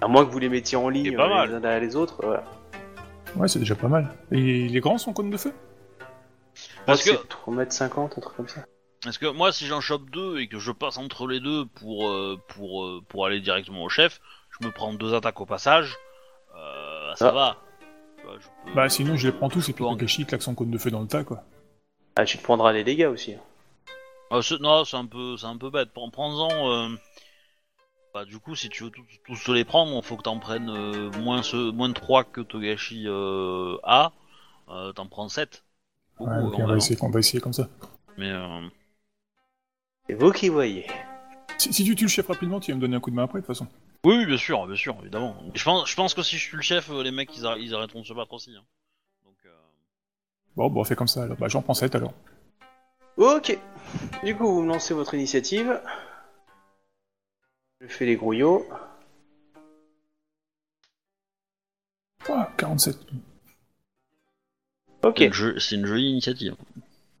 À 0.00 0.08
moins 0.08 0.24
que 0.26 0.30
vous 0.30 0.38
les 0.40 0.48
mettiez 0.48 0.76
en 0.76 0.88
ligne 0.88 1.16
pas 1.16 1.26
euh, 1.26 1.28
mal. 1.28 1.48
les 1.50 1.54
uns 1.54 1.60
derrière 1.60 1.80
les 1.80 1.94
autres. 1.96 2.16
Voilà. 2.22 2.42
Ouais, 3.36 3.46
c'est 3.46 3.58
déjà 3.60 3.74
pas 3.76 3.88
mal. 3.88 4.08
Et 4.32 4.68
les 4.68 4.80
grands 4.80 4.98
sont 4.98 5.12
cône 5.12 5.30
de 5.30 5.36
feu? 5.36 5.52
Parce 6.84 7.04
que- 7.04 7.10
c'est 7.10 7.28
3m50, 7.28 8.16
un 8.18 8.20
truc 8.20 8.36
comme 8.36 8.48
ça. 8.48 8.62
Parce 9.04 9.18
que 9.18 9.26
moi, 9.26 9.52
si 9.52 9.66
j'en 9.66 9.80
chope 9.80 10.10
deux 10.10 10.38
et 10.40 10.48
que 10.48 10.58
je 10.58 10.72
passe 10.72 10.98
entre 10.98 11.28
les 11.28 11.38
deux 11.38 11.66
pour 11.66 12.08
euh, 12.08 12.36
pour 12.48 12.84
euh, 12.84 13.00
pour 13.08 13.26
aller 13.26 13.40
directement 13.40 13.84
au 13.84 13.88
chef, 13.88 14.20
je 14.58 14.66
me 14.66 14.72
prends 14.72 14.92
deux 14.92 15.14
attaques 15.14 15.40
au 15.40 15.46
passage. 15.46 15.96
Euh, 16.56 17.14
ça 17.14 17.28
Ah. 17.28 17.32
va. 17.32 17.56
Tu 18.28 18.32
vois, 18.34 18.40
je 18.40 18.70
peux- 18.70 18.74
Bah 18.74 18.88
sinon 18.88 19.16
je 19.16 19.28
les 19.28 19.32
prends 19.32 19.48
tous 19.48 19.68
et 19.68 19.72
puis. 19.72 19.84
Togashi 19.84 20.24
claque 20.26 20.42
son 20.42 20.54
cône 20.54 20.70
de 20.70 20.78
feu 20.78 20.90
dans 20.90 21.00
le 21.00 21.06
tas 21.08 21.24
quoi. 21.24 21.44
Ah, 22.16 22.24
tu 22.24 22.38
te 22.38 22.42
prendras 22.42 22.72
les 22.72 22.84
dégâts 22.84 23.06
aussi. 23.06 23.34
Ah, 24.30 24.40
c'est- 24.42 24.60
non, 24.60 24.84
c'est 24.84 24.96
un 24.96 25.06
peu 25.06 25.36
c'est 25.36 25.46
un 25.46 25.56
peu 25.56 25.70
bête. 25.70 25.90
Prends- 25.92 26.10
Prends-en. 26.10 26.70
euh, 26.70 26.88
Bah, 28.14 28.24
du 28.24 28.38
coup, 28.38 28.54
si 28.56 28.70
tu 28.70 28.84
veux 28.84 28.90
tous 28.90 29.52
les 29.52 29.64
prendre, 29.66 30.02
faut 30.02 30.16
que 30.16 30.22
t'en 30.22 30.38
prennes 30.38 30.70
euh, 30.70 31.10
moins 31.20 31.42
ce 31.42 31.70
moins 31.70 31.90
de 31.90 31.94
3 31.94 32.24
que 32.24 32.40
Togashi 32.40 33.04
euh, 33.06 33.76
a. 33.84 34.12
Euh, 34.70 34.92
t'en 34.92 35.06
prends 35.06 35.28
7. 35.28 35.62
Ouais, 36.18 36.26
ok, 36.42 36.54
on, 36.58 36.66
va 36.66 36.76
essayer, 36.78 36.96
on 37.02 37.10
va 37.10 37.20
essayer 37.20 37.40
comme 37.40 37.52
ça. 37.52 37.68
Mais 38.16 38.30
euh, 38.30 38.66
C'est 40.08 40.14
vous 40.14 40.32
qui 40.32 40.48
voyez. 40.48 40.86
Si, 41.58 41.72
si 41.72 41.84
tu 41.84 41.94
tues 41.96 42.04
le 42.04 42.08
chef 42.10 42.26
rapidement, 42.28 42.60
tu 42.60 42.70
vas 42.70 42.76
me 42.76 42.80
donner 42.80 42.96
un 42.96 43.00
coup 43.00 43.10
de 43.10 43.16
main 43.16 43.24
après 43.24 43.40
de 43.40 43.44
toute 43.46 43.54
façon. 43.54 43.66
oui, 44.04 44.16
oui, 44.18 44.26
bien 44.26 44.36
sûr, 44.36 44.66
bien 44.66 44.76
sûr, 44.76 44.96
évidemment. 45.00 45.36
Je 45.54 45.64
pense, 45.64 45.88
je 45.90 45.94
pense 45.96 46.14
que 46.14 46.22
si 46.22 46.36
je 46.38 46.42
suis 46.44 46.56
le 46.56 46.62
chef, 46.62 46.88
euh, 46.90 47.02
les 47.02 47.10
mecs 47.10 47.36
ils, 47.36 47.42
arr- 47.44 47.58
ils 47.60 47.74
arrêteront 47.74 48.00
de 48.02 48.06
se 48.06 48.12
battre 48.12 48.32
aussi. 48.32 48.54
hein. 48.56 48.62
Donc, 49.24 49.34
euh, 49.44 49.50
Bon, 50.56 50.70
bon, 50.70 50.80
on 50.80 50.84
fait 50.84 50.94
comme 50.96 51.08
ça 51.08 51.24
alors. 51.24 51.36
Bah 51.36 51.48
j'en 51.48 51.60
prends 51.62 51.74
7 51.74 51.94
alors. 51.96 52.14
Ok. 53.16 53.58
Du 54.24 54.36
coup, 54.36 54.46
vous 54.54 54.62
me 54.62 54.68
lancez 54.68 54.94
votre 54.94 55.14
initiative. 55.14 55.80
Je 57.80 57.88
fais 57.88 58.06
les 58.06 58.16
grouillots. 58.16 58.64
Ah, 62.28 62.48
47. 62.56 62.96
Ok. 65.02 65.14
c'est 65.18 65.24
une 65.26 65.32
jo- 65.32 65.58
c'est 65.58 65.74
une 65.76 65.86
jolie 65.86 66.10
initiative. 66.10 66.54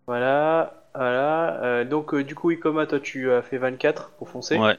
Voilà. 0.06 0.87
Voilà. 0.98 1.62
Euh, 1.62 1.84
donc, 1.84 2.12
euh, 2.12 2.24
du 2.24 2.34
coup, 2.34 2.50
Ikoma, 2.50 2.86
toi, 2.86 2.98
tu 2.98 3.30
as 3.30 3.40
fait 3.40 3.56
24 3.56 4.10
pour 4.18 4.28
foncer. 4.28 4.58
Ouais. 4.58 4.76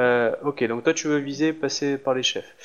Euh, 0.00 0.34
ok, 0.42 0.64
donc 0.64 0.84
toi, 0.84 0.94
tu 0.94 1.06
veux 1.08 1.18
viser 1.18 1.52
passer 1.52 1.98
par 1.98 2.14
les 2.14 2.22
chefs. 2.22 2.56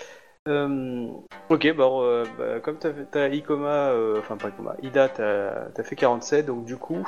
Euh, 0.47 1.09
ok, 1.49 1.75
bah, 1.75 1.83
euh, 1.83 2.25
bah, 2.37 2.61
comme 2.61 2.77
t'as, 2.77 2.91
t'as 3.11 3.27
Ikoma, 3.27 3.89
euh, 3.89 4.19
enfin 4.19 4.37
pas 4.37 4.47
Ikoma, 4.47 4.75
Ida, 4.81 5.09
t'as, 5.09 5.69
t'as 5.75 5.83
fait 5.83 5.97
47, 5.97 6.45
donc 6.45 6.63
du 6.63 6.77
coup, 6.77 7.05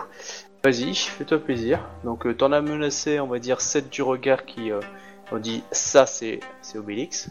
vas-y, 0.61 0.93
fais-toi 0.93 1.39
plaisir. 1.39 1.80
Donc 2.03 2.27
euh, 2.27 2.35
t'en 2.35 2.52
as 2.52 2.61
menacé, 2.61 3.22
on 3.22 3.27
va 3.27 3.39
dire, 3.39 3.61
7 3.61 3.89
du 3.89 4.02
regard 4.02 4.45
qui, 4.45 4.72
euh, 4.73 4.81
on 5.31 5.38
dit, 5.38 5.64
ça 5.72 6.06
c'est, 6.06 6.41
c'est 6.61 6.77
Obélix. 6.77 7.30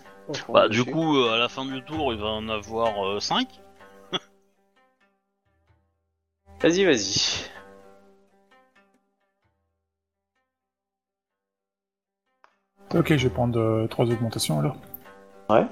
Bah, 0.49 0.69
du 0.69 0.79
dessus. 0.79 0.91
coup, 0.91 1.19
euh, 1.19 1.35
à 1.35 1.39
la 1.39 1.49
fin 1.49 1.67
du 1.67 1.83
tour, 1.83 2.13
il 2.15 2.19
va 2.19 2.29
en 2.29 2.49
avoir 2.49 3.21
5. 3.21 3.47
Vas-y, 6.63 6.85
vas-y. 6.85 7.51
Ok, 12.95 13.17
je 13.17 13.29
vais 13.29 13.35
prendre 13.35 13.87
3 13.87 14.11
augmentations 14.11 14.59
alors. 14.59 14.77
Ouais. 15.49 15.65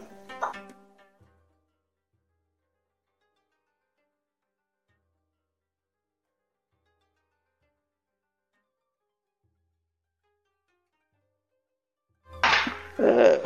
Euh. 13.00 13.38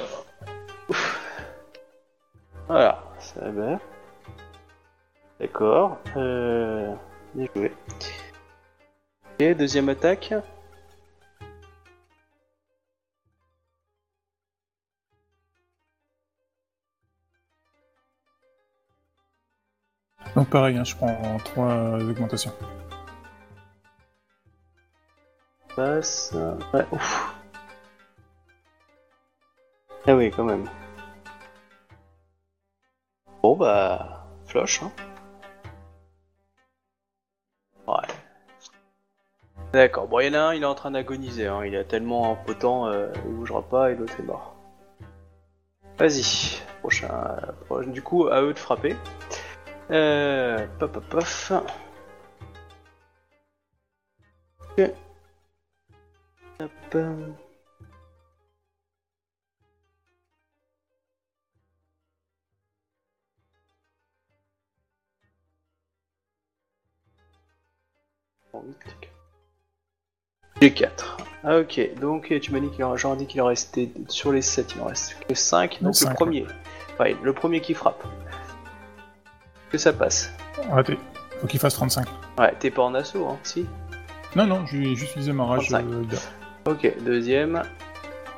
Voilà, 2.69 3.03
ça 3.19 3.51
va. 3.51 3.79
D'accord. 5.41 5.99
Euh... 6.17 6.95
Bien 7.35 7.47
joué. 7.55 7.73
Ok, 9.41 9.57
deuxième 9.57 9.89
attaque. 9.89 10.35
Pareil, 20.53 20.77
hein, 20.77 20.85
je 20.85 20.95
prends 20.95 21.39
3 21.39 21.99
augmentations. 22.03 22.53
passe. 25.75 26.35
Ouais, 26.75 26.85
ouf. 26.93 27.35
Ah 30.07 30.15
oui, 30.15 30.31
quand 30.31 30.45
même. 30.45 30.69
Bon 33.43 33.57
bah, 33.57 34.27
floche, 34.47 34.83
hein. 34.83 34.93
Ouais. 37.87 37.95
D'accord, 39.73 40.07
bon, 40.07 40.21
il 40.21 40.27
y 40.27 40.31
en 40.31 40.35
a 40.35 40.39
un, 40.39 40.55
il 40.55 40.63
est 40.63 40.67
en 40.67 40.75
train 40.75 40.91
d'agoniser, 40.91 41.47
hein. 41.47 41.65
il 41.65 41.75
est 41.75 41.85
tellement 41.85 42.33
impotent, 42.33 42.89
euh, 42.89 43.11
il 43.25 43.33
bougera 43.33 43.63
pas 43.63 43.91
et 43.91 43.95
l'autre 43.95 44.21
est 44.21 44.23
mort. 44.23 44.55
Vas-y, 45.99 46.61
prochain, 46.81 47.09
euh, 47.71 47.85
Du 47.87 48.03
coup, 48.03 48.29
à 48.29 48.43
eux 48.43 48.53
de 48.53 48.59
frapper. 48.59 48.97
Euh, 49.93 50.67
pop, 50.79 50.93
pop, 50.93 51.05
pop. 51.09 51.71
Ok. 54.79 54.91
Hop. 56.61 56.97
J'ai 70.61 70.73
4. 70.73 71.17
Ah 71.45 71.59
ok, 71.59 71.95
donc 72.01 72.33
tu 72.41 72.53
m'as 72.53 72.61
dit 72.61 72.71
qu'il 72.71 72.85
en, 72.85 73.17
dit 73.17 73.27
qu'il 73.27 73.43
en 73.43 73.47
restait 73.47 73.91
sur 74.09 74.31
les 74.31 74.43
7, 74.43 74.75
il 74.77 74.81
en 74.81 74.85
reste 74.87 75.17
que 75.27 75.35
5, 75.35 75.83
donc 75.83 75.97
Cinq, 75.97 76.11
le 76.11 76.15
premier. 76.15 76.47
Ouais, 77.01 77.17
le 77.21 77.33
premier 77.33 77.61
qui 77.61 77.75
frappe. 77.75 78.05
Que 79.73 79.79
ça 79.79 79.93
passe. 79.93 80.31
Raté. 80.71 80.99
Faut 81.41 81.47
qu'il 81.47 81.59
fasse 81.59 81.75
35. 81.75 82.07
Ouais, 82.39 82.55
t'es 82.59 82.71
pas 82.71 82.83
en 82.83 82.95
assaut, 82.95 83.27
hein, 83.27 83.39
si 83.43 83.67
Non, 84.37 84.47
non, 84.47 84.67
j'ai 84.67 84.95
juste 84.95 85.13
utilisé 85.13 85.33
ma 85.33 85.47
rage. 85.47 85.69
35. 85.71 85.87
euh. 85.87 86.71
Ok, 86.71 86.93
deuxième, 87.03 87.63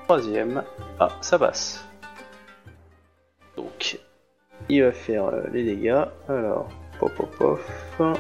troisième. 0.05 0.63
Ah, 1.01 1.09
ça 1.21 1.39
passe. 1.39 1.85
Donc, 3.57 3.99
il 4.69 4.83
va 4.83 4.93
faire 4.93 5.27
euh, 5.27 5.43
les 5.53 5.65
dégâts. 5.65 6.05
Alors, 6.29 6.69
pop 6.99 7.13
pop 7.15 7.61
pop. 7.99 8.19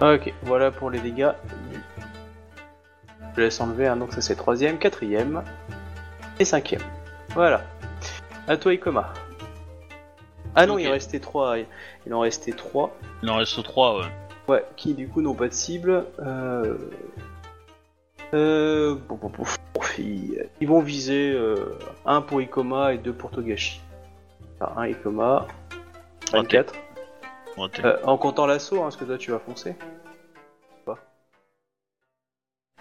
Ok, 0.00 0.32
voilà 0.42 0.70
pour 0.70 0.90
les 0.90 1.00
dégâts. 1.00 1.32
Je 3.36 3.42
laisse 3.42 3.60
enlever, 3.60 3.86
hein, 3.86 3.96
donc 3.96 4.12
ça 4.12 4.20
c'est 4.20 4.34
troisième, 4.36 4.78
quatrième 4.78 5.42
et 6.38 6.44
cinquième. 6.44 6.82
Voilà. 7.34 7.62
À 8.46 8.56
toi, 8.56 8.72
Ikoma. 8.72 9.12
Ah 10.54 10.66
non, 10.66 10.78
il 10.78 10.88
en 10.88 10.92
restait 10.92 11.20
trois. 11.20 11.56
Il 12.06 12.14
en 12.14 12.20
restait 12.20 12.52
trois. 12.52 12.96
Il 13.22 13.30
en 13.30 13.36
reste 13.36 13.62
3, 13.62 13.98
ouais. 13.98 14.06
Ouais, 14.48 14.64
qui 14.76 14.94
du 14.94 15.08
coup 15.08 15.20
n'ont 15.20 15.34
pas 15.34 15.48
de 15.48 15.52
cible. 15.52 16.04
Euh... 16.20 16.76
Euh... 18.34 18.96
bon, 19.08 19.16
bon, 19.16 19.28
bon, 19.28 19.44
ils, 19.98 20.66
vont 20.66 20.80
viser 20.80 21.32
euh, 21.32 21.78
un 22.06 22.20
pour 22.22 22.40
Ikoma 22.40 22.94
et 22.94 22.98
deux 22.98 23.12
pour 23.12 23.30
Togashi. 23.30 23.80
Enfin, 24.60 24.72
un 24.80 24.86
Ikoma, 24.86 25.46
24. 26.32 26.74
Ouais, 27.56 27.68
t'es- 27.70 27.84
Euh, 27.84 27.96
en 28.04 28.16
comptant 28.16 28.46
l'assaut, 28.46 28.78
hein, 28.78 28.82
parce 28.84 28.96
que 28.96 29.04
toi 29.04 29.18
tu 29.18 29.30
vas 29.30 29.38
foncer. 29.38 29.74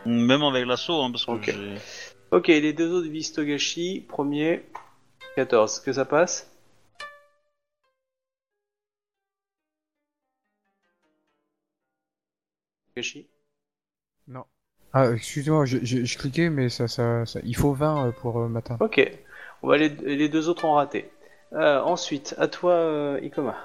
Même 0.08 0.42
avec 0.44 0.66
l'assaut, 0.66 1.02
hein, 1.02 1.12
parce 1.12 1.26
que 1.26 1.32
Ok. 1.32 1.44
j'ai. 1.46 1.76
Ok, 2.32 2.48
les 2.48 2.74
deux 2.74 2.92
autres 2.94 3.10
visent 3.10 3.34
Togashi. 3.34 4.06
Premier. 4.08 4.64
14, 5.36 5.74
est-ce 5.74 5.82
que 5.82 5.94
ça 5.94 6.06
passe? 6.06 6.50
Non. 14.28 14.46
Ah, 14.94 15.12
excusez-moi, 15.12 15.66
je, 15.66 15.78
je, 15.84 16.06
je 16.06 16.18
cliquais, 16.18 16.50
mais 16.50 16.70
ça, 16.70 16.88
ça, 16.88 17.26
ça- 17.26 17.40
il 17.44 17.56
faut 17.56 17.74
20 17.74 18.08
euh, 18.08 18.12
pour 18.12 18.40
euh, 18.40 18.48
matin. 18.48 18.78
Ok, 18.80 19.00
on 19.62 19.68
va 19.68 19.78
les, 19.78 19.90
les 19.90 20.30
deux 20.30 20.50
autres 20.50 20.66
ont 20.66 20.74
raté. 20.74 21.12
Euh, 21.54 21.82
ensuite, 21.82 22.34
à 22.38 22.48
toi, 22.48 22.72
euh, 22.74 23.20
Ikoma. 23.22 23.56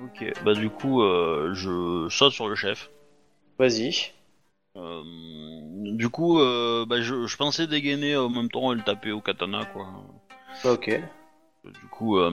Ok, 0.00 0.32
bah 0.44 0.54
du 0.54 0.70
coup, 0.70 1.02
euh, 1.02 1.52
je 1.54 2.06
saute 2.10 2.32
sur 2.32 2.48
le 2.48 2.54
chef. 2.54 2.90
Vas-y. 3.58 4.12
Euh, 4.76 5.02
du 5.96 6.08
coup, 6.08 6.38
euh, 6.40 6.86
bah, 6.86 7.00
je, 7.00 7.26
je 7.26 7.36
pensais 7.36 7.66
dégainer 7.66 8.16
en 8.16 8.28
même 8.28 8.50
temps 8.50 8.72
et 8.72 8.76
le 8.76 8.82
taper 8.82 9.10
au 9.12 9.20
katana, 9.20 9.64
quoi. 9.66 9.86
Ok. 10.64 10.90
Du 11.64 11.88
coup, 11.90 12.18
euh, 12.18 12.32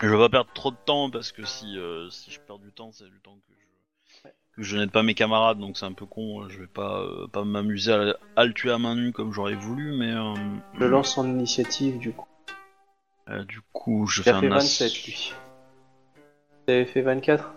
je 0.00 0.08
vais 0.08 0.16
pas 0.16 0.28
perdre 0.28 0.50
trop 0.54 0.70
de 0.70 0.76
temps 0.86 1.10
parce 1.10 1.32
que 1.32 1.44
si, 1.44 1.76
euh, 1.78 2.08
si 2.10 2.30
je 2.30 2.40
perds 2.40 2.58
du 2.58 2.72
temps, 2.72 2.90
c'est 2.92 3.04
du 3.04 3.20
temps 3.20 3.36
que 3.46 3.54
je, 3.54 4.28
que 4.56 4.62
je 4.62 4.76
n'aide 4.76 4.90
pas 4.90 5.02
mes 5.02 5.14
camarades, 5.14 5.58
donc 5.58 5.76
c'est 5.76 5.84
un 5.86 5.92
peu 5.92 6.06
con. 6.06 6.48
Je 6.48 6.58
vais 6.60 6.66
pas, 6.66 7.02
euh, 7.02 7.26
pas 7.28 7.44
m'amuser 7.44 7.92
à, 7.92 8.16
à 8.36 8.44
le 8.46 8.52
tuer 8.52 8.72
à 8.72 8.78
main 8.78 8.96
nue 8.96 9.12
comme 9.12 9.32
j'aurais 9.32 9.54
voulu, 9.54 9.92
mais 9.96 10.12
euh, 10.12 10.34
Je 10.78 10.84
lance 10.86 11.14
son 11.14 11.28
initiative 11.28 11.98
du 11.98 12.12
coup. 12.12 12.26
euh, 13.28 13.44
du 13.44 13.60
coup, 13.72 14.06
je 14.06 14.22
fais 14.22 14.30
fait 14.30 14.36
un 14.36 14.50
as. 14.50 14.56
27 14.56 15.04
lui. 15.06 15.32
Avez 16.68 16.86
fait 16.86 17.02
24 17.02 17.54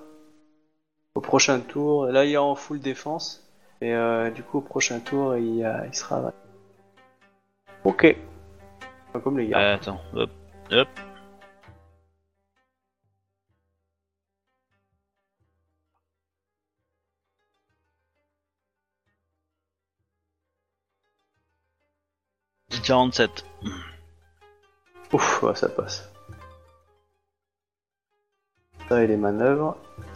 Au 1.15 1.21
prochain 1.21 1.59
tour, 1.61 2.07
là 2.07 2.25
il 2.25 2.31
est 2.33 2.37
en 2.37 2.55
full 2.55 2.79
défense. 2.79 3.42
Et 3.83 3.93
euh, 3.93 4.31
du 4.31 4.43
coup 4.43 4.59
au 4.59 4.61
prochain 4.61 5.01
tour 5.01 5.35
il, 5.35 5.59
il 5.59 5.93
sera... 5.93 6.31
Ok. 7.83 8.15
Pas 9.11 9.19
comme 9.19 9.37
les 9.37 9.47
gars. 9.49 9.59
Euh, 9.59 9.75
attends, 9.75 9.99
hop, 10.13 10.29
hop. 10.71 10.87
Dit 22.69 22.81
47. 22.81 23.45
Ouf, 25.11 25.43
ouais, 25.43 25.55
ça 25.55 25.67
passe. 25.67 26.09
Ça 28.87 29.03
et 29.03 29.07
les 29.07 29.17
manœuvres.« 29.17 29.77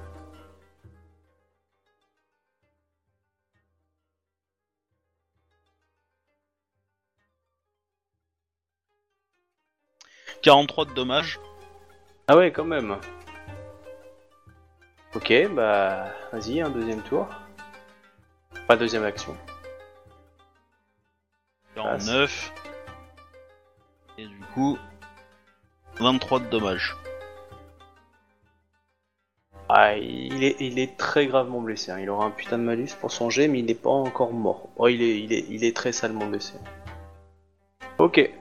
43 10.47 10.85
de 10.85 10.93
dommages. 10.93 11.41
Ah 12.29 12.37
ouais, 12.37 12.53
quand 12.53 12.63
même. 12.63 12.95
Ok, 15.13 15.33
bah 15.53 16.05
vas-y, 16.31 16.61
un 16.61 16.69
deuxième 16.69 17.01
tour. 17.01 17.27
Pas 18.65 18.77
deuxième 18.77 19.03
action. 19.03 19.35
49. 21.75 22.53
Et 24.19 24.25
du 24.25 24.39
coup, 24.53 24.77
23 25.99 26.39
de 26.39 26.45
dommages. 26.45 26.95
Ah, 29.67 29.97
il 29.97 30.45
est, 30.45 30.55
il 30.61 30.79
est 30.79 30.95
très 30.95 31.27
gravement 31.27 31.59
blessé. 31.59 31.91
hein. 31.91 31.99
Il 31.99 32.09
aura 32.09 32.23
un 32.23 32.31
putain 32.31 32.57
de 32.57 32.63
malus 32.63 32.91
pour 33.01 33.11
son 33.11 33.29
jet, 33.29 33.49
mais 33.49 33.59
il 33.59 33.65
n'est 33.65 33.75
pas 33.75 33.89
encore 33.89 34.31
mort. 34.31 34.69
Oh, 34.77 34.87
il 34.87 35.01
est, 35.01 35.19
il 35.19 35.33
est, 35.33 35.45
il 35.49 35.65
est 35.65 35.75
très 35.75 35.91
salement 35.91 36.25
blessé. 36.25 36.53
Ok. 37.97 38.31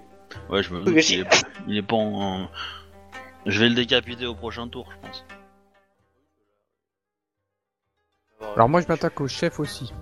Ouais, 0.49 0.63
je 0.63 0.73
me 0.75 0.83
doute 0.83 0.99
qu'il 1.01 1.21
est, 1.21 1.47
il 1.67 1.77
est 1.77 1.83
pas 1.83 1.97
en... 1.97 2.49
Je 3.47 3.61
vais 3.61 3.69
le 3.69 3.75
décapiter 3.75 4.27
au 4.27 4.35
prochain 4.35 4.69
tour, 4.69 4.91
je 4.93 5.07
pense. 5.07 5.25
Alors 8.55 8.69
moi 8.69 8.81
je 8.81 8.87
m'attaque 8.89 9.21
au 9.21 9.29
chef 9.29 9.61
aussi. 9.61 9.93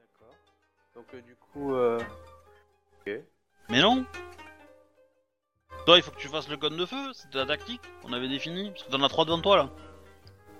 D'accord. 0.00 0.34
Donc 0.94 1.06
euh, 1.14 1.20
du 1.22 1.34
coup, 1.36 1.74
euh... 1.74 1.98
Mais 3.68 3.80
non 3.80 4.04
Toi, 5.86 5.96
il 5.96 6.02
faut 6.02 6.10
que 6.12 6.18
tu 6.18 6.28
fasses 6.28 6.48
le 6.48 6.56
cône 6.56 6.76
de 6.76 6.86
feu, 6.86 7.12
c'était 7.14 7.38
la 7.38 7.46
tactique 7.46 7.80
qu'on 8.02 8.12
avait 8.12 8.28
défini. 8.28 8.70
Parce 8.70 8.84
que 8.84 8.90
t'en 8.90 9.02
as 9.02 9.08
3 9.08 9.24
devant 9.24 9.40
toi, 9.40 9.56
là. 9.56 9.70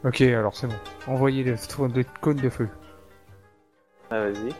Ok, 0.05 0.21
alors 0.23 0.57
c'est 0.57 0.67
bon. 0.67 0.79
Envoyez 1.07 1.45
le, 1.45 1.53
le 1.53 2.05
cône 2.21 2.37
de 2.39 2.49
feu. 2.49 2.69
ah, 4.11 4.21
vas-y. 4.21 4.53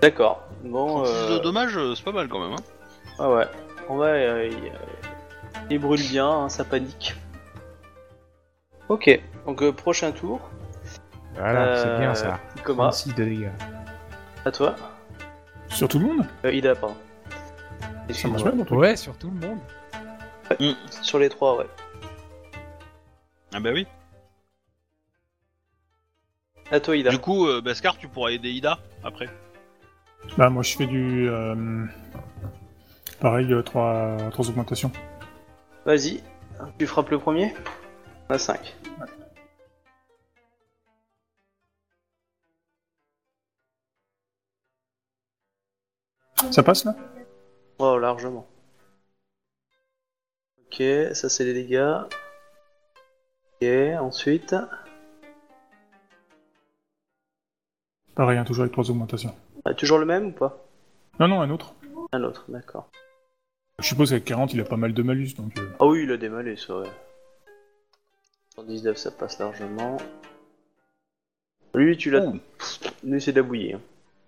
D'accord. 0.00 0.42
Bon. 0.64 1.02
36 1.04 1.12
Euh... 1.12 1.38
de 1.38 1.42
dommages, 1.42 1.76
euh, 1.76 1.94
c'est 1.94 2.04
pas 2.04 2.12
mal 2.12 2.28
quand 2.28 2.40
même. 2.40 2.52
Hein. 2.52 2.62
Ah 3.18 3.30
ouais. 3.30 3.46
En 3.88 3.96
vrai, 3.96 4.26
euh, 4.26 4.46
il, 4.46 4.54
euh, 4.54 5.66
il 5.70 5.78
brûle 5.78 6.00
bien, 6.08 6.28
hein, 6.28 6.48
ça 6.48 6.64
panique. 6.64 7.14
Ok. 8.88 9.20
Donc 9.46 9.62
euh, 9.62 9.72
prochain 9.72 10.12
tour. 10.12 10.40
Voilà, 11.34 11.76
c'est 11.76 11.88
Euh, 11.88 11.98
bien 11.98 12.14
ça. 12.14 12.38
Ikoma, 12.56 12.84
36 12.84 13.14
de 13.14 13.24
dégâts. 13.24 13.48
à 14.44 14.50
toi. 14.50 14.74
Sur 15.68 15.88
tout 15.88 15.98
le 15.98 16.06
monde? 16.06 16.26
Euh, 16.44 16.52
Ida, 16.52 16.74
pardon. 16.74 16.96
Ça 16.98 17.86
marche 17.88 18.10
Excuse-moi. 18.10 18.42
bien, 18.42 18.52
mon 18.52 18.64
truc. 18.64 18.78
Ouais, 18.78 18.96
sur 18.96 19.16
tout 19.18 19.30
le 19.30 19.46
monde. 19.46 19.58
Sur 21.02 21.18
les 21.18 21.28
trois, 21.28 21.58
ouais. 21.58 21.66
Ah 23.52 23.60
bah 23.60 23.70
oui. 23.72 23.86
À 26.70 26.80
toi, 26.80 26.96
Ida. 26.96 27.10
Du 27.10 27.18
coup, 27.18 27.46
euh, 27.46 27.62
tu 27.98 28.08
pourras 28.08 28.30
aider 28.30 28.50
Ida 28.50 28.78
après. 29.04 29.28
Bah, 30.36 30.50
moi, 30.50 30.62
je 30.62 30.76
fais 30.76 30.86
du. 30.86 31.28
euh, 31.28 31.84
Pareil, 33.20 33.52
euh, 33.52 33.62
trois, 33.62 34.16
trois 34.30 34.48
augmentations. 34.48 34.92
Vas-y. 35.84 36.22
Tu 36.78 36.86
frappes 36.86 37.10
le 37.10 37.18
premier? 37.18 37.54
À 38.28 38.38
5. 38.38 38.74
Ça 46.50 46.62
passe 46.62 46.84
là? 46.84 46.94
Oh, 47.78 47.98
largement. 47.98 48.46
Ok, 50.66 50.82
ça 51.14 51.28
c'est 51.28 51.44
les 51.44 51.54
dégâts. 51.54 51.94
Ok, 53.60 53.68
ensuite. 54.00 54.54
Pareil, 58.14 58.38
hein, 58.38 58.44
toujours 58.44 58.62
avec 58.62 58.72
trois 58.72 58.88
augmentations. 58.90 59.34
Ah, 59.68 59.74
toujours 59.74 59.98
le 59.98 60.06
même 60.06 60.26
ou 60.28 60.32
pas? 60.32 60.64
Non, 61.20 61.28
non, 61.28 61.40
un 61.42 61.50
autre. 61.50 61.74
Un 62.12 62.22
autre, 62.22 62.44
d'accord. 62.48 62.88
Je 63.78 63.86
suppose 63.86 64.08
qu'avec 64.10 64.24
40, 64.24 64.54
il 64.54 64.60
a 64.60 64.64
pas 64.64 64.76
mal 64.76 64.94
de 64.94 65.02
malus, 65.02 65.34
donc. 65.36 65.58
euh, 65.58 65.68
Ah 65.78 65.86
oui, 65.86 66.04
il 66.04 66.10
a 66.12 66.16
des 66.16 66.28
malus, 66.30 66.58
ouais. 66.70 66.88
119, 68.54 68.96
ça 68.96 69.10
passe 69.10 69.38
largement. 69.38 69.98
Lui, 71.74 71.96
tu 71.96 72.10
l'as. 72.10 72.24
Ouh. 72.24 72.38
Lui, 73.04 73.20
c'est 73.20 73.32
de 73.32 73.40
la 73.40 73.46
bouillie. 73.46 73.74
hein. 73.74 73.80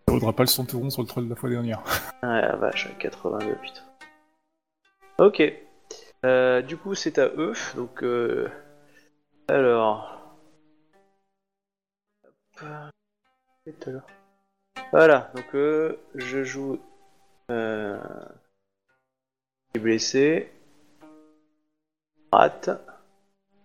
ça 0.07 0.13
vaudra 0.15 0.33
pas 0.35 0.43
le 0.43 0.49
centauron 0.49 0.91
sur 0.91 1.03
le 1.03 1.09
troll 1.09 1.25
de 1.25 1.31
la 1.31 1.37
fois 1.37 1.49
dernière. 1.51 1.83
Ah 2.23 2.43
la 2.43 2.57
vache, 2.57 2.87
82, 2.99 3.55
putain. 3.63 3.81
Ok. 5.17 5.43
Euh, 6.27 6.61
du 6.61 6.77
coup, 6.77 6.95
c'est 6.95 7.19
à 7.19 7.29
eux. 7.29 7.55
Donc, 7.77 8.03
euh... 8.05 8.47
alors. 9.49 10.37
Hop. 12.25 12.63
À 12.63 13.91
l'heure. 13.91 14.07
Voilà. 14.93 15.31
Donc, 15.35 15.55
euh, 15.55 15.99
je 16.15 16.43
joue. 16.45 16.79
Euh... 17.51 17.99
est 19.75 19.79
blessé. 19.79 20.51
Rate. 22.33 22.71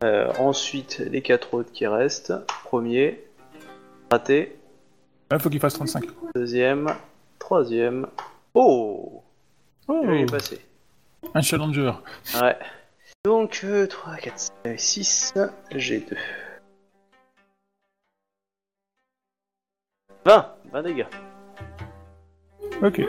Euh, 0.04 0.32
ensuite, 0.40 1.00
les 1.00 1.22
quatre 1.22 1.54
autres 1.54 1.72
qui 1.72 1.88
restent. 1.88 2.34
Premier. 2.64 3.24
Raté. 4.12 4.58
Là, 5.32 5.40
faut 5.40 5.50
qu'il 5.50 5.60
fasse 5.60 5.74
35. 5.74 6.04
Deuxième. 6.36 6.96
Troisième. 7.40 8.08
Oh 8.54 9.24
Oh 9.88 10.02
Il 10.06 10.22
est 10.22 10.26
passé. 10.26 10.62
Un 11.34 11.42
challenger. 11.42 11.92
Ouais. 12.42 12.58
Donc, 13.24 13.62
euh, 13.64 13.88
3, 13.88 14.18
4, 14.18 14.40
5, 14.66 14.80
6, 14.80 15.34
j'ai 15.72 16.00
2. 16.00 16.18
20 20.26 20.55
20 20.72 20.82
dégâts. 20.84 21.06
Ok. 22.82 23.02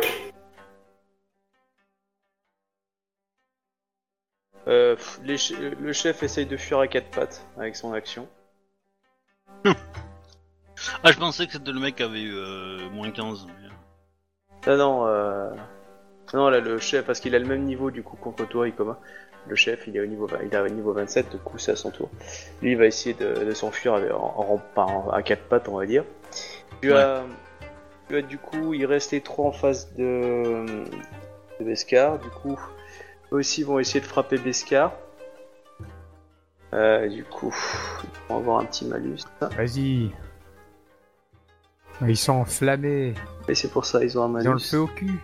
Euh, 4.68 4.96
pff, 4.96 5.20
les 5.24 5.36
che- 5.38 5.54
le 5.80 5.92
chef 5.92 6.22
essaye 6.22 6.46
de 6.46 6.56
fuir 6.56 6.78
à 6.80 6.88
quatre 6.88 7.08
pattes 7.10 7.46
avec 7.56 7.76
son 7.76 7.92
action. 7.92 8.28
Ah, 11.02 11.10
je 11.10 11.18
pensais 11.18 11.46
que 11.46 11.52
c'était 11.52 11.72
le 11.72 11.80
mec 11.80 11.96
qui 11.96 12.02
avait 12.02 12.20
eu 12.20 12.34
euh, 12.34 12.90
moins 12.90 13.10
15. 13.10 13.46
mais- 13.46 14.70
Non, 14.70 14.76
non, 14.76 15.06
euh... 15.06 15.50
non, 16.34 16.50
là, 16.50 16.60
le 16.60 16.78
chef, 16.78 17.06
parce 17.06 17.18
qu'il 17.18 17.34
a 17.34 17.38
le 17.38 17.46
même 17.46 17.62
niveau 17.62 17.90
du 17.90 18.02
coup 18.02 18.16
contre 18.16 18.46
toi, 18.46 18.68
Ikoma. 18.68 18.98
Le 19.48 19.56
chef, 19.56 19.86
il 19.86 19.96
est 19.96 20.00
au 20.00 20.06
niveau, 20.06 20.26
vingt- 20.26 20.40
il 20.44 20.52
est 20.54 20.58
au 20.60 20.68
niveau 20.68 20.92
27, 20.92 21.30
du 21.30 21.38
coup, 21.38 21.56
c'est 21.56 21.72
à 21.72 21.76
son 21.76 21.90
tour. 21.90 22.10
Lui, 22.60 22.72
il 22.72 22.76
va 22.76 22.84
essayer 22.86 23.14
de, 23.14 23.44
de 23.44 23.50
s'enfuir 23.52 23.94
avec- 23.94 24.12
en, 24.12 24.34
en, 24.36 24.58
pas 24.58 24.84
en- 24.84 25.08
à 25.10 25.22
quatre 25.22 25.44
pattes, 25.48 25.66
on 25.68 25.78
va 25.78 25.86
dire. 25.86 26.04
Tu 26.82 26.92
Ouais. 26.92 26.98
as, 26.98 27.24
as, 28.14 28.22
du 28.22 28.38
coup, 28.38 28.74
il 28.74 28.86
reste 28.86 29.10
les 29.12 29.20
trois 29.20 29.46
en 29.46 29.52
face 29.52 29.92
de, 29.94 30.64
de 31.58 31.64
Beskar. 31.64 32.18
Du 32.18 32.28
coup, 32.28 32.58
eux 33.32 33.36
aussi 33.36 33.62
vont 33.62 33.78
essayer 33.78 34.00
de 34.00 34.06
frapper 34.06 34.38
Beskar. 34.38 34.92
Euh, 36.72 37.08
du 37.08 37.24
coup, 37.24 37.54
ils 38.04 38.28
vont 38.28 38.36
avoir 38.38 38.58
un 38.60 38.64
petit 38.64 38.84
malus. 38.84 39.20
Vas-y. 39.40 40.10
Ils 42.06 42.16
sont 42.16 42.32
enflammés. 42.34 43.14
Et 43.48 43.54
c'est 43.54 43.70
pour 43.70 43.86
ça, 43.86 44.04
ils 44.04 44.18
ont 44.18 44.24
un 44.24 44.40
Ils 44.40 44.48
ont 44.48 44.52
le 44.52 44.56
malus. 44.56 44.70
feu 44.70 44.78
au 44.80 44.86
cul. 44.86 45.18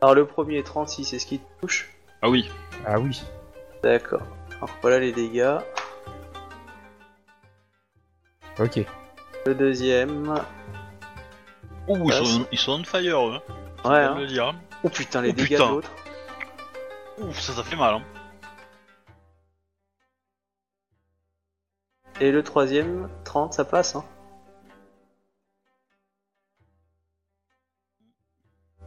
Alors, 0.00 0.14
le 0.14 0.26
premier 0.26 0.62
36, 0.62 1.04
c'est 1.04 1.18
ce 1.18 1.26
qui 1.26 1.40
te 1.40 1.60
touche. 1.60 1.92
Ah 2.22 2.30
oui. 2.30 2.50
Ah 2.86 2.98
oui. 2.98 3.22
D'accord. 3.82 4.22
Alors 4.56 4.70
voilà 4.80 4.98
les 4.98 5.12
dégâts. 5.12 5.58
Ok. 8.58 8.80
Le 9.46 9.54
deuxième. 9.54 10.34
Ouh, 11.88 12.10
ils, 12.10 12.12
sont, 12.12 12.46
ils 12.52 12.58
sont 12.58 12.72
on 12.80 12.84
fire, 12.84 13.18
eux. 13.28 13.40
Ouais, 13.84 13.96
hein. 13.96 14.18
le 14.18 14.26
dire. 14.26 14.54
Oh 14.84 14.88
putain, 14.88 15.22
les 15.22 15.30
Oh, 15.30 15.32
dégâts 15.32 15.48
putain. 15.48 15.66
de 15.66 15.70
l'autre. 15.74 15.90
Ouf, 17.18 17.40
ça, 17.40 17.52
ça 17.52 17.62
fait 17.62 17.76
mal. 17.76 17.94
Hein. 17.94 18.02
Et 22.20 22.30
le 22.32 22.42
troisième, 22.42 23.08
30, 23.24 23.52
ça 23.54 23.64
passe, 23.64 23.94
hein. 23.96 24.04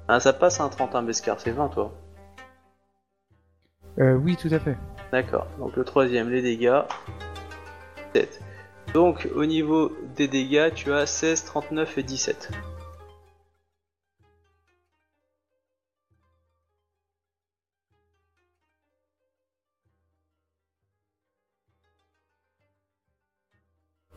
Ah, 0.07 0.19
ça 0.19 0.33
passe 0.33 0.59
un 0.59 0.67
31 0.67 1.03
Beskar, 1.03 1.39
c'est 1.39 1.51
20 1.51 1.69
toi. 1.69 1.93
Euh, 3.99 4.13
oui, 4.15 4.35
tout 4.35 4.49
à 4.51 4.59
fait. 4.59 4.77
D'accord. 5.11 5.47
Donc 5.57 5.75
le 5.77 5.85
troisième, 5.85 6.29
les 6.29 6.41
dégâts. 6.41 6.81
7. 8.13 8.41
Donc 8.93 9.29
au 9.33 9.45
niveau 9.45 9.95
des 10.15 10.27
dégâts, 10.27 10.73
tu 10.73 10.91
as 10.91 11.05
16, 11.05 11.45
39 11.45 11.97
et 11.97 12.03
17. 12.03 12.51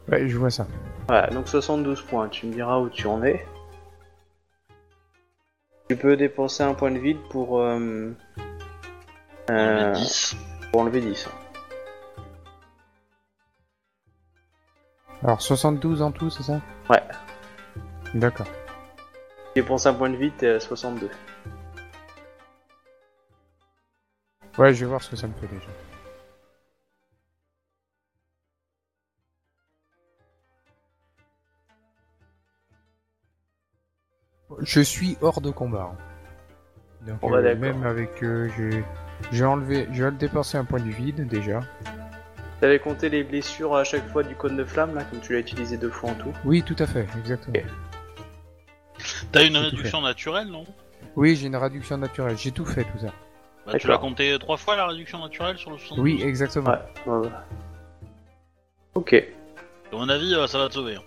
Ouais, 0.08 0.28
je 0.28 0.36
vois 0.38 0.50
ça. 0.50 0.66
Voilà, 1.08 1.28
donc 1.28 1.48
72 1.48 2.02
points, 2.02 2.28
tu 2.28 2.46
me 2.46 2.52
diras 2.52 2.78
où 2.78 2.88
tu 2.88 3.06
en 3.06 3.22
es. 3.22 3.44
Tu 5.88 5.96
peux 5.96 6.16
dépenser 6.16 6.62
un 6.62 6.74
point 6.74 6.90
de 6.90 6.98
vide 6.98 7.18
pour, 7.30 7.60
euh, 7.60 8.10
euh, 9.50 9.92
10. 9.92 10.36
pour 10.72 10.80
enlever 10.80 11.00
10. 11.00 11.28
Alors 15.22 15.40
72 15.40 16.02
en 16.02 16.10
tout, 16.10 16.30
c'est 16.30 16.42
ça? 16.42 16.60
Ouais. 16.90 17.02
D'accord. 18.14 18.46
Tu 19.54 19.62
dépenses 19.62 19.86
un 19.86 19.94
point 19.94 20.10
de 20.10 20.16
vide, 20.16 20.32
t'es 20.38 20.48
à 20.48 20.60
62. 20.60 21.08
Ouais, 24.58 24.72
je 24.72 24.80
vais 24.80 24.86
voir 24.86 25.02
ce 25.02 25.10
que 25.10 25.16
ça 25.16 25.26
me 25.26 25.32
fait 25.34 25.46
déjà. 25.48 25.68
Je 34.64 34.80
suis 34.80 35.16
hors 35.20 35.40
de 35.40 35.50
combat. 35.50 35.90
hein. 35.92 35.96
Donc 37.06 37.18
On 37.22 37.30
va 37.30 37.38
euh, 37.38 37.42
d'accord. 37.42 37.60
même 37.60 37.84
avec 37.84 38.22
euh, 38.22 38.48
j'ai 39.30 39.44
enlevé, 39.44 39.86
j'ai 39.92 40.10
dépensé 40.10 40.56
un 40.56 40.64
point 40.64 40.80
du 40.80 40.90
vide 40.90 41.26
déjà. 41.28 41.60
T'avais 42.60 42.78
compté 42.78 43.08
les 43.10 43.24
blessures 43.24 43.74
à 43.76 43.84
chaque 43.84 44.08
fois 44.08 44.22
du 44.22 44.34
cône 44.34 44.56
de 44.56 44.64
flamme, 44.64 44.94
là, 44.94 45.04
comme 45.04 45.20
tu 45.20 45.34
l'as 45.34 45.40
utilisé 45.40 45.76
deux 45.76 45.90
fois 45.90 46.10
en 46.10 46.14
tout? 46.14 46.32
Oui, 46.46 46.62
tout 46.62 46.76
à 46.78 46.86
fait, 46.86 47.06
exactement. 47.18 47.56
T'as 49.32 49.44
une 49.44 49.56
réduction 49.56 50.00
naturelle, 50.00 50.48
non? 50.48 50.64
Oui, 51.16 51.36
j'ai 51.36 51.48
une 51.48 51.56
réduction 51.56 51.98
naturelle, 51.98 52.38
j'ai 52.38 52.52
tout 52.52 52.64
fait 52.64 52.84
tout 52.84 52.98
ça. 53.00 53.12
bah, 53.66 53.78
Tu 53.78 53.86
l'as 53.86 53.98
compté 53.98 54.34
trois 54.40 54.56
fois 54.56 54.76
la 54.76 54.86
réduction 54.86 55.18
naturelle 55.18 55.58
sur 55.58 55.70
le 55.72 55.78
72 55.78 56.02
Oui, 56.02 56.22
exactement. 56.26 56.70
Ouais, 56.70 56.78
ouais, 57.12 57.18
ouais. 57.18 57.28
Ok. 58.94 59.12
À 59.92 59.96
mon 59.96 60.08
avis, 60.08 60.34
euh, 60.34 60.46
ça 60.46 60.58
va 60.58 60.68
te 60.68 60.74
sauver. 60.74 60.96
hein. 60.96 61.02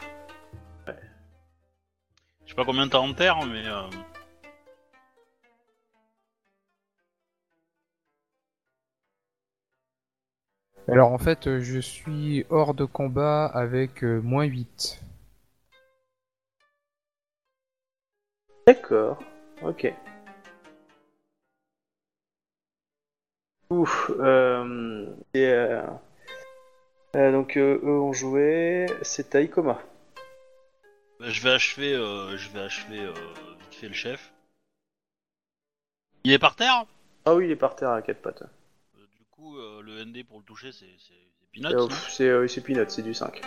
Je 2.47 2.51
sais 2.51 2.55
pas 2.55 2.63
combien 2.63 2.87
t'as 2.87 2.99
en 2.99 3.13
terre, 3.13 3.45
mais. 3.45 3.67
euh, 3.67 3.81
Alors 10.87 11.11
en 11.11 11.17
fait, 11.17 11.47
euh, 11.47 11.59
je 11.59 11.77
suis 11.79 12.45
hors 12.49 12.73
de 12.73 12.85
combat 12.85 13.45
avec 13.47 14.01
euh, 14.05 14.21
moins 14.21 14.45
8. 14.45 15.01
D'accord. 18.65 19.19
Ok. 19.61 19.93
Ouf. 23.69 24.09
Euh, 24.17 25.13
et, 25.33 25.45
euh, 25.47 25.81
euh, 27.17 27.31
donc 27.33 27.57
euh, 27.57 27.81
eux 27.83 27.99
ont 27.99 28.13
joué. 28.13 28.85
C'est 29.01 29.29
bah, 29.59 29.81
je 31.19 31.41
vais 31.41 31.51
achever, 31.51 31.93
euh, 31.93 32.37
je 32.37 32.49
vais 32.49 32.61
achever 32.61 32.99
euh, 32.99 33.11
vite 33.59 33.73
fait 33.79 33.87
le 33.87 33.93
chef. 33.93 34.31
Il 36.23 36.31
est 36.31 36.39
par 36.39 36.55
terre 36.55 36.85
Ah 37.25 37.35
oui, 37.35 37.45
il 37.45 37.51
est 37.51 37.55
par 37.55 37.75
terre 37.75 37.89
à 37.91 38.01
quatre 38.01 38.21
pattes. 38.21 38.43
Euh, 38.43 39.05
Du 39.17 39.25
coup, 39.31 39.57
euh, 39.57 39.81
le 39.81 39.99
ND 40.05 40.23
pour 40.23 40.39
le 40.39 40.43
toucher, 40.45 40.71
c'est 40.71 40.85
c'est- 40.99 41.13
c'est 41.39 41.51
peanuts, 41.51 41.73
Euh, 41.73 41.77
non? 41.77 41.87
pff, 41.87 42.09
C'est 42.11 42.27
euh, 42.29 42.47
c'est 42.47 42.61
peanut, 42.61 42.89
c'est 42.89 43.01
du 43.03 43.13
5. 43.13 43.41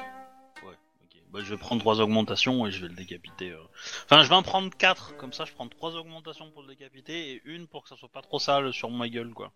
Ouais, 0.64 0.74
ok. 1.02 1.22
Bah, 1.30 1.40
je 1.42 1.51
vais 1.55 1.59
prendre 1.59 1.80
trois 1.80 2.01
augmentations 2.01 2.66
et 2.66 2.70
je 2.70 2.82
vais 2.82 2.88
le 2.88 2.94
décapiter. 2.94 3.51
euh. 3.51 3.59
Enfin, 4.05 4.22
je 4.22 4.28
vais 4.28 4.34
en 4.34 4.42
prendre 4.42 4.70
quatre, 4.76 5.16
comme 5.16 5.32
ça 5.32 5.44
je 5.44 5.52
prends 5.52 5.68
trois 5.68 5.94
augmentations 5.97 6.51
pour 6.51 6.62
le 6.62 6.68
décapiter 6.68 7.32
et 7.32 7.42
une 7.44 7.66
pour 7.66 7.82
que 7.84 7.88
ça 7.88 7.97
soit 7.97 8.09
pas 8.09 8.22
trop 8.22 8.38
sale 8.38 8.72
sur 8.72 8.90
ma 8.90 9.09
gueule, 9.09 9.32
quoi. 9.34 9.52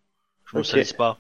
Je 0.47 0.57
me 0.57 0.63
Ok. 0.63 0.69
salisse 0.69 0.93
pas. 0.93 1.19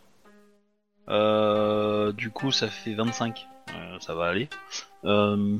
Euh, 1.09 2.13
du 2.13 2.31
coup, 2.31 2.51
ça 2.51 2.69
fait 2.69 2.95
25. 2.95 3.47
Euh, 3.75 3.99
ça 4.01 4.15
va 4.15 4.27
aller. 4.27 4.49
Euh... 5.05 5.59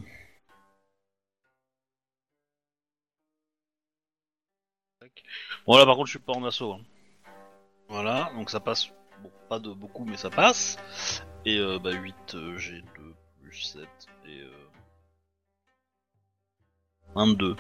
Bon, 5.67 5.77
là 5.77 5.87
par 5.87 5.97
contre, 5.97 6.07
je 6.07 6.13
suis 6.13 6.19
pas 6.19 6.33
en 6.33 6.45
assaut. 6.45 6.73
hein. 6.75 6.81
Voilà, 7.89 8.31
donc 8.35 8.51
ça 8.51 8.61
passe. 8.61 8.89
Bon, 9.23 9.31
pas 9.49 9.59
de 9.59 9.71
beaucoup, 9.73 10.05
mais 10.05 10.17
ça 10.17 10.31
passe. 10.31 10.77
Et 11.45 11.59
euh, 11.59 11.79
bah 11.79 11.93
8, 11.93 12.35
euh, 12.35 12.57
j'ai 12.59 12.81
2 12.81 13.15
plus 13.43 13.61
7 13.61 13.87
et 14.27 14.41
euh... 14.41 14.51
22. 17.15 17.57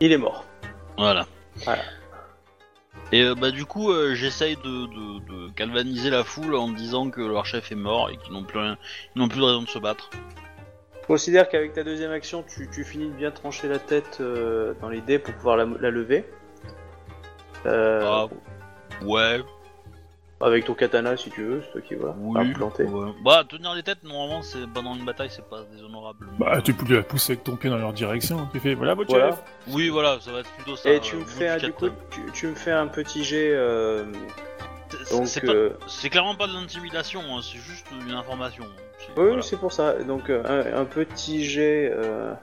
Il 0.00 0.12
est 0.12 0.18
mort. 0.18 0.44
Voilà. 0.96 1.26
Voilà. 1.56 1.82
Et 3.12 3.22
euh, 3.22 3.34
bah 3.34 3.50
du 3.50 3.64
coup, 3.66 3.90
euh, 3.90 4.14
j'essaye 4.14 4.56
de, 4.56 4.62
de, 4.86 5.18
de 5.48 5.48
galvaniser 5.54 6.10
la 6.10 6.24
foule 6.24 6.54
en 6.54 6.68
disant 6.70 7.10
que 7.10 7.20
leur 7.20 7.44
chef 7.44 7.70
est 7.72 7.76
mort 7.76 8.08
et 8.10 8.16
qu'ils 8.16 8.32
n'ont 8.32 8.44
plus 8.44 8.58
rien, 8.60 8.78
ils 9.14 9.18
n'ont 9.20 9.28
plus 9.28 9.40
de 9.40 9.44
raison 9.44 9.62
de 9.62 9.68
se 9.68 9.78
battre. 9.78 10.10
Considère 11.06 11.48
qu'avec 11.48 11.72
ta 11.72 11.82
deuxième 11.82 12.12
action, 12.12 12.44
tu, 12.44 12.68
tu 12.70 12.84
finis 12.84 13.06
de 13.08 13.14
bien 13.14 13.30
trancher 13.30 13.68
la 13.68 13.78
tête 13.78 14.18
euh, 14.20 14.74
dans 14.80 14.88
les 14.88 15.00
dés 15.00 15.18
pour 15.18 15.34
pouvoir 15.34 15.56
la, 15.56 15.66
la 15.80 15.90
lever. 15.90 16.24
Euh, 17.66 18.00
Ah, 18.04 18.26
ouais, 19.04 19.40
Avec 20.40 20.64
ton 20.64 20.74
katana 20.74 21.16
si 21.16 21.30
tu 21.30 21.42
veux, 21.44 21.62
c'est 21.62 21.72
toi 21.72 21.80
qui 21.82 21.94
vois. 21.96 22.14
oui. 22.18 22.52
Planter. 22.54 22.84
ouais. 22.84 23.10
Bah 23.24 23.44
tenir 23.48 23.74
les 23.74 23.82
têtes, 23.82 24.02
normalement, 24.04 24.40
c'est 24.42 24.66
pendant 24.72 24.94
une 24.94 25.04
bataille, 25.04 25.30
c'est 25.30 25.46
pas 25.48 25.62
déshonorable. 25.72 26.26
Bah, 26.38 26.60
tu 26.62 26.72
peux 26.72 26.94
la 26.94 27.02
pousser 27.02 27.32
avec 27.32 27.44
ton 27.44 27.56
pied 27.56 27.68
dans 27.70 27.76
leur 27.78 27.92
direction. 27.92 28.48
Tu 28.52 28.60
fais, 28.60 28.74
voilà 28.74 28.94
votre 28.94 29.10
Voilà. 29.10 29.30
chef. 29.32 29.42
Oui, 29.68 29.88
voilà, 29.88 30.18
ça 30.20 30.30
va 30.32 30.40
être 30.40 30.50
plutôt 30.52 30.76
ça. 30.76 30.90
Et 30.90 31.00
tu 31.00 31.16
euh, 31.16 31.18
me 31.18 31.24
bout 31.24 31.30
fais 31.30 31.56
du 31.58 31.72
coup, 31.72 31.88
tu, 32.10 32.20
tu 32.32 32.46
me 32.46 32.54
fais 32.54 32.72
un 32.72 32.86
petit 32.86 33.24
jet. 33.24 33.50
euh, 33.52 34.04
euh, 35.12 35.70
c'est 35.88 36.08
clairement 36.08 36.34
pas 36.36 36.46
de 36.46 36.52
l'intimidation, 36.54 37.20
hein, 37.36 37.40
c'est 37.42 37.58
juste 37.58 37.86
une 38.06 38.12
information. 38.14 38.64
Oui, 39.08 39.14
voilà. 39.26 39.42
c'est 39.42 39.56
pour 39.56 39.72
ça. 39.72 39.94
Donc 40.04 40.30
euh, 40.30 40.42
un, 40.44 40.80
un 40.80 40.84
petit 40.84 41.44
jet 41.44 41.90
euh, 41.92 42.34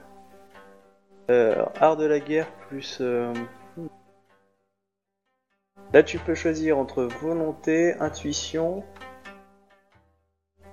euh, 1.30 1.64
art 1.80 1.98
de 1.98 2.06
la 2.06 2.20
guerre 2.20 2.48
plus. 2.68 2.98
euh, 3.02 3.34
Là, 5.94 6.04
tu 6.04 6.20
peux 6.20 6.36
choisir 6.36 6.78
entre 6.78 7.04
volonté, 7.04 7.94
intuition 8.02 8.84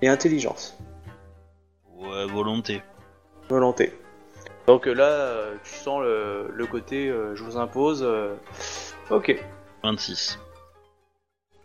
et 0.01 0.09
intelligence. 0.09 0.77
Ouais, 1.97 2.25
volonté. 2.25 2.83
Volonté. 3.47 3.93
Donc 4.67 4.87
là, 4.87 5.51
tu 5.63 5.73
sens 5.73 6.01
le, 6.01 6.49
le 6.51 6.65
côté 6.67 7.07
euh, 7.07 7.35
je 7.35 7.43
vous 7.43 7.57
impose. 7.57 8.03
euh, 8.03 8.35
Ok. 9.09 9.39
26. 9.83 10.39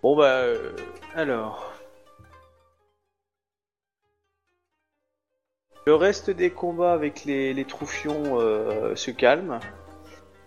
Bon 0.02 0.14
bah 0.16 0.26
euh, 0.42 0.72
alors. 1.14 1.69
Le 5.86 5.94
reste 5.94 6.31
des 6.31 6.51
combats 6.51 6.93
avec 6.93 7.24
les, 7.24 7.55
les 7.55 7.65
troufions 7.65 8.39
euh, 8.40 8.94
se 8.94 9.11
calme. 9.11 9.59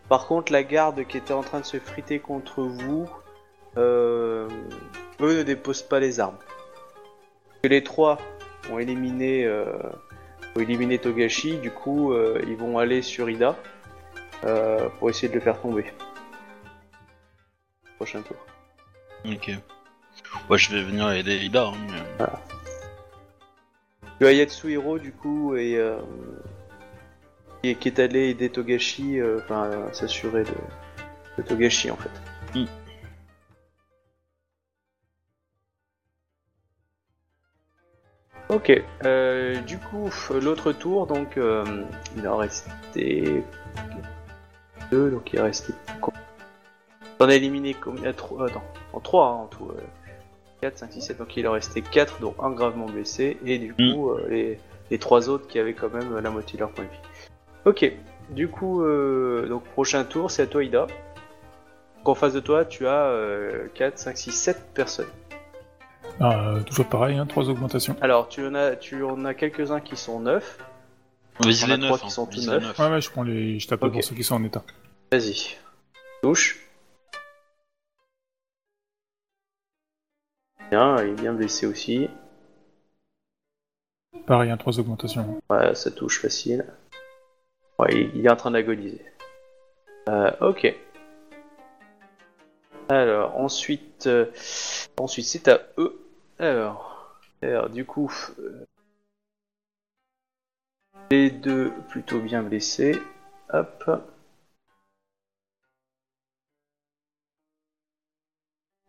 Par 0.10 0.28
contre, 0.28 0.52
la 0.52 0.64
garde 0.64 1.06
qui 1.08 1.18
était 1.18 1.34
en 1.34 1.42
train 1.42 1.60
de 1.60 1.66
se 1.66 1.78
friter 1.80 2.20
contre 2.20 2.62
vous, 2.64 3.10
euh, 3.78 4.48
eux 5.22 5.38
ne 5.38 5.44
déposent 5.44 5.82
pas 5.82 6.00
les 6.00 6.20
armes. 6.20 6.38
Les 7.64 7.84
trois 7.84 8.20
ont 8.72 8.78
éliminé, 8.80 9.46
euh, 9.46 9.66
ont 10.56 10.60
éliminé 10.60 11.00
Togashi, 11.00 11.58
du 11.58 11.72
coup, 11.72 12.14
euh, 12.14 12.40
ils 12.46 12.58
vont 12.58 12.78
aller 12.78 13.02
sur 13.02 13.30
Ida 13.30 13.56
euh, 14.44 14.90
pour 15.00 15.10
essayer 15.10 15.30
de 15.30 15.36
le 15.36 15.40
faire 15.42 15.60
tomber. 15.60 15.86
Prochain 17.96 18.22
tour. 18.22 18.38
Ok. 19.26 19.52
Ouais, 20.50 20.58
je 20.58 20.72
vais 20.76 20.84
venir 20.84 21.10
aider 21.12 21.38
Ida. 21.38 21.68
hein, 21.68 21.74
mais- 21.90 22.26
Yatsuhiro 24.32 25.00
du 25.00 25.12
coup 25.12 25.56
et 25.56 25.78
euh, 25.78 25.98
qui, 27.64 27.76
qui 27.76 27.88
est 27.90 28.00
allé 28.00 28.30
aider 28.30 28.50
Togashi, 28.50 29.20
euh, 29.20 29.40
enfin 29.44 29.72
s'assurer 29.92 30.44
de, 30.44 30.54
de 31.38 31.44
Togashi 31.48 31.92
en 31.92 31.98
fait. 31.98 32.12
Mm. 32.56 32.66
Ok, 38.50 38.72
euh, 39.06 39.60
du 39.62 39.78
coup 39.80 40.10
l'autre 40.42 40.74
tour 40.74 41.08
donc 41.08 41.38
euh, 41.38 41.86
il 42.18 42.28
en 42.28 42.38
restait 42.38 43.44
deux 44.92 45.10
donc 45.12 45.34
il 45.34 45.40
est 45.40 45.42
resté. 45.42 45.74
T'en 47.18 47.30
as 47.30 47.36
éliminé 47.36 47.74
combien? 47.74 48.12
Trois 48.14 48.48
Attends, 48.48 48.64
en 48.92 49.00
3 49.00 49.26
en 49.28 49.46
tout. 49.48 49.70
euh, 49.70 49.82
4, 50.64 50.78
5, 50.78 50.94
6, 50.94 51.02
7, 51.02 51.18
donc 51.18 51.36
il 51.36 51.46
en 51.46 51.52
restait 51.52 51.82
4, 51.82 52.20
dont 52.22 52.34
un 52.42 52.50
gravement 52.52 52.86
blessé, 52.86 53.38
et 53.46 53.58
du 53.58 53.74
coup, 53.74 54.12
euh, 54.12 54.26
les, 54.30 54.60
les 54.92 54.98
trois 54.98 55.28
autres 55.28 55.46
qui 55.46 55.60
avaient 55.60 55.74
quand 55.74 55.94
même 55.94 56.18
la 56.18 56.30
moitié 56.30 56.56
de 56.56 56.62
leur 56.62 56.72
point 56.72 56.86
de 56.86 56.90
vie. 56.90 56.96
Ok, 57.66 57.92
du 58.30 58.48
coup, 58.48 58.82
euh, 58.82 59.46
donc 59.50 59.66
prochain 59.66 60.06
tour, 60.06 60.32
c'est 60.32 60.44
à 60.44 60.48
toi, 60.48 60.64
Ida. 60.64 60.88
Donc 61.98 62.08
en 62.08 62.16
face 62.16 62.32
de 62.32 62.40
toi, 62.40 62.64
tu 62.64 62.88
as 62.88 63.08
euh, 63.08 63.68
4, 63.74 63.98
5, 64.00 64.18
6, 64.18 64.32
7 64.32 64.74
personnes. 64.74 65.08
Ah, 66.22 66.48
euh, 66.56 66.60
toujours 66.62 66.86
pareil, 66.88 67.18
hein, 67.18 67.26
trois 67.26 67.50
augmentations. 67.50 67.98
Alors, 68.00 68.30
tu 68.30 68.46
en 68.48 68.56
as, 68.56 68.78
tu 68.78 69.04
en 69.04 69.26
as 69.26 69.34
quelques-uns 69.34 69.82
qui 69.82 69.98
sont 69.98 70.22
neufs. 70.22 70.60
Vise 71.44 71.66
On 71.68 71.72
a 71.72 71.76
les 71.76 71.82
trois 71.82 71.92
neufs. 71.92 72.00
qui 72.00 72.06
hein, 72.06 72.10
sont 72.10 72.26
tout 72.26 72.40
vise 72.40 72.50
neufs. 72.50 72.80
Ouais, 72.80 72.90
ouais, 72.90 73.02
je 73.02 73.10
prends 73.10 73.24
les. 73.24 73.60
Je 73.60 73.68
tape 73.68 73.84
Ok. 73.84 73.92
pour 73.92 74.04
ceux 74.04 74.16
qui 74.16 74.24
sont 74.24 74.36
en 74.36 74.44
état. 74.46 74.64
Vas-y. 75.12 75.58
Touche. 76.22 76.63
Bien, 80.70 81.04
il 81.04 81.10
est 81.10 81.22
bien 81.22 81.34
blessé 81.34 81.66
aussi. 81.66 82.10
Pareil, 84.26 84.52
hein, 84.52 84.58
trois 84.58 84.80
augmentations. 84.80 85.42
Ouais, 85.50 85.76
ça 85.76 85.92
touche 85.92 86.22
facile. 86.22 86.66
Ouais, 87.80 88.10
il, 88.14 88.26
est 88.26 88.32
en 88.32 88.36
train 88.36 88.52
d'agoniser. 88.52 89.02
Euh, 90.10 90.32
ok. 90.42 90.76
Alors, 92.90 93.38
ensuite, 93.38 94.08
euh, 94.08 94.26
ensuite 94.98 95.26
c'est 95.26 95.48
à 95.48 95.62
eux. 95.78 96.00
Alors, 96.40 97.20
alors 97.42 97.70
du 97.70 97.86
coup, 97.86 98.12
euh, 98.40 98.66
les 101.12 101.30
deux 101.30 101.72
plutôt 101.90 102.20
bien 102.20 102.44
blessés. 102.44 103.02
Hop. 103.52 103.84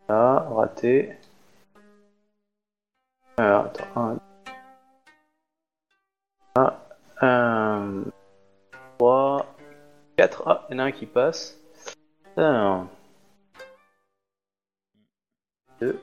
Là, 0.09 0.39
raté. 0.51 1.17
Alors, 3.37 3.65
attends, 3.67 4.19
un, 6.57 6.75
un, 7.21 8.05
3, 8.99 9.57
4. 10.17 10.43
Ah, 10.47 10.67
il 10.71 10.73
y 10.73 10.77
en 10.77 10.79
a 10.79 10.85
un 10.85 10.93
qui 10.93 11.07
passe. 11.07 11.59
Alors. 12.37 12.87
2. 15.81 16.01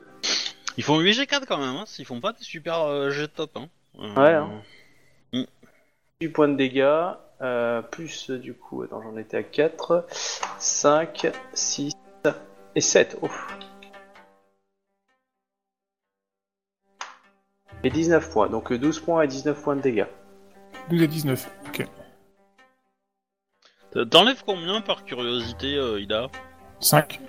Ils 0.77 0.83
font 0.83 0.99
8 0.99 1.11
G4 1.13 1.45
quand 1.47 1.57
même, 1.57 1.75
hein. 1.75 1.85
Ils 1.99 2.05
font 2.05 2.19
pas 2.19 2.33
des 2.33 2.43
super 2.43 2.81
euh, 2.81 3.09
G 3.11 3.27
top, 3.27 3.51
hein. 3.55 3.69
Euh, 3.99 4.13
Ouais, 4.15 4.33
hein. 4.33 5.45
8 6.21 6.29
points 6.29 6.47
de 6.49 6.55
dégâts. 6.55 7.15
euh, 7.41 7.81
plus 7.81 8.29
du 8.29 8.53
coup, 8.53 8.83
attends, 8.83 9.01
j'en 9.01 9.17
étais 9.17 9.37
à 9.37 9.43
4, 9.43 10.05
5, 10.59 11.31
6 11.53 11.93
et 12.75 12.81
7. 12.81 13.17
Ouf. 13.21 13.47
Et 17.83 17.89
19 17.89 18.29
points. 18.31 18.49
Donc 18.49 18.71
euh, 18.71 18.77
12 18.77 18.99
points 18.99 19.23
et 19.23 19.27
19 19.27 19.61
points 19.61 19.75
de 19.75 19.81
dégâts. 19.81 20.05
12 20.89 21.01
et 21.01 21.07
19. 21.07 21.49
Ok. 21.67 21.85
T'enlèves 24.09 24.43
combien 24.45 24.81
par 24.81 25.03
curiosité, 25.03 25.75
euh, 25.75 25.99
Ida? 25.99 26.27
5. 26.79 27.19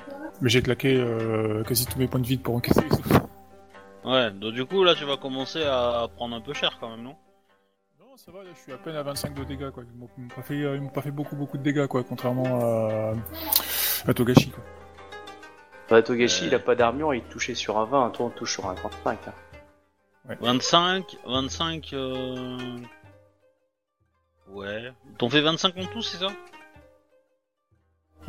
Mais 0.40 0.48
j'ai 0.48 0.62
claqué 0.62 0.96
euh, 0.96 1.62
quasi 1.64 1.86
tous 1.86 1.98
mes 1.98 2.06
points 2.06 2.20
de 2.20 2.26
vie 2.26 2.36
pour 2.38 2.54
encaisser 2.54 2.80
les 2.82 2.92
autres. 2.92 3.22
Ouais, 4.04 4.30
donc 4.32 4.52
du 4.54 4.64
coup 4.64 4.82
là 4.82 4.94
tu 4.96 5.04
vas 5.04 5.16
commencer 5.16 5.62
à 5.64 6.08
prendre 6.16 6.34
un 6.36 6.40
peu 6.40 6.52
cher 6.54 6.78
quand 6.80 6.88
même, 6.90 7.02
non? 7.02 7.14
Non, 8.00 8.16
ça 8.16 8.32
va, 8.32 8.42
là, 8.42 8.50
je 8.54 8.60
suis 8.60 8.72
à 8.72 8.76
peine 8.76 8.96
à 8.96 9.02
25 9.02 9.34
de 9.34 9.44
dégâts, 9.44 9.70
quoi. 9.70 9.84
Ils 9.88 9.98
m'ont 9.98 10.08
pas, 10.34 10.42
fait, 10.42 10.54
euh, 10.62 10.80
pas 10.92 11.02
beaucoup, 11.10 11.36
beaucoup 11.36 11.56
de 11.58 11.62
dégâts, 11.62 11.86
quoi, 11.86 12.02
contrairement 12.02 12.60
à, 12.60 13.12
à 14.08 14.14
Togashi, 14.14 14.50
quoi. 14.50 14.62
Bah, 15.88 16.02
Togashi, 16.02 16.44
Euh. 16.44 16.48
il 16.48 16.54
a 16.54 16.58
pas 16.58 16.74
d'armure, 16.74 17.14
il 17.14 17.22
touchait 17.22 17.54
sur 17.54 17.78
un 17.78 17.84
20, 17.84 18.10
toi 18.10 18.26
on 18.26 18.30
touche 18.30 18.52
sur 18.54 18.68
un 18.68 18.74
35. 18.74 19.18
hein. 19.28 19.32
25, 20.24 21.16
25... 21.26 21.92
Euh... 21.92 22.78
Ouais. 24.48 24.92
T'en 25.18 25.28
fais 25.28 25.40
25 25.40 25.76
en 25.78 25.86
tout, 25.86 26.02
c'est 26.02 26.18
ça? 26.18 26.28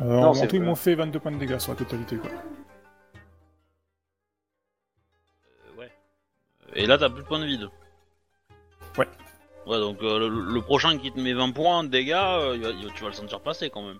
Euh, 0.00 0.04
Non, 0.04 0.28
en 0.30 0.34
c'est 0.34 0.48
tout, 0.48 0.56
ils 0.56 0.62
m'ont 0.62 0.74
fait 0.74 0.94
22 0.94 1.20
points 1.20 1.32
de 1.32 1.36
dégâts 1.38 1.58
sur 1.58 1.72
la 1.72 1.78
totalité, 1.78 2.16
quoi. 2.16 2.30
Euh, 5.50 5.78
Ouais. 5.78 5.92
Et 6.74 6.86
là 6.86 6.98
t'as 6.98 7.08
plus 7.10 7.22
de 7.22 7.26
points 7.28 7.38
de 7.40 7.44
vide. 7.46 7.68
Ouais. 8.98 9.08
Ouais, 9.66 9.78
donc 9.80 10.02
euh, 10.02 10.18
le, 10.18 10.28
le 10.28 10.60
prochain 10.62 10.98
qui 10.98 11.12
te 11.12 11.18
met 11.20 11.32
20 11.32 11.52
points 11.52 11.84
de 11.84 11.88
dégâts, 11.88 12.12
euh, 12.14 12.56
il 12.56 12.62
va- 12.62 12.70
il 12.70 12.86
va- 12.86 12.92
tu 12.92 13.02
vas 13.02 13.08
le 13.08 13.14
sentir 13.14 13.40
passer 13.40 13.70
quand 13.70 13.82
même. 13.82 13.98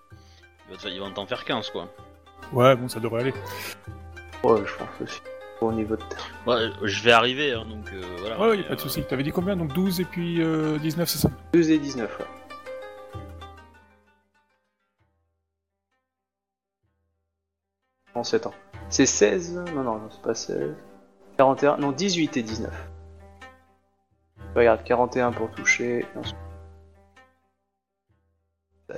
Il 0.69 0.75
va 0.77 0.83
te- 0.83 0.89
il 0.89 1.01
va 1.01 1.11
t'en 1.11 1.27
faire 1.27 1.45
15 1.45 1.71
quoi. 1.71 1.89
Ouais, 2.53 2.75
bon, 2.77 2.89
ça 2.89 3.01
devrait 3.01 3.21
aller. 3.23 3.35
Ouais, 4.43 4.61
je 4.67 4.75
pense 4.77 5.01
aussi. 5.01 5.21
Au 5.65 5.73
niveau 5.73 5.97
de 5.97 6.03
terre. 6.03 6.31
Ouais, 6.47 6.69
je 6.83 7.03
vais 7.03 7.13
arriver, 7.13 7.53
hein, 7.53 7.65
donc 7.69 7.91
euh, 7.93 8.03
voilà. 8.19 8.39
Ouais, 8.41 8.49
ouais, 8.49 8.57
y 8.57 8.59
Mais, 8.61 8.65
a 8.67 8.69
pas 8.69 8.75
de 8.77 8.81
euh, 8.81 8.83
soucis. 8.83 9.03
T'avais 9.05 9.23
dit 9.23 9.33
combien 9.33 9.57
Donc 9.57 9.73
12 9.73 10.01
et 10.01 10.05
puis 10.05 10.43
euh, 10.43 10.79
19, 10.79 11.09
c'est 11.09 11.19
ça 11.19 11.31
12 11.53 11.71
et 11.71 11.79
19, 11.79 12.19
ouais. 12.19 12.25
En 18.15 18.23
7 18.25 18.47
ans. 18.47 18.55
C'est 18.91 19.07
16 19.07 19.55
Non, 19.75 19.83
non, 19.83 19.99
non, 19.99 20.09
c'est 20.11 20.23
pas 20.23 20.35
16. 20.35 20.75
41, 21.37 21.79
non, 21.79 21.91
18 21.93 22.37
et 22.37 22.43
19. 22.43 22.73
Regarde, 24.55 24.85
41 24.85 25.33
pour 25.33 25.51
toucher. 25.51 26.01
et 26.01 26.19
ensuite- 26.19 26.37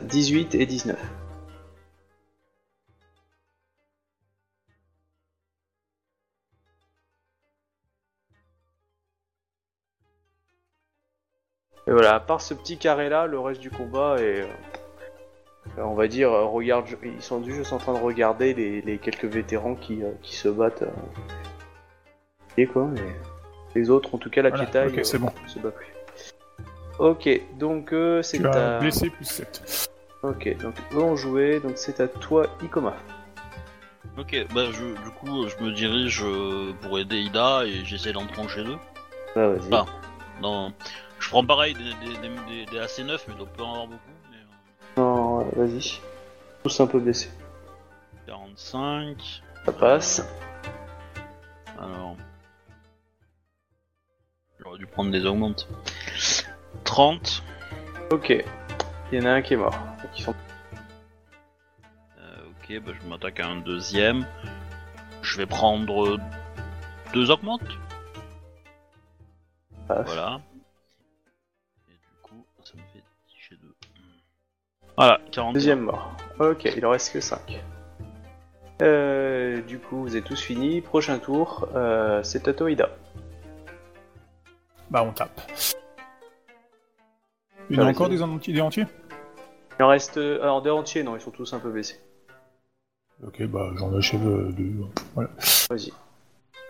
18 0.02 0.54
et 0.54 0.66
19. 0.66 0.98
Et 11.88 11.92
voilà, 11.92 12.14
à 12.16 12.20
part 12.20 12.40
ce 12.40 12.54
petit 12.54 12.78
carré 12.78 13.08
là, 13.08 13.26
le 13.26 13.38
reste 13.38 13.60
du 13.60 13.70
combat 13.70 14.16
est. 14.18 14.40
euh, 14.42 14.46
on 15.78 15.94
va 15.94 16.08
dire, 16.08 16.32
euh, 16.32 16.44
regarde, 16.44 16.86
ils 17.02 17.22
sont 17.22 17.42
juste 17.44 17.72
en 17.72 17.78
train 17.78 17.92
de 17.94 17.98
regarder 18.02 18.54
les, 18.54 18.80
les 18.82 18.98
quelques 18.98 19.24
vétérans 19.24 19.74
qui, 19.74 20.02
euh, 20.02 20.10
qui 20.22 20.34
se 20.36 20.48
battent. 20.48 20.82
euh, 20.82 20.90
et 22.56 22.66
quoi, 22.66 22.86
mais 22.86 23.02
les 23.74 23.90
autres, 23.90 24.14
en 24.14 24.18
tout 24.18 24.30
cas, 24.30 24.42
la 24.42 24.48
Voilà, 24.50 24.64
Pietaille, 24.64 24.88
ok, 24.98 25.04
c'est 25.04 25.18
bon. 25.18 25.30
se 25.46 25.58
bat 25.58 25.70
plus. 25.70 25.86
Ok, 26.98 27.28
donc 27.58 27.92
euh, 27.92 28.22
c'est 28.22 28.38
Tu 28.38 28.46
as 28.46 28.76
à. 28.76 28.80
blessé 28.80 29.10
plus 29.10 29.24
7. 29.26 29.88
Ok, 30.22 30.56
donc 30.62 30.74
eux 30.94 30.98
ont 31.02 31.14
joué, 31.16 31.60
donc 31.60 31.72
c'est 31.76 32.00
à 32.00 32.08
toi, 32.08 32.46
Ikoma. 32.62 32.94
Ok, 34.18 34.34
bah 34.54 34.62
je, 34.72 34.84
du 35.04 35.10
coup 35.20 35.46
je 35.46 35.62
me 35.62 35.72
dirige 35.72 36.24
pour 36.80 36.98
aider 36.98 37.18
Ida 37.18 37.66
et 37.66 37.84
j'essaie 37.84 38.12
d'en 38.12 38.26
trancher 38.26 38.64
deux. 38.64 38.78
Bah, 39.34 39.48
vas-y. 39.50 39.68
Ah. 39.72 39.84
Non, 40.40 40.72
je 41.18 41.28
prends 41.28 41.44
pareil 41.44 41.74
des, 41.74 41.84
des, 41.94 42.16
des, 42.18 42.28
des- 42.46 42.66
des 42.66 42.78
AC9 42.78 43.18
mais 43.28 43.34
doit 43.34 43.46
pas 43.46 43.62
en 43.64 43.72
avoir 43.72 43.86
beaucoup. 43.88 44.02
Mais, 44.30 44.36
euh, 44.38 45.00
Non, 45.02 45.38
vas-y. 45.56 46.00
Tous 46.62 46.80
un 46.80 46.86
peu 46.86 46.98
blessés. 47.00 47.30
45. 48.26 49.42
Ça 49.64 49.72
passe. 49.72 50.22
Alors. 51.78 52.16
J'aurais 54.60 54.78
dû 54.78 54.86
prendre 54.86 55.10
des 55.10 55.24
augmentes. 55.26 55.68
30. 56.84 57.42
Ok. 58.10 58.44
Il 59.12 59.18
y 59.18 59.22
en 59.22 59.26
a 59.26 59.30
un 59.32 59.42
qui 59.42 59.54
est 59.54 59.56
mort. 59.56 59.72
Donc, 60.02 60.10
ils 60.18 60.22
sont- 60.22 60.34
Euh, 62.18 62.36
ok, 62.48 62.80
bah 62.84 62.92
je 63.00 63.06
m'attaque 63.08 63.38
à 63.40 63.46
un 63.46 63.56
deuxième. 63.56 64.26
Je 65.22 65.36
vais 65.36 65.46
prendre 65.46 66.18
deux 67.12 67.30
augmentes. 67.30 67.62
passe. 69.86 70.06
Voilà. 70.06 70.40
Voilà, 74.96 75.20
40. 75.32 75.54
Deuxième 75.54 75.80
mort. 75.80 76.16
Ok, 76.38 76.64
il 76.76 76.84
en 76.86 76.90
reste 76.90 77.12
que 77.12 77.20
5. 77.20 77.62
Euh, 78.82 79.60
du 79.62 79.78
coup, 79.78 80.02
vous 80.02 80.16
êtes 80.16 80.24
tous 80.24 80.40
finis. 80.40 80.80
Prochain 80.80 81.18
tour, 81.18 81.68
euh, 81.74 82.22
c'est 82.22 82.48
à 82.48 82.54
Toïda. 82.54 82.90
Bah, 84.90 85.02
on 85.02 85.12
tape. 85.12 85.40
Il 87.68 87.76
y 87.76 87.80
en 87.80 87.86
a 87.86 87.90
encore 87.90 88.08
des 88.08 88.22
entiers, 88.22 88.54
des 88.54 88.60
entiers? 88.60 88.86
Il 89.78 89.82
en 89.82 89.88
reste. 89.88 90.18
euh, 90.18 90.40
Alors, 90.42 90.62
des 90.62 90.70
entiers, 90.70 91.02
non, 91.02 91.16
ils 91.16 91.20
sont 91.20 91.30
tous 91.30 91.52
un 91.52 91.58
peu 91.58 91.70
baissés. 91.70 92.00
Ok, 93.26 93.42
bah, 93.44 93.70
j'en 93.76 93.94
achève 93.96 94.26
euh, 94.26 94.52
deux. 94.52 94.72
Voilà. 95.14 95.30
Vas-y. 95.70 95.92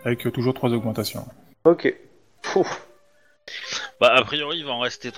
Avec 0.05 0.27
euh, 0.27 0.31
toujours 0.31 0.55
trois 0.55 0.73
augmentations. 0.73 1.27
Ok. 1.65 1.93
Pouf. 2.43 2.87
Bah, 4.01 4.13
a 4.15 4.23
priori, 4.23 4.59
il 4.59 4.65
va 4.65 4.73
en 4.73 4.81
rester 4.81 5.11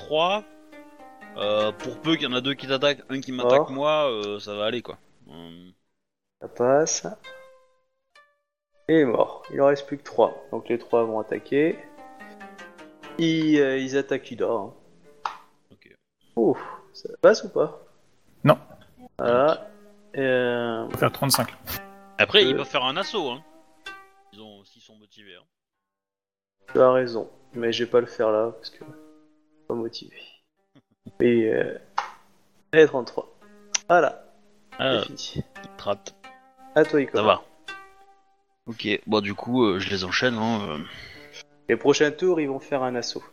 3. 1.39 1.73
pour 1.73 2.01
peu 2.01 2.15
qu'il 2.16 2.28
y 2.28 2.32
en 2.32 2.35
a 2.35 2.40
deux 2.40 2.55
qui 2.55 2.66
t'attaquent, 2.66 3.02
un 3.09 3.20
qui 3.20 3.32
m'attaque 3.32 3.70
moi, 3.70 4.10
euh, 4.10 4.39
ça 4.40 4.55
va 4.55 4.66
aller 4.66 4.82
quoi. 4.82 4.98
Hum, 5.28 5.73
Ça 6.40 6.48
passe. 6.48 7.06
Et 8.89 8.94
il 8.94 8.98
est 9.01 9.05
mort. 9.05 9.43
Il 9.52 9.60
en 9.60 9.66
reste 9.66 9.86
plus 9.86 9.98
que 9.98 10.02
3. 10.05 10.47
Donc 10.51 10.69
les 10.69 10.78
3 10.78 11.05
vont 11.05 11.20
attaquer. 11.20 11.78
Ils, 13.19 13.59
euh, 13.60 13.78
ils 13.78 13.97
attaquent 13.97 14.31
Ida. 14.31 14.47
hein. 14.48 14.73
ok. 15.70 15.94
Ouf. 16.36 16.59
Ça 16.94 17.09
passe 17.20 17.44
ou 17.44 17.51
pas? 17.51 17.81
Non. 18.44 18.59
Voilà. 19.19 19.69
Euh, 20.16 20.89
faire 20.90 21.12
35. 21.12 21.48
Après, 22.19 22.39
Euh. 22.43 22.48
ils 22.48 22.56
peuvent 22.56 22.66
faire 22.66 22.85
un 22.85 22.97
assaut, 22.97 23.28
hein. 23.31 23.44
Ils 24.32 24.40
ont, 24.40 24.65
s'ils 24.65 24.82
sont 24.82 24.97
motivés. 24.97 25.35
Hein. 25.36 25.44
tu 26.73 26.81
as 26.81 26.90
raison. 26.93 27.28
Mais 27.55 27.73
je 27.73 27.85
vais 27.85 27.90
pas 27.90 28.01
le 28.01 28.06
faire 28.06 28.31
là 28.31 28.51
parce 28.52 28.70
que. 28.70 28.85
Pas 29.69 29.74
motivé. 29.74 30.16
Et. 31.21 31.51
Euh... 31.53 31.79
Et 32.73 32.87
33. 32.87 33.29
Voilà. 33.89 34.25
Ah, 34.79 35.01
C'est 35.07 35.07
fini. 35.19 35.45
À 36.75 36.85
toi, 36.85 37.01
Ça 37.01 37.01
Icon. 37.01 37.23
va. 37.23 37.43
Ok, 38.67 38.87
bon, 39.07 39.21
du 39.21 39.35
coup, 39.35 39.65
euh, 39.65 39.79
je 39.79 39.89
les 39.89 40.05
enchaîne. 40.05 40.35
Hein, 40.37 40.61
euh. 40.69 40.79
Les 41.69 41.77
prochains 41.77 42.11
tours, 42.11 42.41
ils 42.41 42.49
vont 42.49 42.61
faire 42.61 42.83
un 42.83 42.95
assaut. 42.95 43.25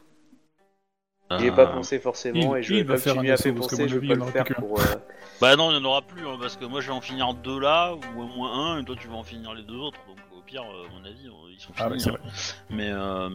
J'y 1.39 1.47
ai 1.47 1.51
pas 1.51 1.65
pensé 1.65 1.97
forcément 1.99 2.55
il- 2.55 2.59
et 2.59 2.63
je 2.63 2.73
il 2.73 2.77
vais 2.77 2.83
va 2.83 2.93
pas 2.93 2.99
faire 3.01 3.19
un 3.19 3.27
assaut, 3.27 3.43
fait 3.43 3.51
parce 3.53 3.65
que 3.67 3.71
penser, 3.71 3.83
à 3.83 3.87
je 3.87 3.97
vais 3.97 4.07
pas 4.07 4.13
le 4.25 4.31
faire 4.31 4.45
pour. 4.45 4.79
euh, 4.79 4.83
Bah 5.41 5.55
non, 5.55 5.71
il 5.71 5.77
n'y 5.77 5.81
en 5.81 5.89
aura 5.89 6.01
plus, 6.03 6.25
hein, 6.25 6.37
parce 6.39 6.55
que 6.55 6.65
moi 6.65 6.81
je 6.81 6.87
vais 6.87 6.93
en 6.93 7.01
finir 7.01 7.33
deux 7.33 7.59
là, 7.59 7.93
ou 7.95 8.21
au 8.21 8.27
moins 8.27 8.53
un, 8.75 8.81
et 8.81 8.85
toi 8.85 8.95
tu 8.97 9.07
vas 9.07 9.15
en 9.15 9.23
finir 9.23 9.53
les 9.55 9.63
deux 9.63 9.75
autres. 9.75 9.99
Donc 10.07 10.17
au 10.37 10.41
pire, 10.41 10.61
euh, 10.63 10.85
à 10.87 10.91
mon 10.91 11.03
avis, 11.03 11.27
euh, 11.27 11.31
ils 11.51 11.59
sont 11.59 11.73
finis. 11.73 11.87
Ah 11.87 11.89
ouais, 11.89 11.99
c'est 11.99 12.09
hein. 12.11 12.17
vrai. 12.21 12.31
Mais 12.69 12.89
euh... 12.91 13.29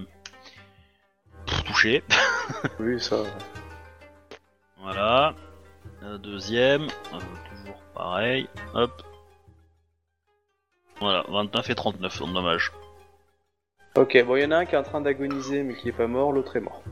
pff, 1.47 1.65
touché. 1.65 2.05
Oui, 2.79 3.01
ça. 3.01 3.17
Voilà. 4.93 5.35
Euh, 6.03 6.19
deuxième, 6.19 6.83
euh, 6.83 7.19
toujours 7.49 7.81
pareil. 7.95 8.49
Hop. 8.75 9.03
Voilà, 10.99 11.25
29 11.29 11.71
et 11.71 11.75
39, 11.77 12.19
donc 12.19 12.33
dommage. 12.35 12.73
Ok, 13.97 14.21
bon, 14.25 14.35
il 14.35 14.43
y 14.43 14.45
en 14.45 14.51
a 14.51 14.57
un 14.57 14.65
qui 14.65 14.75
est 14.75 14.79
en 14.79 14.83
train 14.83 15.01
d'agoniser 15.01 15.63
mais 15.63 15.75
qui 15.75 15.89
est 15.89 15.93
pas 15.93 16.09
mort, 16.09 16.33
l'autre 16.33 16.57
est 16.57 16.61
mort. 16.61 16.83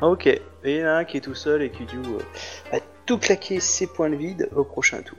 Ok, 0.00 0.26
et 0.26 0.40
il 0.64 0.76
y 0.76 0.84
en 0.84 0.88
a 0.88 0.92
un 0.92 1.04
qui 1.04 1.16
est 1.16 1.20
tout 1.20 1.34
seul 1.34 1.62
et 1.62 1.70
qui 1.70 1.86
du 1.86 1.98
euh, 1.98 2.18
va 2.70 2.78
tout 3.04 3.18
claquer 3.18 3.58
ses 3.58 3.88
points 3.88 4.10
de 4.10 4.16
vide 4.16 4.48
au 4.54 4.62
prochain 4.62 5.02
tour. 5.02 5.18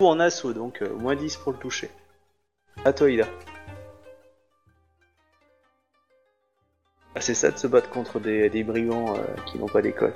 Ou 0.00 0.06
en 0.06 0.20
assaut, 0.20 0.52
donc 0.52 0.82
euh, 0.82 0.94
moins 0.96 1.16
10 1.16 1.38
pour 1.38 1.52
le 1.52 1.58
toucher. 1.58 1.90
À 2.84 2.92
toi, 2.92 3.10
Ida. 3.10 3.26
Ah, 7.14 7.20
c'est 7.20 7.34
ça 7.34 7.50
de 7.50 7.56
se 7.56 7.66
battre 7.66 7.90
contre 7.90 8.20
des, 8.20 8.48
des 8.48 8.62
brigands 8.62 9.16
euh, 9.16 9.24
qui 9.46 9.58
n'ont 9.58 9.66
pas 9.66 9.82
d'école. 9.82 10.14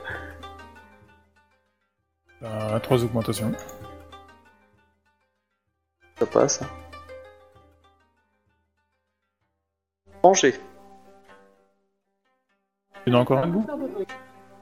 Bah, 2.40 2.78
trois 2.80 3.02
augmentations. 3.02 3.52
Ça 6.18 6.26
passe. 6.26 6.60
Rangé. 10.22 10.54
Il 13.06 13.12
y 13.12 13.16
en 13.16 13.18
a 13.18 13.22
encore 13.22 13.38
un 13.38 13.48
debout? 13.48 13.66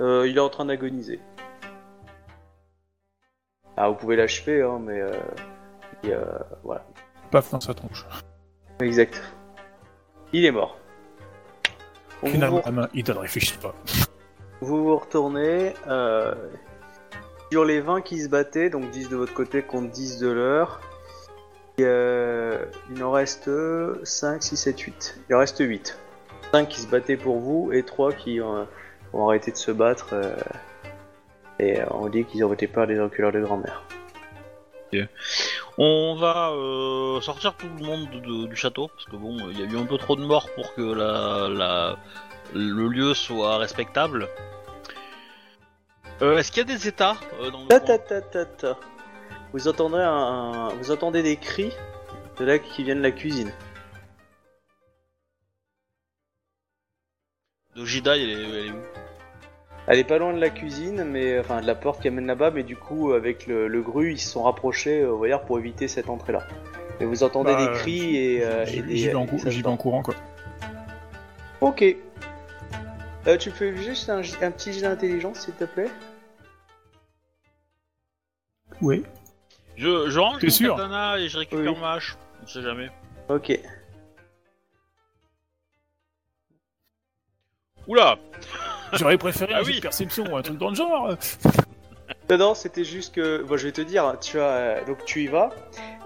Euh, 0.00 0.26
il 0.26 0.38
est 0.38 0.40
en 0.40 0.48
train 0.48 0.64
d'agoniser. 0.64 1.20
Ah, 3.76 3.90
vous 3.90 3.96
pouvez 3.96 4.16
l'achever, 4.16 4.62
hein, 4.62 4.78
mais 4.80 4.98
euh, 4.98 5.12
il, 6.02 6.12
euh, 6.12 6.24
voilà. 6.62 6.86
Paf 7.30 7.50
dans 7.50 7.60
sa 7.60 7.74
tronche. 7.74 8.06
Exact. 8.80 9.22
Il 10.32 10.46
est 10.46 10.50
mort. 10.50 10.79
Finalement, 12.24 12.62
vous, 12.64 12.82
il 12.94 13.04
ne 13.08 13.12
réfléchit 13.14 13.56
pas. 13.58 13.74
vous 14.60 14.84
vous 14.84 14.96
retournez. 14.96 15.74
euh, 15.88 16.34
sur 17.50 17.64
les 17.64 17.80
20 17.80 18.02
qui 18.02 18.20
se 18.20 18.28
battaient, 18.28 18.70
donc 18.70 18.90
10 18.90 19.08
de 19.08 19.16
votre 19.16 19.34
côté 19.34 19.62
contre 19.62 19.90
10 19.90 20.18
de 20.18 20.28
leur, 20.30 20.80
euh, 21.80 22.64
il 22.94 23.02
en 23.02 23.10
reste 23.10 23.50
5, 24.04 24.42
6, 24.42 24.56
7, 24.56 24.78
8. 24.80 25.18
Il 25.28 25.34
en 25.34 25.38
reste 25.38 25.58
8. 25.58 25.98
5 26.52 26.68
qui 26.68 26.80
se 26.80 26.86
battaient 26.86 27.16
pour 27.16 27.38
vous 27.38 27.70
et 27.72 27.82
3 27.82 28.12
qui 28.12 28.40
euh, 28.40 28.64
ont 29.12 29.26
arrêté 29.28 29.50
de 29.50 29.56
se 29.56 29.70
battre. 29.72 30.14
et 31.58 31.78
on 31.90 32.08
dit 32.08 32.24
qu'ils 32.24 32.44
ont 32.44 32.52
été 32.52 32.66
peur 32.66 32.86
des 32.86 33.00
enculeurs 33.00 33.32
de 33.32 33.40
grand-mère. 33.40 33.82
On 35.78 36.16
va 36.16 36.50
euh, 36.50 37.20
sortir 37.20 37.54
tout 37.56 37.68
le 37.78 37.84
monde 37.84 38.10
de- 38.10 38.18
de- 38.20 38.46
du 38.46 38.56
château, 38.56 38.88
parce 38.88 39.04
que 39.06 39.16
bon, 39.16 39.36
il 39.50 39.58
y 39.60 39.62
a 39.62 39.66
eu 39.66 39.78
un 39.78 39.86
peu 39.86 39.96
trop 39.98 40.16
de 40.16 40.24
morts 40.24 40.48
pour 40.54 40.74
que 40.74 40.82
la, 40.82 41.48
la- 41.48 41.96
le 42.54 42.88
lieu 42.88 43.14
soit 43.14 43.58
respectable. 43.58 44.28
Euh, 46.22 46.36
Est-ce 46.38 46.50
qu'il 46.52 46.58
y 46.68 46.70
a 46.72 46.76
des 46.76 46.86
états 46.88 47.16
euh, 47.40 47.50
dans 47.50 47.62
le 47.62 47.68
Ta. 47.68 47.78
Vous 49.52 49.68
entendrez 49.68 50.02
un, 50.02 50.12
un- 50.12 50.68
vous 50.74 50.90
entendez 50.90 51.22
des 51.22 51.36
cris 51.36 51.72
de 52.38 52.44
là 52.44 52.58
qui 52.58 52.84
viennent 52.84 52.98
de 52.98 53.02
la 53.02 53.10
cuisine. 53.10 53.52
De 57.76 57.84
Jida, 57.84 58.16
elle 58.16 58.30
est, 58.30 58.32
elle 58.32 58.66
est 58.66 58.70
où? 58.70 58.82
Elle 59.92 59.98
est 59.98 60.04
pas 60.04 60.18
loin 60.18 60.32
de 60.32 60.38
la 60.38 60.50
cuisine, 60.50 61.02
mais 61.02 61.40
enfin 61.40 61.60
de 61.60 61.66
la 61.66 61.74
porte 61.74 62.00
qui 62.00 62.06
amène 62.06 62.26
là-bas, 62.26 62.52
mais 62.52 62.62
du 62.62 62.76
coup 62.76 63.12
avec 63.12 63.48
le, 63.48 63.66
le 63.66 63.82
gru 63.82 64.12
ils 64.12 64.18
se 64.20 64.30
sont 64.30 64.44
rapprochés, 64.44 65.00
euh, 65.02 65.12
on 65.14 65.18
va 65.18 65.26
dire, 65.26 65.40
pour 65.42 65.58
éviter 65.58 65.88
cette 65.88 66.08
entrée-là. 66.08 66.46
Et 67.00 67.04
vous 67.04 67.24
entendez 67.24 67.52
Bah, 67.54 67.66
des 67.66 67.72
cris 67.80 68.16
et, 68.16 68.44
euh, 68.44 68.64
J'y 68.66 68.78
et 68.78 68.82
des- 68.82 68.96
j'y 68.96 69.08
vais, 69.08 69.14
en 69.16 69.24
et 69.24 69.28
cou- 69.28 69.38
ça 69.38 69.44
se 69.46 69.50
j'y 69.50 69.62
vais 69.62 69.66
en 69.66 69.72
tend. 69.72 69.76
courant, 69.78 70.02
quoi. 70.02 70.14
Ok. 71.60 71.82
Euh, 73.26 73.36
tu 73.36 73.50
peux 73.50 73.74
juste 73.74 74.08
un, 74.10 74.18
un 74.42 74.50
petit 74.52 74.72
jet 74.72 74.82
d'intelligence 74.82 75.40
s'il 75.40 75.54
te 75.54 75.64
plaît? 75.64 75.90
Oui. 78.80 79.02
Je, 79.76 80.08
je 80.08 80.18
range 80.20 80.38
T'es 80.40 80.46
mon 80.46 80.52
sûr? 80.52 80.76
katana 80.76 81.18
et 81.18 81.28
je 81.28 81.36
récupère 81.36 81.72
Oui. 81.74 81.80
ma 81.80 81.94
hache. 81.94 82.16
On 82.42 82.46
sait 82.46 82.62
jamais. 82.62 82.90
Ok. 83.28 83.58
Oula 87.90 88.18
J'aurais 88.92 89.18
préféré 89.18 89.52
Ah 89.56 89.58
un 89.58 89.62
jet 89.64 89.70
oui. 89.70 89.76
de 89.78 89.82
perception 89.82 90.24
ou 90.32 90.36
un 90.36 90.42
truc 90.42 90.58
dans 90.58 90.70
le 90.70 90.76
genre. 90.76 91.16
Non, 92.30 92.38
non, 92.38 92.54
c'était 92.54 92.84
juste 92.84 93.12
que, 93.16 93.42
bon, 93.42 93.56
je 93.56 93.66
vais 93.66 93.72
te 93.72 93.80
dire, 93.80 94.16
tu 94.20 94.38
as, 94.38 94.44
euh, 94.44 94.84
donc 94.84 95.04
tu 95.04 95.24
y 95.24 95.26
vas, 95.26 95.50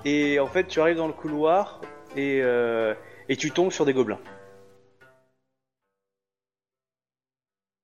et 0.07 0.41
en 0.41 0.47
fait 0.47 0.67
tu 0.67 0.81
arrives 0.81 0.97
dans 0.97 1.07
le 1.07 1.13
couloir 1.13 1.83
et 2.17 2.41
euh, 2.43 2.95
et 3.29 3.37
tu 3.37 3.51
tombes 3.51 3.71
sur 3.71 3.85
des 3.85 3.93
gobelins. 3.93 4.19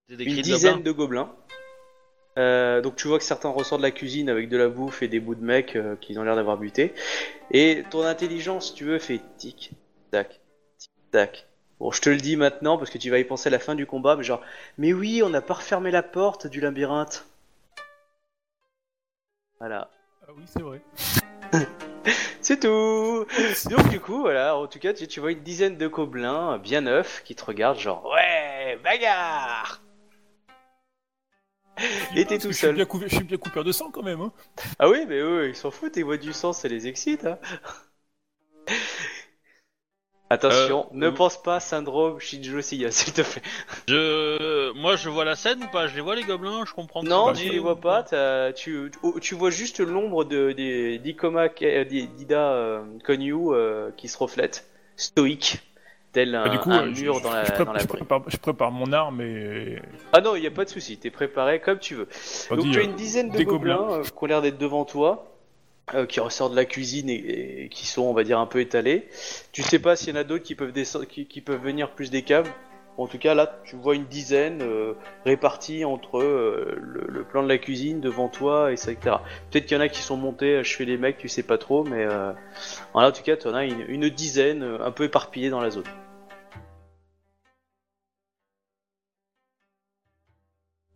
Des 0.09 0.25
une 0.25 0.37
de 0.37 0.41
dizaine 0.43 0.83
gobelins. 0.83 0.85
de 0.85 0.91
gobelins. 0.93 1.37
Euh, 2.39 2.81
donc 2.81 2.97
tu 2.97 3.07
vois 3.09 3.19
que 3.19 3.25
certains 3.25 3.51
ressortent 3.51 3.83
de 3.83 3.87
la 3.87 3.91
cuisine 3.91 4.31
avec 4.31 4.49
de 4.49 4.57
la 4.57 4.69
bouffe 4.69 5.03
et 5.03 5.09
des 5.09 5.21
bouts 5.21 5.35
de 5.35 5.45
mecs 5.45 5.77
euh, 5.77 5.97
qu'ils 5.97 6.19
ont 6.19 6.23
l'air 6.23 6.37
d'avoir 6.37 6.57
buté. 6.57 6.95
Et 7.51 7.85
ton 7.91 8.03
intelligence, 8.05 8.69
si 8.69 8.75
tu 8.75 8.85
veux, 8.85 8.99
fait 8.99 9.21
tic, 9.37 9.73
tac, 10.11 10.41
tic, 10.79 10.91
tac. 11.11 11.50
Bon, 11.81 11.91
je 11.91 12.03
te 12.03 12.11
le 12.11 12.19
dis 12.19 12.37
maintenant 12.37 12.77
parce 12.77 12.91
que 12.91 12.99
tu 12.99 13.09
vas 13.09 13.19
y 13.19 13.25
penser 13.25 13.49
à 13.49 13.51
la 13.51 13.59
fin 13.59 13.75
du 13.75 13.87
combat, 13.87 14.15
mais 14.15 14.23
genre, 14.23 14.43
mais 14.77 14.93
oui, 14.93 15.23
on 15.25 15.31
n'a 15.31 15.41
pas 15.41 15.55
refermé 15.55 15.91
la 15.91 16.03
porte 16.03 16.47
du 16.47 16.61
labyrinthe. 16.61 17.27
Voilà. 19.59 19.91
Ah 20.23 20.33
oui, 20.37 20.43
c'est 20.47 20.63
vrai. 20.63 20.83
C'est 22.43 22.61
tout 22.61 23.27
Donc 23.71 23.89
du 23.89 24.01
coup, 24.01 24.21
voilà, 24.21 24.57
en 24.57 24.67
tout 24.67 24.79
cas, 24.79 24.93
tu, 24.95 25.07
tu 25.07 25.21
vois 25.21 25.33
une 25.33 25.43
dizaine 25.43 25.77
de 25.77 25.87
gobelins 25.87 26.59
bien 26.59 26.83
neufs 26.83 27.23
qui 27.25 27.35
te 27.35 27.45
regardent 27.45 27.79
genre, 27.79 28.07
ouais, 28.07 28.79
bagarre 28.83 29.83
Et 32.15 32.25
t'es 32.27 32.39
tout 32.39 32.49
que 32.49 32.53
je 32.53 32.59
suis 32.59 32.67
seul. 32.67 32.75
bien 32.75 32.87
Je 33.07 33.15
suis 33.15 33.25
bien 33.25 33.37
coupeur 33.39 33.65
de 33.65 33.73
sang 33.73 33.91
quand 33.91 34.03
même. 34.03 34.21
Hein. 34.21 34.33
Ah 34.79 34.89
oui, 34.89 35.05
mais 35.07 35.19
eux, 35.19 35.49
ils 35.49 35.57
s'en 35.57 35.71
foutent, 35.71 35.97
ils 35.97 36.05
voient 36.05 36.17
du 36.19 36.33
sang, 36.33 36.53
ça 36.53 36.69
les 36.69 36.89
excite. 36.89 37.25
Hein. 37.27 37.39
Attention, 40.33 40.87
Euh, 40.93 40.97
ne 40.97 41.07
euh, 41.09 41.11
pense 41.11 41.43
pas 41.43 41.59
syndrome 41.59 42.21
Shinjo 42.21 42.61
Siya, 42.61 42.91
s'il 42.93 43.13
te 43.13 43.23
plaît. 43.23 43.43
Je... 43.89 44.73
Moi, 44.79 44.95
je 44.95 45.09
vois 45.09 45.25
la 45.25 45.35
scène 45.35 45.63
ou 45.65 45.67
pas? 45.73 45.89
Je 45.89 45.97
les 45.97 46.01
vois 46.01 46.15
les 46.15 46.23
gobelins? 46.23 46.65
Je 46.65 46.73
comprends. 46.73 47.03
Non, 47.03 47.33
tu 47.33 47.49
les 47.49 47.59
vois 47.59 47.81
pas, 47.81 48.05
t'as- 48.05 48.53
tu, 48.53 48.93
tu, 48.93 49.21
tu 49.21 49.35
vois 49.35 49.51
juste 49.51 49.81
l'ombre 49.81 50.25
de, 50.25 50.53
des- 50.53 50.99
d'Ikoma, 50.99 51.49
euh, 51.63 51.85
d'Ida 51.85 52.53
euh, 52.53 52.85
Konyu 53.05 53.35
euh, 53.51 53.91
qui 53.97 54.07
se 54.07 54.17
reflète, 54.19 54.67
stoïque. 54.97 55.59
tel 56.13 56.35
un, 56.37 56.45
Bah, 56.45 56.51
du 56.51 56.59
coup, 56.59 56.71
un 56.71 56.95
je- 56.95 57.03
mur 57.03 57.19
je, 57.19 57.23
dans 57.25 57.33
la, 57.33 57.45
je 57.45 57.51
prépare, 57.51 57.67
dans 57.67 57.73
la 57.73 57.81
je 57.81 57.87
prépare- 57.89 58.23
je 58.29 58.37
prépare 58.37 58.71
mon 58.71 58.93
arme 58.93 59.21
et. 59.23 59.81
Ah 60.13 60.21
non, 60.21 60.37
il 60.37 60.41
n'y 60.43 60.47
a 60.47 60.51
pas 60.53 60.65
de 60.65 60.71
souci, 60.71 60.97
t'es 60.97 61.11
préparé 61.11 61.61
comme 61.61 61.79
tu 61.81 61.97
veux. 61.97 62.09
on 62.51 62.57
Donc 62.57 62.67
dit, 62.67 62.71
tu 62.71 62.79
as 62.79 62.83
une 62.83 62.95
dizaine 62.95 63.31
de 63.31 63.43
gobelins, 63.43 63.77
gobelins. 63.79 63.99
euh, 63.99 64.03
qui 64.05 64.11
ont 64.23 64.27
l'air 64.27 64.43
d'être 64.43 64.59
devant 64.59 64.85
toi, 64.85 65.27
euh, 65.95 66.07
qui 66.07 66.21
ressortent 66.21 66.53
de 66.53 66.57
la 66.57 66.65
cuisine 66.65 67.09
et, 67.11 67.65
et 67.65 67.69
qui 67.69 67.87
sont, 67.87 68.03
on 68.03 68.13
va 68.15 68.25
dire, 68.25 68.39
un 68.39 68.47
peu 68.47 68.61
étalés. 68.61 69.09
Tu 69.53 69.63
sais 69.63 69.79
pas 69.79 69.97
s'il 69.97 70.15
y 70.15 70.17
en 70.17 70.21
a 70.21 70.25
d'autres 70.25 70.45
qui 70.45 70.55
peuvent 70.55 70.73
descendre, 70.73 71.07
qui, 71.07 71.27
qui 71.27 71.41
peuvent 71.41 71.63
venir 71.63 71.91
plus 71.91 72.11
des 72.11 72.23
caves. 72.23 72.51
En 72.99 73.07
tout 73.07 73.19
cas, 73.19 73.35
là, 73.35 73.61
tu 73.65 73.77
vois 73.77 73.95
une 73.95 74.05
dizaine 74.05 74.61
euh, 74.61 74.93
répartis 75.25 75.87
entre 75.87 76.19
euh, 76.19 76.77
le, 76.79 77.07
le 77.09 77.25
plan 77.25 77.43
de 77.43 77.49
la 77.49 77.57
cuisine 77.57 78.01
devant 78.01 78.29
toi 78.29 78.73
et 78.73 78.77
ça, 78.77 78.93
etc. 78.93 79.17
Peut-être 79.51 79.65
qu'il 79.67 79.77
y 79.77 79.81
en 79.81 79.83
a 79.83 79.89
qui 79.89 80.03
sont 80.03 80.19
montés 80.19 80.57
à 80.57 80.63
chevet 80.65 80.85
les 80.85 80.99
mecs, 80.99 81.17
tu 81.17 81.29
sais 81.29 81.43
pas 81.43 81.57
trop, 81.57 81.83
mais 81.83 82.05
euh, 82.05 82.33
voilà, 82.93 83.09
en 83.09 83.13
tout 83.13 83.23
cas, 83.23 83.37
tu 83.37 83.49
en 83.49 83.55
as 83.55 83.65
une, 83.65 83.85
une 83.89 84.11
dizaine 84.11 84.63
euh, 84.63 84.85
un 84.85 84.91
peu 84.91 85.05
éparpillées 85.05 85.49
dans 85.49 85.61
la 85.63 85.71
zone. 85.71 85.85
De 85.85 85.89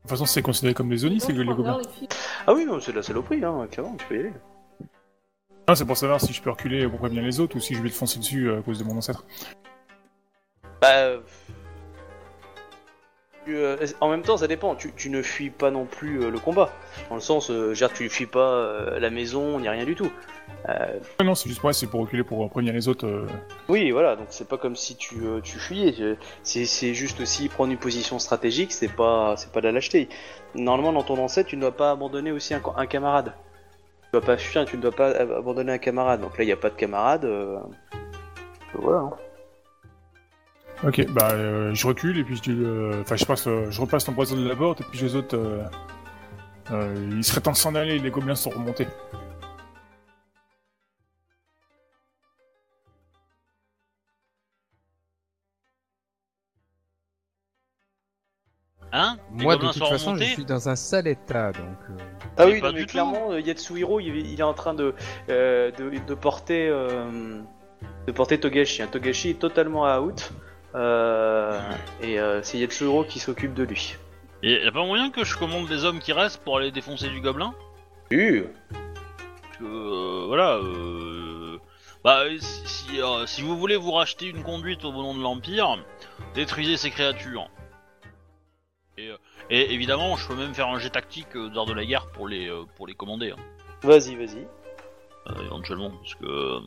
toute 0.02 0.10
façon, 0.10 0.26
c'est 0.26 0.42
considéré 0.42 0.74
comme 0.74 0.90
des 0.90 0.98
zombies, 0.98 1.20
c'est 1.20 1.32
que 1.32 1.40
les 1.40 1.46
gobelins. 1.46 1.80
Ah 2.46 2.52
oui, 2.52 2.66
non, 2.66 2.80
c'est 2.80 2.92
de 2.92 2.96
la 2.98 3.02
saloperie, 3.02 3.42
hein, 3.42 3.66
clairement, 3.70 3.96
tu 3.96 4.04
peux 4.06 4.16
y 4.16 4.20
aller. 4.20 4.32
Ah, 5.66 5.74
c'est 5.74 5.86
pour 5.86 5.96
savoir 5.96 6.20
si 6.20 6.32
je 6.32 6.42
peux 6.42 6.50
reculer 6.50 6.86
pour 6.88 6.98
prévenir 6.98 7.22
les 7.22 7.40
autres 7.40 7.56
ou 7.56 7.60
si 7.60 7.74
je 7.74 7.82
vais 7.82 7.88
te 7.88 7.94
foncer 7.94 8.18
dessus 8.18 8.48
euh, 8.48 8.58
à 8.58 8.62
cause 8.62 8.78
de 8.78 8.84
mon 8.84 8.96
ancêtre. 8.98 9.24
Bah, 10.82 10.88
euh, 10.92 11.20
euh, 13.48 13.86
en 14.02 14.10
même 14.10 14.20
temps, 14.20 14.36
ça 14.36 14.46
dépend. 14.46 14.74
Tu, 14.74 14.92
tu 14.92 15.08
ne 15.08 15.22
fuis 15.22 15.48
pas 15.48 15.70
non 15.70 15.86
plus 15.86 16.22
euh, 16.22 16.30
le 16.30 16.38
combat. 16.38 16.70
Dans 17.08 17.14
le 17.14 17.22
sens, 17.22 17.50
euh, 17.50 17.74
tu 17.94 18.04
ne 18.04 18.08
fuis 18.10 18.26
pas 18.26 18.98
la 18.98 19.08
maison 19.08 19.58
ni 19.58 19.68
rien 19.68 19.86
du 19.86 19.94
tout. 19.94 20.10
Non, 21.22 21.34
c'est 21.34 21.48
juste 21.48 21.60
pour, 21.62 21.74
c'est 21.74 21.86
pour 21.86 22.00
reculer 22.00 22.24
pour 22.24 22.48
prévenir 22.50 22.74
les 22.74 22.86
autres. 22.86 23.26
oui, 23.68 23.90
voilà. 23.90 24.16
Donc 24.16 24.26
c'est 24.30 24.48
pas 24.48 24.58
comme 24.58 24.76
si 24.76 24.96
tu, 24.96 25.16
tu 25.42 25.58
fuyais. 25.58 26.16
C'est, 26.42 26.66
c'est 26.66 26.92
juste 26.92 27.20
aussi 27.20 27.48
prendre 27.48 27.72
une 27.72 27.78
position 27.78 28.18
stratégique. 28.18 28.72
C'est 28.72 28.88
pas, 28.94 29.34
c'est 29.38 29.50
pas 29.50 29.60
de 29.62 29.66
la 29.66 29.72
lâcheté. 29.72 30.10
Normalement, 30.54 30.92
dans 30.92 31.02
ton 31.02 31.18
ancêtre, 31.22 31.48
tu 31.48 31.56
ne 31.56 31.62
dois 31.62 31.72
pas 31.72 31.90
abandonner 31.90 32.32
aussi 32.32 32.52
un, 32.52 32.60
un 32.76 32.86
camarade. 32.86 33.32
Dois 34.14 34.20
pas 34.20 34.36
fuir. 34.36 34.64
Tu 34.64 34.76
ne 34.76 34.82
dois 34.82 34.92
pas 34.92 35.08
ab- 35.10 35.32
abandonner 35.32 35.72
un 35.72 35.78
camarade. 35.78 36.20
Donc 36.20 36.38
là, 36.38 36.44
il 36.44 36.46
n'y 36.46 36.52
a 36.52 36.56
pas 36.56 36.70
de 36.70 36.76
camarade. 36.76 37.24
euh, 37.24 37.58
Voilà. 38.74 38.98
hein. 39.00 39.10
Ok, 40.84 41.04
bah 41.10 41.30
euh, 41.32 41.74
je 41.74 41.86
recule 41.86 42.18
et 42.18 42.24
puis 42.24 42.36
je 42.44 42.50
euh, 42.52 43.00
enfin 43.00 43.16
je 43.16 43.24
passe, 43.24 43.46
euh, 43.48 43.66
je 43.70 43.80
repasse 43.80 44.06
l'empoisonne 44.06 44.42
de 44.44 44.48
la 44.48 44.54
porte 44.56 44.82
et 44.82 44.84
puis 44.90 45.00
les 45.00 45.16
autres, 45.16 45.36
euh, 45.36 45.62
euh, 46.72 46.94
il 47.12 47.24
serait 47.24 47.40
temps 47.40 47.52
de 47.52 47.56
s'en 47.56 47.74
aller, 47.74 47.98
les 47.98 48.10
gobelins 48.10 48.34
sont 48.34 48.50
remontés. 48.50 48.86
Hein 58.96 59.16
Moi, 59.32 59.54
de 59.54 59.58
gobelins 59.58 59.72
toute 59.72 59.82
sont 59.82 59.90
façon, 59.90 60.14
je 60.14 60.22
suis 60.22 60.44
dans 60.44 60.68
un 60.68 60.76
sale 60.76 61.08
état, 61.08 61.50
donc... 61.50 61.64
euh, 61.90 62.04
Ah 62.36 62.46
oui, 62.46 62.60
pas 62.60 62.68
non, 62.68 62.74
mais 62.74 62.78
du 62.80 62.86
tout. 62.86 62.92
clairement, 62.92 63.32
euh, 63.32 63.40
Yatsuhiro, 63.40 63.98
il, 63.98 64.14
il 64.24 64.38
est 64.38 64.44
en 64.44 64.54
train 64.54 64.72
de, 64.72 64.94
euh, 65.28 65.72
de, 65.72 65.90
de 65.98 66.14
porter, 66.14 66.68
euh, 66.68 67.40
de 68.06 68.12
porter 68.12 68.38
Togashi. 68.38 68.82
hein. 68.82 68.88
Togashi 68.90 69.30
est 69.30 69.38
totalement 69.40 69.84
out. 69.98 70.30
euh, 70.76 71.60
et 72.02 72.20
euh, 72.20 72.40
c'est 72.44 72.58
Yatsuhiro 72.58 73.02
qui 73.02 73.18
s'occupe 73.18 73.52
de 73.54 73.64
lui. 73.64 73.96
Et 74.44 74.62
y 74.62 74.68
a 74.68 74.70
pas 74.70 74.84
moyen 74.86 75.10
que 75.10 75.24
je 75.24 75.36
commande 75.36 75.68
les 75.68 75.84
hommes 75.84 75.98
qui 75.98 76.12
restent 76.12 76.42
pour 76.44 76.58
aller 76.58 76.70
défoncer 76.70 77.08
du 77.08 77.20
gobelin? 77.20 77.52
Uh, 78.12 78.42
Parce 78.70 79.58
que, 79.58 79.64
euh, 79.64 80.24
voilà, 80.28 80.58
euh... 80.58 81.58
Bah, 82.04 82.24
si, 82.38 82.68
si, 82.68 83.00
euh, 83.02 83.26
si 83.26 83.42
vous 83.42 83.56
voulez 83.56 83.76
vous 83.76 83.90
racheter 83.92 84.26
une 84.26 84.42
conduite 84.44 84.84
au 84.84 84.92
nom 84.92 85.14
de 85.16 85.22
l'Empire, 85.22 85.78
détruisez 86.34 86.76
ces 86.76 86.90
créatures. 86.90 87.48
Et, 88.96 89.10
euh, 89.10 89.16
et 89.50 89.72
évidemment, 89.74 90.16
je 90.16 90.26
peux 90.28 90.36
même 90.36 90.54
faire 90.54 90.68
un 90.68 90.78
jet 90.78 90.90
tactique 90.90 91.34
euh, 91.36 91.48
d'art 91.50 91.66
de 91.66 91.72
la 91.72 91.84
guerre 91.84 92.10
pour 92.12 92.28
les, 92.28 92.48
euh, 92.48 92.64
pour 92.76 92.86
les 92.86 92.94
commander, 92.94 93.32
hein, 93.32 93.36
vas-y, 93.82 94.14
vas-y. 94.16 94.46
euh, 95.28 95.44
éventuellement, 95.46 95.90
parce 95.90 96.14
que... 96.14 96.58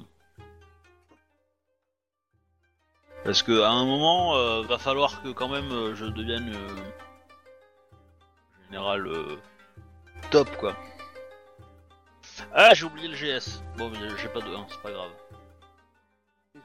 Parce 3.24 3.44
que 3.44 3.62
à 3.62 3.70
un 3.70 3.86
moment, 3.86 4.36
euh, 4.38 4.62
va 4.64 4.78
falloir 4.78 5.22
que 5.22 5.30
quand 5.30 5.50
même 5.50 5.72
euh, 5.72 5.96
je 5.96 6.06
devienne 6.06 6.54
euh, 6.54 6.76
général 8.66 9.08
euh, 9.08 9.38
top, 10.32 10.50
quoi. 10.58 10.76
Ah, 12.54 12.74
j'ai 12.74 12.86
oublié 12.86 13.08
le 13.08 13.16
GS. 13.16 13.62
Bon, 13.78 13.90
mais 13.90 13.98
j'ai 14.18 14.30
pas 14.30 14.40
de 14.42 14.54
1, 14.54 14.66
c'est 14.70 14.82
pas 14.82 14.92
grave. 14.92 15.10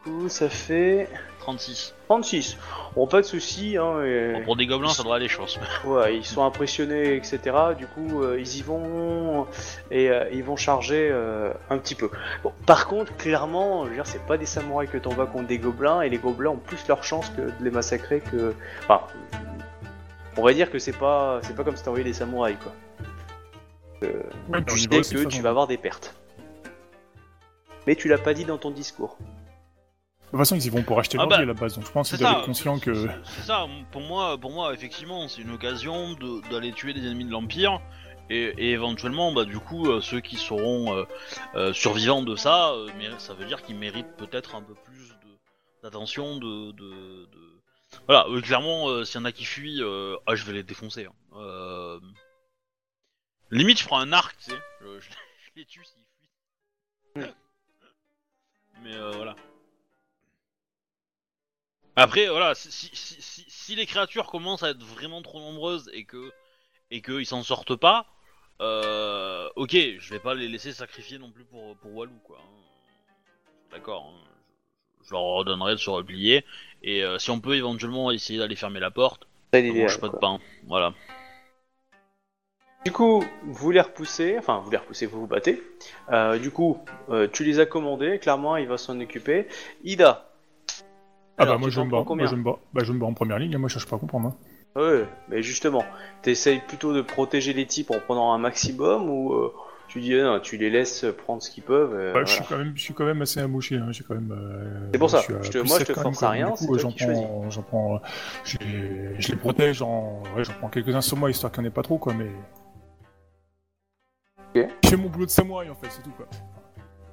Du 0.05 0.11
coup, 0.11 0.29
ça 0.29 0.49
fait 0.49 1.09
36. 1.41 1.95
36. 2.09 2.57
Bon, 2.97 3.07
pas 3.07 3.21
de 3.21 3.27
soucis. 3.27 3.77
Hein, 3.77 4.03
et- 4.05 4.33
Bon, 4.35 4.43
pour 4.45 4.57
des 4.57 4.67
gobelins, 4.67 4.89
ça 4.89 5.03
devrait 5.03 5.17
aller, 5.17 5.29
je 5.29 5.37
pense. 5.37 5.59
Ouais, 5.85 6.17
ils 6.17 6.25
sont 6.25 6.45
impressionnés, 6.45 7.15
etc. 7.17 7.41
Du 7.79 7.87
coup, 7.87 8.23
euh, 8.23 8.39
ils 8.39 8.57
y 8.59 8.63
vont 8.63 9.47
et 9.91 10.11
euh, 10.11 10.29
ils 10.33 10.43
vont 10.45 10.57
charger 10.57 11.09
euh, 11.11 11.53
un 11.71 11.79
petit 11.79 11.95
peu. 11.95 12.11
Bon, 12.43 12.53
par 12.67 12.87
contre, 12.87 13.17
clairement, 13.17 13.85
je 13.85 13.91
veux 13.91 13.95
dire, 13.97 14.07
c'est 14.07 14.25
pas 14.27 14.37
des 14.39 14.47
samouraïs 14.47 14.91
que 14.91 14.99
t'envoies 14.99 15.27
contre 15.27 15.47
des 15.49 15.59
gobelins 15.59 16.01
et 16.03 16.09
les 16.09 16.19
gobelins 16.19 16.51
ont 16.51 16.57
plus 16.57 16.87
leur 16.89 17.05
chance 17.05 17.29
que 17.31 17.43
de 17.43 17.53
les 17.65 17.71
massacrer 17.71 18.21
que. 18.21 18.55
Enfin, 18.85 19.03
on 20.37 20.43
va 20.43 20.53
dire 20.53 20.71
que 20.71 20.79
c'est 20.79 20.97
pas, 20.97 21.41
c'est 21.43 21.55
pas 21.55 21.63
comme 21.65 21.77
si 21.77 21.83
t'envoyais 21.85 22.05
des 22.05 22.13
samouraïs 22.15 22.57
quoi. 22.63 22.73
Euh, 24.05 24.23
tu 24.67 24.79
sais 24.79 24.89
que 25.15 25.29
tu 25.29 25.43
vas 25.43 25.51
avoir 25.51 25.67
des 25.69 25.77
pertes. 25.77 26.15
Mais 27.87 27.95
tu 27.97 28.09
l'as 28.09 28.19
pas 28.19 28.35
dit 28.35 28.45
dans 28.45 28.59
ton 28.59 28.71
discours. 28.71 29.17
De 30.33 30.39
toute 30.39 30.47
façon, 30.47 30.57
ils 30.57 30.65
y 30.65 30.71
vont 30.71 30.83
pour 30.83 30.99
acheter 30.99 31.19
Ah 31.19 31.23
l'ordi 31.25 31.37
bah, 31.37 31.43
à 31.43 31.45
la 31.45 31.53
base, 31.53 31.75
donc 31.77 31.85
je 31.87 31.91
pense 31.93 32.09
qu'ils 32.09 32.19
doivent 32.19 32.39
être 32.39 32.47
conscients 32.47 32.79
que. 32.79 33.07
C'est 33.25 33.43
ça. 33.43 33.67
Pour 33.91 34.01
moi, 34.01 34.39
pour 34.39 34.51
moi, 34.51 34.73
effectivement, 34.73 35.29
c'est 35.29 35.43
une 35.43 35.51
occasion 35.51 36.15
de- 36.15 36.41
d'aller 36.49 36.73
tuer 36.73 36.95
des 36.95 37.07
ennemis 37.07 37.27
de 37.27 37.31
l'Empire. 37.31 37.81
Et, 38.31 38.55
et 38.57 38.71
éventuellement, 38.71 39.31
bah 39.33 39.45
du 39.45 39.59
coup, 39.59 39.91
euh, 39.91 40.01
ceux 40.01 40.21
qui 40.21 40.37
seront 40.37 40.97
euh, 40.97 41.05
euh, 41.55 41.73
survivants 41.75 42.23
de 42.23 42.35
ça, 42.35 42.71
euh, 42.73 42.89
ça 43.19 43.35
veut 43.35 43.45
dire 43.45 43.63
qu'ils 43.63 43.77
méritent 43.77 44.17
peut-être 44.17 44.55
un 44.55 44.63
peu 44.63 44.75
plus 44.75 45.09
de- 45.11 45.37
d'attention, 45.83 46.37
de, 46.39 46.71
de, 46.73 47.27
de- 47.27 47.61
Voilà, 48.07 48.25
euh, 48.31 48.41
clairement, 48.41 48.89
euh, 48.89 49.05
s'il 49.05 49.21
y 49.21 49.23
en 49.23 49.27
a 49.27 49.33
qui 49.33 49.45
fuient, 49.45 49.83
euh, 49.83 50.17
ah, 50.27 50.35
je 50.35 50.45
vais 50.47 50.55
les 50.55 50.63
défoncer. 50.63 51.05
hein. 51.05 51.13
Euh, 51.37 52.01
Limite, 53.51 53.81
je 53.81 53.85
prends 53.87 53.99
un 53.99 54.13
arc, 54.15 54.35
tu 54.39 54.51
sais, 54.53 54.59
je, 54.81 55.01
je- 55.01 55.11
je 55.11 55.51
les 55.57 55.67
tue 55.67 55.85
s'ils 55.85 57.23
fuient. 57.23 57.33
Mais 58.83 58.95
euh, 58.95 59.11
voilà. 59.11 59.37
Après, 61.97 62.27
voilà, 62.29 62.55
si, 62.55 62.71
si, 62.71 62.91
si, 62.95 63.45
si- 63.49 63.75
les 63.77 63.87
créatures 63.87 64.27
commencent 64.27 64.63
à 64.63 64.71
être 64.71 64.83
vraiment 64.83 65.23
trop 65.23 65.41
nombreuses 65.41 65.91
et 65.93 66.05
que 66.05 66.33
et 66.91 67.01
qu'ils 67.03 67.27
s'en 67.27 67.43
sortent 67.43 67.77
pas, 67.77 68.07
euh, 68.61 69.49
ok, 69.57 69.73
je 69.73 70.11
vais 70.11 70.19
pas 70.19 70.35
les 70.35 70.49
laisser 70.49 70.73
sacrifier 70.73 71.19
non 71.19 71.31
plus 71.31 71.45
pour, 71.45 71.77
pour 71.77 71.95
Walou, 71.95 72.19
quoi. 72.25 72.39
hein. 72.39 73.13
D'accord, 73.71 74.13
hein. 74.15 74.21
je, 75.03 75.09
je 75.09 75.13
leur 75.13 75.23
ordonnerai 75.23 75.73
de 75.73 75.79
se 75.79 75.89
replier, 75.91 76.45
et 76.83 77.03
euh, 77.03 77.19
si 77.19 77.31
on 77.31 77.41
peut 77.41 77.57
éventuellement 77.57 78.11
essayer 78.11 78.39
d'aller 78.39 78.57
fermer 78.57 78.81
la 78.81 78.91
porte, 78.91 79.27
on 79.55 79.59
l'idéal, 79.59 79.83
mange 79.89 80.01
pas 80.01 80.09
de 80.09 80.17
pain, 80.17 80.39
voilà. 80.67 80.93
Du 82.85 82.91
coup, 82.93 83.25
vous 83.45 83.71
les 83.71 83.81
repoussez, 83.81 84.37
enfin 84.39 84.59
vous 84.59 84.71
les 84.71 84.77
repoussez, 84.77 85.07
vous 85.07 85.21
vous 85.21 85.27
battez. 85.27 85.63
Euh, 86.11 86.39
du 86.39 86.51
coup, 86.51 86.85
euh, 87.11 87.29
tu 87.33 87.45
les 87.45 87.61
as 87.61 87.67
commandés, 87.67 88.19
clairement 88.19 88.57
il 88.57 88.67
va 88.67 88.77
s'en 88.77 88.99
occuper. 89.01 89.47
Ida. 89.85 90.32
Ah 91.39 91.43
Alors, 91.45 91.55
bah 91.55 91.61
moi 91.61 91.71
je 91.71 91.81
me 91.81 91.91
bats, 91.91 92.05
moi 92.15 92.27
je 92.27 92.35
me 92.37 92.43
bats, 92.43 92.59
bah 92.75 92.83
je 92.85 92.93
me 92.93 92.99
bats 92.99 93.07
en 93.07 93.15
première 93.15 93.39
ligne, 93.39 93.57
moi 93.57 93.69
je 93.69 93.75
cherche 93.75 93.87
pas 93.89 93.97
à 93.97 93.99
comprendre. 93.99 94.29
hein. 94.29 94.81
Ouais, 94.81 95.07
mais 95.29 95.43
justement, 95.43 95.85
t'essayes 96.23 96.61
plutôt 96.67 96.95
de 96.95 97.03
protéger 97.03 97.53
les 97.53 97.67
types 97.67 97.91
en 97.91 97.99
prenant 98.01 98.33
un 98.33 98.39
maximum 98.39 99.11
ou 99.11 99.35
euh, 99.35 99.53
tu 99.89 100.01
dis 100.01 100.15
ah 100.19 100.23
non, 100.25 100.41
tu 100.41 100.57
les 100.57 100.71
laisses 100.71 101.05
prendre 101.25 101.43
ce 101.43 101.51
qu'ils 101.51 101.63
peuvent. 101.63 101.93
euh, 101.95 102.13
Bah, 102.15 102.21
voilà. 102.21 102.27
je 102.27 102.33
suis 102.33 102.45
quand 102.45 102.57
même, 102.59 102.73
je 102.75 102.81
suis 102.83 102.95
quand 102.95 103.05
même 103.05 103.21
assez 103.23 103.41
amouché, 103.41 103.77
hein. 103.77 103.89
j'ai 103.91 104.03
quand 104.05 104.15
même. 104.15 104.33
euh, 104.33 104.89
C'est 104.93 104.99
pour 104.99 105.11
ça, 105.11 105.19
suis 105.23 105.35
je 105.43 105.51
te- 105.51 105.59
moi, 105.59 105.79
je 105.79 105.85
te 105.85 105.93
force 105.95 106.23
à 106.23 106.31
rien, 106.31 106.55
c'est 106.57 106.67
toi 106.67 106.79
j'en 106.79 106.93
prends, 106.93 107.51
j'en 107.51 107.63
prends, 107.63 107.97
euh, 107.97 107.99
je 109.19 109.29
les, 109.33 109.37
protège, 109.37 109.77
j'en, 109.79 110.23
ouais, 110.37 110.45
j'en 110.45 110.55
prends 110.55 110.69
quelques-uns 110.69 111.01
sur 111.03 111.17
moi 111.19 111.31
histoire 111.31 111.53
qu'il 111.53 111.63
n'y 111.63 111.69
en 111.69 111.71
ait 111.71 111.75
pas 111.75 111.83
trop 111.83 111.99
quoi, 111.99 112.15
mais. 112.15 112.31
Ok. 114.55 114.69
Je 114.85 114.89
fais 114.89 114.97
mon 114.97 115.09
boulot 115.09 115.27
de 115.27 115.31
samouraï 115.31 115.69
en 115.71 115.75
fait, 115.75 115.89
c'est 115.91 116.03
tout 116.03 116.11
quoi. 116.13 116.27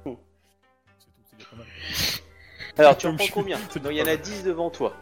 Oh. 0.06 0.18
C'est 0.98 1.06
tout, 1.06 1.20
c'est 1.30 1.36
déjà 1.36 1.48
pas 1.50 1.56
mal. 1.56 1.66
Alors 2.78 2.96
tu 2.96 3.06
en 3.06 3.16
prends 3.16 3.26
combien 3.32 3.58
Donc 3.76 3.86
il 3.90 3.96
y 3.96 4.00
en 4.02 4.04
a 4.04 4.08
mal. 4.08 4.18
10 4.20 4.44
devant 4.44 4.70
toi. 4.70 4.92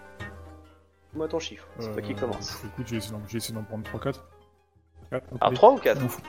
Dis-moi 1.13 1.29
ton 1.29 1.39
chiffre, 1.39 1.67
c'est 1.79 1.93
toi 1.93 2.03
qui 2.03 2.13
Euh, 2.13 2.17
commence. 2.17 2.63
Écoute, 2.65 2.87
j'ai 2.89 2.97
essayé 3.37 3.55
d'en- 3.55 3.63
prendre 3.63 3.85
3-4. 3.85 4.21
Alors 5.41 5.55
3 5.55 5.73
ou 5.73 5.77
4 5.79 5.97
Soyons 5.97 6.09
fous. 6.09 6.23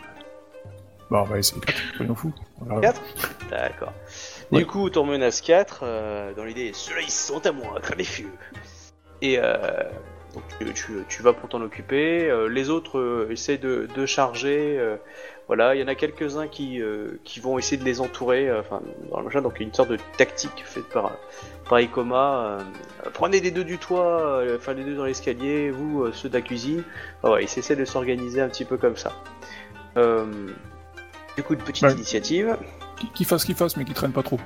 Bah, 1.12 1.22
on 1.24 1.24
va 1.24 1.38
essayer 1.40 1.60
4, 1.62 1.78
soyons 1.98 2.16
fous. 2.16 2.34
On 2.62 2.66
verra. 2.66 2.82
Quatre 2.82 3.02
D'accord. 3.50 3.94
Ouais. 4.52 4.60
Du 4.60 4.66
coup, 4.68 4.90
t'en 4.90 5.06
menaces 5.06 5.42
4, 5.42 5.82
euh, 5.84 6.34
dans 6.34 6.44
l'idée, 6.46 6.72
ceux-là 6.74 7.02
ils 7.02 7.10
sont 7.12 7.46
à 7.46 7.52
moi, 7.52 7.80
crème 7.82 7.98
les 7.98 8.04
feux. 8.04 8.32
Et 9.22 9.38
euh, 9.40 9.84
donc 10.34 10.44
tu, 10.60 10.74
tu- 10.74 11.04
tu 11.10 11.24
vas 11.24 11.34
pour 11.34 11.50
t'en 11.50 11.62
occuper. 11.62 12.30
euh, 12.30 12.48
les 12.48 12.70
autres 12.70 13.00
euh, 13.00 13.28
essaient 13.32 13.58
de, 13.58 13.88
de 13.94 14.06
charger. 14.06 14.78
Voilà, 15.50 15.74
il 15.74 15.82
y 15.82 15.84
en 15.84 15.88
a 15.88 15.96
quelques-uns 15.96 16.48
qui, 16.48 16.80
euh, 16.80 17.20
qui 17.24 17.40
vont 17.40 17.58
essayer 17.58 17.76
de 17.78 17.84
les 17.84 18.02
entourer, 18.02 18.48
euh, 18.48 18.60
enfin, 18.62 18.82
dans 19.10 19.18
le 19.18 19.26
machin, 19.26 19.42
donc 19.42 19.54
il 19.56 19.62
y 19.62 19.66
a 19.66 19.68
une 19.68 19.74
sorte 19.74 19.90
de 19.90 19.98
tactique 20.16 20.64
faite 20.64 20.88
par, 20.90 21.12
par 21.68 21.80
Ikoma. 21.80 22.60
euh, 22.60 22.60
prenez 23.16 23.42
des 23.42 23.50
deux 23.50 23.64
du 23.64 23.80
toit, 23.80 24.22
euh, 24.22 24.58
enfin 24.58 24.74
les 24.74 24.84
deux 24.84 24.96
dans 24.96 25.06
l'escalier, 25.06 25.72
vous 25.72 26.04
euh, 26.04 26.12
ceux 26.14 26.30
de 26.30 26.36
la 26.36 26.42
cuisine. 26.42 26.84
Ah 27.24 27.32
ouais, 27.32 27.44
ils 27.46 27.60
essaient 27.60 27.76
de 27.76 27.84
s'organiser 27.84 28.42
un 28.42 28.48
petit 28.48 28.64
peu 28.64 28.78
comme 28.78 28.96
ça. 28.96 29.12
Euh, 29.98 30.28
du 31.36 31.42
coup, 31.42 31.56
une 31.56 31.62
petite 31.64 31.84
Ouais. 31.84 31.94
initiative. 31.94 32.56
Qui, 32.98 33.10
qui 33.10 33.24
fasse, 33.26 33.44
qui 33.44 33.56
fasse, 33.56 33.76
mais 33.76 33.86
qui 33.86 33.94
traîne 33.96 34.12
pas 34.12 34.22
trop. 34.24 34.40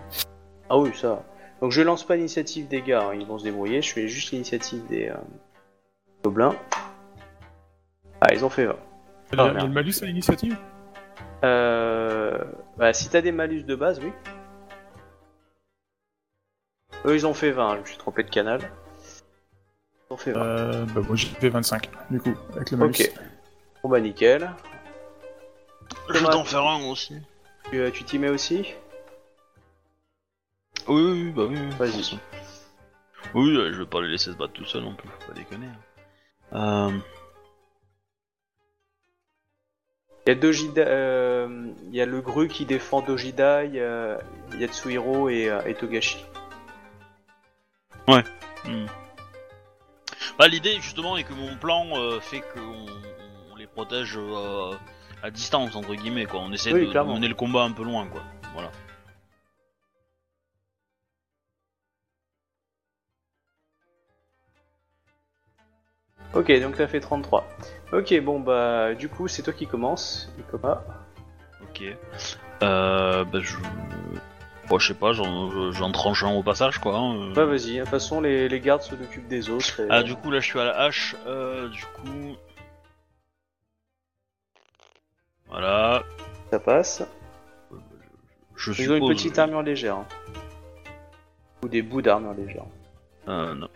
Ah 0.69 0.77
oui, 0.79 0.91
ça. 0.95 1.21
Donc 1.61 1.71
je 1.71 1.81
lance 1.81 2.05
pas 2.05 2.15
l'initiative 2.15 2.69
des 2.69 2.81
gars, 2.81 3.09
hein, 3.09 3.13
ils 3.19 3.27
vont 3.27 3.37
se 3.37 3.43
débrouiller, 3.43 3.81
je 3.81 3.91
fais 3.93 4.07
juste 4.07 4.31
l'initiative 4.31 4.85
des 4.87 5.09
euh, 5.09 5.15
gobelins. 6.23 6.55
Ah, 8.21 8.33
ils 8.33 8.45
ont 8.45 8.49
fait 8.49 8.65
20. 8.65 8.75
Il 9.33 9.37
y 9.37 9.41
a, 9.41 9.45
Ah, 9.57 9.63
le 9.65 9.69
malus 9.69 9.95
à 10.01 10.05
l'initiative? 10.05 10.55
Euh... 11.43 12.37
Bah, 12.77 12.93
si 12.93 13.09
t'as 13.09 13.21
des 13.21 13.31
malus 13.31 13.63
de 13.63 13.75
base, 13.75 13.99
oui. 13.99 14.11
Eux, 17.05 17.15
ils 17.15 17.27
ont 17.27 17.33
fait 17.33 17.51
20, 17.51 17.75
je 17.75 17.79
me 17.81 17.85
suis 17.85 17.97
trompé 17.97 18.23
de 18.23 18.29
canal. 18.29 18.61
Ils 20.09 20.13
ont 20.13 20.17
fait 20.17 20.31
20. 20.31 20.41
euh, 20.41 20.85
Bah, 20.85 21.01
moi 21.05 21.15
j'ai 21.15 21.27
fait 21.27 21.49
25, 21.49 21.89
du 22.09 22.19
coup, 22.21 22.33
avec 22.55 22.71
le 22.71 22.77
malus. 22.77 22.91
ok. 23.01 23.11
Bon 23.83 23.89
bah 23.89 23.99
nickel. 23.99 24.49
Je 26.09 26.13
vais 26.19 26.25
t'en 26.31 26.45
faire 26.45 26.63
un 26.65 26.85
aussi. 26.85 27.17
Tu 27.69 27.79
euh, 27.79 27.91
tu 27.91 28.05
t'y 28.05 28.17
mets 28.19 28.29
aussi? 28.29 28.73
Oui, 30.87 31.01
oui, 31.01 31.23
oui, 31.25 31.31
bah 31.31 31.43
oui. 31.49 31.57
oui, 31.59 31.75
Vas-y. 31.77 32.19
Oui, 33.33 33.53
je 33.55 33.79
vais 33.79 33.85
pas 33.85 34.01
les 34.01 34.07
laisser 34.09 34.31
se 34.31 34.37
battre 34.37 34.53
tout 34.53 34.65
seul 34.65 34.83
non 34.83 34.95
plus, 34.95 35.09
faut 35.09 35.27
pas 35.27 35.33
déconner. 35.33 35.67
hein. 36.53 36.89
Euh, 36.91 36.97
Il 40.25 40.29
y 40.29 40.31
a 40.31 40.35
Dojida, 40.35 40.81
euh, 40.83 41.67
il 41.89 41.95
y 41.95 42.01
a 42.01 42.05
le 42.05 42.21
Gru 42.21 42.47
qui 42.47 42.65
défend 42.65 43.01
Dojida, 43.01 43.65
il 43.65 43.75
y 43.75 43.81
a 43.81 44.19
Yatsuhiro 44.57 45.27
et, 45.29 45.49
euh, 45.49 45.61
et 45.65 45.73
Togashi. 45.73 46.23
hmm. 48.07 48.85
Bah, 50.39 50.47
l'idée 50.47 50.75
justement 50.81 51.17
est 51.17 51.23
que 51.23 51.33
mon 51.33 51.55
plan 51.57 51.85
euh, 51.95 52.19
fait 52.19 52.39
qu'on 52.39 52.85
on 53.51 53.55
les 53.57 53.67
protège 53.67 54.17
euh, 54.17 54.73
à 55.21 55.29
distance 55.29 55.75
entre 55.75 55.93
guillemets 55.93 56.25
quoi. 56.25 56.39
On 56.39 56.51
essaie 56.53 56.73
Oui, 56.73 56.87
de, 56.87 56.93
de 56.93 56.99
mener 56.99 57.27
le 57.27 57.35
combat 57.35 57.63
un 57.63 57.71
peu 57.71 57.83
loin 57.83 58.07
quoi. 58.07 58.23
Voilà. 58.53 58.71
Ok, 66.33 66.51
donc 66.61 66.75
t'as 66.77 66.87
fait 66.87 66.99
33. 66.99 67.45
Ok, 67.91 68.19
bon 68.21 68.39
bah 68.39 68.93
du 68.95 69.07
coup 69.09 69.27
c'est 69.27 69.43
toi 69.43 69.53
qui 69.53 69.67
commence, 69.67 70.31
Ikoma. 70.39 70.83
Ok. 71.61 71.83
Euh, 72.63 73.23
bah 73.25 73.39
je. 73.41 73.55
Bon, 74.69 74.79
je 74.79 74.87
sais 74.87 74.93
pas, 74.93 75.11
j'en 75.13 75.71
j'en 75.71 75.91
tranche 75.91 76.23
un 76.23 76.31
au 76.33 76.41
passage 76.41 76.79
quoi. 76.79 76.97
hein. 76.97 77.31
Bah 77.33 77.45
vas-y, 77.45 77.75
de 77.75 77.79
toute 77.81 77.89
façon 77.89 78.21
les, 78.21 78.47
les 78.49 78.59
gardes 78.61 78.81
s'occupent 78.81 79.27
des 79.27 79.49
autres. 79.49 79.81
et- 79.81 79.87
Ah, 79.89 80.01
du 80.03 80.15
coup, 80.15 80.31
là, 80.31 80.39
je 80.39 80.45
suis 80.45 80.59
à 80.59 80.63
la 80.65 80.79
hache. 80.79 81.15
Euh, 81.27 81.67
du 81.69 81.83
coup. 81.85 82.35
Voilà. 85.49 86.03
Ça 86.49 86.59
passe. 86.59 87.03
Je 88.55 88.71
Ils 88.81 88.91
ont 88.91 88.95
une 88.95 89.07
petite 89.07 89.37
armure 89.37 89.61
légère. 89.61 89.97
hein. 89.97 90.05
Ou 91.63 91.67
des 91.67 91.81
bouts 91.81 92.01
d'armure 92.01 92.33
légère. 92.33 92.63
Euh, 93.27 93.53
non. 93.53 93.67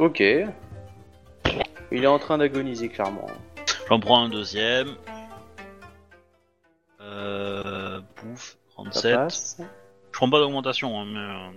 Ok. 0.00 0.20
Il 0.20 2.04
est 2.04 2.06
en 2.06 2.18
train 2.18 2.38
d'agoniser 2.38 2.88
clairement. 2.88 3.26
J'en 3.88 4.00
prends 4.00 4.24
un 4.24 4.28
deuxième. 4.30 4.94
Euh. 7.00 8.00
Pouf. 8.16 8.56
Ça 8.70 8.82
37. 8.84 9.14
passe. 9.14 9.56
Je 9.60 10.12
prends 10.12 10.30
pas 10.30 10.38
d'augmentation, 10.38 10.98
hein, 10.98 11.04
mais. 11.06 11.18
euh, 11.18 11.50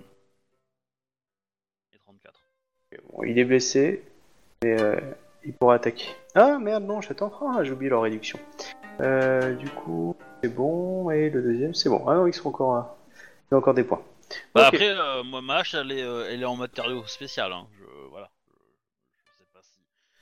Et 1.94 1.98
34. 1.98 2.38
Bon, 3.12 3.22
il 3.24 3.38
est 3.38 3.44
blessé. 3.44 4.04
Mais 4.62 4.78
euh, 4.80 5.00
il 5.44 5.54
pourra 5.54 5.76
attaquer. 5.76 6.08
Ah 6.34 6.58
merde, 6.58 6.84
non, 6.84 7.00
j'attends. 7.00 7.32
Ah, 7.40 7.64
j'ai 7.64 7.72
oublié 7.72 7.88
leur 7.90 8.02
réduction. 8.02 8.38
Euh, 9.00 9.54
du 9.54 9.70
coup, 9.70 10.16
c'est 10.42 10.50
bon. 10.54 11.10
Et 11.10 11.30
le 11.30 11.40
deuxième, 11.42 11.74
c'est 11.74 11.88
bon. 11.88 12.06
Ah 12.08 12.14
non, 12.14 12.26
ils 12.26 12.34
sont 12.34 12.48
encore. 12.50 12.74
à- 12.76 12.96
Il 13.50 13.52
y 13.52 13.54
a 13.54 13.58
encore 13.58 13.74
des 13.74 13.84
points. 13.84 14.02
Bah, 14.54 14.68
Ok. 14.68 14.74
après, 14.74 14.90
euh, 14.90 15.22
moi, 15.22 15.40
ma 15.42 15.56
hache, 15.56 15.74
elle 15.74 15.92
est, 15.92 16.02
euh, 16.02 16.28
elle 16.30 16.42
est 16.42 16.46
en 16.46 16.56
matériau 16.56 17.06
spécial. 17.06 17.52
Hein. 17.52 17.66
Je, 17.78 17.83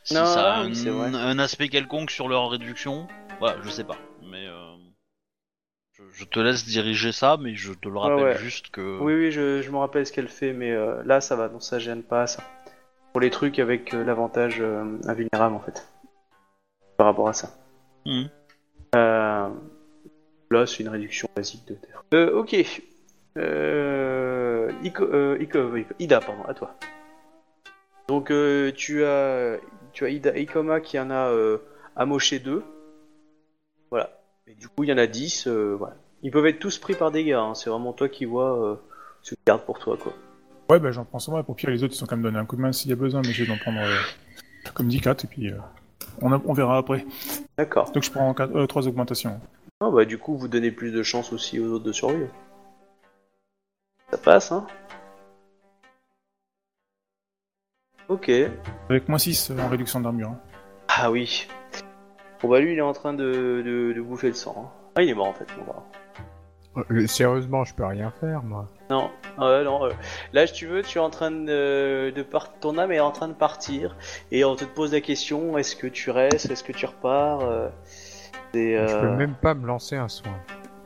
si, 0.05 0.15
Non, 0.15 0.27
ça 0.27 0.55
a 0.55 0.65
oui, 0.65 0.75
c'est 0.75 0.91
vrai. 0.91 1.09
un, 1.15 1.39
aspect 1.39 1.69
quelconque 1.69 2.11
sur 2.11 2.29
leur 2.29 2.51
réduction. 2.51 3.07
Voilà, 3.39 3.57
je 3.63 3.71
sais 3.71 3.85
pas. 3.85 3.97
Mais 4.23 4.47
euh, 4.47 4.77
je, 5.93 6.03
je 6.13 6.25
te 6.25 6.41
laisse 6.41 6.65
diriger 6.65 7.13
ça, 7.13 7.37
mais 7.41 7.55
je 7.55 7.73
te 7.73 7.89
le 7.89 7.99
rappelle 7.99 8.25
ouais. 8.25 8.39
juste 8.39 8.71
que. 8.71 8.99
Oui, 9.01 9.15
oui, 9.15 9.31
je, 9.31 9.63
je 9.63 9.71
me 9.71 9.79
rappelle 9.79 10.07
ce 10.07 10.13
qu'elle 10.13 10.29
fait, 10.29 10.53
mais 10.53 10.73
euh, 10.73 11.03
là, 11.05 11.21
ça 11.21 11.37
va. 11.37 11.49
Non, 11.49 11.61
ça 11.61 11.79
gêne 11.79 12.03
pas, 12.03 12.27
ça. 12.27 12.43
Pour 13.13 13.21
les 13.21 13.31
trucs 13.31 13.59
avec 13.59 13.95
euh, 13.95 14.05
l'avantage 14.05 14.63
invulnérable, 15.07 15.55
en 15.55 15.61
fait. 15.61 15.87
Par 16.97 17.07
rapport 17.07 17.29
à 17.29 17.33
ça. 17.33 17.51
Euh, 18.95 19.49
là, 20.51 20.67
c'est 20.67 20.83
une 20.83 20.89
réduction 20.89 21.29
basique 21.35 21.67
de 21.67 21.75
terre. 21.75 22.03
Ok. 22.35 22.53
Ida, 25.99 26.21
pardon, 26.21 26.45
à 26.45 26.55
toi. 26.55 26.77
Donc, 28.09 28.31
euh, 28.31 28.73
tu 28.73 29.05
as, 29.05 29.57
tu 29.93 30.05
as 30.05 30.11
Ida 30.11 30.37
Ikoma 30.37 30.81
qui 30.81 30.99
en 30.99 31.11
a 31.11 31.29
euh, 31.31 31.59
amoché 31.97 32.39
deux. 32.39 32.63
Voilà. 33.91 34.11
Et 34.47 34.55
du 34.55 34.69
coup, 34.69 34.85
il 34.85 34.91
y 34.91 34.93
en 34.93 34.99
a 34.99 35.07
10. 35.07 35.47
euh, 35.47 35.75
voilà. 35.79 35.97
Ils 36.23 36.31
peuvent 36.31 36.47
être 36.47 36.59
tous 36.59 36.79
pris 36.79 36.95
par 36.95 37.11
des 37.11 37.25
gars. 37.25 37.41
hein. 37.43 37.55
C'est 37.55 37.69
vraiment 37.71 37.93
toi 37.93 38.09
qui 38.09 38.25
vois 38.25 38.59
euh, 38.65 38.77
ce 39.23 39.31
que 39.31 39.35
tu 39.37 39.43
gardes 39.47 39.63
pour 39.65 39.79
toi, 39.79 39.97
quoi. 39.97 40.13
Ouais, 40.71 40.79
bah 40.79 40.91
j'en 40.93 41.05
prends 41.05 41.19
sur 41.19 41.33
moi, 41.33 41.43
pour 41.43 41.55
pire 41.57 41.69
les 41.71 41.83
autres 41.85 41.93
ils 41.95 41.99
sont 41.99 42.07
quand 42.07 42.17
même 42.17 42.23
donné 42.23 42.39
un 42.39 42.47
coup 42.47 42.57
de 42.57 42.63
main 42.63 42.73
s'il 42.73 42.89
y 42.89 42.93
a 42.93 42.97
besoin, 42.97 43.21
mais 43.21 43.33
je 43.33 43.45
vais 43.45 43.53
en 43.53 43.59
prendre 43.59 43.81
comme 44.73 44.89
10 44.89 45.01
4 45.03 45.25
et 45.25 45.29
puis 45.29 45.51
euh, 45.51 45.57
on, 46.23 46.33
a- 46.33 46.41
on 46.47 46.53
verra 46.55 46.79
après. 46.79 47.05
D'accord. 47.59 47.91
Donc 47.93 48.05
je 48.05 48.11
prends 48.11 48.33
3 48.33 48.89
augmentations. 48.89 49.39
Ah 49.81 49.91
bah 49.91 50.05
du 50.07 50.17
coup 50.17 50.37
vous 50.39 50.49
donnez 50.49 50.71
plus 50.71 50.91
de 50.93 51.03
chance 51.03 51.33
aussi 51.33 51.59
aux 51.61 51.67
autres 51.73 51.85
de 51.85 51.93
survivre. 51.93 52.31
Ça 54.13 54.17
passe 54.19 54.53
hein 54.53 54.67
Ok. 58.13 58.31
Avec 58.91 59.09
moins 59.09 59.19
6 59.19 59.53
en 59.59 59.69
réduction 59.69 60.01
d'armure. 60.01 60.29
hein. 60.29 60.39
Ah 60.89 61.11
oui. 61.11 61.49
Bon 62.43 62.49
bah 62.51 62.61
lui 62.61 62.73
il 62.73 62.79
est 62.79 62.83
en 62.83 62.93
train 62.93 63.15
de, 63.15 63.63
de, 63.65 63.93
de 63.95 64.01
bouffer 64.03 64.27
le 64.29 64.35
sang. 64.35 64.55
hein. 64.59 64.71
Ah 64.97 65.03
il 65.03 65.09
est 65.09 65.15
mort 65.15 65.29
en 65.29 65.33
fait. 65.33 65.47
Bon, 65.57 65.65
bah. 65.73 66.85
Euh, 66.91 67.07
Sérieusement, 67.07 67.65
je 67.65 67.75
peux 67.75 67.85
rien 67.85 68.11
faire, 68.21 68.43
moi. 68.43 68.67
Non, 68.91 69.11
ouais, 69.39 69.63
non. 69.65 69.85
euh, 69.87 69.91
Là 70.35 70.47
si 70.47 70.53
tu 70.55 70.67
veux 70.67 70.83
tu 70.83 70.99
es 70.99 71.01
en 71.01 71.09
train 71.11 71.31
de, 71.31 72.13
de 72.15 72.23
partir. 72.23 72.53
Ton 72.61 72.77
âme 72.79 72.93
est 72.93 73.01
en 73.01 73.13
train 73.13 73.29
de 73.29 73.33
partir 73.35 73.97
et 74.31 74.45
on 74.45 74.57
te 74.57 74.65
pose 74.65 74.93
la 74.93 75.01
question 75.01 75.57
est-ce 75.57 75.75
que 75.77 75.87
tu 75.87 76.11
restes, 76.11 76.51
est-ce 76.51 76.65
que 76.65 76.73
tu 76.73 76.85
repars 76.87 77.41
euh, 77.43 77.69
c'est, 78.53 78.77
Je 78.89 78.99
peux 79.01 79.07
euh, 79.07 79.17
même 79.17 79.35
pas 79.35 79.55
me 79.55 79.67
lancer 79.67 79.97
un 79.97 80.09
soin. 80.09 80.33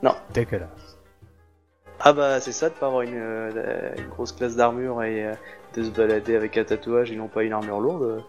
Non. 0.03 0.15
Dégueulasse. 0.35 0.99
Ah 2.01 2.13
bah 2.13 2.41
c'est 2.41 2.53
ça 2.53 2.69
de 2.69 2.75
pas 2.75 2.87
avoir 2.89 3.03
une, 3.03 3.15
euh, 3.17 3.95
une 3.97 4.09
grosse 4.09 4.33
classe 4.33 4.55
d'armure 4.55 5.03
et 5.03 5.25
euh, 5.27 5.33
de 5.77 5.85
se 5.85 5.91
balader 5.91 6.35
avec 6.37 6.57
un 6.57 6.65
tatouage 6.65 7.13
et 7.13 7.17
non 7.17 7.29
pas 7.29 7.43
une 7.45 7.53
armure 7.53 7.81
lourde. 7.81 8.03
euh, 8.03 8.21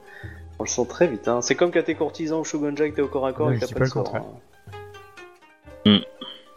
On 0.60 0.64
le 0.64 0.70
sent 0.70 0.86
très 0.88 1.08
vite. 1.08 1.28
Hein. 1.28 1.42
C'est 1.42 1.56
comme 1.56 1.72
quand 1.72 1.84
t'es 1.84 1.96
courtisan 1.96 2.40
au 2.40 2.44
Shogun 2.44 2.76
Jack, 2.76 2.94
t'es 2.96 3.02
au 3.02 3.08
corps 3.08 3.26
à 3.28 3.34
corps 3.34 3.48
Ouais, 3.48 3.58
et 3.58 3.60
t'as 3.60 3.68
pas 3.68 3.80
le 3.80 3.86
sort. 3.86 4.16
hein. 4.16 4.26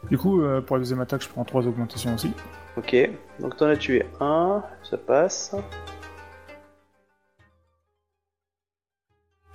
Du 0.08 0.18
coup, 0.18 0.42
euh, 0.42 0.60
pour 0.60 0.76
la 0.76 0.80
deuxième 0.80 1.00
attaque, 1.00 1.22
je 1.22 1.28
prends 1.28 1.44
3 1.44 1.66
augmentations 1.68 2.14
aussi. 2.14 2.32
Ok, 2.76 2.96
donc 3.38 3.56
t'en 3.56 3.66
as 3.66 3.76
tué 3.76 4.04
un, 4.20 4.62
ça 4.82 4.96
passe. 4.96 5.54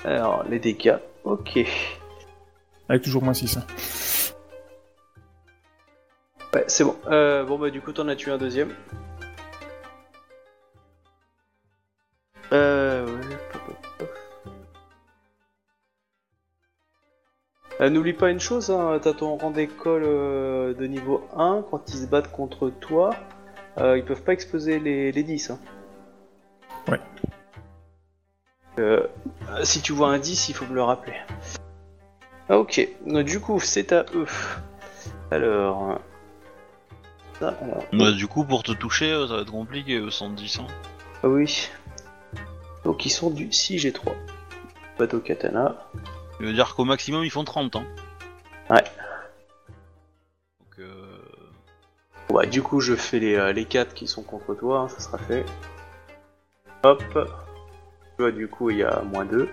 Alors 0.04 0.44
les 0.48 0.60
dégâts, 0.60 0.98
ok. 1.24 1.60
Avec 2.88 3.02
toujours 3.02 3.24
moins 3.24 3.34
6. 3.34 3.58
Ouais, 6.54 6.64
c'est 6.68 6.84
bon. 6.84 6.96
Euh, 7.08 7.44
bon 7.44 7.58
bah 7.58 7.70
du 7.70 7.82
coup 7.82 7.92
t'en 7.92 8.08
as 8.08 8.16
tué 8.16 8.32
un 8.32 8.38
deuxième. 8.38 8.70
Euh, 12.54 13.06
ouais. 13.06 13.38
Euh, 17.82 17.90
N'oublie 17.90 18.14
pas 18.14 18.30
une 18.30 18.40
chose, 18.40 18.72
hein, 18.72 19.00
t'as 19.02 19.14
ton 19.14 19.36
rang 19.36 19.52
d'école 19.52 20.04
euh, 20.06 20.74
de 20.74 20.86
niveau 20.86 21.28
1, 21.36 21.66
quand 21.70 21.90
ils 21.90 21.98
se 21.98 22.06
battent 22.08 22.32
contre 22.32 22.70
toi, 22.70 23.14
euh, 23.80 23.98
ils 23.98 24.06
peuvent 24.06 24.24
pas 24.24 24.32
exploser 24.32 24.80
les, 24.80 25.12
les 25.12 25.24
10. 25.24 25.50
Hein. 25.52 25.60
Ouais. 26.88 27.02
Euh, 28.80 29.06
si 29.64 29.82
tu 29.82 29.92
vois 29.92 30.10
un 30.10 30.20
10, 30.20 30.50
il 30.50 30.56
faut 30.56 30.66
me 30.66 30.74
le 30.74 30.84
rappeler. 30.84 31.16
Ah, 32.48 32.60
ok, 32.60 32.88
donc, 33.06 33.26
du 33.26 33.40
coup 33.42 33.60
c'est 33.60 33.92
à 33.92 34.06
eux. 34.14 34.28
Alors... 35.32 36.00
ça, 37.40 37.58
alors, 37.62 37.84
Bah, 37.92 38.12
du 38.12 38.28
coup, 38.28 38.46
pour 38.46 38.64
te 38.64 38.72
toucher, 38.72 39.12
ça 39.28 39.36
va 39.36 39.42
être 39.42 39.52
compliqué, 39.52 39.96
euh, 39.98 40.12
110. 40.12 40.60
Hein. 40.60 40.68
Ah 41.24 41.28
oui. 41.28 41.70
Donc 42.86 43.06
ils 43.06 43.10
sont 43.10 43.32
du 43.32 43.48
6G3. 43.48 44.14
Bateau 44.98 45.20
katana. 45.20 45.76
Ça 46.38 46.44
veut 46.44 46.54
dire 46.54 46.76
qu'au 46.76 46.86
maximum 46.86 47.26
ils 47.26 47.32
font 47.32 47.44
30, 47.44 47.76
hein 47.76 47.86
Ouais. 48.70 48.84
Donc, 50.60 50.80
euh... 50.80 51.18
bon, 52.28 52.36
bah, 52.36 52.46
du 52.46 52.62
coup, 52.62 52.80
je 52.80 52.96
fais 52.96 53.20
les, 53.20 53.36
euh, 53.36 53.64
4 53.64 53.94
qui 53.94 54.08
sont 54.08 54.24
contre 54.24 54.56
toi, 54.56 54.82
hein, 54.82 54.88
ça 54.88 55.00
sera 55.00 55.18
fait. 55.18 55.46
Hop. 56.84 57.04
Tu 57.14 58.22
vois, 58.22 58.32
du 58.32 58.48
coup, 58.48 58.70
il 58.70 58.78
y 58.78 58.84
a 58.84 59.02
moins 59.02 59.26
2. 59.26 59.50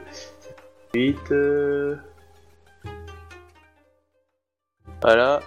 8. 0.95 1.19
Euh, 1.33 1.97
voilà. 5.01 5.41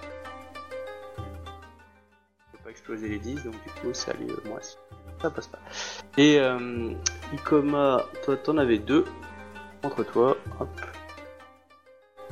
Je 1.18 1.22
ne 1.22 2.58
peux 2.58 2.64
pas 2.64 2.70
exploser 2.72 3.10
les 3.10 3.20
10, 3.20 3.44
donc 3.44 3.54
du 3.54 3.70
coup, 3.82 3.94
ça 3.94 4.12
les 4.20 4.30
euh, 4.30 4.42
moins. 4.46 4.60
Ça 5.22 5.30
passe 5.30 5.48
pas. 5.48 5.60
Et 6.18 6.40
euh. 6.40 6.94
Ikoma, 7.34 8.04
toi, 8.24 8.38
t'en 8.38 8.58
avais 8.58 8.78
2 8.78 9.06
contre 9.82 10.04
toi. 10.04 10.38
Hop. 10.60 10.70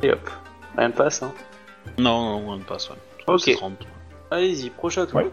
Et 0.01 0.11
hop. 0.11 0.29
Rien 0.77 0.87
ne 0.89 0.93
passe, 0.93 1.23
hein. 1.23 1.33
Non, 1.97 2.39
non, 2.41 2.49
on 2.51 2.55
ne 2.57 2.63
passe, 2.63 2.89
ouais. 2.89 2.95
Ok. 3.27 3.41
C'est 3.41 3.55
30. 3.55 3.73
Allez-y, 4.31 4.69
prochain 4.69 5.05
tour. 5.05 5.17
Ouais. 5.17 5.31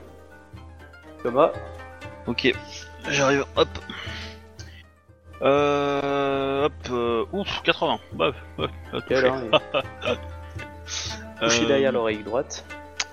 Ikoma. 1.20 1.53
Ok, 2.27 2.53
j'arrive, 3.09 3.45
hop. 3.57 3.69
Euh, 5.43 6.66
hop, 6.66 6.73
euh, 6.91 7.24
ouf, 7.32 7.62
80. 7.62 7.99
Bah, 8.12 8.32
ouais, 8.59 8.66
ouais, 8.93 9.01
touché. 9.09 9.15
alors, 9.16 9.37
il- 9.43 9.51
touché 11.41 11.62
Euh, 11.65 11.66
derrière 11.69 11.93
l'oreille 11.93 12.23
droite. 12.23 12.65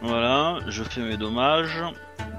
Voilà, 0.02 0.60
je 0.68 0.84
fais 0.84 1.02
mes 1.02 1.18
dommages. 1.18 1.82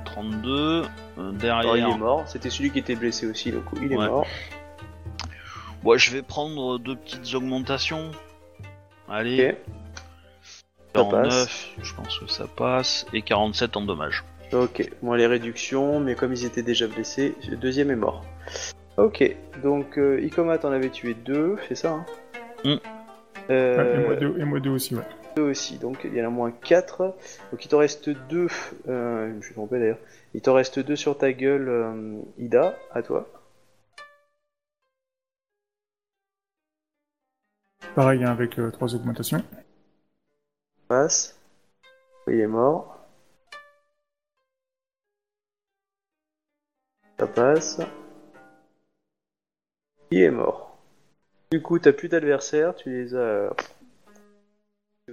32. 0.05 0.83
euh, 1.19 1.33
derrière. 1.33 1.59
Alors, 1.59 1.77
il 1.77 1.85
est 1.85 1.99
mort. 1.99 2.25
C'était 2.27 2.51
celui 2.51 2.71
qui 2.71 2.79
était 2.79 2.95
blessé 2.97 3.27
aussi, 3.27 3.51
le 3.51 3.61
coup. 3.61 3.77
Il 3.81 3.93
est 3.93 3.97
Ouais. 3.97 4.09
mort. 4.09 4.27
Ouais, 5.85 5.99
je 5.99 6.11
vais 6.13 6.23
prendre 6.23 6.79
deux 6.79 6.97
petites 6.97 7.35
augmentations. 7.35 8.11
Allez, 9.09 9.51
Ok. 9.51 9.57
Ça 10.95 11.03
49, 11.05 11.69
je 11.83 11.95
pense 11.95 12.19
que 12.19 12.27
ça 12.27 12.47
passe. 12.47 13.07
Et 13.13 13.23
47 13.23 13.77
en 13.77 13.83
dommages. 13.83 14.25
Ok. 14.53 14.91
Moi, 15.03 15.17
les 15.17 15.27
réductions, 15.27 16.01
mais 16.01 16.15
comme 16.15 16.33
ils 16.33 16.45
étaient 16.45 16.63
déjà 16.63 16.87
blessés, 16.87 17.35
le 17.49 17.57
deuxième 17.57 17.91
est 17.91 17.97
mort. 17.97 18.25
Ok. 18.97 19.37
Donc, 19.63 19.99
euh, 19.99 20.21
Ikoma, 20.23 20.59
t'en 20.59 20.73
avais 20.73 20.89
tué 20.89 21.15
deux, 21.15 21.57
c'est 21.69 21.75
ça 21.75 21.93
hein? 21.93 22.07
Mm. 22.65 22.75
Euh, 23.51 23.95
et, 24.03 24.07
moi 24.07 24.17
deux, 24.17 24.35
et 24.41 24.45
moi 24.45 24.61
deux 24.61 24.71
aussi, 24.71 24.95
ouais. 24.95 25.03
Aussi. 25.41 25.79
Donc, 25.79 26.01
il 26.05 26.15
y 26.15 26.23
en 26.23 26.27
a 26.27 26.31
moins 26.31 26.51
4. 26.51 27.15
Donc, 27.51 27.65
il 27.65 27.69
t'en 27.69 27.79
reste 27.79 28.11
deux. 28.11 28.49
Euh, 28.89 29.29
je 29.29 29.35
me 29.35 29.43
suis 29.43 29.55
trompé 29.55 29.79
d'ailleurs. 29.79 29.99
Il 30.35 30.41
t'en 30.41 30.55
reste 30.55 30.79
deux 30.79 30.97
sur 30.97 31.17
ta 31.17 31.33
gueule, 31.33 31.69
euh, 31.69 32.21
Ida, 32.39 32.77
à 32.93 33.03
toi. 33.03 33.27
Pareil, 37.95 38.23
hein, 38.25 38.31
avec 38.31 38.59
euh, 38.59 38.71
trois 38.71 38.95
augmentations. 38.95 39.43
Passe. 40.87 41.37
Il 42.29 42.41
est 42.41 42.47
mort. 42.47 42.99
Ça 47.19 47.27
passe. 47.27 47.81
Il 50.11 50.21
est 50.21 50.31
mort. 50.31 50.79
Du 51.51 51.63
coup, 51.63 51.79
t'as 51.79 51.93
plus 51.93 52.09
d'adversaires, 52.09 52.75
tu 52.77 52.91
les 52.91 53.15
as. 53.15 53.51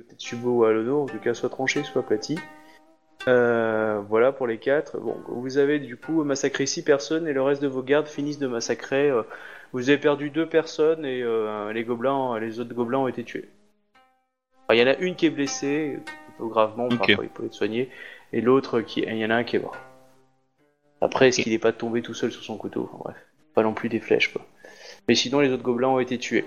Tetsubo 0.04 0.60
ou 0.60 0.64
Alono, 0.66 1.04
en 1.04 1.06
tout 1.06 1.20
cas, 1.20 1.34
soit 1.34 1.50
tranchés, 1.50 1.84
soit 1.84 2.02
aplatis. 2.02 2.40
Euh, 3.28 4.02
voilà 4.08 4.32
pour 4.32 4.46
les 4.48 4.58
quatre. 4.58 5.00
Bon, 5.00 5.18
vous 5.28 5.58
avez 5.58 5.80
du 5.80 5.98
coup 5.98 6.24
massacré 6.24 6.66
6 6.66 6.84
personnes 6.84 7.28
et 7.28 7.34
le 7.34 7.42
reste 7.42 7.62
de 7.62 7.68
vos 7.68 7.82
gardes 7.82 8.08
finissent 8.08 8.40
de 8.40 8.48
massacrer. 8.48 9.10
euh, 9.10 9.24
vous 9.74 9.90
avez 9.90 9.98
perdu 9.98 10.30
deux 10.30 10.46
personnes 10.46 11.06
et 11.06 11.22
euh, 11.24 11.74
les 11.74 11.84
gobelins, 11.84 12.40
les 12.40 12.60
autres 12.60 12.74
gobelins 12.74 13.00
ont 13.00 13.08
été 13.08 13.24
tués. 13.24 13.50
Il 14.72 14.78
y 14.78 14.84
en 14.84 14.88
a 14.88 14.96
une 14.98 15.16
qui 15.16 15.26
est 15.28 15.32
blessée, 15.32 16.00
un 16.30 16.32
peu 16.38 16.48
gravement, 16.48 16.86
Ok. 16.86 16.98
parfois 16.98 17.24
il 17.24 17.30
faut 17.30 17.46
être 17.46 17.54
soigné, 17.54 17.90
et 18.34 18.42
l'autre 18.42 18.82
qui, 18.82 19.02
il 19.02 19.18
y 19.18 19.26
en 19.26 19.30
a 19.30 19.36
un 19.36 19.44
qui 19.44 19.58
est 19.58 19.60
mort. 19.60 19.76
Après, 21.02 21.28
est-ce 21.28 21.42
qu'il 21.42 21.52
n'est 21.52 21.60
pas 21.60 21.72
tombé 21.74 22.02
tout 22.02 22.14
seul 22.14 22.32
sur 22.32 22.44
son 22.44 22.58
couteau? 22.58 22.90
Enfin, 22.94 23.04
Bref, 23.04 23.18
pas 23.54 23.64
non 23.64 23.74
plus 23.74 23.90
des 23.90 24.00
flèches 24.00 24.34
quoi. 24.34 24.42
Mais 25.08 25.16
sinon, 25.16 25.40
les 25.40 25.52
autres 25.52 25.62
gobelins 25.64 25.90
ont 25.90 26.00
été 26.00 26.18
tués. 26.18 26.46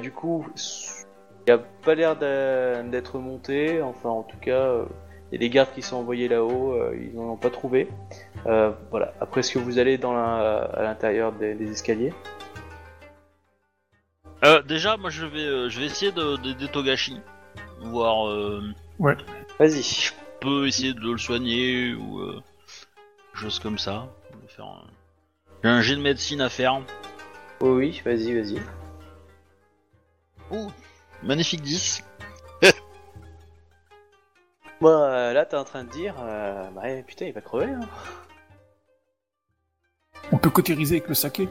Du 0.00 0.12
coup, 0.12 0.46
il 1.46 1.54
n'y 1.54 1.60
a 1.60 1.62
pas 1.82 1.94
l'air 1.94 2.16
d'être 2.16 3.18
monté. 3.18 3.82
Enfin, 3.82 4.08
en 4.08 4.22
tout 4.22 4.38
cas, 4.38 4.52
euh, 4.60 4.86
il 5.30 5.34
y 5.34 5.36
a 5.36 5.38
des 5.40 5.50
gardes 5.50 5.72
qui 5.74 5.82
sont 5.82 5.96
envoyés 5.96 6.28
là-haut. 6.28 6.72
euh, 6.72 6.96
ils 6.98 7.14
n'en 7.14 7.32
ont 7.32 7.36
pas 7.36 7.50
trouvé. 7.50 7.88
Euh, 8.46 8.72
voilà. 8.90 9.12
Après, 9.20 9.40
est-ce 9.40 9.52
que 9.52 9.58
vous 9.58 9.78
allez 9.78 9.98
dans 9.98 10.12
la- 10.14 10.58
à 10.62 10.82
l'intérieur 10.82 11.32
des, 11.32 11.54
des 11.54 11.70
escaliers? 11.70 12.12
Euh, 14.44 14.62
déjà, 14.62 14.96
moi 14.96 15.10
je 15.10 15.24
vais, 15.26 15.38
euh, 15.44 15.68
je 15.70 15.80
vais 15.80 15.86
essayer 15.86 16.12
de 16.12 16.36
d'aider 16.36 16.68
Togashi. 16.68 17.20
Voir, 17.80 18.28
euh, 18.28 18.62
Vas-y. 19.58 19.82
je 19.82 20.12
peux 20.40 20.66
essayer 20.66 20.92
de 20.94 21.00
le 21.00 21.16
soigner 21.18 21.94
ou 21.94 22.20
euh, 22.20 22.42
chose 23.34 23.58
comme 23.58 23.78
ça. 23.78 24.06
Faire 24.48 24.66
un... 24.66 24.84
J'ai 25.62 25.70
un 25.70 25.80
jet 25.80 25.96
de 25.96 26.00
médecine 26.02 26.40
à 26.42 26.48
faire. 26.50 26.80
Oui, 27.60 27.70
oui, 27.70 28.02
vas-y, 28.04 28.34
vas-y. 28.34 28.58
Ouh, 30.50 30.70
magnifique 31.24 31.62
10. 31.62 32.04
Bah, 34.80 34.88
euh, 34.90 35.32
là, 35.32 35.46
t'es 35.46 35.56
en 35.56 35.64
train 35.64 35.84
de 35.84 35.88
dire, 35.90 36.14
euh, 36.20 36.68
bah, 36.70 36.82
eh, 36.90 37.02
putain, 37.04 37.26
il 37.26 37.32
va 37.32 37.40
crever. 37.40 37.72
Hein. 37.72 37.80
On 40.32 40.36
peut 40.36 40.50
cautériser 40.50 40.96
avec 40.96 41.08
le 41.08 41.14
saké. 41.14 41.48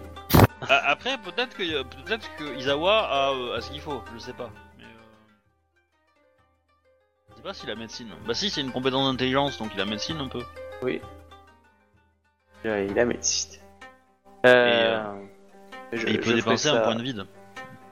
A- 0.70 0.90
Après, 0.92 1.18
peut-être 1.18 1.56
que, 1.56 1.84
peut-être 1.84 2.28
que 2.38 2.56
Izawa 2.58 3.00
a, 3.00 3.32
euh, 3.32 3.58
a 3.58 3.62
ce 3.62 3.72
qu'il 3.72 3.82
faut, 3.82 4.04
je 4.14 4.20
sais 4.20 4.34
pas. 4.34 4.50
Mais, 4.78 4.84
euh... 4.84 4.88
Je 7.32 7.36
sais 7.38 7.42
pas 7.42 7.54
s'il 7.54 7.72
a 7.72 7.76
médecine. 7.76 8.10
Bah 8.28 8.34
si, 8.34 8.50
c'est 8.50 8.62
une 8.62 8.72
compétence 8.72 9.10
d'intelligence, 9.10 9.58
donc 9.58 9.72
il 9.74 9.82
a 9.82 9.86
médecine 9.86 10.18
un 10.20 10.28
peu. 10.28 10.44
Oui. 10.84 11.02
Euh, 12.66 12.86
Il 12.90 13.00
a 13.00 13.06
médecine. 13.06 13.60
Euh, 14.46 15.26
je, 15.92 16.06
Et 16.08 16.12
il 16.12 16.18
peut 16.18 16.24
je 16.24 16.30
ferai 16.30 16.36
dépenser 16.36 16.70
ça- 16.70 16.82
un 16.82 16.84
point 16.84 16.96
de 16.96 17.04
vide. 17.04 17.26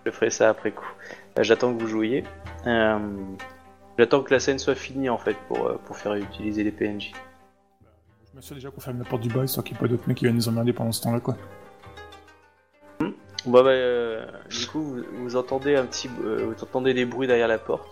Je 0.06 0.12
ferai 0.12 0.30
ça 0.30 0.49
après 0.49 0.72
coup. 0.72 0.86
Euh, 1.38 1.44
J'attends 1.44 1.74
que 1.74 1.82
vous 1.82 1.88
jouiez. 1.88 2.24
Euh, 2.68 2.99
J'attends 3.98 4.24
que 4.24 4.34
la 4.34 4.40
scène 4.40 4.60
soit 4.60 4.76
finie 4.76 5.10
en 5.10 5.18
fait 5.18 5.38
pour, 5.48 5.68
euh, 5.68 5.78
pour 5.86 5.98
faire 5.98 6.16
utiliser 6.16 6.64
les 6.64 6.72
PNJ. 6.72 7.12
Je 8.32 8.36
m'assure 8.36 8.56
déjà 8.56 8.72
qu'on 8.72 8.82
ferme 8.82 8.99
la 8.99 9.06
porte 9.06 9.22
du 9.22 9.30
bas, 9.30 9.44
histoire 9.44 9.64
qu'il 9.64 9.74
n'y 9.74 9.80
ait 9.80 9.82
pas 9.82 9.88
d'autres 9.88 10.08
mecs 10.08 10.18
qui 10.18 10.26
viennent 10.26 10.36
nous 10.36 10.48
emmerder 10.48 10.74
pendant 10.74 10.91
ce 10.91 11.02
temps-là, 11.02 11.20
quoi. 11.20 11.36
Bah, 13.45 13.64
bah 13.64 13.72
euh, 13.72 14.26
du 14.49 14.68
coup 14.68 14.82
vous, 14.82 15.03
vous 15.14 15.36
entendez 15.36 15.76
un 15.76 15.86
petit, 15.86 16.10
euh, 16.24 16.45
vous 16.45 16.64
entendez 16.64 16.94
des 16.94 17.06
bruits 17.06 17.28
derrière 17.28 17.48
la 17.48 17.58
porte. 17.58 17.90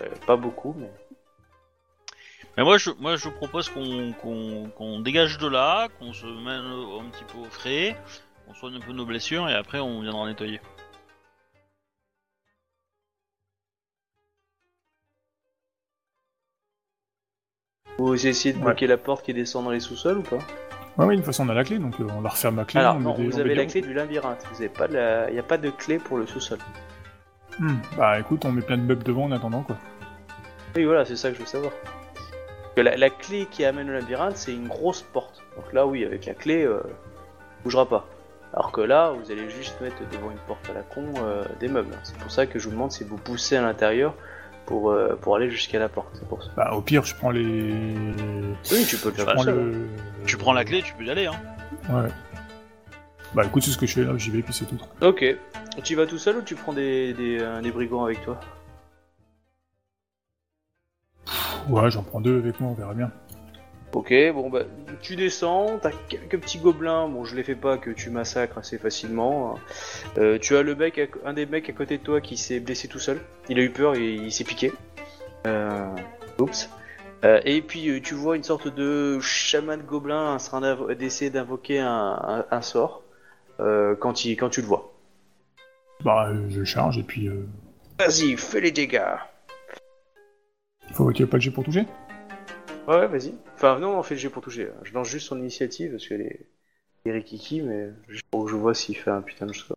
Euh, 0.00 0.08
pas 0.26 0.36
beaucoup, 0.36 0.74
mais 0.76 0.90
Mais 2.56 2.64
moi 2.64 2.76
je, 2.76 2.90
moi, 2.98 3.16
je 3.16 3.28
propose 3.28 3.68
qu'on 3.68 4.12
qu'on 4.20 4.68
qu'on 4.76 5.00
dégage 5.00 5.38
de 5.38 5.46
là, 5.46 5.88
qu'on 5.98 6.12
se 6.12 6.26
mène 6.26 7.06
un 7.06 7.08
petit 7.10 7.24
peu 7.24 7.38
au 7.38 7.44
frais, 7.44 7.96
qu'on 8.46 8.54
soigne 8.54 8.76
un 8.76 8.80
peu 8.80 8.92
nos 8.92 9.06
blessures 9.06 9.48
et 9.48 9.54
après 9.54 9.78
on 9.78 10.00
viendra 10.00 10.26
nettoyer. 10.26 10.60
Vous 17.98 18.26
essayez 18.26 18.54
de 18.54 18.58
bloquer 18.60 18.86
la 18.86 18.96
porte 18.96 19.24
qui 19.24 19.34
descend 19.34 19.64
dans 19.64 19.70
les 19.70 19.80
sous-sols 19.80 20.18
ou 20.18 20.22
pas 20.22 20.38
Ouais, 20.96 21.06
oui, 21.06 21.14
de 21.16 21.20
toute 21.20 21.26
façon, 21.26 21.44
on 21.46 21.48
a 21.48 21.54
la 21.54 21.64
clé, 21.64 21.78
donc 21.78 21.98
euh, 22.00 22.06
on 22.16 22.20
la 22.20 22.28
referme 22.28 22.58
à 22.60 22.64
clé. 22.64 22.78
Alors 22.80 22.96
on 22.96 23.00
non, 23.00 23.16
met 23.16 23.24
des- 23.24 23.30
vous 23.30 23.36
on 23.36 23.40
avez 23.40 23.54
la 23.56 23.62
des- 23.64 23.68
clé 23.70 23.80
du 23.82 23.92
labyrinthe. 23.94 24.44
Vous 24.52 24.56
avez 24.60 24.68
pas 24.68 24.86
de 24.86 24.94
la... 24.94 25.28
Il 25.28 25.32
n'y 25.32 25.40
a 25.40 25.44
pas 25.44 25.58
de 25.58 25.70
clé 25.70 25.98
pour 25.98 26.18
le 26.18 26.26
sous-sol. 26.26 26.58
Hmm, 27.58 27.74
Bah 27.96 28.18
écoute, 28.20 28.44
on 28.44 28.52
met 28.52 28.62
plein 28.62 28.76
de 28.78 28.82
meubles 28.82 29.02
devant 29.02 29.24
en 29.24 29.32
attendant, 29.32 29.62
quoi. 29.62 29.76
Oui, 30.76 30.84
voilà, 30.84 31.04
c'est 31.04 31.16
ça 31.16 31.30
que 31.30 31.34
je 31.36 31.40
veux 31.40 31.46
savoir. 31.46 31.72
Parce 32.12 32.74
que 32.76 32.80
la, 32.80 32.96
la 32.96 33.10
clé 33.10 33.46
qui 33.50 33.64
amène 33.64 33.90
au 33.90 33.92
labyrinthe, 33.92 34.36
c'est 34.36 34.52
une 34.52 34.68
grosse 34.68 35.02
porte. 35.02 35.42
Donc 35.56 35.72
là, 35.72 35.84
oui, 35.86 36.04
avec 36.04 36.26
la 36.26 36.34
clé, 36.34 36.62
euh, 36.64 36.80
bougera 37.64 37.88
pas. 37.88 38.06
Alors 38.52 38.70
que 38.70 38.80
là, 38.80 39.10
vous 39.10 39.32
allez 39.32 39.48
juste 39.50 39.80
mettre 39.80 39.96
devant 40.12 40.30
une 40.30 40.38
porte 40.46 40.68
à 40.70 40.74
la 40.74 40.82
con 40.82 41.06
euh, 41.24 41.42
des 41.58 41.66
meubles. 41.68 41.96
C'est 42.04 42.16
pour 42.18 42.30
ça 42.30 42.46
que 42.46 42.60
je 42.60 42.66
vous 42.68 42.72
demande 42.74 42.92
si 42.92 43.02
vous 43.02 43.16
poussez 43.16 43.56
à 43.56 43.62
l'intérieur 43.62 44.14
pour, 44.66 44.90
euh, 44.90 45.16
pour 45.20 45.36
aller 45.36 45.50
jusqu'à 45.50 45.78
la 45.78 45.88
porte. 45.88 46.08
C'est 46.14 46.28
pour 46.28 46.42
ça. 46.42 46.50
Bah 46.56 46.72
au 46.74 46.80
pire, 46.80 47.04
je 47.04 47.14
prends 47.14 47.30
les... 47.30 47.72
Oui, 48.70 48.84
tu 48.88 48.96
peux 48.96 49.10
le 49.10 49.14
Je 49.16 49.22
faire 49.22 49.34
prends 49.34 49.42
tout 49.42 49.48
seul. 49.50 49.70
le... 49.72 49.86
Tu 50.26 50.36
prends 50.36 50.52
la 50.52 50.64
clé, 50.64 50.82
tu 50.82 50.94
peux 50.94 51.04
y 51.04 51.10
aller 51.10 51.26
hein. 51.26 51.34
Ouais. 51.90 52.08
Bah 53.34 53.44
écoute, 53.44 53.62
c'est 53.64 53.70
ce 53.72 53.78
que 53.78 53.86
je 53.86 53.94
fais 53.94 54.04
là, 54.04 54.16
j'y 54.16 54.30
vais, 54.30 54.42
puis 54.42 54.52
c'est 54.54 54.64
tout. 54.66 54.78
Ok. 55.00 55.24
Tu 55.82 55.92
y 55.92 55.96
vas 55.96 56.06
tout 56.06 56.18
seul 56.18 56.36
ou 56.36 56.42
tu 56.42 56.54
prends 56.54 56.72
des, 56.72 57.12
des, 57.14 57.38
euh, 57.40 57.60
des 57.60 57.72
brigands 57.72 58.04
avec 58.04 58.22
toi? 58.24 58.38
Ouais, 61.68 61.90
j'en 61.90 62.02
prends 62.02 62.20
deux 62.20 62.38
avec 62.38 62.60
moi, 62.60 62.70
on 62.70 62.74
verra 62.74 62.94
bien. 62.94 63.10
Ok, 63.94 64.12
bon 64.34 64.50
bah 64.50 64.64
tu 65.02 65.14
descends, 65.14 65.78
t'as 65.80 65.92
quelques 66.08 66.40
petits 66.40 66.58
gobelins, 66.58 67.06
bon 67.08 67.24
je 67.24 67.36
les 67.36 67.44
fais 67.44 67.54
pas 67.54 67.78
que 67.78 67.90
tu 67.90 68.10
massacres 68.10 68.58
assez 68.58 68.76
facilement. 68.76 69.56
Euh, 70.18 70.36
tu 70.40 70.56
as 70.56 70.62
le 70.62 70.74
mec, 70.74 70.98
à- 70.98 71.28
un 71.28 71.32
des 71.32 71.46
mecs 71.46 71.70
à 71.70 71.72
côté 71.72 71.98
de 71.98 72.02
toi 72.02 72.20
qui 72.20 72.36
s'est 72.36 72.58
blessé 72.58 72.88
tout 72.88 72.98
seul. 72.98 73.20
Il 73.48 73.56
a 73.60 73.62
eu 73.62 73.70
peur 73.70 73.94
et 73.94 74.14
il 74.14 74.32
s'est 74.32 74.42
piqué. 74.42 74.72
Euh, 75.46 75.94
oups. 76.40 76.68
Euh, 77.24 77.40
et 77.44 77.62
puis 77.62 77.88
euh, 77.88 78.00
tu 78.00 78.14
vois 78.14 78.34
une 78.36 78.42
sorte 78.42 78.66
de 78.66 79.20
chaman 79.20 79.80
gobelin 79.80 80.34
en 80.34 80.38
train 80.38 80.76
d'essayer 80.94 81.30
d'invoquer 81.30 81.78
un, 81.78 81.86
un- 81.88 82.46
un 82.50 82.62
sort 82.62 83.02
euh, 83.60 83.94
quand, 83.94 84.24
il, 84.24 84.36
quand 84.36 84.48
tu 84.48 84.60
le 84.60 84.66
vois. 84.66 84.92
Bah 86.04 86.32
je 86.48 86.64
charge, 86.64 86.98
et 86.98 87.04
puis... 87.04 87.28
Euh... 87.28 87.46
Vas-y, 88.00 88.36
fais 88.36 88.60
les 88.60 88.72
dégâts. 88.72 89.14
Faut 90.92 91.06
qu'il 91.10 91.24
n'y 91.24 91.28
ait 91.28 91.30
pas 91.30 91.36
de 91.36 91.42
jet 91.42 91.50
pour 91.52 91.62
toucher? 91.64 91.86
Ouais, 92.86 92.96
ouais, 92.96 93.06
vas-y. 93.06 93.34
Enfin, 93.54 93.78
non, 93.78 93.98
on 93.98 94.02
fait 94.02 94.14
le 94.14 94.20
jet 94.20 94.28
pour 94.30 94.42
toucher. 94.42 94.68
Je 94.82 94.92
lance 94.92 95.08
juste 95.08 95.26
son 95.28 95.38
initiative 95.38 95.92
parce 95.92 96.06
qu'elle 96.06 96.20
est. 96.22 96.46
est 97.06 97.12
rikiki, 97.12 97.62
mais 97.62 97.90
juste 98.08 98.24
pour 98.30 98.44
que 98.44 98.50
je 98.50 98.56
vois 98.56 98.74
s'il 98.74 98.96
fait 98.96 99.10
un 99.10 99.22
putain 99.22 99.46
de 99.46 99.52
score. 99.54 99.76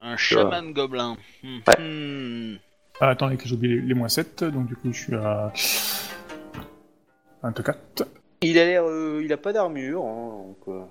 Un 0.00 0.16
chaman 0.16 0.72
gobelin. 0.72 1.16
Hmm. 1.42 1.58
Ouais. 1.66 1.78
Hmm. 1.78 2.58
Ah, 3.00 3.08
attends, 3.10 3.30
et 3.30 3.36
que 3.36 3.48
j'ai 3.48 3.54
oublié 3.54 3.76
les, 3.76 3.82
les 3.82 3.94
moins 3.94 4.08
7, 4.08 4.44
donc 4.44 4.66
du 4.66 4.76
coup 4.76 4.92
je 4.92 5.00
suis 5.00 5.14
à 5.14 5.52
24. 7.42 8.04
Il 8.42 8.58
a 8.58 8.64
l'air. 8.64 8.84
euh, 8.84 9.22
il 9.24 9.32
a 9.32 9.36
pas 9.36 9.52
d'armure, 9.52 10.04
hein, 10.04 10.44
donc. 10.48 10.68
euh, 10.68 10.84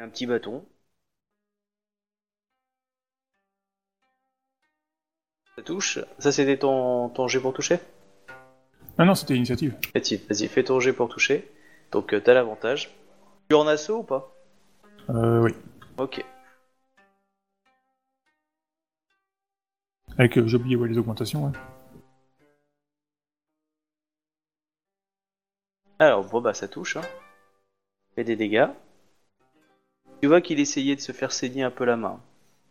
un 0.00 0.08
petit 0.08 0.26
bâton. 0.26 0.64
Ça 5.56 5.62
touche. 5.62 5.98
Ça, 6.18 6.32
c'était 6.32 6.56
ton, 6.56 7.10
ton 7.10 7.28
jet 7.28 7.38
pour 7.38 7.52
toucher? 7.52 7.78
Ah 9.00 9.04
non, 9.04 9.14
c'était 9.14 9.36
initiative. 9.36 9.76
Initiative. 9.94 10.26
Vas-y, 10.28 10.48
fais 10.48 10.64
ton 10.64 10.80
jet 10.80 10.92
pour 10.92 11.08
toucher. 11.08 11.48
Donc, 11.92 12.12
euh, 12.12 12.20
t'as 12.20 12.34
l'avantage. 12.34 12.90
Tu 13.48 13.54
es 13.54 13.58
en 13.58 13.68
assaut 13.68 13.98
ou 13.98 14.02
pas? 14.02 14.34
Euh, 15.10 15.40
oui. 15.40 15.52
Ok. 15.96 16.24
Avec, 20.18 20.36
euh, 20.36 20.48
j'ai 20.48 20.56
oublié 20.56 20.74
ouais, 20.74 20.88
les 20.88 20.98
augmentations, 20.98 21.46
ouais. 21.46 21.52
Alors, 26.00 26.24
bon, 26.24 26.40
bah, 26.40 26.54
ça 26.54 26.66
touche. 26.66 26.96
Hein. 26.96 27.02
Fait 28.16 28.24
des 28.24 28.34
dégâts. 28.34 28.68
Tu 30.20 30.26
vois 30.26 30.40
qu'il 30.40 30.58
essayait 30.58 30.96
de 30.96 31.00
se 31.00 31.12
faire 31.12 31.30
saigner 31.30 31.62
un 31.62 31.70
peu 31.70 31.84
la 31.84 31.96
main. 31.96 32.20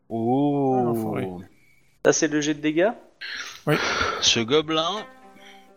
Oh. 0.10 0.76
Ah, 0.78 0.84
l'enfoiré. 0.84 1.30
Ça, 2.04 2.12
c'est 2.12 2.28
le 2.28 2.42
jet 2.42 2.54
de 2.54 2.60
dégâts? 2.60 2.92
Ce 4.22 4.42
gobelin. 4.42 5.06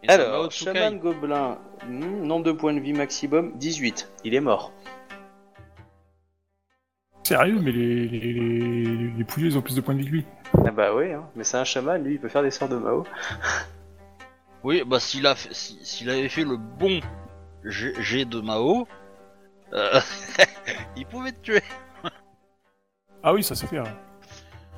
Alors, 0.08 0.50
Tsukai. 0.50 0.72
chaman 0.74 0.98
gobelin, 0.98 1.58
hmm, 1.86 2.22
nombre 2.26 2.44
de 2.46 2.52
points 2.52 2.72
de 2.74 2.80
vie 2.80 2.92
maximum, 2.92 3.52
18. 3.58 4.10
Il 4.24 4.34
est 4.34 4.40
mort. 4.40 4.72
Sérieux, 7.22 7.60
mais 7.60 7.70
les, 7.70 8.08
les, 8.08 8.18
les, 8.32 9.10
les 9.16 9.24
pouilleux, 9.24 9.48
ils 9.48 9.58
ont 9.58 9.62
plus 9.62 9.76
de 9.76 9.80
points 9.80 9.94
de 9.94 10.00
vie 10.00 10.06
que 10.06 10.10
lui. 10.10 10.26
Ah 10.66 10.70
bah 10.70 10.94
oui, 10.94 11.12
hein. 11.12 11.28
mais 11.36 11.44
c'est 11.44 11.58
un 11.58 11.64
chaman, 11.64 12.02
lui, 12.02 12.14
il 12.14 12.20
peut 12.20 12.28
faire 12.28 12.42
des 12.42 12.50
sorts 12.50 12.68
de 12.68 12.76
Mao. 12.76 13.04
Oui, 14.62 14.82
bah 14.86 15.00
s'il 15.00 15.26
a 15.26 15.34
fait- 15.34 15.54
si- 15.54 15.78
s'il 15.82 16.10
avait 16.10 16.28
fait 16.28 16.44
le 16.44 16.58
bon 16.58 17.00
G, 17.64 17.94
G 18.02 18.26
de 18.26 18.40
Mao, 18.40 18.86
euh, 19.72 19.98
il 20.96 21.06
pouvait 21.06 21.32
te 21.32 21.40
tuer. 21.40 21.62
Ah 23.22 23.32
oui, 23.32 23.42
ça 23.42 23.54
c'est 23.54 23.66
clair. 23.68 23.84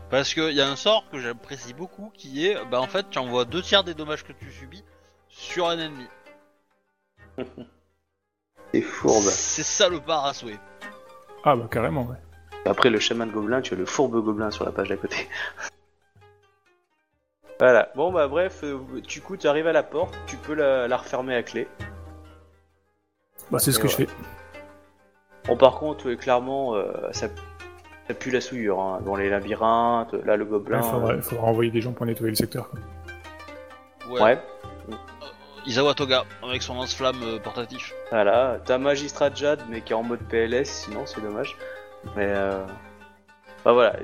Parce 0.09 0.35
qu'il 0.35 0.53
y 0.53 0.61
a 0.61 0.69
un 0.69 0.77
sort 0.77 1.09
que 1.11 1.19
j'apprécie 1.19 1.75
beaucoup 1.75 2.13
qui 2.15 2.47
est, 2.47 2.57
bah 2.71 2.81
en 2.81 2.87
fait, 2.87 3.11
tu 3.11 3.19
envoies 3.19 3.45
deux 3.45 3.63
tiers 3.63 3.83
des 3.83 3.95
dommages 3.95 4.23
que 4.25 4.33
tu 4.33 4.53
subis 4.53 4.85
sur 5.33 5.67
un 5.69 5.79
ennemi. 5.79 6.07
C'est 8.73 8.81
fourbe. 8.83 9.23
C'est 9.25 9.63
ça 9.65 9.89
le 9.89 9.99
par 10.01 10.25
à 10.27 10.33
souhait. 10.35 10.59
Ah 11.45 11.57
bah 11.57 11.67
carrément, 11.71 12.05
ouais. 12.07 12.17
Après 12.65 12.91
le 12.91 12.99
chaman 13.01 13.29
gobelin, 13.31 13.61
tu 13.61 13.75
as 13.75 13.77
le 13.77 13.85
fourbe 13.85 14.13
gobelin 14.23 14.51
sur 14.51 14.65
la 14.65 14.71
page 14.73 14.89
d'à 14.89 14.97
côté. 14.97 15.29
voilà. 17.59 17.91
Bon 17.97 18.13
bah 18.13 18.29
bref, 18.29 18.61
euh, 18.63 18.79
du 19.03 19.21
coup 19.21 19.37
tu 19.37 19.47
arrives 19.49 19.67
à 19.67 19.73
la 19.73 19.83
porte, 19.83 20.15
tu 20.27 20.37
peux 20.37 20.55
la, 20.55 20.87
la 20.89 20.97
refermer 20.97 21.35
à 21.35 21.43
clé. 21.43 21.67
Bah 23.51 23.59
c'est 23.59 23.73
ce 23.73 23.79
que 23.79 23.89
je 23.89 23.97
fais. 23.97 24.07
Bon 25.47 25.57
par 25.57 25.79
contre, 25.79 26.09
euh, 26.09 26.17
clairement, 26.17 26.75
euh, 26.77 27.11
ça, 27.13 27.27
ça 28.07 28.15
pue 28.15 28.31
la 28.31 28.41
souillure. 28.41 28.81
Hein. 28.81 29.01
Dans 29.05 29.17
les 29.17 29.29
labyrinthes, 29.29 30.15
là 30.15 30.37
le 30.37 30.45
gobelin. 30.45 30.81
Il 30.83 30.91
faudra, 30.91 31.21
faudra 31.21 31.45
envoyer 31.47 31.71
des 31.71 31.81
gens 31.81 31.93
pour 31.93 32.07
nettoyer 32.07 32.31
le 32.31 32.37
secteur. 32.37 32.71
quoi. 32.71 32.79
euh, 32.79 34.13
Ouais. 34.15 34.23
ouais. 34.23 34.43
Isawa 35.67 35.95
Toga, 35.95 36.25
avec 36.43 36.63
son 36.63 36.75
lance-flamme 36.75 37.23
euh, 37.23 37.39
portatif. 37.39 37.93
Voilà. 38.11 38.59
T'as 38.65 38.79
magistrat 38.79 39.33
Jad, 39.33 39.61
mais 39.69 39.81
qui 39.81 39.93
est 39.93 39.97
en 39.97 40.03
mode 40.03 40.21
PLS, 40.29 40.65
sinon 40.69 41.07
c'est 41.07 41.21
dommage. 41.21 41.57
Mais 42.17 42.27
euh... 42.29 42.65
bah 43.65 43.73
voilà. 43.73 43.95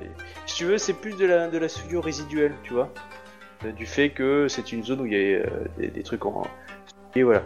Si 0.47 0.55
tu 0.57 0.65
veux, 0.67 0.79
c'est 0.79 0.95
plus 0.95 1.17
de 1.17 1.27
la, 1.27 1.49
de 1.49 1.59
la 1.59 1.69
souillure 1.69 2.05
résiduelle, 2.05 2.55
tu 2.63 2.75
vois. 2.75 2.91
Euh, 3.65 3.73
Du 3.73 3.87
fait 3.87 4.11
que 4.11 4.47
c'est 4.49 4.71
une 4.73 4.85
zone 4.85 5.01
où 5.01 5.07
il 5.07 5.13
y 5.13 5.17
a 5.17 5.39
euh, 5.39 5.47
des, 5.79 5.89
des 5.89 6.03
trucs 6.05 6.25
en. 6.27 6.47
Et 7.17 7.25
voilà. 7.25 7.43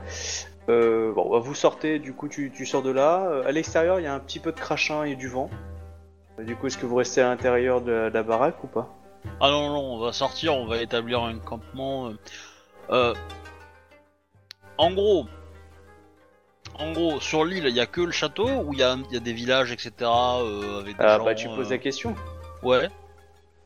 Euh, 0.68 1.12
bon, 1.12 1.30
bah, 1.30 1.39
vous 1.39 1.55
sortez, 1.55 1.98
du 1.98 2.12
coup, 2.12 2.28
tu, 2.28 2.52
tu 2.55 2.66
sors 2.66 2.82
de 2.82 2.90
là. 2.90 3.43
À 3.47 3.51
l'extérieur, 3.52 3.98
il 3.98 4.02
y 4.05 4.06
a 4.06 4.14
un 4.14 4.20
petit 4.20 4.40
peu 4.40 4.52
de 4.52 4.60
crachin 4.60 5.05
et 5.05 5.16
du 5.16 5.28
vent. 5.28 5.48
Du 6.39 6.55
coup, 6.56 6.66
est-ce 6.66 6.76
que 6.78 6.86
vous 6.86 6.97
restez 6.97 7.20
à 7.22 7.28
l'intérieur 7.28 7.80
de, 7.80 7.90
la- 7.93 8.10
de 8.10 8.14
la 8.14 8.22
baraque 8.22 8.62
ou 8.62 8.66
pas? 8.66 8.94
Ah 9.40 9.51
non, 9.51 9.70
non, 9.70 9.94
on 9.94 9.98
va 9.98 10.12
sortir, 10.12 10.55
on 10.55 10.66
va 10.66 10.82
établir 10.82 11.22
un 11.22 11.39
campement. 11.39 12.10
euh, 12.90 13.14
en 14.83 14.91
gros, 14.93 15.27
en 16.79 16.93
gros, 16.93 17.21
sur 17.21 17.45
l'île, 17.45 17.67
il 17.67 17.75
y 17.75 17.81
a 17.81 17.87
que 17.87 18.01
le 18.01 18.11
château 18.11 18.49
ou 18.49 18.73
il 18.73 18.81
y 18.81 18.83
a, 18.83 18.97
il 19.11 19.15
y 19.15 19.17
a 19.17 19.21
des 19.21 19.33
villages, 19.33 19.71
etc. 19.73 19.93
euh, 20.01 20.81
avec 20.81 20.97
des 20.99 21.05
Ah, 21.05 21.19
gens, 21.19 21.25
bah, 21.25 21.35
tu 21.35 21.49
poses 21.49 21.69
euh, 21.69 21.71
la 21.71 21.79
question. 21.79 22.15
Ouais. 22.63 22.89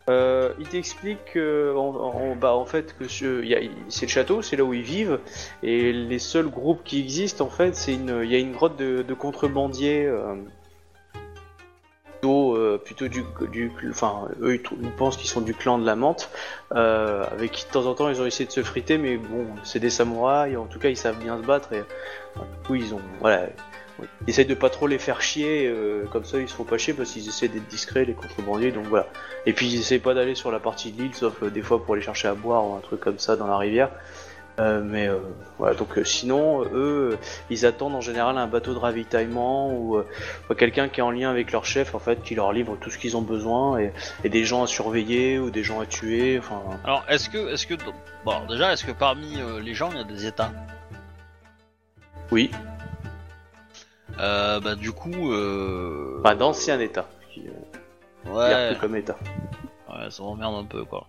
Euh, 0.08 0.52
il 0.60 0.68
t'explique 0.68 1.24
que, 1.32 1.74
en, 1.76 1.94
en- 1.96 2.36
bah, 2.36 2.54
en 2.54 2.64
fait 2.66 2.96
que 2.96 3.08
ce- 3.08 3.42
il 3.42 3.48
y 3.48 3.54
a- 3.56 3.60
c'est 3.88 4.06
le 4.06 4.10
château, 4.10 4.40
c'est 4.42 4.56
là 4.56 4.62
où 4.64 4.72
ils 4.74 4.82
vivent, 4.82 5.18
et 5.64 5.92
les 5.92 6.18
seuls 6.20 6.48
groupes 6.48 6.82
qui 6.84 7.00
existent 7.00 7.44
en 7.44 7.50
fait, 7.50 7.74
c'est 7.74 7.94
une, 7.94 8.20
il 8.22 8.30
y 8.30 8.36
a 8.36 8.38
une 8.38 8.52
grotte 8.52 8.76
de, 8.76 9.02
de 9.02 9.14
contrebandiers, 9.14 10.04
euh, 10.06 10.36
plutôt, 12.20 12.56
euh, 12.56 12.80
plutôt 12.82 13.08
du, 13.08 13.24
du, 13.50 13.72
enfin 13.90 14.28
eux 14.40 14.54
ils, 14.54 14.90
pensent 14.92 15.16
qu'ils 15.16 15.28
sont 15.28 15.40
du 15.40 15.54
clan 15.54 15.78
de 15.78 15.86
la 15.86 15.96
menthe, 15.96 16.30
euh, 16.74 17.24
avec 17.30 17.52
qui 17.52 17.66
de 17.66 17.70
temps 17.70 17.86
en 17.86 17.94
temps 17.94 18.08
ils 18.08 18.20
ont 18.20 18.26
essayé 18.26 18.46
de 18.46 18.52
se 18.52 18.62
friter, 18.62 18.98
mais 18.98 19.16
bon 19.16 19.46
c'est 19.64 19.80
des 19.80 19.90
samouraïs, 19.90 20.56
en 20.56 20.66
tout 20.66 20.78
cas 20.78 20.88
ils 20.88 20.96
savent 20.96 21.18
bien 21.18 21.36
se 21.40 21.46
battre 21.46 21.72
et 21.72 21.80
du 21.80 22.66
coup 22.66 22.74
ils 22.74 22.94
ont, 22.94 23.00
voilà, 23.20 23.46
ils 24.26 24.30
essayent 24.30 24.46
de 24.46 24.54
pas 24.54 24.70
trop 24.70 24.86
les 24.86 24.98
faire 24.98 25.22
chier, 25.22 25.66
euh, 25.66 26.04
comme 26.12 26.24
ça 26.24 26.38
ils 26.38 26.48
se 26.48 26.54
font 26.54 26.64
pas 26.64 26.78
chier 26.78 26.94
parce 26.94 27.10
qu'ils 27.10 27.28
essaient 27.28 27.48
d'être 27.48 27.66
discrets 27.66 28.04
les 28.04 28.14
contrebandiers, 28.14 28.72
donc 28.72 28.86
voilà. 28.86 29.06
Et 29.46 29.52
puis 29.52 29.66
ils 29.66 29.80
essaient 29.80 29.98
pas 29.98 30.14
d'aller 30.14 30.34
sur 30.34 30.50
la 30.50 30.60
partie 30.60 30.92
de 30.92 31.02
l'île, 31.02 31.14
sauf 31.14 31.42
euh, 31.42 31.50
des 31.50 31.62
fois 31.62 31.82
pour 31.82 31.94
aller 31.94 32.02
chercher 32.02 32.28
à 32.28 32.34
boire 32.34 32.66
ou 32.66 32.74
un 32.74 32.80
truc 32.80 33.00
comme 33.00 33.18
ça 33.18 33.36
dans 33.36 33.46
la 33.46 33.58
rivière. 33.58 33.90
Euh, 34.58 34.80
mais 34.82 35.06
euh, 35.06 35.18
voilà, 35.58 35.74
donc 35.74 35.98
euh, 35.98 36.04
sinon, 36.04 36.62
euh, 36.62 36.68
eux, 36.72 37.10
euh, 37.12 37.16
ils 37.50 37.66
attendent 37.66 37.94
en 37.94 38.00
général 38.00 38.38
un 38.38 38.46
bateau 38.46 38.72
de 38.72 38.78
ravitaillement 38.78 39.70
ou 39.70 39.96
euh, 39.98 40.06
ou 40.48 40.54
quelqu'un 40.54 40.88
qui 40.88 41.00
est 41.00 41.02
en 41.02 41.10
lien 41.10 41.28
avec 41.30 41.52
leur 41.52 41.66
chef, 41.66 41.94
en 41.94 41.98
fait, 41.98 42.22
qui 42.22 42.34
leur 42.34 42.52
livre 42.54 42.78
tout 42.80 42.88
ce 42.90 42.96
qu'ils 42.96 43.18
ont 43.18 43.22
besoin 43.22 43.78
et, 43.78 43.92
et 44.24 44.30
des 44.30 44.44
gens 44.46 44.62
à 44.62 44.66
surveiller 44.66 45.38
ou 45.38 45.50
des 45.50 45.62
gens 45.62 45.80
à 45.80 45.84
tuer. 45.86 46.38
Enfin, 46.38 46.62
Alors, 46.84 47.04
est-ce 47.08 47.28
que, 47.28 47.52
est-ce 47.52 47.66
que, 47.66 47.74
bon, 48.24 48.46
déjà, 48.48 48.72
est-ce 48.72 48.84
que 48.86 48.92
parmi 48.92 49.38
euh, 49.40 49.60
les 49.60 49.74
gens, 49.74 49.90
il 49.92 49.98
y 49.98 50.00
a 50.00 50.04
des 50.04 50.24
états? 50.24 50.50
Oui, 52.32 52.50
euh, 54.18 54.58
Bah, 54.60 54.74
du 54.74 54.92
coup, 54.92 55.32
euh... 55.32 56.18
enfin 56.20 56.34
d'ancien 56.34 56.80
état, 56.80 57.06
qui 57.32 57.42
ouais, 58.26 58.76
comme 58.80 58.96
état. 58.96 59.16
ouais, 59.90 60.10
ça 60.10 60.22
m'emmerde 60.22 60.54
un 60.54 60.64
peu, 60.64 60.84
quoi. 60.86 61.06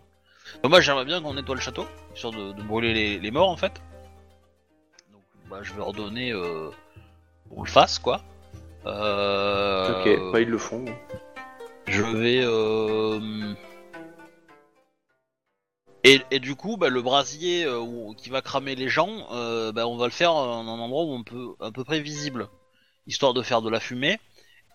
Bah, 0.63 0.69
moi, 0.69 0.81
j'aimerais 0.81 1.05
bien 1.05 1.21
qu'on 1.21 1.33
nettoie 1.33 1.55
le 1.55 1.61
château, 1.61 1.85
histoire 2.13 2.33
de, 2.33 2.51
de 2.51 2.63
brûler 2.63 2.93
les, 2.93 3.19
les 3.19 3.31
morts, 3.31 3.49
en 3.49 3.57
fait. 3.57 3.81
Donc, 5.11 5.23
bah, 5.49 5.59
je 5.61 5.73
vais 5.73 5.81
ordonner 5.81 6.31
euh, 6.31 6.69
qu'on 7.49 7.63
le 7.63 7.69
fasse, 7.69 7.99
quoi. 7.99 8.21
Euh... 8.85 10.01
Ok, 10.01 10.31
bah 10.31 10.39
ils 10.39 10.49
le 10.49 10.57
font. 10.57 10.85
Je 11.87 12.03
vais. 12.03 12.41
Euh... 12.43 13.53
Et, 16.03 16.21
et 16.31 16.39
du 16.39 16.55
coup, 16.55 16.77
bah, 16.77 16.87
le 16.89 17.01
brasier 17.01 17.65
euh, 17.65 17.79
où- 17.79 18.13
qui 18.15 18.29
va 18.29 18.41
cramer 18.41 18.75
les 18.75 18.87
gens, 18.87 19.27
euh, 19.31 19.71
bah, 19.73 19.87
on 19.87 19.97
va 19.97 20.05
le 20.05 20.11
faire 20.11 20.31
dans 20.33 20.59
un 20.61 20.67
endroit 20.67 21.03
où 21.03 21.13
on 21.13 21.23
peut 21.23 21.55
à 21.59 21.71
peu 21.71 21.83
près 21.83 21.99
visible, 21.99 22.47
histoire 23.07 23.33
de 23.33 23.41
faire 23.41 23.61
de 23.61 23.69
la 23.69 23.79
fumée. 23.79 24.19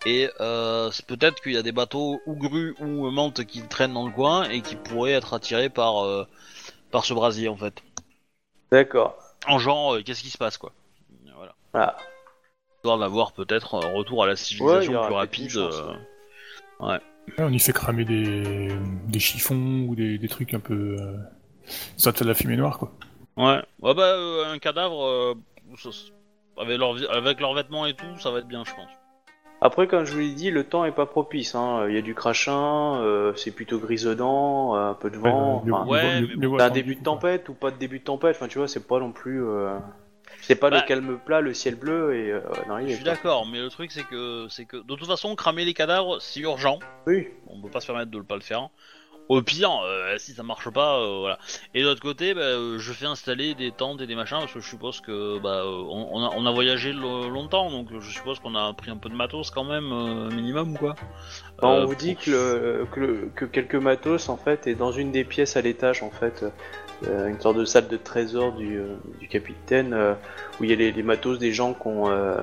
Et 0.07 0.29
euh, 0.41 0.91
c'est 0.91 1.07
peut-être 1.07 1.41
qu'il 1.43 1.53
y 1.53 1.57
a 1.57 1.63
des 1.63 1.73
bateaux 1.73 2.21
ou 2.27 2.35
grues 2.35 2.75
ou 2.81 3.11
mantes 3.11 3.45
qui 3.45 3.63
traînent 3.63 3.95
dans 3.95 4.07
le 4.07 4.13
coin 4.13 4.49
et 4.49 4.61
qui 4.61 4.75
pourraient 4.77 5.13
être 5.13 5.35
attirés 5.35 5.69
par 5.69 6.05
euh, 6.05 6.27
par 6.91 7.05
ce 7.05 7.15
brasier 7.15 7.49
en 7.49 7.57
fait. 7.57 7.83
D'accord. 8.71 9.17
En 9.47 9.59
genre, 9.59 9.95
euh, 9.95 10.03
qu'est-ce 10.03 10.23
qui 10.23 10.31
se 10.31 10.39
passe 10.39 10.57
quoi 10.57 10.73
Voilà. 11.37 11.55
Voilà. 11.73 11.97
Histoire 12.79 12.99
d'avoir 12.99 13.33
peut-être 13.33 13.77
un 13.77 13.93
retour 13.93 14.25
à 14.25 14.27
la 14.27 14.35
civilisation 14.37 15.05
plus 15.05 15.15
rapide. 15.15 15.51
chance, 15.51 15.75
euh, 15.75 15.95
Ouais, 16.81 16.99
on 17.39 17.53
y 17.53 17.59
fait 17.61 17.73
cramer 17.73 18.05
des, 18.05 18.69
des 19.07 19.21
chiffons 19.21 19.87
ou 19.89 19.95
des, 19.95 20.19
des 20.19 20.29
trucs 20.29 20.55
un 20.55 20.61
peu. 20.61 20.97
Euh... 20.99 21.17
Ça 21.97 22.13
te 22.13 22.19
fait 22.19 22.25
de 22.25 22.29
la 22.31 22.35
fumée 22.35 22.57
noire, 22.57 22.79
quoi. 22.79 22.93
Ouais, 23.37 23.63
ouais 23.81 23.95
bah 23.95 24.03
euh, 24.03 24.53
un 24.53 24.59
cadavre 24.59 25.05
euh, 25.05 25.35
ça- 25.77 25.91
avec 26.59 27.41
leurs 27.41 27.55
vêtements 27.55 27.87
et 27.87 27.95
tout, 27.95 28.19
ça 28.19 28.31
va 28.31 28.41
être 28.41 28.49
bien, 28.49 28.65
je 28.65 28.75
pense. 28.75 28.91
Après, 29.65 29.87
comme 29.87 30.05
je 30.05 30.13
vous 30.13 30.19
l'ai 30.19 30.33
dit, 30.33 30.51
le 30.51 30.65
temps 30.65 30.85
est 30.85 30.91
pas 30.93 31.07
propice. 31.07 31.55
Hein. 31.55 31.87
Il 31.89 31.95
y 31.95 31.99
a 31.99 32.03
du 32.03 32.15
crachin, 32.15 33.01
euh, 33.01 33.33
c'est 33.37 33.53
plutôt 33.53 33.79
grisonnant, 33.79 34.75
euh, 34.77 34.91
un 34.91 34.95
peu 34.95 35.09
de 35.09 35.17
vent. 35.17 35.63
enfin, 35.71 35.87
ouais, 35.87 36.21
mais 36.37 36.47
T'as 36.59 36.67
un 36.67 36.71
début 36.71 36.97
de 36.97 37.03
tempête 37.05 37.49
ou 37.49 37.55
pas 37.55 37.71
de 37.71 37.77
début 37.77 38.01
de 38.01 38.05
tempête, 38.05 38.35
enfin 38.37 38.49
tu 38.49 38.59
vois, 38.59 38.67
c'est 38.67 38.87
pas 38.87 38.99
non 38.99 39.13
plus. 39.13 39.43
euh, 39.45 39.79
C'est 40.41 40.57
pas 40.57 40.69
Bah, 40.69 40.81
le 40.81 40.87
calme 40.89 41.19
plat, 41.25 41.41
le 41.41 41.55
ciel 41.55 41.77
bleu 41.77 42.15
et. 42.17 42.33
Euh, 42.33 42.41
non, 42.69 42.79
il 42.79 42.89
Je 42.89 42.95
suis 42.97 43.05
d'accord, 43.05 43.47
mais 43.47 43.61
le 43.61 43.69
truc 43.69 43.93
c'est 43.93 44.03
que 44.05 44.47
c'est 44.51 44.65
que 44.65 44.79
de 44.79 44.95
toute 44.97 45.07
façon 45.07 45.37
cramer 45.37 45.65
les 45.65 45.75
cadavres 45.75 46.21
c'est 46.21 46.41
urgent, 46.41 46.81
Oui, 47.07 47.29
on 47.47 47.61
peut 47.63 47.71
pas 47.71 47.81
se 47.81 47.87
permettre 47.87 48.11
de 48.11 48.19
ne 48.19 48.23
pas 48.23 48.35
le 48.35 48.41
faire. 48.43 48.69
Au 49.29 49.41
pire, 49.41 49.71
euh, 49.85 50.17
si 50.19 50.33
ça 50.33 50.43
marche 50.43 50.69
pas, 50.71 50.99
euh, 50.99 51.19
voilà. 51.21 51.39
Et 51.75 51.81
de 51.83 51.87
l'autre 51.87 52.03
côté, 52.03 52.35
bah, 52.35 52.41
euh, 52.41 52.79
je 52.79 52.93
fais 52.93 53.07
installer 53.07 53.55
des 53.55 53.71
tentes 53.71 54.01
et 54.01 54.07
des 54.07 54.15
machins 54.15 54.39
parce 54.41 54.53
que 54.53 54.61
je 54.61 54.69
suppose 54.69 55.01
que 55.01 55.39
bah, 55.39 55.63
on, 55.65 56.09
on 56.13 56.25
a, 56.25 56.31
on 56.37 56.45
a 56.45 56.51
voyagé 56.51 56.93
lo- 56.93 57.29
longtemps, 57.31 57.71
donc 57.71 57.89
je 57.99 58.11
suppose 58.11 58.41
qu'on 58.41 58.55
a 58.55 58.73
pris 58.75 58.91
un 58.91 58.97
peu 58.97 59.09
de 59.09 59.15
matos 59.15 59.51
quand 59.51 59.65
même, 59.65 59.89
minimum 60.35 60.77
quoi. 60.77 60.95
Bah, 61.61 61.69
on 61.69 61.87
vous 61.87 61.95
dit 61.95 62.17
que, 62.17 62.31
le- 62.31 62.87
que, 62.93 63.01
le- 63.01 63.31
que 63.35 63.45
quelques 63.47 63.77
matos 63.77 64.29
en 64.29 64.37
fait 64.37 64.67
est 64.67 64.75
dans 64.75 64.93
une 64.93 65.13
des 65.13 65.25
pièces 65.25 65.57
à 65.57 65.63
l'étage 65.63 66.03
en 66.03 66.11
fait, 66.11 66.45
une 67.07 67.41
sorte 67.41 67.57
de 67.57 67.65
salle 67.65 67.89
de 67.89 67.97
trésor 67.97 68.53
du, 68.53 68.81
du 69.19 69.29
capitaine 69.29 69.97
où 70.61 70.65
il 70.65 70.71
y 70.71 70.73
a 70.73 70.77
les, 70.77 70.93
les 70.93 71.03
matos 71.03 71.39
des 71.39 71.53
gens 71.53 71.73
qu'on 71.73 72.11
euh, 72.11 72.37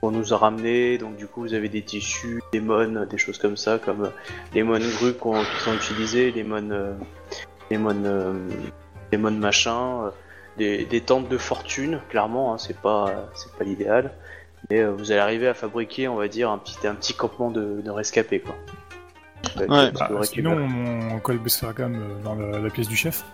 qu'on 0.00 0.10
nous 0.10 0.32
a 0.32 0.36
ramenés. 0.38 0.98
Donc 0.98 1.16
du 1.16 1.26
coup 1.26 1.40
vous 1.42 1.54
avez 1.54 1.68
des 1.68 1.82
tissus, 1.82 2.42
des 2.52 2.60
mônes, 2.60 3.06
des 3.10 3.18
choses 3.18 3.38
comme 3.38 3.56
ça, 3.56 3.78
comme 3.78 4.04
euh, 4.04 4.10
les 4.54 4.62
mônes 4.62 4.88
grues 4.98 5.14
qu'on- 5.14 5.42
qui 5.42 5.60
sont 5.64 5.74
utilisés, 5.74 6.30
les 6.32 6.44
mônes, 6.44 6.72
euh, 6.72 6.92
les 7.70 7.78
mônes, 7.78 8.06
euh, 8.06 8.32
les 9.12 9.18
mônes 9.18 9.38
machin, 9.38 10.04
euh, 10.06 10.10
des, 10.56 10.84
des 10.84 11.00
tentes 11.00 11.28
de 11.28 11.38
fortune. 11.38 12.00
Clairement, 12.10 12.54
hein, 12.54 12.58
c'est 12.58 12.76
pas 12.80 13.30
c'est 13.34 13.52
pas 13.56 13.64
l'idéal. 13.64 14.10
Mais 14.68 14.80
euh, 14.80 14.90
vous 14.92 15.10
allez 15.10 15.20
arriver 15.20 15.48
à 15.48 15.54
fabriquer, 15.54 16.06
on 16.08 16.16
va 16.16 16.28
dire, 16.28 16.50
un 16.50 16.58
petit, 16.58 16.86
un 16.86 16.94
petit 16.94 17.14
campement 17.14 17.50
de, 17.50 17.80
de 17.80 17.90
rescapés, 17.90 18.40
quoi. 18.40 18.54
Ouais, 19.56 19.66
Bah, 19.92 20.08
sinon, 20.24 20.68
on 21.14 21.18
colle 21.18 21.38
Bessergam 21.38 21.96
dans 22.22 22.34
la, 22.34 22.58
la 22.58 22.70
pièce 22.70 22.86
du 22.86 22.94
chef. 22.94 23.24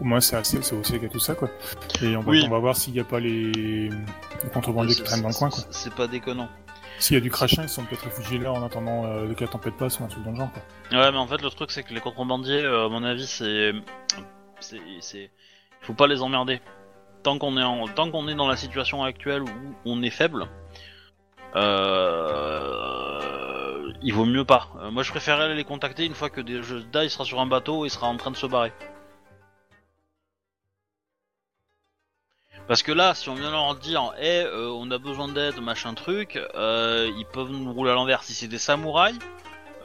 Au 0.00 0.04
moins, 0.04 0.20
c'est 0.20 0.36
assez, 0.36 0.62
c'est 0.62 0.74
aussi 0.76 0.94
a 0.94 1.08
tout 1.08 1.18
ça, 1.18 1.34
quoi. 1.34 1.48
Et 2.02 2.16
on 2.16 2.20
va, 2.20 2.30
Oui. 2.30 2.44
on 2.46 2.50
va 2.50 2.58
voir 2.58 2.76
s'il 2.76 2.92
n'y 2.94 3.00
a 3.00 3.04
pas 3.04 3.18
les, 3.20 3.52
les 3.52 3.90
contrebandiers 4.52 4.94
qui 4.94 5.02
traînent 5.02 5.22
dans 5.22 5.28
le 5.28 5.34
coin, 5.34 5.50
quoi. 5.50 5.64
C'est 5.70 5.92
pas 5.94 6.06
déconnant. 6.06 6.48
S'il 7.00 7.14
y 7.14 7.16
a 7.16 7.20
du 7.20 7.30
crachin, 7.30 7.62
ils 7.62 7.68
sont 7.68 7.84
peut-être 7.84 8.04
réfugiés 8.04 8.38
là 8.38 8.52
en 8.52 8.64
attendant 8.64 9.04
euh, 9.06 9.32
que 9.34 9.42
la 9.44 9.48
tempête 9.50 9.76
passe 9.76 9.98
ou 10.00 10.04
un 10.04 10.08
truc 10.08 10.24
dans 10.24 10.30
le 10.32 10.36
genre, 10.36 10.50
quoi. 10.52 10.62
Ouais, 10.98 11.10
mais 11.12 11.18
en 11.18 11.26
fait, 11.26 11.40
le 11.42 11.50
truc, 11.50 11.70
c'est 11.70 11.82
que 11.84 11.92
les 11.94 12.00
contrebandiers, 12.00 12.62
euh, 12.64 12.86
à 12.86 12.88
mon 12.88 13.02
avis, 13.04 13.26
c'est. 13.26 13.72
c'est- 14.60 15.30
Faut 15.82 15.94
pas 15.94 16.06
les 16.06 16.22
emmerder. 16.22 16.60
Tant 17.22 17.38
qu'on 17.38 17.56
est, 17.56 17.62
en... 17.62 17.86
Tant 17.88 18.10
qu'on 18.10 18.26
est 18.28 18.34
dans 18.34 18.48
la 18.48 18.56
situation 18.56 19.02
actuelle 19.04 19.42
où 19.42 19.48
on 19.84 20.02
est 20.02 20.10
faible, 20.10 20.46
euh... 22.18 23.92
il 24.02 24.12
vaut 24.12 24.24
mieux 24.24 24.44
pas. 24.44 24.68
Euh, 24.80 24.90
moi, 24.90 25.02
je 25.02 25.10
préférerais 25.10 25.44
aller 25.44 25.54
les 25.54 25.64
contacter 25.64 26.04
une 26.04 26.14
fois 26.14 26.30
que 26.30 26.40
Dai 26.40 26.60
il 27.04 27.10
sera 27.10 27.24
sur 27.24 27.40
un 27.40 27.46
bateau 27.46 27.84
et 27.84 27.88
sera 27.88 28.06
en 28.06 28.16
train 28.16 28.30
de 28.30 28.36
se 28.36 28.46
barrer. 28.46 28.72
Parce 32.68 32.82
que 32.82 32.92
là, 32.92 33.14
si 33.14 33.28
on 33.30 33.34
vient 33.34 33.50
leur 33.50 33.74
dire, 33.76 34.12
eh, 34.20 34.42
euh, 34.42 34.68
on 34.70 34.90
a 34.90 34.98
besoin 34.98 35.26
d'aide, 35.28 35.58
machin 35.60 35.94
truc, 35.94 36.38
euh, 36.54 37.10
ils 37.16 37.24
peuvent 37.24 37.50
nous 37.50 37.72
rouler 37.72 37.90
à 37.90 37.94
l'envers. 37.94 38.22
Si 38.22 38.34
c'est 38.34 38.46
des 38.46 38.58
samouraïs, 38.58 39.18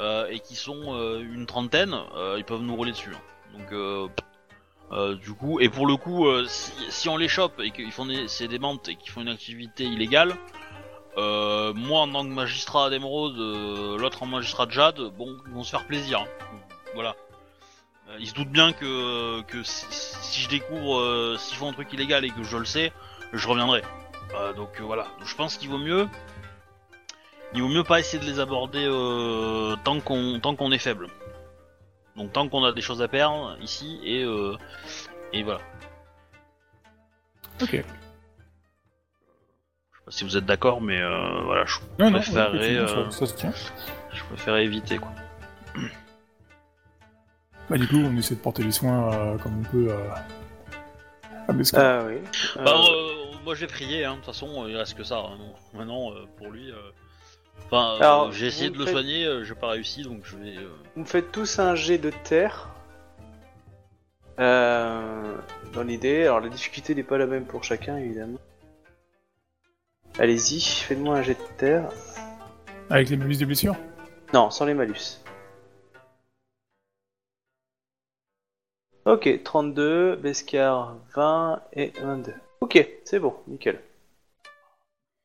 euh, 0.02 0.28
et 0.30 0.40
qui 0.40 0.56
sont 0.56 0.94
euh, 0.94 1.20
une 1.22 1.46
trentaine, 1.46 1.96
euh, 2.18 2.36
ils 2.38 2.44
peuvent 2.44 2.62
nous 2.62 2.76
rouler 2.76 2.92
dessus. 2.92 3.12
hein. 3.16 3.58
Donc, 3.58 3.72
euh, 3.72 5.16
du 5.16 5.34
coup, 5.34 5.60
et 5.62 5.70
pour 5.70 5.88
le 5.88 5.96
coup, 5.96 6.28
si, 6.48 6.72
si 6.90 7.08
on 7.10 7.18
les 7.18 7.28
chope 7.30 7.60
et 7.62 7.72
qu'ils 7.72 7.92
font 7.92 8.06
des, 8.06 8.28
c'est 8.28 8.48
des 8.48 8.60
mentes 8.60 8.90
et 8.90 8.96
qu'ils 8.96 9.12
font 9.12 9.22
une 9.22 9.30
activité 9.30 9.86
illégale, 9.86 10.36
moi 11.16 12.02
en 12.02 12.12
tant 12.12 12.24
que 12.24 12.30
magistrat 12.34 12.90
d'émeraude, 12.90 13.38
euh, 13.40 13.98
l'autre 13.98 14.24
en 14.24 14.26
magistrat 14.26 14.66
de 14.66 14.72
jade, 14.72 15.00
bon, 15.18 15.38
ils 15.48 15.54
vont 15.54 15.64
se 15.64 15.70
faire 15.72 15.88
plaisir. 15.88 16.20
hein. 16.22 16.28
Voilà. 16.96 17.16
Euh, 18.14 18.18
ils 18.20 18.28
se 18.28 18.34
doutent 18.34 18.50
bien 18.50 18.74
que, 18.74 19.42
que 19.44 19.64
si, 19.64 19.86
si 19.90 20.42
je 20.42 20.50
découvre 20.50 21.00
euh, 21.00 21.38
s'ils 21.38 21.58
font 21.58 21.70
un 21.70 21.74
truc 21.74 21.92
illégal 21.94 22.26
et 22.26 22.30
que 22.30 22.44
je 22.44 22.58
le 22.58 22.66
sais, 22.66 22.92
je 23.32 23.48
reviendrai. 23.48 23.82
Euh, 24.36 24.54
donc 24.54 24.80
euh, 24.80 24.84
voilà. 24.84 25.04
Donc, 25.20 25.28
je 25.28 25.36
pense 25.36 25.58
qu'il 25.58 25.70
vaut 25.70 25.78
mieux 25.78 26.08
il 27.56 27.62
vaut 27.62 27.70
mieux 27.70 27.84
pas 27.84 28.00
essayer 28.00 28.18
de 28.24 28.28
les 28.28 28.40
aborder 28.40 28.86
tant 29.84 30.00
qu'on 30.00 30.40
tant 30.40 30.56
qu'on 30.56 30.72
est 30.72 30.80
faible. 30.80 31.08
Donc 32.16 32.32
tant 32.34 32.50
qu'on 32.50 32.64
a 32.64 32.72
des 32.72 32.82
choses 32.82 33.02
à 33.02 33.08
perdre 33.08 33.58
ici 33.62 34.00
et 34.04 34.24
euh, 34.24 34.58
et 35.34 35.44
voilà. 35.44 35.62
Ok. 37.62 37.72
Je 37.72 37.78
sais 37.78 37.84
pas 40.06 40.12
si 40.12 40.24
vous 40.24 40.36
êtes 40.36 40.46
d'accord, 40.46 40.82
mais 40.82 41.00
euh, 41.00 41.42
voilà, 41.44 41.66
je, 41.66 41.78
Non, 42.00 42.12
préférerais, 42.12 42.88
ça, 42.88 43.26
ça 43.26 43.52
je 44.12 44.24
préférais 44.24 44.66
éviter 44.66 44.98
quoi. 44.98 45.12
Bah, 47.74 47.80
du 47.80 47.88
coup, 47.88 47.96
on 47.98 48.16
essaie 48.18 48.36
de 48.36 48.40
porter 48.40 48.62
les 48.62 48.72
soins 48.72 49.12
euh, 49.12 49.38
comme 49.40 49.62
on 49.62 49.64
peut 49.64 49.88
euh, 49.90 50.10
à 51.48 51.54
Besca. 51.54 52.02
Ah 52.02 52.06
oui. 52.06 52.18
Bah, 52.56 52.62
Euh, 52.68 52.70
euh, 52.70 53.36
moi 53.44 53.56
j'ai 53.56 53.66
prié, 53.66 54.06
hein. 54.06 54.12
de 54.12 54.18
toute 54.18 54.26
façon 54.28 54.68
il 54.68 54.78
reste 54.78 54.94
que 54.96 55.04
ça. 55.04 55.18
hein. 55.18 55.38
Maintenant 55.74 56.12
euh, 56.12 56.26
pour 56.38 56.52
lui, 56.52 56.70
euh, 56.72 56.76
enfin 57.66 58.28
euh, 58.28 58.32
j'ai 58.32 58.46
essayé 58.46 58.70
de 58.70 58.78
le 58.78 58.86
faites- 58.86 58.94
soigner, 58.94 59.26
euh, 59.26 59.44
j'ai 59.44 59.56
pas 59.56 59.70
réussi 59.70 60.04
donc 60.04 60.20
je 60.24 60.38
vais. 60.38 60.56
euh, 60.56 60.70
Vous 60.96 61.02
me 61.02 61.08
faites 61.08 61.32
tous 61.32 61.58
un 61.58 61.74
jet 61.74 61.98
de 61.98 62.12
terre. 62.24 62.70
Euh, 64.40 65.36
dans 65.74 65.82
l'idée, 65.84 66.24
alors 66.26 66.42
la 66.42 66.50
difficulté 66.50 66.94
n'est 66.94 67.02
pas 67.04 67.18
la 67.18 67.26
même 67.26 67.46
pour 67.46 67.64
chacun 67.64 67.98
évidemment. 67.98 68.38
Allez-y, 70.20 70.62
faites-moi 70.62 71.18
un 71.18 71.22
jet 71.24 71.34
de 71.34 71.58
terre. 71.58 71.90
Avec 72.92 73.10
les 73.10 73.18
malus 73.18 73.38
des 73.38 73.46
blessures 73.46 73.76
Non, 74.32 74.52
sans 74.52 74.66
les 74.66 74.76
malus. 74.76 75.23
Ok, 79.06 79.44
32, 79.44 80.16
Bescar 80.16 80.96
20 81.14 81.62
et 81.74 81.92
22. 82.02 82.34
Ok, 82.62 82.88
c'est 83.04 83.20
bon, 83.20 83.34
nickel. 83.48 83.82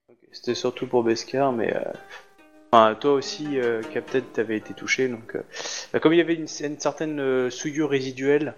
Ok, 0.08 0.16
C'était 0.32 0.56
surtout 0.56 0.88
pour 0.88 1.04
Bescar, 1.04 1.52
mais... 1.52 1.72
euh, 2.74 2.94
toi 2.96 3.12
aussi, 3.12 3.60
euh, 3.60 3.80
Captain, 3.82 4.22
t'avais 4.32 4.56
été 4.56 4.74
touché, 4.74 5.06
donc... 5.06 5.36
euh, 5.36 5.42
bah, 5.92 6.00
comme 6.00 6.12
il 6.12 6.16
y 6.16 6.20
avait 6.20 6.34
une, 6.34 6.48
certaine 6.48 7.20
euh, 7.20 7.50
souillure 7.50 7.90
résiduelle, 7.90 8.54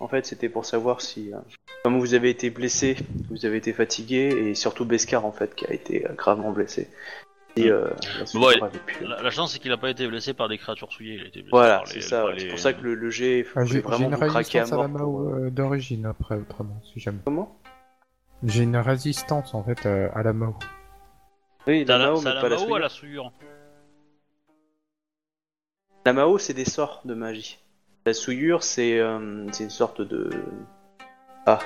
en 0.00 0.08
fait, 0.08 0.26
c'était 0.26 0.48
pour 0.48 0.66
savoir 0.66 1.02
si... 1.02 1.32
euh, 1.32 1.38
comme 1.84 2.00
vous 2.00 2.14
avez 2.14 2.30
été 2.30 2.50
blessé, 2.50 2.96
vous 3.30 3.46
avez 3.46 3.58
été 3.58 3.72
fatigué, 3.72 4.48
et 4.48 4.54
surtout 4.56 4.84
Bescar, 4.84 5.24
en 5.24 5.32
fait, 5.32 5.54
qui 5.54 5.66
a 5.66 5.72
été 5.72 6.04
gravement 6.16 6.50
blessé. 6.50 6.88
Et, 7.56 7.70
euh, 7.70 7.88
la 8.18 8.26
souillure 8.26 8.48
Ouais, 8.48 8.62
avait 8.62 8.78
pu- 8.80 9.04
La, 9.04 9.22
la 9.22 9.30
chance 9.30 9.52
c'est 9.52 9.58
qu'il 9.60 9.70
a 9.70 9.76
pas 9.76 9.90
été 9.90 10.08
blessé 10.08 10.34
par 10.34 10.48
des 10.48 10.58
créatures 10.58 10.92
souillées, 10.92 11.14
il 11.14 11.22
a 11.22 11.26
été 11.26 11.40
blessé 11.40 11.50
Voilà, 11.52 11.82
c'est 11.86 12.00
ça. 12.00 12.30
les- 12.32 12.40
C'est 12.40 12.48
pour 12.48 12.58
ça 12.58 12.72
que 12.72 12.82
le, 12.82 12.94
le 12.94 13.10
faut 13.44 13.60
Ah, 13.60 13.64
j'ai 13.64 13.74
j'ai 13.74 13.80
vraiment 13.80 14.08
une 14.08 14.16
craquer 14.16 14.58
à 14.58 14.62
résistance 14.64 14.72
à 14.72 14.76
la 14.76 14.88
mort. 14.88 14.98
pour, 14.98 15.20
Mao 15.20 15.34
euh, 15.34 15.46
euh, 15.46 15.50
d'origine 15.50 16.06
après, 16.06 16.36
autrement, 16.36 16.80
si 16.92 16.98
jamais. 17.00 17.20
Comment? 17.24 17.56
J'ai 18.42 18.64
une 18.64 18.76
résistance 18.76 19.54
en 19.54 19.62
fait 19.62 19.86
euh, 19.86 20.08
à 20.14 20.22
la 20.24 20.32
Mao. 20.32 20.56
Oui, 21.66 21.84
la 21.84 21.96
la, 21.98 22.06
Mao, 22.06 22.20
mais 22.20 22.24
pas 22.24 22.48
la 22.48 22.48
Mao 22.48 22.54
à 22.54 22.58
souillure. 22.58 22.78
la 22.80 22.88
souillure? 22.88 23.32
La 26.06 26.12
Mao, 26.12 26.38
c'est 26.38 26.54
des 26.54 26.64
sorts 26.64 27.02
de 27.04 27.14
magie. 27.14 27.58
La 28.04 28.12
souillure, 28.14 28.62
c'est 28.64 28.98
euh, 28.98 29.46
c'est 29.52 29.64
une 29.64 29.70
sorte 29.70 30.02
de. 30.02 30.28
Ah, 31.46 31.58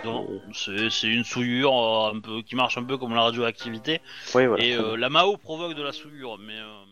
c'est 0.52 1.06
une 1.06 1.24
souillure 1.24 1.72
euh, 1.72 2.12
un 2.12 2.20
peu 2.20 2.42
qui 2.42 2.56
marche 2.56 2.78
un 2.78 2.84
peu 2.84 2.98
comme 2.98 3.14
la 3.14 3.22
radioactivité. 3.22 4.00
voilà. 4.32 4.59
et 4.59 4.74
euh, 4.74 4.96
la 4.96 5.09
Mao 5.09 5.36
provoque 5.36 5.74
de 5.74 5.82
la 5.82 5.92
souillure, 5.92 6.38
mais. 6.38 6.59
euh, 6.59 6.84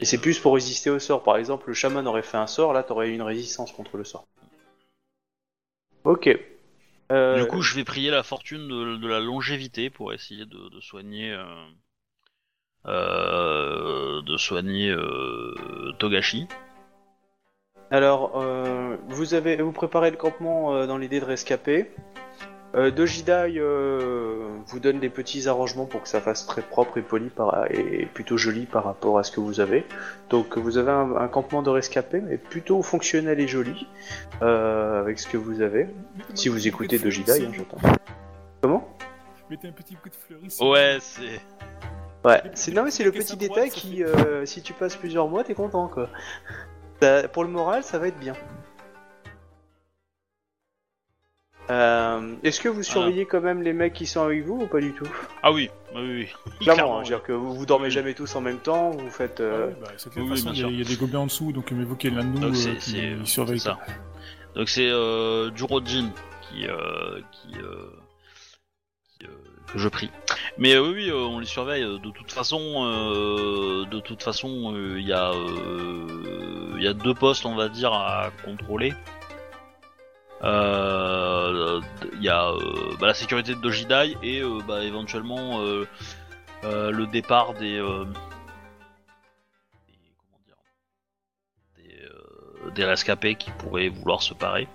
Et 0.00 0.04
c'est 0.04 0.18
plus 0.18 0.38
pour 0.38 0.54
résister 0.54 0.90
au 0.90 0.98
sort. 0.98 1.22
Par 1.22 1.36
exemple, 1.36 1.68
le 1.68 1.74
chaman 1.74 2.06
aurait 2.08 2.22
fait 2.22 2.38
un 2.38 2.46
sort, 2.46 2.72
là, 2.72 2.82
t'aurais 2.82 3.10
eu 3.10 3.14
une 3.14 3.22
résistance 3.22 3.72
contre 3.72 3.96
le 3.96 4.04
sort. 4.04 4.26
Ok. 6.04 6.28
Du 7.10 7.46
coup, 7.46 7.60
je 7.62 7.74
vais 7.74 7.84
prier 7.84 8.10
la 8.10 8.22
fortune 8.22 8.66
de, 8.66 8.96
de 8.96 9.06
la 9.06 9.20
longévité 9.20 9.90
pour 9.90 10.12
essayer 10.12 10.46
de, 10.46 10.68
de 10.70 10.80
soigner. 10.80 11.36
de 12.84 14.36
soigner 14.38 14.94
Togashi. 15.98 16.48
Alors, 17.92 18.40
euh, 18.40 18.96
vous 19.08 19.34
avez 19.34 19.56
vous 19.56 19.70
préparez 19.70 20.10
le 20.10 20.16
campement 20.16 20.74
euh, 20.74 20.86
dans 20.86 20.96
l'idée 20.96 21.20
de 21.20 21.26
rescaper. 21.26 21.90
Euh, 22.74 22.90
Dojidai 22.90 23.58
euh, 23.58 24.48
vous 24.66 24.80
donne 24.80 24.98
des 24.98 25.10
petits 25.10 25.46
arrangements 25.46 25.84
pour 25.84 26.00
que 26.00 26.08
ça 26.08 26.22
fasse 26.22 26.46
très 26.46 26.62
propre 26.62 26.96
et 26.96 27.02
poli 27.02 27.28
par, 27.28 27.70
et 27.70 28.08
plutôt 28.14 28.38
joli 28.38 28.64
par 28.64 28.84
rapport 28.84 29.18
à 29.18 29.24
ce 29.24 29.30
que 29.30 29.40
vous 29.40 29.60
avez. 29.60 29.84
Donc 30.30 30.56
vous 30.56 30.78
avez 30.78 30.90
un, 30.90 31.16
un 31.16 31.28
campement 31.28 31.60
de 31.60 31.68
rescapé, 31.68 32.22
mais 32.22 32.38
plutôt 32.38 32.82
fonctionnel 32.82 33.38
et 33.40 33.46
joli 33.46 33.86
euh, 34.40 34.98
avec 34.98 35.18
ce 35.18 35.28
que 35.28 35.36
vous 35.36 35.60
avez. 35.60 35.86
Si 36.32 36.48
vous 36.48 36.66
écoutez 36.66 36.98
Dojidai, 36.98 37.44
hein, 37.44 37.52
j'entends. 37.52 37.76
Comment? 38.62 38.88
Mettez 39.50 39.68
un 39.68 39.72
petit 39.72 39.96
coup 39.96 40.08
de 40.08 40.14
fleur 40.14 40.38
ici. 40.42 40.64
Ouais, 40.64 40.96
c'est. 40.98 41.40
Ouais, 42.24 42.40
c'est 42.54 42.72
non 42.72 42.84
mais 42.84 42.90
c'est 42.90 43.04
le 43.04 43.12
petit 43.12 43.36
détail 43.36 43.68
qui, 43.68 44.02
euh, 44.02 44.46
si 44.46 44.62
tu 44.62 44.72
passes 44.72 44.96
plusieurs 44.96 45.28
mois, 45.28 45.44
t'es 45.44 45.54
content 45.54 45.88
quoi. 45.88 46.08
Ça- 47.02 47.26
pour 47.26 47.42
le 47.42 47.50
moral, 47.50 47.82
ça 47.82 47.98
va 47.98 48.06
être 48.06 48.20
bien. 48.20 48.34
Euh, 51.68 52.36
Est-ce 52.44 52.60
que 52.60 52.68
vous 52.68 52.84
surveillez 52.84 53.26
quand 53.26 53.40
même 53.40 53.60
les 53.60 53.72
mecs 53.72 53.92
qui 53.92 54.06
sont 54.06 54.22
avec 54.22 54.44
vous 54.44 54.60
ou 54.62 54.66
pas 54.68 54.78
du 54.80 54.92
tout? 54.92 55.08
Ah 55.42 55.50
oui, 55.50 55.68
ah 55.96 55.98
oui, 56.00 56.08
oui. 56.12 56.28
Clairement, 56.60 56.60
Clairement, 56.60 56.98
hein, 56.98 57.02
je 57.04 57.10
veux 57.10 57.16
dire 57.16 57.22
que 57.24 57.32
vous, 57.32 57.54
vous 57.56 57.66
dormez 57.66 57.86
Oui. 57.86 57.90
jamais 57.90 58.14
tous 58.14 58.36
en 58.36 58.40
même 58.40 58.58
temps, 58.58 58.90
vous 58.90 59.10
faites. 59.10 59.40
Ah 59.40 59.42
euh, 59.42 59.66
ouais, 59.66 59.76
bah, 59.80 59.88
c'est 59.96 60.10
que 60.10 60.20
de 60.20 60.24
oui, 60.24 60.28
façon, 60.30 60.50
bien 60.50 60.52
il 60.52 60.58
y, 60.58 60.60
a- 60.60 60.62
sûr. 60.62 60.70
il 60.70 60.78
y 60.78 60.80
a 60.80 60.84
des 60.84 60.96
gobelins 60.96 61.18
en 61.20 61.26
dessous, 61.26 61.50
donc 61.50 61.72
êtes 62.06 62.14
l'un 62.14 62.22
de 62.22 62.28
nous 62.28 62.38
Donc 62.38 62.54
euh, 62.54 62.74
qui 62.76 62.90
c'est- 62.92 63.24
surveille. 63.24 63.58
c'est 63.58 63.64
ça. 63.70 63.78
Donc 64.54 64.68
c'est 64.68 64.88
euh, 64.88 65.52
Jurojin 65.56 66.12
qui, 66.42 66.68
euh, 66.68 67.20
qui, 67.32 67.56
euh, 67.58 67.90
je 69.74 69.88
prie. 69.88 70.10
Mais 70.58 70.74
euh, 70.74 70.92
oui, 70.92 71.08
euh, 71.10 71.16
on 71.16 71.38
les 71.38 71.46
surveille. 71.46 71.82
De 71.82 72.10
toute 72.10 72.32
façon, 72.32 72.60
euh, 72.86 73.84
de 73.86 74.00
toute 74.00 74.22
façon, 74.22 74.74
euh, 74.74 74.98
il 75.00 75.06
y 75.06 75.12
a, 75.12 75.30
euh, 75.32 76.74
il 76.76 76.82
y 76.82 76.88
a 76.88 76.92
deux 76.94 77.14
postes, 77.14 77.46
on 77.46 77.54
va 77.54 77.68
dire, 77.68 77.92
à 77.92 78.30
contrôler. 78.44 78.92
Euh, 80.44 81.80
Il 82.14 82.22
y 82.22 82.28
a 82.28 82.48
euh, 82.50 82.96
bah, 83.00 83.06
la 83.06 83.14
sécurité 83.14 83.54
de 83.54 83.60
Dojidai 83.60 84.16
et 84.22 84.40
euh, 84.40 84.58
bah, 84.66 84.82
éventuellement 84.82 85.60
euh, 85.62 85.86
euh, 86.64 86.90
le 86.90 87.06
départ 87.06 87.54
des, 87.54 87.76
euh, 87.78 88.04
des- 89.86 89.94
comment 90.18 90.38
dire, 90.44 90.56
des, 91.76 91.94
euh, 92.66 92.70
des 92.72 92.84
rescapés 92.84 93.36
qui 93.36 93.50
pourraient 93.52 93.88
vouloir 93.88 94.22
se 94.22 94.34
parer. 94.34 94.66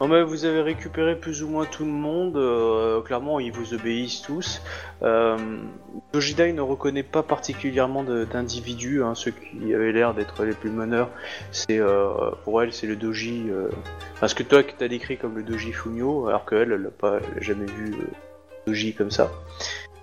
Non 0.00 0.08
mais 0.08 0.22
vous 0.22 0.46
avez 0.46 0.62
récupéré 0.62 1.14
plus 1.14 1.42
ou 1.42 1.48
moins 1.48 1.66
tout 1.66 1.84
le 1.84 1.90
monde, 1.90 2.38
euh, 2.38 3.02
clairement 3.02 3.38
ils 3.38 3.52
vous 3.52 3.74
obéissent 3.74 4.22
tous. 4.22 4.62
Euh, 5.02 5.36
Dojidai 6.14 6.54
ne 6.54 6.62
reconnaît 6.62 7.02
pas 7.02 7.22
particulièrement 7.22 8.02
d'individus, 8.02 9.02
hein, 9.02 9.14
ceux 9.14 9.32
qui 9.32 9.74
avaient 9.74 9.92
l'air 9.92 10.14
d'être 10.14 10.42
les 10.44 10.54
plus 10.54 10.70
meneurs, 10.70 11.10
c'est 11.52 11.78
euh, 11.78 12.30
pour 12.44 12.62
elle 12.62 12.72
c'est 12.72 12.86
le 12.86 12.96
doji, 12.96 13.50
euh, 13.50 13.68
enfin 14.14 14.26
ce 14.26 14.34
que 14.34 14.42
toi 14.42 14.62
que 14.62 14.72
t'as 14.72 14.88
décrit 14.88 15.18
comme 15.18 15.36
le 15.36 15.42
doji 15.42 15.72
Fumio, 15.72 16.28
alors 16.28 16.46
qu'elle 16.46 16.72
elle 16.72 16.80
n'a 16.80 16.90
pas 16.90 17.18
elle 17.18 17.38
a 17.38 17.42
jamais 17.42 17.66
vu 17.66 17.92
euh, 17.92 18.06
doji 18.66 18.94
comme 18.94 19.10
ça. 19.10 19.30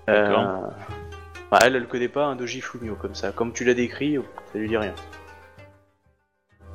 Bah, 0.06 1.58
elle 1.64 1.74
elle 1.74 1.88
connaît 1.88 2.08
pas 2.08 2.26
un 2.26 2.36
doji 2.36 2.60
Fumio 2.60 2.94
comme 2.94 3.16
ça, 3.16 3.32
comme 3.32 3.52
tu 3.52 3.64
l'as 3.64 3.74
décrit, 3.74 4.16
ça 4.52 4.58
lui 4.60 4.68
dit 4.68 4.76
rien. 4.76 4.94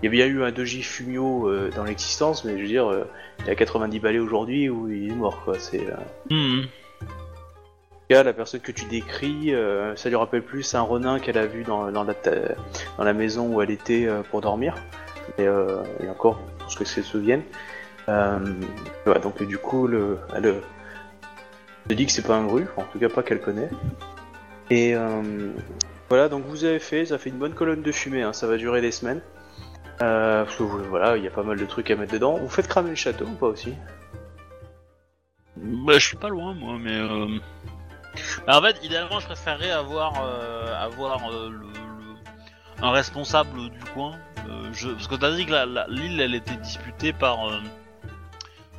Il 0.04 0.08
y 0.08 0.10
a 0.10 0.12
bien 0.12 0.26
eu 0.26 0.44
un 0.44 0.52
doji 0.52 0.84
Fumio 0.84 1.48
euh, 1.48 1.72
dans 1.74 1.86
l'existence, 1.86 2.44
mais 2.44 2.58
je 2.58 2.64
veux 2.64 2.68
dire, 2.68 2.92
euh, 2.92 3.06
il 3.46 3.50
a 3.50 3.56
90 3.56 4.02
balais 4.02 4.20
aujourd'hui 4.20 4.68
ou 4.68 4.90
il 4.90 5.10
est 5.10 5.16
mort 5.16 5.42
quoi. 5.46 5.58
C'est 5.58 5.80
euh, 5.80 5.96
en 6.30 6.66
tout 7.06 8.08
cas, 8.10 8.24
la 8.24 8.34
personne 8.34 8.60
que 8.60 8.74
tu 8.74 8.84
décris, 8.84 9.56
euh, 9.56 9.96
ça 9.96 10.10
lui 10.10 10.18
rappelle 10.18 10.42
plus 10.42 10.76
un 10.76 10.82
renin 10.82 11.20
qu'elle 11.20 11.38
a 11.38 11.46
vu 11.46 11.64
dans, 11.64 11.90
dans, 11.90 12.04
la, 12.04 12.16
dans 12.98 13.04
la 13.06 13.14
maison 13.14 13.48
où 13.48 13.62
elle 13.62 13.72
était 13.72 14.06
euh, 14.06 14.24
pour 14.24 14.42
dormir. 14.42 14.76
Et, 15.38 15.48
euh, 15.48 15.84
et 16.02 16.10
encore, 16.10 16.38
pour 16.60 16.70
ce 16.70 16.78
que 16.78 16.84
se 16.84 17.02
souviennent. 17.02 17.44
Ouais, 18.10 19.20
donc 19.22 19.42
du 19.42 19.58
coup, 19.58 19.88
le, 19.88 20.18
elle 20.36 20.56
te 21.88 21.94
dit 21.94 22.06
que 22.06 22.12
c'est 22.12 22.28
pas 22.28 22.36
un 22.36 22.46
gru, 22.46 22.66
en 22.76 22.84
tout 22.84 23.00
cas 23.00 23.08
pas 23.08 23.24
qu'elle 23.24 23.40
connaît. 23.40 23.70
Et 24.70 24.96
voilà, 26.10 26.28
donc 26.28 26.44
vous 26.46 26.66
avez 26.66 26.80
fait, 26.80 27.06
ça 27.06 27.18
fait 27.18 27.30
une 27.30 27.38
bonne 27.38 27.54
colonne 27.54 27.82
de 27.82 27.92
fumée, 27.94 28.22
hein, 28.22 28.34
ça 28.34 28.48
va 28.48 28.58
durer 28.58 28.82
des 28.82 28.92
semaines. 28.92 29.22
Euh, 30.04 30.44
parce 30.44 30.56
que 30.58 30.64
vous- 30.64 30.84
voilà, 30.84 31.16
il 31.18 31.24
y 31.24 31.28
a 31.28 31.32
pas 31.32 31.44
mal 31.44 31.58
de 31.58 31.66
trucs 31.66 31.90
à 31.90 31.96
mettre 31.96 32.12
dedans. 32.14 32.38
Vous 32.38 32.50
faites 32.50 32.68
cramer 32.68 32.90
le 32.90 32.96
château 32.96 33.26
ou 33.26 33.36
pas 33.36 33.48
aussi 33.48 33.74
Bah, 35.56 35.94
je 35.94 36.06
suis 36.08 36.18
pas 36.18 36.30
loin, 36.30 36.54
moi, 36.54 36.76
mais. 36.80 36.96
Euh... 36.98 37.28
bah, 38.46 38.60
en 38.60 38.62
fait, 38.62 38.84
idéalement, 38.84 39.20
je 39.20 39.26
préférerais 39.28 39.72
avoir, 39.72 40.14
euh, 40.26 40.76
avoir 40.76 41.30
euh, 41.32 41.50
le, 41.50 41.58
le- 41.58 42.84
un 42.86 42.92
responsable 42.92 43.70
du 43.70 43.80
coin. 43.94 44.14
Euh, 44.50 44.70
je... 44.74 44.90
Parce 44.90 45.08
que 45.08 45.16
t'as 45.16 45.32
dit 45.36 45.46
que 45.46 45.52
la- 45.52 45.66
la- 45.66 45.88
l'île, 45.88 46.20
elle 46.20 46.36
était 46.36 46.56
disputée 46.58 47.14
par, 47.14 47.48
euh, 47.50 47.60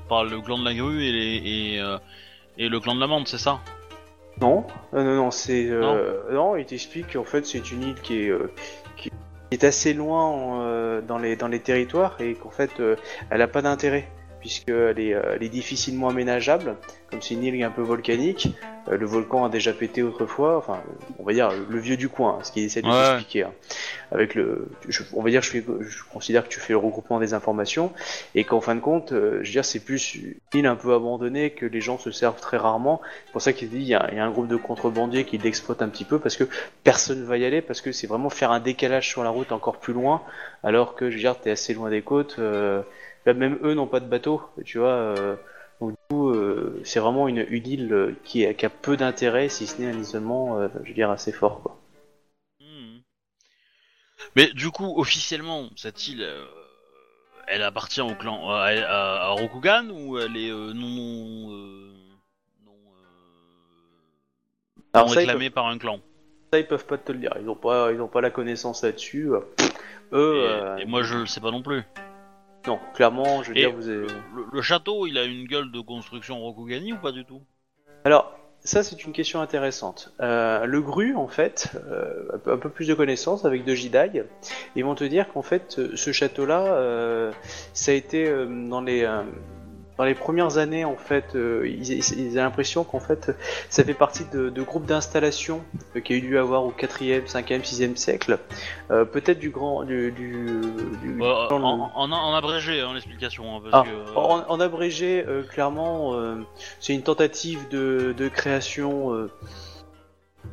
par 0.09 0.25
le 0.25 0.41
clan 0.41 0.59
de 0.59 0.65
la 0.65 0.75
grue 0.75 1.03
et, 1.05 1.13
les, 1.13 1.43
et, 1.77 1.81
euh, 1.81 1.97
et 2.59 2.69
le 2.69 2.81
clan 2.81 2.95
de 2.97 3.01
la 3.01 3.07
menthe, 3.07 3.29
c'est 3.29 3.39
ça? 3.39 3.61
Non, 4.41 4.67
non, 4.93 5.05
non, 5.05 5.15
non, 5.15 5.31
c'est 5.31 5.69
euh, 5.71 6.33
non. 6.33 6.57
il 6.57 6.67
t'explique 6.67 7.13
qu'en 7.13 7.23
fait 7.23 7.47
c'est 7.47 7.71
une 7.71 7.85
île 7.85 8.01
qui 8.03 8.19
est 8.25 8.31
euh, 8.31 8.53
qui 8.57 8.84
est 9.51 9.65
assez 9.65 9.95
loin 9.95 10.61
euh, 10.63 11.01
dans 11.01 11.19
les 11.19 11.37
dans 11.37 11.49
les 11.49 11.61
territoires 11.61 12.17
et 12.21 12.35
qu'en 12.35 12.51
fait 12.51 12.81
euh, 12.81 12.97
elle 13.31 13.43
a 13.43 13.49
pas 13.49 13.63
d'intérêt 13.63 14.09
puisqu'elle 14.49 15.01
est, 15.01 15.15
euh, 15.15 15.33
elle 15.37 15.43
est 15.43 15.49
difficilement 15.49 16.11
aménageable, 16.11 16.77
comme 17.11 17.23
c'est 17.23 17.33
une 17.33 17.45
île 17.45 17.65
un 17.65 17.71
peu 17.71 17.81
volcanique. 17.81 18.49
euh, 18.89 18.99
le 18.99 19.07
volcan 19.07 19.47
a 19.47 19.49
déjà 19.49 19.73
pété 19.73 20.03
autrefois, 20.03 20.59
enfin 20.59 20.83
on 21.19 21.23
va 21.25 21.33
dire 21.33 21.51
le 21.71 21.79
vieux 21.79 21.97
du 21.97 22.11
coin, 22.11 22.41
ce 22.43 22.53
qu'il 22.53 22.63
essaie 22.65 22.83
de 22.83 22.87
Ouais. 22.87 22.93
t'expliquer. 23.15 23.45
hein. 23.45 23.53
Avec 24.13 24.35
le, 24.35 24.69
je- 24.87 25.03
on 25.15 25.23
va 25.23 25.31
dire 25.31 25.41
je, 25.41 25.49
fais, 25.51 25.65
je 25.81 26.03
considère 26.13 26.45
que 26.45 26.51
tu 26.51 26.61
fais 26.61 26.75
le 26.75 26.79
regroupement 26.79 27.19
des 27.19 27.33
informations 27.33 27.91
et 28.35 28.45
qu'en 28.45 28.61
fin 28.61 28.75
de 28.75 28.81
compte, 28.81 29.13
euh, 29.13 29.39
je 29.43 29.49
veux 29.49 29.53
dire 29.53 29.65
c'est 29.65 29.81
plus 29.81 30.15
une 30.17 30.35
île 30.53 30.67
un 30.67 30.77
peu 30.77 30.93
abandonnée 30.93 31.49
que 31.51 31.65
les 31.65 31.81
gens 31.81 31.97
se 31.99 32.11
servent 32.11 32.39
très 32.41 32.59
rarement 32.59 33.01
c'est 33.25 33.33
pour 33.33 33.41
ça 33.41 33.55
qu'il 33.55 33.71
dit 33.71 33.79
il 33.79 33.87
y, 33.89 33.95
a 33.95 34.07
il 34.13 34.19
y 34.19 34.21
a 34.21 34.25
un 34.27 34.31
groupe 34.31 34.49
de 34.49 34.57
contrebandiers 34.57 35.25
qui 35.25 35.39
l'exploite 35.39 35.81
un 35.81 35.89
petit 35.89 36.05
peu 36.05 36.19
parce 36.19 36.37
que 36.37 36.45
personne 36.85 37.25
va 37.25 37.39
y 37.39 37.47
aller 37.47 37.63
parce 37.63 37.81
que 37.81 37.91
c'est 37.91 38.07
vraiment 38.07 38.29
faire 38.29 38.51
un 38.51 38.61
décalage 38.61 39.09
sur 39.09 39.25
la 39.25 39.31
route 39.31 39.51
encore 39.51 39.79
plus 39.79 39.95
loin 39.95 40.21
alors 40.63 40.95
que 40.95 41.09
je 41.09 41.15
veux 41.17 41.21
dire 41.23 41.41
t'es 41.41 41.51
assez 41.53 41.73
loin 41.73 41.89
des 41.89 42.03
côtes 42.03 42.37
euh, 42.39 42.83
là, 43.27 43.35
même 43.35 43.59
eux 43.63 43.75
n'ont 43.75 43.87
pas 43.87 44.01
de 44.01 44.07
bateau 44.09 44.43
tu 44.65 44.79
vois 44.79 44.89
euh, 44.91 45.37
donc 45.81 45.91
du 45.91 45.97
coup 46.11 46.31
euh, 46.31 46.81
c'est 46.85 47.01
vraiment 47.01 47.29
une, 47.29 47.45
une 47.49 47.67
île 47.67 47.93
euh, 47.93 48.13
qui, 48.25 48.45
a- 48.47 48.55
qui 48.55 48.67
a 48.67 48.71
peu 48.71 48.97
d'intérêt 48.97 49.49
si 49.49 49.67
ce 49.67 49.81
n'est 49.81 49.91
un 49.91 49.99
isolement 49.99 50.61
je 50.83 50.89
veux 50.89 50.95
dire 50.95 51.11
assez 51.11 51.33
fort 51.33 51.63
quoi. 51.63 51.79
Mhm. 52.61 53.05
Mais 54.37 54.53
du 54.53 54.71
coup, 54.71 54.95
officiellement, 54.97 55.71
cette 55.77 56.07
île, 56.07 56.25
elle 57.47 57.63
appartient 57.63 58.01
au 58.01 58.15
clan 58.15 58.51
à, 58.51 58.67
à- 58.67 59.25
à 59.27 59.29
Rokugan 59.31 59.89
ou 59.91 60.19
elle 60.19 60.37
est 60.37 60.51
euh, 60.51 60.73
non 60.73 61.53
euh, 61.53 61.93
non, 62.65 62.73
euh, 62.73 63.05
Alors 64.95 65.09
non 65.09 65.13
ça, 65.13 65.21
ils 65.23 65.27
réclamée 65.27 65.51
par 65.51 65.67
un 65.67 65.79
clan? 65.79 66.01
Ça 66.53 66.59
ils 66.59 66.67
peuvent 66.67 66.87
pas 66.87 66.99
te 66.99 67.13
le 67.13 67.19
dire 67.19 67.35
ils 67.41 67.49
ont 67.49 67.57
pas 67.57 67.93
ils 67.93 68.01
ont 68.01 68.09
pas 68.09 68.21
la 68.21 68.31
connaissance 68.31 68.83
là-dessus 68.83 69.31
eux 70.13 70.37
et, 70.79 70.83
et 70.83 70.85
moi, 70.87 71.03
je 71.03 71.19
le 71.19 71.27
sais 71.27 71.41
pas 71.41 71.51
non 71.51 71.63
plus. 71.63 71.83
Non 72.67 72.79
clairement 72.95 73.43
je 73.43 73.51
veux 73.51 73.57
Et 73.57 73.61
dire 73.61 73.73
vous 73.73 73.89
avez... 73.89 74.07
le, 74.07 74.45
le 74.53 74.63
château, 74.63 75.07
il 75.07 75.19
a 75.19 75.25
une 75.25 75.47
gueule 75.47 75.71
de 75.71 75.81
construction 75.81 76.39
Rokugani 76.41 76.93
ou 76.93 76.97
pas 76.97 77.13
du 77.13 77.25
tout? 77.25 77.43
Alors, 78.05 78.39
ça 78.63 78.83
c'est 78.83 79.05
une 79.05 79.13
question 79.13 79.41
intéressante. 79.41 80.13
Euh, 80.21 80.65
le 80.65 80.81
GRU, 80.81 81.15
en 81.17 81.29
fait, 81.29 81.71
euh, 81.91 82.29
un 82.47 82.57
peu- 82.57 82.71
plus 82.71 82.89
de 82.89 82.95
connaissances 82.95 83.45
avec 83.45 83.65
de 83.65 83.75
Jidai, 83.75 84.25
ils 84.77 84.85
vont 84.85 84.95
te 84.95 85.05
dire 85.05 85.29
qu'en 85.33 85.43
fait, 85.43 85.79
ce 85.95 86.13
château-là, 86.13 86.75
euh, 86.75 87.33
ça 87.73 87.93
a 87.93 87.95
été 87.95 88.27
dans 88.69 88.81
les 88.81 89.05
dans 89.97 90.05
les 90.05 90.15
premières 90.15 90.59
années, 90.59 90.85
en 90.85 90.97
fait, 90.97 91.37
euh, 91.37 91.69
ils, 91.69 91.89
ils- 91.93 92.19
ils 92.19 92.39
ont 92.39 92.43
l'impression 92.43 92.83
qu'en 92.85 92.99
fait, 93.01 93.31
ça 93.71 93.85
fait 93.85 93.95
partie 93.95 94.25
de, 94.33 94.51
de 94.51 94.63
groupes 94.63 94.87
d'installation 94.87 95.61
euh, 95.95 96.01
qu'il 96.01 96.17
y 96.17 96.21
a 96.21 96.23
eu 96.23 96.29
lieu 96.31 96.39
avoir 96.41 96.65
au 96.65 96.73
4e, 96.73 97.27
5e, 97.27 97.63
6e 97.63 97.95
siècle, 97.97 98.39
euh, 98.91 99.05
peut-être 99.05 99.39
du 99.39 99.51
grand 99.51 99.85
du, 99.85 100.11
du, 100.11 100.31
du- 101.03 101.23
en, 101.23 101.91
en, 101.95 102.11
en 102.13 102.35
abrégé 102.35 102.81
hein, 102.81 102.93
l'explication. 102.93 103.57
hein, 103.57 103.61
parce 103.63 103.87
ah, 103.87 103.89
que, 103.89 103.95
euh, 103.95 104.15
en, 104.17 104.45
en 104.51 104.61
abrégé, 104.61 105.25
euh, 105.27 105.43
clairement, 105.45 106.15
euh, 106.15 106.37
c'est 106.81 106.95
une 106.95 107.03
tentative 107.03 107.69
de, 107.71 108.15
de 108.19 108.29
création, 108.29 109.29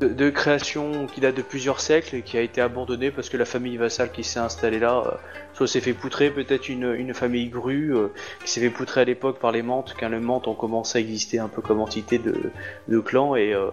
de, 0.07 0.29
création 0.29 1.07
qui 1.07 1.21
date 1.21 1.35
de 1.35 1.41
plusieurs 1.41 1.79
siècles 1.79 2.15
et 2.15 2.21
qui 2.21 2.37
a 2.37 2.41
été 2.41 2.61
abandonnée 2.61 3.11
parce 3.11 3.29
que 3.29 3.37
la 3.37 3.45
famille 3.45 3.77
vassale 3.77 4.11
qui 4.11 4.23
s'est 4.23 4.39
installée 4.39 4.79
là, 4.79 5.03
euh, 5.05 5.11
soit 5.53 5.67
s'est 5.67 5.81
fait 5.81 5.93
poutrer, 5.93 6.31
peut-être 6.31 6.69
une, 6.69 7.13
famille 7.13 7.49
grue 7.49 7.95
euh, 7.95 8.07
qui 8.43 8.51
s'est 8.51 8.61
fait 8.61 8.69
poutrer 8.69 9.01
à 9.01 9.03
l'époque 9.05 9.39
par 9.39 9.51
les 9.51 9.61
Mantes, 9.61 9.95
quand 9.99 10.09
les 10.09 10.19
Mantes 10.19 10.47
ont 10.47 10.55
commencé 10.55 10.97
à 10.97 11.01
exister 11.01 11.39
un 11.39 11.47
peu 11.47 11.61
comme 11.61 11.79
entité 11.79 12.19
de, 12.19 12.99
clan 12.99 13.35
et 13.35 13.53
euh, 13.53 13.69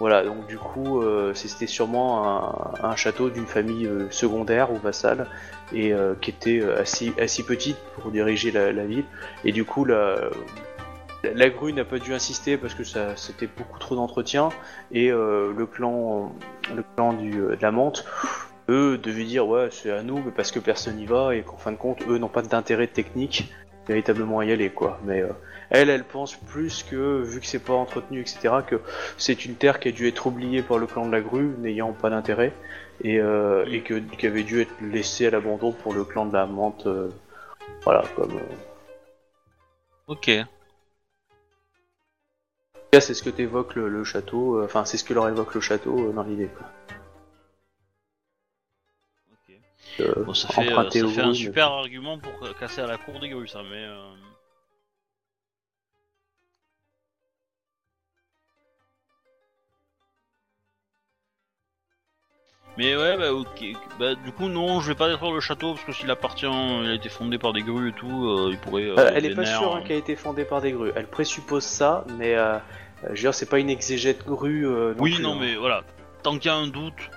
voilà, 0.00 0.24
donc 0.24 0.48
du 0.48 0.58
coup, 0.58 1.04
c'était 1.34 1.68
sûrement 1.68 2.74
un, 2.82 2.96
château 2.96 3.30
d'une 3.30 3.46
famille 3.46 3.88
secondaire 4.10 4.72
ou 4.72 4.76
vassale 4.76 5.28
et 5.72 5.92
qui 6.20 6.30
était 6.30 6.62
assez, 6.76 7.12
petite 7.46 7.76
pour 7.94 8.10
diriger 8.10 8.50
la, 8.50 8.72
la 8.72 8.84
ville. 8.86 9.04
Et 9.44 9.52
du 9.52 9.64
coup, 9.64 9.84
la, 9.84 10.16
la, 11.34 11.50
grue 11.50 11.72
n'a 11.72 11.84
pas 11.84 11.98
dû 11.98 12.12
insister 12.12 12.56
parce 12.56 12.74
que 12.74 12.82
c'était 13.16 13.46
beaucoup 13.46 13.78
trop 13.78 13.94
d'entretien. 13.94 14.50
Et 14.92 15.10
euh, 15.10 15.52
le 15.56 15.66
clan, 15.66 16.34
du, 17.18 17.40
euh, 17.40 17.56
de 17.56 17.62
la 17.62 17.70
menthe, 17.70 18.04
eux 18.68 18.98
devaient 18.98 19.24
dire 19.24 19.46
ouais 19.46 19.68
c'est 19.70 19.90
à 19.90 20.02
nous, 20.02 20.22
mais 20.24 20.30
parce 20.30 20.50
que 20.50 20.58
personne 20.58 20.96
n'y 20.96 21.06
va 21.06 21.34
et 21.34 21.42
qu'en 21.42 21.56
fin 21.56 21.72
de 21.72 21.76
compte, 21.76 22.02
eux 22.08 22.18
n'ont 22.18 22.28
pas 22.28 22.42
d'intérêt 22.42 22.86
technique 22.86 23.52
véritablement 23.86 24.38
à 24.38 24.44
y 24.44 24.52
aller 24.52 24.70
quoi. 24.70 24.98
Mais 25.04 25.20
euh, 25.22 25.28
elle, 25.70 25.90
elle 25.90 26.04
pense 26.04 26.36
plus 26.36 26.82
que 26.82 27.22
vu 27.22 27.40
que 27.40 27.46
c'est 27.46 27.58
pas 27.58 27.74
entretenu 27.74 28.20
etc 28.20 28.54
que 28.66 28.80
c'est 29.18 29.44
une 29.44 29.56
terre 29.56 29.80
qui 29.80 29.88
a 29.88 29.92
dû 29.92 30.08
être 30.08 30.26
oubliée 30.26 30.62
par 30.62 30.78
le 30.78 30.86
clan 30.86 31.06
de 31.06 31.12
la 31.12 31.20
grue 31.20 31.54
n'ayant 31.58 31.92
pas 31.92 32.10
d'intérêt 32.10 32.52
et, 33.02 33.16
et 33.16 33.80
que 33.80 33.98
qui 33.98 34.26
avait 34.26 34.44
dû 34.44 34.60
être 34.60 34.72
laissée 34.80 35.26
à 35.26 35.30
l'abandon 35.30 35.72
pour 35.72 35.92
le 35.92 36.04
clan 36.04 36.26
de 36.26 36.32
la 36.32 36.46
menthe. 36.46 36.86
voilà 37.84 38.04
comme. 38.16 38.38
Ok. 40.06 40.30
Cas, 42.94 43.00
c'est 43.00 43.14
ce 43.14 43.24
que 43.24 43.30
t'évoques 43.30 43.74
le, 43.74 43.88
le 43.88 44.04
château, 44.04 44.58
euh, 44.60 44.66
enfin 44.66 44.84
c'est 44.84 44.96
ce 44.96 45.02
que 45.02 45.12
leur 45.14 45.28
évoque 45.28 45.52
le 45.54 45.60
château 45.60 45.98
euh, 45.98 46.12
dans 46.12 46.22
l'idée. 46.22 46.48
Euh, 50.00 50.24
Bon, 50.24 50.32
ça 50.32 50.46
fait, 50.48 50.72
euh, 50.72 50.90
ça 50.90 51.22
un 51.24 51.28
mais- 51.28 51.34
super 51.34 51.72
argument 51.72 52.18
pour 52.18 52.32
casser 52.58 52.82
à 52.82 52.86
la 52.86 52.96
cour 52.96 53.18
des 53.18 53.30
grues, 53.30 53.48
ça, 53.48 53.62
mais. 53.64 53.82
euh, 53.84 54.12
Mais 62.76 62.96
ouais, 62.96 63.16
bah 63.16 63.32
ok. 63.32 63.64
Bah 64.00 64.14
du 64.16 64.32
coup, 64.32 64.48
non, 64.48 64.80
je 64.80 64.88
vais 64.88 64.94
pas 64.96 65.08
détruire 65.08 65.32
le 65.32 65.40
château 65.40 65.74
parce 65.74 65.84
que 65.84 65.92
s'il 65.92 66.10
appartient, 66.10 66.46
il 66.46 66.90
a 66.90 66.94
été 66.94 67.08
fondé 67.08 67.38
par 67.38 67.52
des 67.52 67.62
grues 67.62 67.90
et 67.90 67.92
tout, 67.92 68.26
euh, 68.26 68.48
il 68.50 68.58
pourrait. 68.58 68.82
euh, 68.84 68.96
Euh, 68.98 69.12
elle 69.14 69.26
est 69.26 69.34
pas 69.34 69.44
sûre 69.44 69.74
hein, 69.76 69.82
qu'elle 69.82 69.96
a 69.96 69.98
été 70.00 70.16
fondée 70.16 70.44
par 70.44 70.60
des 70.60 70.72
grues. 70.72 70.90
Elle 70.96 71.06
présuppose 71.06 71.62
ça, 71.64 72.04
mais 72.18 72.34
je 73.08 73.10
veux 73.10 73.20
dire, 73.20 73.34
c'est 73.34 73.48
pas 73.48 73.58
une 73.58 73.70
exégète 73.70 74.24
grue. 74.26 74.66
euh, 74.66 74.94
non 74.94 75.02
Oui, 75.02 75.14
plus, 75.14 75.22
non, 75.22 75.32
hein. 75.34 75.38
mais 75.40 75.56
voilà. 75.56 75.82
Tant 76.22 76.32
qu'il 76.38 76.46
y 76.50 76.54
a 76.54 76.56
un 76.56 76.66
doute. 76.68 77.10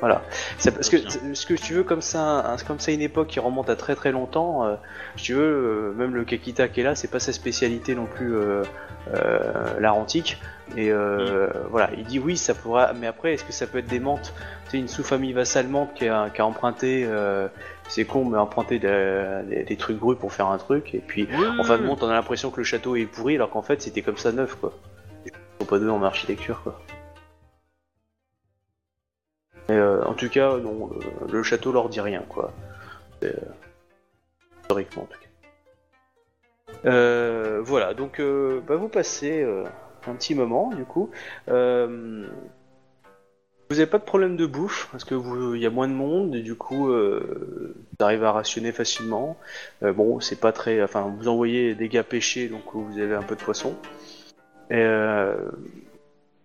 Voilà. 0.00 0.22
C'est 0.58 0.72
parce 0.72 0.88
que 0.90 0.96
ce 1.32 1.46
que 1.46 1.54
tu 1.54 1.74
veux 1.74 1.84
comme 1.84 2.02
ça, 2.02 2.20
un- 2.52 2.56
comme 2.56 2.80
ça 2.80 2.90
une 2.90 3.02
époque 3.02 3.28
qui 3.28 3.38
remonte 3.38 3.70
à 3.70 3.76
très 3.76 3.94
très 3.94 4.10
longtemps. 4.10 4.64
euh, 4.66 4.74
si 5.16 5.24
tu 5.26 5.34
veux, 5.34 5.42
euh, 5.42 5.92
même 5.96 6.12
le 6.14 6.24
Kakita 6.24 6.66
qui 6.66 6.80
est 6.80 6.84
là, 6.84 6.96
c'est 6.96 7.08
pas 7.10 7.20
sa 7.20 7.32
spécialité 7.32 7.94
non 7.94 8.06
plus 8.06 8.34
euh, 8.34 8.64
euh, 9.14 9.78
l'art 9.80 9.94
antique. 9.96 10.38
Et 10.76 10.90
euh, 10.90 11.48
voilà, 11.70 11.90
il 11.96 12.04
dit 12.04 12.18
oui, 12.18 12.36
ça 12.36 12.52
pourra. 12.54 12.92
Mais 12.94 13.06
après, 13.06 13.34
est-ce 13.34 13.44
que 13.44 13.52
ça 13.52 13.68
peut 13.68 13.78
être 13.78 13.86
des 13.86 14.00
menthes? 14.00 14.34
C'est 14.68 14.78
une 14.78 14.88
sous-famille 14.88 15.34
vassalmente 15.34 15.94
qui 15.94 16.08
a, 16.08 16.30
qui 16.30 16.40
a 16.40 16.46
emprunté. 16.46 17.04
euh, 17.06 17.46
c'est 17.88 18.04
con, 18.04 18.24
mais 18.24 18.38
emprunté 18.38 18.78
des, 18.80 19.76
trucs 19.76 19.98
grues 19.98 20.16
pour 20.16 20.32
faire 20.32 20.46
un 20.48 20.56
truc. 20.58 20.94
Et 20.94 20.98
puis, 21.06 21.28
en 21.60 21.62
fin 21.62 21.76
de 21.78 21.86
compte, 21.86 22.02
on 22.02 22.08
a 22.08 22.14
l'impression 22.14 22.50
que 22.50 22.56
le 22.58 22.64
château 22.64 22.96
est 22.96 23.04
pourri, 23.04 23.34
alors 23.36 23.50
qu'en 23.50 23.60
fait, 23.62 23.82
c'était 23.82 24.00
comme 24.02 24.16
ça 24.16 24.32
neuf, 24.32 24.54
quoi. 24.54 24.72
En 25.72 26.02
architecture, 26.02 26.60
quoi. 26.62 26.78
Euh, 29.70 30.02
en 30.04 30.12
tout 30.12 30.28
cas, 30.28 30.58
non, 30.58 30.90
le, 31.30 31.42
château 31.42 31.72
leur 31.72 31.88
dit 31.88 32.00
rien, 32.00 32.22
quoi. 32.28 32.52
Euh, 33.22 33.32
historiquement, 34.60 35.04
en 35.04 35.06
tout 35.06 35.18
cas. 35.18 36.90
Euh, 36.90 37.62
voilà, 37.62 37.94
donc, 37.94 38.20
euh, 38.20 38.60
bah, 38.66 38.76
vous 38.76 38.88
passez 38.88 39.42
euh, 39.42 39.64
un 40.06 40.14
petit 40.14 40.34
moment, 40.34 40.72
du 40.74 40.84
coup. 40.84 41.10
Euh, 41.48 42.26
vous 43.70 43.78
avez 43.78 43.88
pas 43.88 43.98
de 43.98 44.04
problème 44.04 44.36
de 44.36 44.44
bouffe, 44.44 44.88
parce 44.92 45.04
que 45.04 45.14
vous, 45.14 45.54
y 45.54 45.64
a 45.64 45.70
moins 45.70 45.88
de 45.88 45.94
monde, 45.94 46.34
et 46.34 46.42
du 46.42 46.54
coup, 46.54 46.90
euh, 46.90 47.74
vous 47.74 48.04
arrivez 48.04 48.26
à 48.26 48.32
rationner 48.32 48.72
facilement. 48.72 49.38
Euh, 49.82 49.94
bon, 49.94 50.20
c'est 50.20 50.38
pas 50.38 50.52
très. 50.52 50.82
Enfin, 50.82 51.10
vous 51.16 51.28
envoyez 51.28 51.74
des 51.74 51.88
gars 51.88 52.04
pêcher, 52.04 52.48
donc 52.48 52.62
vous 52.74 52.98
avez 52.98 53.14
un 53.14 53.22
peu 53.22 53.36
de 53.36 53.40
poisson. 53.40 53.74
Euh, 54.72 55.50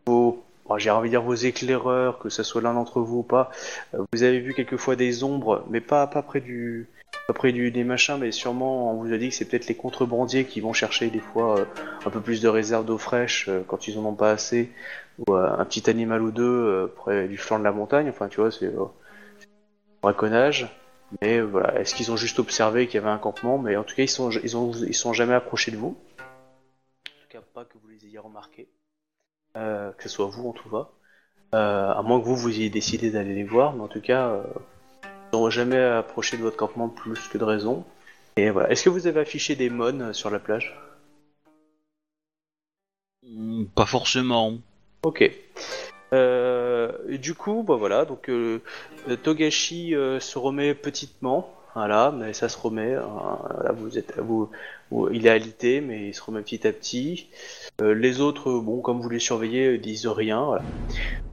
vos, 0.06 0.44
j'ai 0.78 0.90
envie 0.90 1.10
de 1.10 1.14
dire 1.14 1.22
vos 1.22 1.34
éclaireurs, 1.34 2.20
que 2.20 2.30
ce 2.30 2.44
soit 2.44 2.62
l'un 2.62 2.74
d'entre 2.74 3.02
vous 3.02 3.20
ou 3.20 3.24
pas, 3.24 3.52
euh, 3.94 4.04
vous 4.12 4.24
avez 4.24 4.40
vu 4.40 4.54
quelquefois 4.54 4.96
des 4.96 5.24
ombres, 5.24 5.66
mais 5.70 5.82
pas, 5.82 6.08
pas 6.08 6.22
près 6.22 6.42
du. 6.42 6.88
Du, 7.44 7.72
des 7.72 7.84
machins, 7.84 8.18
mais 8.18 8.32
sûrement 8.32 8.94
on 8.94 9.04
vous 9.04 9.12
a 9.12 9.18
dit 9.18 9.30
que 9.30 9.36
c'est 9.36 9.44
peut-être 9.44 9.68
les 9.68 9.76
contrebandiers 9.76 10.46
qui 10.46 10.62
vont 10.62 10.72
chercher 10.72 11.10
des 11.10 11.20
fois 11.20 11.60
euh, 11.60 11.66
un 12.06 12.10
peu 12.10 12.22
plus 12.22 12.42
de 12.42 12.48
réserve 12.48 12.86
d'eau 12.86 12.98
fraîche 12.98 13.50
quand 13.68 13.90
ils 13.90 14.00
en 14.00 14.06
ont 14.06 14.14
pas 14.14 14.32
assez, 14.32 14.72
ou 15.20 15.34
un 15.34 15.66
petit 15.66 15.90
animal 15.90 16.22
ou 16.22 16.32
deux 16.32 16.90
près 16.96 17.28
du 17.28 17.38
flanc 17.38 17.60
de 17.60 17.66
la 17.66 17.74
montagne. 17.74 18.08
Enfin, 18.10 18.30
tu 18.30 18.40
vois, 18.40 18.50
c'est 18.50 18.72
braconnage. 20.02 20.70
Mais 21.22 21.42
voilà, 21.42 21.80
est-ce 21.82 21.96
qu'ils 21.96 22.12
ont 22.12 22.18
juste 22.18 22.40
observé 22.40 22.88
qu'il 22.88 22.96
y 22.96 23.04
avait 23.04 23.10
un 23.10 23.18
campement? 23.18 23.58
Mais 23.58 23.76
en 23.76 23.84
tout 23.84 23.96
cas, 23.96 24.04
ils 24.04 24.10
sont, 24.10 24.30
ils 24.30 24.54
ils 24.88 24.96
sont 24.96 25.12
jamais 25.12 25.34
approchés 25.34 25.72
de 25.72 25.78
vous. 25.78 25.98
Pas 27.54 27.66
que 27.66 27.74
vous 27.84 27.87
ayez 28.18 28.26
remarqués. 28.26 28.68
Euh, 29.56 29.92
que 29.94 30.04
ce 30.04 30.10
soit 30.10 30.28
vous 30.28 30.50
en 30.50 30.54
tout 30.54 30.70
cas. 30.70 30.90
Euh, 31.56 31.92
à 31.92 32.02
moins 32.02 32.20
que 32.20 32.26
vous, 32.26 32.36
vous 32.36 32.50
ayez 32.50 32.70
décidé 32.70 33.10
d'aller 33.10 33.34
les 33.34 33.44
voir, 33.44 33.74
mais 33.74 33.82
en 33.84 33.88
tout 33.88 34.02
cas, 34.02 34.28
euh, 34.30 34.44
ils 35.32 35.40
n'ont 35.40 35.50
jamais 35.50 35.82
approché 35.82 36.38
de 36.38 36.42
votre 36.42 36.58
campement 36.58 36.90
plus 36.90 37.28
que 37.28 37.38
de 37.38 37.44
raison. 37.44 37.86
Et 38.36 38.50
voilà. 38.50 38.70
Est-ce 38.70 38.84
que 38.84 38.90
vous 38.90 39.08
avez 39.08 39.22
affiché 39.22 39.56
des 39.56 39.70
mônes 39.70 40.14
sur 40.14 40.30
la 40.30 40.40
plage? 40.40 40.78
Hmm, 43.24 43.66
Pas 43.76 43.86
forcément. 43.86 44.58
Ok. 45.04 45.32
Euh, 46.14 47.18
du 47.18 47.34
coup, 47.34 47.64
bah 47.64 47.76
voilà, 47.76 48.06
donc 48.06 48.30
euh, 48.30 48.62
Togashi 49.24 49.94
euh, 49.94 50.20
se 50.22 50.40
remet 50.40 50.74
petitement, 50.74 51.54
voilà, 51.78 52.12
mais 52.12 52.34
ça 52.34 52.50
se 52.50 52.58
remet. 52.58 52.96
hein, 52.96 53.38
là, 53.64 53.72
vous 53.72 53.98
êtes, 53.98 54.18
vous, 54.18 54.50
vous- 54.90 55.10
il 55.12 55.28
est 55.28 55.30
alité, 55.30 55.80
mais 55.80 56.08
il 56.10 56.14
se 56.14 56.22
remet 56.24 56.42
petit 56.42 56.68
à 56.68 56.74
petit. 56.74 57.28
Euh, 57.82 57.94
les 57.94 58.20
autres, 58.20 58.52
bon, 58.60 58.82
comme 58.82 59.00
vous 59.00 59.10
les 59.10 59.20
surveillez, 59.20 59.68
euh, 59.76 59.78
disent 59.78 60.08
rien. 60.08 60.44
Voilà. 60.44 60.64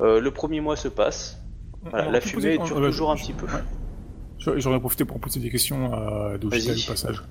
Euh, 0.03 0.21
le 0.21 0.31
premier 0.31 0.61
mois 0.61 0.77
se 0.77 0.89
passe. 0.89 1.41
Voilà, 1.83 2.11
la 2.11 2.21
fumée 2.21 2.57
poser- 2.57 2.59
dure 2.59 2.77
toujours 2.77 3.11
un 3.11 3.17
petit 3.17 3.33
peu. 3.33 3.47
J'aurais 4.39 4.81
profité 4.81 5.05
pour 5.07 5.19
poser 5.19 5.41
des 5.41 5.51
questions 5.51 5.93
à 5.93 6.35
au 6.35 6.49
passage. 6.49 7.23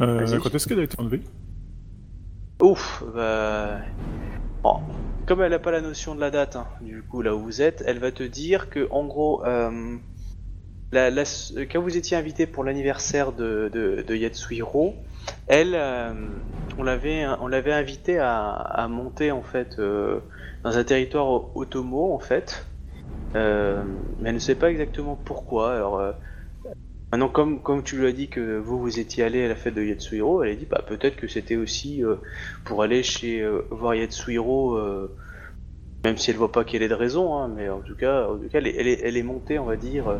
Euh, 0.00 0.38
quand 0.42 0.54
est-ce 0.54 0.68
qu'elle 0.68 0.80
a 0.80 0.84
été 0.84 1.00
enlevée? 1.00 1.22
Ouf, 2.60 3.02
bah... 3.14 3.78
Bon, 4.62 4.80
comme 5.26 5.40
elle 5.42 5.50
n'a 5.50 5.58
pas 5.58 5.70
la 5.70 5.80
notion 5.80 6.14
de 6.14 6.20
la 6.20 6.30
date, 6.30 6.56
hein, 6.56 6.66
du 6.80 7.02
coup, 7.02 7.22
là 7.22 7.34
où 7.34 7.40
vous 7.40 7.62
êtes, 7.62 7.82
elle 7.86 7.98
va 7.98 8.12
te 8.12 8.22
dire 8.22 8.70
que, 8.70 8.88
en 8.90 9.04
gros, 9.06 9.42
la- 10.92 11.10
la- 11.10 11.24
quand 11.70 11.80
vous 11.82 11.96
étiez 11.96 12.16
invité 12.16 12.46
pour 12.46 12.64
l'anniversaire 12.64 13.32
de, 13.32 13.70
de, 13.72 14.02
de 14.06 14.14
Yatsuhiro, 14.16 14.94
elle, 15.46 15.74
euh, 15.74 16.38
on 16.78 16.82
l'avait 16.82 17.26
on 17.40 17.46
l'avait 17.48 17.72
invité 17.72 18.18
à, 18.18 18.52
à 18.52 18.88
monter, 18.88 19.30
en 19.32 19.42
fait, 19.42 19.78
euh, 19.78 20.20
dans 20.64 20.76
un 20.78 20.84
territoire 20.84 21.56
Otomo, 21.56 22.12
en 22.14 22.18
fait, 22.18 22.66
Euh, 23.36 23.84
mais 24.18 24.30
elle 24.30 24.36
ne 24.36 24.40
sait 24.40 24.56
pas 24.56 24.70
exactement 24.72 25.16
pourquoi, 25.16 25.74
alors... 25.76 25.98
euh, 26.00 26.12
Maintenant, 27.12 27.28
comme, 27.28 27.62
comme 27.62 27.82
tu 27.84 27.96
lui 27.96 28.06
as 28.08 28.12
dit 28.12 28.28
que 28.28 28.58
vous, 28.58 28.78
vous 28.80 28.98
étiez 28.98 29.22
allé 29.24 29.44
à 29.44 29.48
la 29.48 29.54
fête 29.54 29.74
de 29.74 29.82
Yatsuhiro, 29.82 30.42
elle 30.42 30.50
a 30.52 30.54
dit 30.56 30.66
bah, 30.66 30.82
peut-être 30.86 31.16
que 31.16 31.28
c'était 31.28 31.56
aussi 31.56 32.04
euh, 32.04 32.16
pour 32.64 32.82
aller 32.82 33.02
chez 33.02 33.40
euh, 33.40 33.66
voir 33.70 33.94
Yatsuhiro, 33.94 34.74
euh, 34.76 35.16
même 36.04 36.18
si 36.18 36.30
elle 36.30 36.36
voit 36.36 36.52
pas 36.52 36.64
quelle 36.64 36.82
est 36.82 36.88
de 36.88 36.94
raison, 36.94 37.36
hein, 37.36 37.48
mais 37.48 37.68
en 37.70 37.80
tout 37.80 37.94
cas, 37.94 38.28
elle, 38.52 38.66
est, 38.66 39.22
montée, 39.22 39.58
on 39.58 39.64
va 39.64 39.76
dire, 39.76 40.08
euh, 40.08 40.18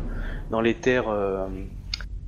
dans 0.49 0.59
les 0.59 0.73
terres, 0.73 1.09
euh, 1.09 1.47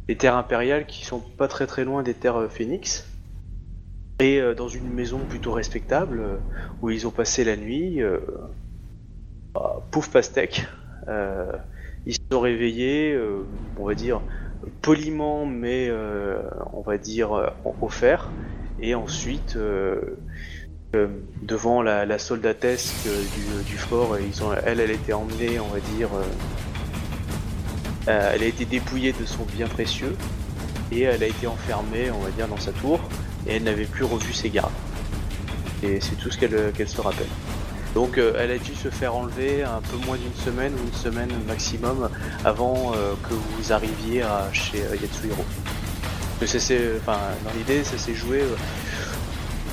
les 0.07 0.15
terres 0.15 0.35
impériales 0.35 0.85
qui 0.85 1.05
sont 1.05 1.19
pas 1.19 1.47
très 1.47 1.65
très 1.65 1.83
loin 1.83 2.03
des 2.03 2.13
terres 2.13 2.37
euh, 2.37 2.47
Phoenix, 2.47 3.07
et 4.19 4.41
dans 4.55 4.67
une 4.67 4.89
maison 4.89 5.19
plutôt 5.25 5.51
respectable 5.51 6.41
où 6.81 6.89
ils 6.89 7.05
ont 7.05 7.11
passé 7.11 7.43
la 7.43 7.55
nuit. 7.55 8.01
bah, 9.53 9.87
pouf 9.91 10.09
pastèque. 10.09 10.65
ils 11.07 12.13
se 12.13 12.19
sont 12.31 12.39
réveillés, 12.39 13.15
on 13.75 13.85
va 13.85 13.93
dire 13.93 14.21
poliment, 14.81 15.45
mais 15.45 15.87
euh, 15.89 16.41
on 16.73 16.81
va 16.81 16.97
dire 16.97 17.53
offert. 17.79 18.33
Et 18.79 18.95
ensuite, 18.95 19.55
euh, 20.95 21.07
devant 21.41 21.81
la, 21.81 22.19
soldatesque 22.19 23.07
euh, 23.07 23.61
du, 23.65 23.77
fort, 23.77 24.11
ont, 24.11 24.51
elle, 24.65 24.81
a 24.81 24.85
été 24.85 25.13
emmenée, 25.13 25.59
on 25.59 25.67
va 25.67 25.79
dire, 25.79 26.09
euh, 26.13 26.23
euh, 28.09 28.31
elle 28.33 28.43
a 28.43 28.45
été 28.45 28.65
dépouillée 28.65 29.13
de 29.13 29.25
son 29.25 29.43
bien 29.43 29.67
précieux 29.67 30.15
et 30.91 31.01
elle 31.01 31.23
a 31.23 31.27
été 31.27 31.47
enfermée, 31.47 32.09
on 32.11 32.19
va 32.19 32.29
dire, 32.31 32.47
dans 32.47 32.57
sa 32.57 32.71
tour 32.71 32.99
et 33.45 33.55
elle 33.55 33.63
n'avait 33.63 33.85
plus 33.85 34.05
revu 34.05 34.33
ses 34.33 34.49
gardes. 34.49 34.71
Et 35.83 35.99
c'est 36.01 36.15
tout 36.15 36.31
ce 36.31 36.37
qu'elle 36.37 36.89
se 36.89 37.01
rappelle. 37.01 37.27
Donc 37.93 38.17
euh, 38.17 38.33
elle 38.37 38.51
a 38.51 38.57
dû 38.57 38.75
se 38.75 38.89
faire 38.89 39.15
enlever 39.15 39.63
un 39.63 39.81
peu 39.81 39.97
moins 40.05 40.17
d'une 40.17 40.35
semaine 40.35 40.73
ou 40.73 40.85
une 40.85 40.93
semaine 40.93 41.31
maximum 41.47 42.09
avant 42.45 42.93
euh, 42.93 43.13
que 43.27 43.33
vous 43.33 43.73
arriviez 43.73 44.21
à, 44.21 44.49
chez 44.53 44.83
euh, 44.83 44.95
Yatsuhiro. 45.01 45.43
Enfin, 46.39 47.17
dans 47.43 47.51
l'idée, 47.57 47.83
ça 47.83 47.97
s'est 47.97 48.13
joué 48.13 48.43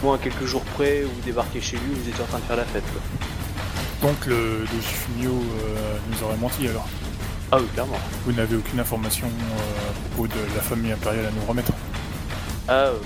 moins 0.05 0.19
quelques 0.19 0.45
jours 0.45 0.65
près, 0.77 1.03
où 1.03 1.09
vous 1.09 1.23
débarquez 1.23 1.61
chez 1.63 1.79
lui, 1.79 1.95
vous 1.95 2.09
étiez 2.09 2.23
en 2.23 2.27
train 2.27 2.39
de 2.39 2.45
faire 2.45 2.57
la 2.57 2.65
fête. 2.65 2.85
quoi. 2.93 4.09
Donc 4.09 4.27
le 4.27 4.65
Doji 4.71 4.95
Fumio 5.01 5.31
euh, 5.33 5.97
nous 6.11 6.23
aurait 6.25 6.37
menti 6.37 6.69
alors. 6.69 6.87
Ah 7.51 7.59
oui, 7.59 7.67
clairement. 7.73 7.97
Vous 8.27 8.33
n'avez 8.33 8.57
aucune 8.57 8.81
information 8.81 9.27
euh, 9.27 9.91
à 9.91 9.93
propos 10.11 10.27
de 10.29 10.41
la 10.55 10.63
famille 10.63 10.93
impériale 10.93 11.27
à 11.27 11.31
nous 11.31 11.47
remettre. 11.47 11.73
Ah, 12.69 12.73
euh, 12.73 12.99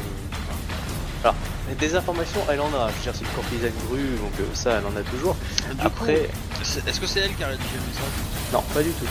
alors, 1.23 1.37
des 1.79 1.95
informations, 1.95 2.41
elle 2.51 2.61
en 2.61 2.73
a. 2.75 2.89
Je 2.89 2.95
veux 2.95 3.03
dire, 3.03 3.13
c'est 3.15 3.25
une 3.25 3.31
courtisane 3.31 3.73
grue, 3.89 4.17
donc 4.17 4.33
euh, 4.41 4.45
ça, 4.55 4.79
elle 4.79 4.87
en 4.87 4.97
a 4.97 5.03
toujours. 5.03 5.37
Du 5.75 5.87
Après, 5.87 6.29
est-ce 6.61 7.01
que 7.01 7.07
c'est 7.07 7.21
elle 7.21 7.35
qui 7.37 7.45
a 7.45 7.49
rédigé 7.49 7.75
le 7.75 7.87
message? 7.87 8.53
Non, 8.53 8.63
pas 8.75 8.83
du 8.83 8.91
tout. 8.91 9.07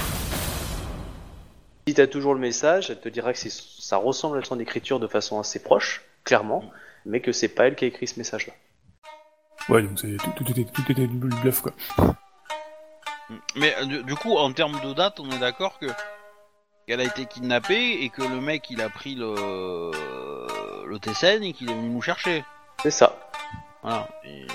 Si 1.87 1.93
t'as 1.93 2.07
toujours 2.07 2.33
le 2.33 2.41
message, 2.41 2.89
elle 2.89 2.99
te 2.99 3.07
dira 3.07 3.31
que 3.31 3.39
ça 3.39 3.95
ressemble 3.95 4.39
à 4.39 4.43
son 4.43 4.59
écriture 4.59 4.99
de 4.99 5.07
façon 5.07 5.39
assez 5.39 5.59
proche, 5.59 6.01
clairement, 6.25 6.63
mais 7.07 7.21
que 7.21 7.31
c'est 7.31 7.47
pas 7.47 7.67
elle 7.67 7.75
qui 7.75 7.85
a 7.85 7.87
écrit 7.87 8.07
ce 8.07 8.19
message-là. 8.19 8.53
Ouais, 9.69 9.81
donc 9.81 9.99
c'est 9.99 10.17
tout, 10.17 10.31
tout 10.31 10.51
était, 10.51 10.65
tout 10.65 10.91
était 10.91 11.07
du 11.07 11.17
bluff 11.17 11.61
quoi. 11.61 11.73
Mais 13.55 13.75
euh, 13.79 13.85
du, 13.85 14.03
du 14.03 14.15
coup, 14.15 14.37
en 14.37 14.53
termes 14.53 14.79
de 14.81 14.93
date, 14.93 15.19
on 15.19 15.29
est 15.31 15.39
d'accord 15.39 15.79
que 15.79 15.87
qu'elle 16.87 17.01
a 17.01 17.03
été 17.03 17.25
kidnappée 17.25 18.03
et 18.03 18.09
que 18.09 18.21
le 18.21 18.39
mec 18.39 18.69
il 18.69 18.81
a 18.81 18.89
pris 18.89 19.15
le 19.15 19.91
le 20.85 20.99
Tessen 20.99 21.43
et 21.43 21.53
qu'il 21.53 21.69
est 21.69 21.73
venu 21.73 21.89
nous 21.89 22.01
chercher. 22.01 22.45
C'est 22.81 22.91
ça. 22.91 23.17
Voilà. 23.81 24.07
Et... 24.23 24.47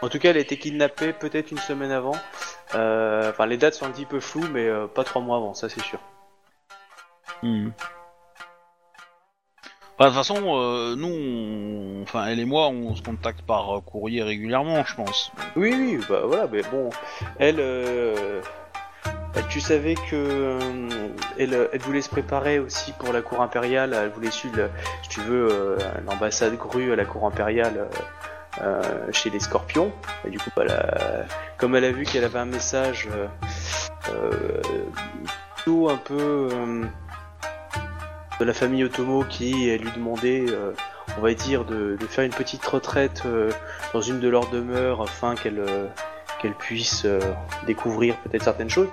En 0.00 0.08
tout 0.08 0.18
cas, 0.18 0.30
elle 0.30 0.38
a 0.38 0.40
été 0.40 0.58
kidnappée 0.58 1.12
peut-être 1.12 1.52
une 1.52 1.58
semaine 1.58 1.92
avant. 1.92 2.16
Euh, 2.74 3.30
Enfin, 3.30 3.46
les 3.46 3.56
dates 3.56 3.74
sont 3.74 3.86
un 3.86 3.90
petit 3.90 4.06
peu 4.06 4.18
floues, 4.18 4.48
mais 4.50 4.66
euh, 4.66 4.88
pas 4.88 5.04
trois 5.04 5.22
mois 5.22 5.36
avant, 5.36 5.54
ça 5.54 5.68
c'est 5.68 5.82
sûr. 5.82 6.00
Hmm. 7.42 7.70
De 10.02 10.06
toute 10.08 10.16
façon, 10.16 10.36
euh, 10.58 10.94
nous, 10.96 11.08
on- 11.08 12.02
enfin, 12.02 12.26
elle 12.26 12.40
et 12.40 12.44
moi, 12.44 12.68
on 12.68 12.94
se 12.96 13.02
contacte 13.02 13.42
par 13.42 13.76
euh, 13.76 13.80
courrier 13.80 14.22
régulièrement, 14.22 14.84
je 14.84 14.94
pense. 14.96 15.30
Oui, 15.56 15.74
oui, 15.78 16.00
bah 16.08 16.22
voilà, 16.26 16.46
mais 16.50 16.62
bon, 16.70 16.90
elle, 17.38 17.56
euh, 17.60 18.40
Euh, 19.34 19.40
Tu 19.48 19.60
savais 19.62 19.94
que 20.10 20.58
elle, 21.38 21.68
elle 21.72 21.80
voulait 21.80 22.02
se 22.02 22.10
préparer 22.10 22.58
aussi 22.58 22.92
pour 22.92 23.14
la 23.14 23.22
cour 23.22 23.40
impériale. 23.40 23.94
Elle 23.94 24.10
voulait 24.10 24.30
suivre, 24.30 24.68
si 25.02 25.08
tu 25.08 25.20
veux, 25.20 25.78
l'ambassade 26.06 26.54
grue 26.58 26.92
à 26.92 26.96
la 26.96 27.06
cour 27.06 27.26
impériale 27.26 27.88
chez 29.10 29.30
les 29.30 29.40
Scorpions. 29.40 29.90
Et 30.26 30.30
du 30.30 30.38
coup, 30.38 30.50
bah, 30.54 30.64
comme 31.56 31.74
elle 31.76 31.84
a 31.86 31.92
vu 31.92 32.04
qu'elle 32.04 32.24
avait 32.24 32.38
un 32.40 32.44
message 32.44 33.08
euh, 34.10 34.60
plutôt 35.56 35.88
un 35.88 35.96
peu 35.96 36.48
de 38.42 38.46
la 38.48 38.54
famille 38.54 38.82
Otomo 38.82 39.22
qui 39.22 39.52
lui 39.78 39.90
demandait, 39.94 40.44
euh, 40.48 40.72
on 41.16 41.20
va 41.20 41.32
dire, 41.32 41.64
de, 41.64 41.96
de 41.98 42.06
faire 42.06 42.24
une 42.24 42.32
petite 42.32 42.64
retraite 42.66 43.22
euh, 43.24 43.50
dans 43.94 44.00
une 44.00 44.18
de 44.18 44.28
leurs 44.28 44.50
demeures 44.50 45.00
afin 45.00 45.36
qu'elle 45.36 45.60
euh, 45.60 45.86
qu'elle 46.40 46.54
puisse 46.54 47.06
découvrir 47.68 48.16
peut-être 48.16 48.42
certaines 48.42 48.68
choses. 48.68 48.88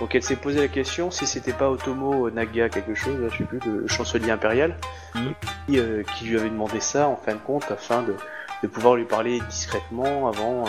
Donc 0.00 0.14
elle 0.14 0.22
s'est 0.22 0.36
posé 0.36 0.58
la 0.60 0.68
question 0.68 1.10
si 1.10 1.26
c'était 1.26 1.52
pas 1.52 1.68
Otomo 1.68 2.30
Naga 2.30 2.70
quelque 2.70 2.94
chose, 2.94 3.18
je 3.30 3.36
sais 3.36 3.44
plus, 3.44 3.60
le 3.66 3.86
chancelier 3.88 4.30
impérial, 4.30 4.74
Mhm. 5.14 5.34
qui, 5.66 5.78
qui 6.16 6.24
lui 6.24 6.38
avait 6.38 6.48
demandé 6.48 6.80
ça 6.80 7.06
en 7.08 7.16
fin 7.16 7.34
de 7.34 7.40
compte 7.40 7.70
afin 7.70 8.02
de, 8.02 8.16
de 8.62 8.68
pouvoir 8.68 8.96
lui 8.96 9.04
parler 9.04 9.38
discrètement 9.50 10.28
avant, 10.28 10.64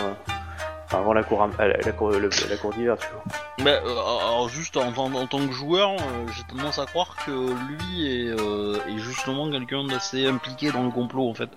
avant 0.90 1.12
la 1.12 1.22
cour, 1.24 1.42
im- 1.42 1.50
euh, 1.60 1.68
la, 1.68 1.76
la 1.78 1.92
cour, 1.92 2.10
le- 2.10 2.28
la 2.48 2.56
cour 2.56 2.72
d'hiver, 2.72 2.96
tu 2.98 3.06
vois. 3.08 3.22
Bah, 3.64 3.80
euh, 3.84 3.90
alors 3.90 4.48
juste 4.48 4.76
en, 4.76 4.88
en- 4.96 5.14
en 5.14 5.26
tant 5.26 5.44
que 5.46 5.52
joueur, 5.52 5.90
euh, 5.92 6.26
j'ai 6.28 6.42
tendance 6.44 6.78
à 6.78 6.86
croire 6.86 7.16
que 7.24 7.30
lui 7.30 8.06
est, 8.06 8.28
euh, 8.30 8.78
est 8.88 8.98
justement 8.98 9.50
quelqu'un 9.50 9.84
d'assez 9.84 10.26
impliqué 10.26 10.70
dans 10.70 10.84
le 10.84 10.90
complot 10.90 11.28
en 11.28 11.34
fait. 11.34 11.50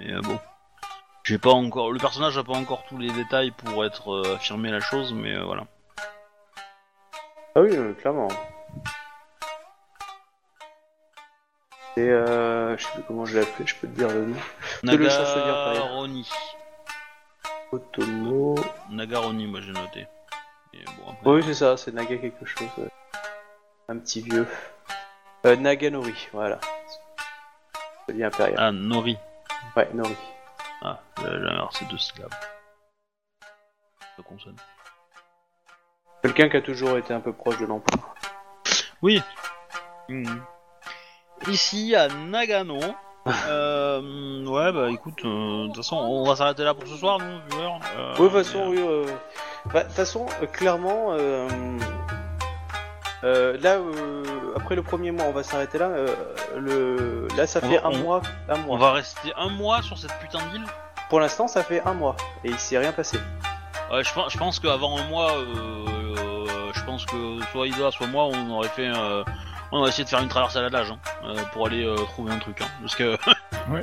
Mais 0.00 0.12
bon, 0.20 0.38
j'ai 1.24 1.38
pas 1.38 1.50
encore, 1.52 1.92
le 1.92 1.98
personnage 1.98 2.36
a 2.38 2.44
pas 2.44 2.54
encore 2.54 2.84
tous 2.88 2.98
les 2.98 3.10
détails 3.10 3.52
pour 3.52 3.84
être 3.84 4.34
affirmé 4.34 4.70
la 4.70 4.80
chose, 4.80 5.12
mais 5.14 5.40
voilà. 5.42 5.64
Ah 7.54 7.60
oui, 7.60 7.70
clairement. 8.00 8.28
Et 11.96 12.00
euh, 12.08 12.76
je 12.78 12.84
sais 12.84 12.92
plus 12.94 13.02
comment 13.02 13.24
je 13.26 13.34
l'ai 13.38 13.42
appelé, 13.42 13.66
je 13.66 13.74
peux 13.76 13.86
te 13.86 13.92
dire 13.96 14.08
le 14.08 14.26
nom. 14.26 14.36
C'est 14.82 14.96
le 14.96 15.08
chancelier 15.10 15.42
impérial. 15.42 15.74
Nagaroni, 15.82 16.30
Otomo. 17.70 18.54
Nagaroni, 18.90 19.46
moi 19.46 19.60
j'ai 19.60 19.72
noté. 19.72 20.06
Et 20.74 20.84
bon, 20.84 21.10
après- 21.12 21.30
Oui, 21.30 21.42
c'est 21.44 21.54
ça, 21.54 21.76
c'est 21.76 21.92
Naga 21.92 22.16
quelque 22.16 22.44
chose. 22.46 22.68
ouais. 22.78 22.88
Un 23.88 23.98
petit 23.98 24.22
vieux. 24.22 24.46
Euh, 25.44 25.56
Naganori, 25.56 26.28
voilà. 26.32 26.58
Chancelier 28.06 28.24
impérial. 28.24 28.56
Ah, 28.58 28.72
Nori. 28.72 29.18
Ouais, 29.76 29.88
Nori. 29.92 30.16
Ah, 30.82 30.98
alors 31.18 31.70
c'est 31.76 31.86
deux 31.88 31.98
syllabes. 31.98 32.32
Ça 34.16 34.22
consonne. 34.22 34.56
Quelqu'un 36.22 36.48
qui 36.48 36.56
a 36.56 36.62
toujours 36.62 36.96
été 36.96 37.12
un 37.12 37.20
peu 37.20 37.32
proche 37.32 37.58
de 37.58 37.66
l'empereur. 37.66 38.14
Oui. 39.02 39.20
Mhm. 40.08 40.42
Ici 41.48 41.94
à 41.96 42.08
Nagano. 42.08 42.78
euh, 43.48 44.44
ouais, 44.46 44.72
bah 44.72 44.90
écoute, 44.90 45.20
euh, 45.24 45.62
de 45.62 45.66
toute 45.68 45.76
façon, 45.76 45.96
on 45.96 46.26
va 46.28 46.36
s'arrêter 46.36 46.64
là 46.64 46.74
pour 46.74 46.88
ce 46.88 46.96
soir, 46.96 47.18
nous, 47.18 47.38
viewers. 47.50 47.78
Euh, 47.96 48.14
Oui, 48.18 48.24
de 48.24 48.28
toute 48.28 48.32
façon, 48.44 48.64
oui. 48.68 48.78
euh, 48.80 49.06
bah, 49.72 49.80
De 49.82 49.86
toute 49.86 49.96
façon, 49.96 50.26
clairement, 50.52 51.12
euh, 51.12 51.48
là, 53.22 53.76
euh, 53.76 54.22
après 54.56 54.74
le 54.74 54.82
premier 54.82 55.10
mois, 55.12 55.26
on 55.28 55.32
va 55.32 55.42
s'arrêter 55.42 55.78
là. 55.78 55.86
euh, 55.86 56.08
le... 56.58 57.28
Là, 57.36 57.46
ça 57.46 57.60
On 57.62 57.68
fait 57.70 57.78
va- 57.78 57.86
un 57.86 57.90
on- 57.92 57.98
mois. 57.98 58.22
Un 58.48 58.56
On 58.68 58.76
va 58.76 58.92
rester 58.92 59.32
un 59.36 59.48
mois 59.50 59.82
sur 59.82 59.98
cette 59.98 60.12
putain 60.20 60.38
d'île. 60.52 60.64
Pour 61.08 61.20
l'instant, 61.20 61.46
ça 61.48 61.62
fait 61.62 61.82
un 61.84 61.94
mois. 61.94 62.16
Et 62.44 62.48
il 62.50 62.58
s'est 62.58 62.78
rien 62.78 62.92
passé. 62.92 63.18
Ouais, 63.92 64.02
je 64.02 64.12
pense, 64.12 64.32
je 64.32 64.38
pense 64.38 64.58
qu'avant 64.58 64.96
un 64.98 65.04
mois, 65.08 65.32
je 66.74 66.82
pense 66.84 67.04
que 67.06 67.38
soit 67.52 67.66
Ida, 67.68 67.90
soit 67.90 68.06
moi, 68.06 68.24
on 68.24 68.50
aurait 68.50 68.68
fait, 68.68 68.88
on 69.72 69.78
aurait 69.78 69.88
essayé 69.88 70.04
de 70.04 70.08
faire 70.08 70.20
une 70.22 70.28
traversée 70.28 70.58
à 70.58 70.62
la 70.62 70.70
nage 70.70 70.90
hein, 70.90 70.98
euh, 71.24 71.34
pour 71.52 71.66
aller 71.66 71.84
euh, 71.84 71.96
trouver 71.96 72.32
un 72.32 72.38
truc, 72.38 72.60
hein, 72.60 72.66
parce 72.80 72.94
que 72.94 73.16
Ouais. 73.70 73.80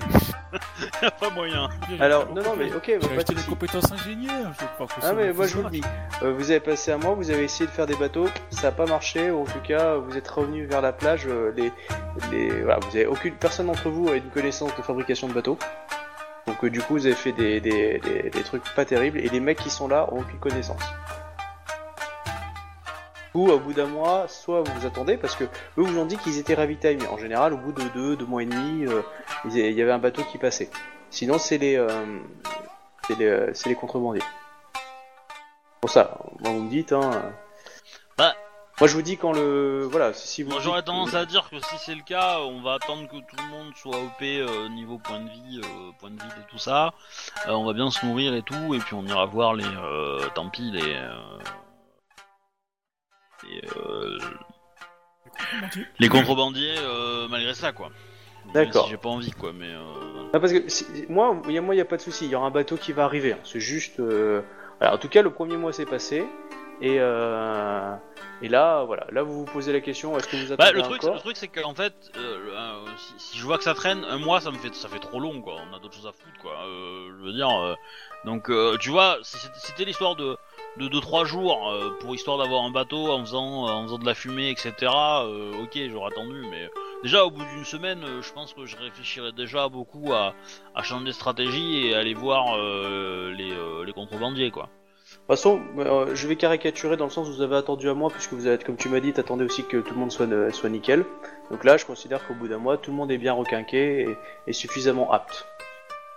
y 1.02 1.06
a 1.06 1.11
pas 1.11 1.30
moyen. 1.30 1.70
Alors, 2.02 2.28
non, 2.34 2.41
non, 2.44 2.56
mais 2.57 2.72
ok, 2.74 2.91
bah, 3.02 3.07
pas 3.16 3.24
de 3.24 3.34
soucis. 3.34 3.48
compétences 3.49 3.91
ingénieurs, 3.94 4.52
je 4.60 4.66
crois 4.76 4.88
que 4.88 4.94
Ah 5.03 5.14
mais 5.14 5.32
moi 5.32 5.48
je 5.48 5.56
vous 5.56 5.64
le 5.64 5.70
dis, 5.70 5.82
Euh, 6.22 6.34
vous 6.34 6.52
avez 6.52 6.60
passé 6.60 6.91
un 6.91 6.98
mois, 6.98 7.14
vous 7.14 7.32
avez 7.32 7.44
essayé 7.45 7.66
de 7.66 7.72
faire 7.72 7.86
des 7.86 7.95
bateaux, 7.95 8.28
ça 8.49 8.64
n'a 8.64 8.72
pas 8.74 8.86
marché, 8.86 9.32
ou 9.32 9.41
en 9.41 9.45
tout 9.45 9.61
cas 9.61 9.95
vous 9.95 10.18
êtes 10.18 10.28
revenu 10.28 10.66
vers 10.66 10.82
la 10.82 10.91
plage, 10.91 11.26
euh, 11.28 11.53
les, 11.56 11.72
les, 12.32 12.49
voilà, 12.61 12.80
vous 12.80 12.90
avez 12.95 13.06
aucune 13.06 13.36
personne 13.36 13.68
d'entre 13.68 13.90
vous 13.90 14.10
a 14.10 14.16
une 14.16 14.30
connaissance 14.30 14.76
de 14.76 14.82
fabrication 14.82 15.28
de 15.30 15.34
bateaux, 15.34 15.57
donc 16.45 16.61
euh, 16.64 16.70
du 16.70 16.82
coup 16.82 16.94
vous 16.95 17.06
avez 17.06 17.16
fait 17.16 17.32
des, 17.32 17.61
des, 17.61 17.99
des, 17.99 18.30
des 18.30 18.44
trucs 18.44 18.64
pas 18.76 18.84
terribles, 18.84 19.18
et 19.20 19.30
les 19.30 19.40
mecs 19.40 19.60
qui 19.60 19.70
sont 19.70 19.88
là 19.88 20.10
ont 20.11 20.20
aucune 20.20 20.40
connaissance. 20.40 20.82
Au 23.48 23.60
bout 23.60 23.74
d'un 23.74 23.86
mois, 23.86 24.28
soit 24.28 24.61
vous 24.61 24.72
vous 24.80 24.86
attendez, 24.86 25.18
parce 25.18 25.36
que 25.36 25.44
eux 25.44 25.49
vous 25.84 25.98
ont 25.98 26.06
dit 26.06 26.18
qu'ils 26.18 26.38
étaient 26.38 26.56
ravitaillés, 26.56 26.98
mais 26.98 27.07
en 27.07 27.18
général 27.18 27.53
au 27.53 27.57
bout 27.57 27.72
de 27.72 27.84
deux, 27.94 28.16
deux 28.16 28.26
mois 28.26 28.44
et 28.44 28.45
demi, 28.45 28.86
euh, 28.86 29.02
il 29.45 29.57
y 29.57 29.82
avait 29.82 29.91
un 29.91 29.99
bateau 29.99 30.24
qui 30.24 30.38
passait. 30.38 30.70
Sinon 31.10 31.40
c'est 31.40 31.57
les, 31.57 31.78
euh, 31.78 31.90
c'est 33.07 33.18
les, 33.18 33.26
euh, 33.26 33.49
c'est 33.53 33.70
les 33.70 33.76
contrebandiers. 33.76 34.24
Pour 35.82 35.90
ça, 35.90 36.18
moi 36.40 36.52
vous 36.52 36.64
me 36.64 36.70
dites, 36.70 36.91
hein. 36.91 37.34
Bah. 38.18 38.36
Moi 38.80 38.88
je 38.88 38.94
vous 38.94 39.02
dis 39.02 39.18
quand 39.18 39.34
le. 39.34 39.86
Voilà, 39.91 40.14
si 40.14 40.41
vous. 40.41 40.52
Moi 40.52 40.61
j'aurais 40.61 40.84
tendance 40.84 41.14
à 41.14 41.26
dire 41.26 41.49
que 41.49 41.60
si 41.60 41.78
c'est 41.80 41.95
le 41.95 42.02
cas, 42.02 42.40
on 42.40 42.61
va 42.61 42.76
attendre 42.76 43.10
que 43.10 43.18
tout 43.18 43.36
le 43.36 43.49
monde 43.49 43.74
soit 43.76 43.98
OP 43.98 44.22
euh, 44.22 44.70
niveau 44.70 44.98
point 44.98 45.20
de 45.20 45.30
vie, 45.30 45.60
euh, 45.61 45.91
point 45.99 46.10
de 46.10 46.16
vie 46.16 46.30
et 46.30 46.49
tout 46.49 46.57
ça. 46.60 46.94
Euh, 47.48 47.52
on 47.52 47.66
va 47.66 47.74
bien 47.74 47.91
se 47.91 48.06
nourrir 48.06 48.34
et 48.34 48.41
tout, 48.41 48.74
et 48.74 48.80
puis 48.80 48.94
on 48.94 49.06
ira 49.06 49.26
voir 49.26 49.53
les, 49.53 49.66
euh, 49.66 50.26
tant 50.34 50.49
pis 50.49 50.72
les, 50.72 50.94
euh, 50.95 51.14
les, 53.48 53.61
euh, 53.78 54.18
les 55.99 56.10
contrebandiers 56.10 56.76
euh, 56.80 57.28
malgré 57.30 57.53
ça 57.53 57.72
quoi. 57.72 57.90
D'accord. 58.53 58.86
Si 58.86 58.91
j'ai 58.91 58.98
pas 58.98 59.10
envie 59.10 59.32
quoi, 59.32 59.52
mais. 59.53 59.70
Euh... 59.70 60.30
Ah, 60.34 60.40
parce 60.40 60.53
que 60.53 61.11
moi, 61.11 61.40
il 61.48 61.53
y 61.53 61.57
a 61.57 61.61
moi, 61.61 61.76
y 61.76 61.82
a 61.82 61.86
pas 61.86 61.98
de 61.98 62.02
souci. 62.02 62.26
Il 62.26 62.32
y 62.32 62.36
aura 62.36 62.48
un 62.48 62.52
bateau 62.52 62.78
qui 62.78 62.94
va 62.94 63.03
arriver. 63.03 63.34
hein. 63.34 63.40
C'est 63.44 63.60
juste. 63.60 63.99
euh, 63.99 64.41
voilà, 64.80 64.95
en 64.95 64.98
tout 64.98 65.10
cas, 65.10 65.22
le 65.22 65.32
premier 65.32 65.56
mois 65.57 65.72
s'est 65.72 65.86
passé. 65.86 66.26
Et, 66.82 66.95
euh... 66.99 67.94
et 68.41 68.48
là, 68.48 68.86
voilà. 68.86 69.06
Là, 69.11 69.22
vous 69.22 69.40
vous 69.40 69.45
posez 69.45 69.72
la 69.74 69.82
question 69.82 70.18
est-ce 70.18 70.28
que 70.30 70.38
vous 70.38 70.56
Bah, 70.56 70.66
attendez 70.66 70.78
le 70.78 70.82
truc, 70.84 71.03
le 71.03 71.20
truc 71.20 71.38
c'est 71.38 71.49
qu'en 71.49 71.76
fait, 71.76 71.94
euh, 72.16 72.38
euh, 72.56 72.86
si, 72.98 73.14
si 73.18 73.38
je 73.38 73.44
vois 73.44 73.57
que 73.57 73.66
ça 73.66 73.74
traîne, 73.74 74.03
un 74.06 74.18
mois 74.18 74.40
ça 74.40 74.49
me 74.49 74.57
fait, 74.57 74.74
ça 74.74 74.88
fait 74.88 74.99
trop 74.99 75.20
long 75.20 75.41
quoi. 75.41 75.56
On 75.70 75.76
a 75.76 75.80
d'autres 75.80 75.95
choses 75.95 76.07
à 76.07 76.14
foutre 76.14 76.40
quoi. 76.41 76.53
Euh, 76.66 77.10
je 77.20 77.26
veux 77.26 77.34
dire, 77.34 77.49
euh, 77.49 77.76
donc 78.24 78.49
euh, 78.49 78.78
tu 78.78 78.90
vois, 78.90 79.18
c'était 79.24 79.84
l'histoire 79.84 80.16
de 80.16 80.38
de 80.78 80.88
2-3 80.88 81.26
jours 81.26 81.72
euh, 81.72 81.90
pour 82.00 82.16
histoire 82.16 82.38
d'avoir 82.38 82.64
un 82.64 82.72
bateau 82.72 83.12
en 83.12 83.20
faisant 83.20 83.66
en 83.66 83.84
faisant 83.84 83.98
de 83.98 84.06
la 84.06 84.14
fumée 84.14 84.50
etc. 84.50 84.74
euh, 84.82 85.64
ok, 85.64 85.78
j'aurais 85.90 86.12
attendu, 86.12 86.41
mais 86.50 86.70
déjà 87.04 87.26
au 87.26 87.32
bout 87.32 87.44
d'une 87.44 87.66
semaine, 87.66 88.04
euh, 88.04 88.22
je 88.22 88.32
pense 88.32 88.54
que 88.54 88.66
je 88.66 88.78
réfléchirais 88.78 89.32
déjà 89.32 89.68
beaucoup 89.68 90.14
à, 90.14 90.34
à 90.76 90.84
changer 90.84 91.06
de 91.06 91.12
stratégie 91.12 91.88
et 91.88 91.96
aller 91.96 92.14
voir 92.14 92.56
euh, 92.58 93.34
les, 93.34 93.52
euh, 93.52 93.84
les 93.86 93.94
contrebandiers 93.94 94.52
quoi. 94.52 94.70
De 95.10 95.16
toute 95.16 95.28
façon, 95.28 95.62
euh, 95.80 96.16
je 96.16 96.28
vais 96.28 96.36
caricaturer 96.36 96.96
dans 96.96 97.06
le 97.06 97.10
sens 97.10 97.28
où 97.28 97.34
vous 97.34 97.41
avez 97.41 97.56
attendu 97.56 97.90
un 97.90 97.96
mois, 97.96 98.12
puisque 98.12 98.34
vous 98.34 98.46
avez, 98.46 98.60
comme 98.64 98.78
tu 98.78 98.90
m'as 98.90 99.00
dit, 99.00 99.12
t'attendais 99.12 99.44
aussi 99.44 99.64
que 99.64 99.78
tout 99.78 99.96
le 99.96 100.00
monde 100.00 100.12
soit, 100.12 100.28
euh, 100.28 100.52
soit 100.52 100.70
nickel. 100.70 101.04
Donc 101.50 101.64
là, 101.64 101.78
je 101.78 101.86
considère 101.86 102.26
qu'au 102.28 102.36
bout 102.36 102.48
d'un 102.48 102.60
mois, 102.60 102.78
tout 102.78 102.91
le 102.91 102.98
monde 102.98 103.12
est 103.12 103.18
bien 103.18 103.34
requinqué 103.34 104.02
et, 104.02 104.18
et 104.46 104.54
suffisamment 104.54 105.12
apte. 105.12 105.48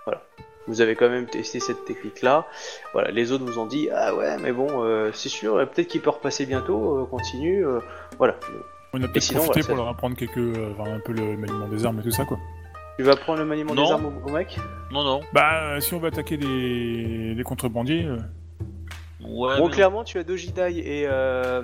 Voilà. 0.05 0.21
Vous 0.67 0.81
avez 0.81 0.95
quand 0.95 1.09
même 1.09 1.25
testé 1.27 1.59
cette 1.59 1.83
technique-là. 1.85 2.45
Voilà. 2.93 3.11
Les 3.11 3.31
autres 3.31 3.43
vous 3.45 3.59
ont 3.59 3.65
dit, 3.65 3.89
ah 3.93 4.15
ouais, 4.15 4.37
mais 4.41 4.51
bon, 4.51 4.67
euh, 4.83 5.11
c'est 5.13 5.29
sûr, 5.29 5.55
euh, 5.57 5.65
peut-être 5.65 5.87
qu'il 5.87 6.01
peut 6.01 6.09
repasser 6.11 6.45
bientôt, 6.45 6.99
euh, 6.99 7.05
continue. 7.05 7.65
euh, 7.65 7.79
voilà. 8.17 8.35
On 8.93 9.01
a 9.03 9.07
peut-être 9.07 9.33
profité 9.33 9.61
voilà, 9.61 9.67
pour 9.67 9.75
leur 9.75 9.87
apprendre 9.87 10.15
quelques, 10.15 10.37
euh, 10.37 10.73
enfin, 10.77 10.91
un 10.93 10.99
peu 10.99 11.11
le 11.13 11.35
maniement 11.35 11.67
des 11.67 11.85
armes 11.85 11.99
et 11.99 12.03
tout 12.03 12.11
ça, 12.11 12.25
quoi. 12.25 12.37
Tu 12.97 13.03
vas 13.03 13.15
prendre 13.15 13.39
le 13.39 13.45
maniement 13.45 13.73
Non. 13.73 13.85
des 13.85 13.91
armes 13.91 14.05
au, 14.05 14.29
au 14.29 14.31
mec? 14.31 14.57
Non 14.91 15.03
non. 15.03 15.21
Bah, 15.33 15.81
si 15.81 15.93
on 15.95 15.99
va 15.99 16.09
attaquer 16.09 16.37
des, 16.37 17.33
des 17.35 17.43
contrebandiers, 17.43 18.05
euh, 18.05 18.17
Ouais. 19.25 19.57
Bon, 19.57 19.67
mais- 19.67 19.73
clairement, 19.73 20.03
tu 20.03 20.17
as 20.19 20.23
Dojidai 20.25 20.73
et, 20.79 21.07
euh, 21.07 21.63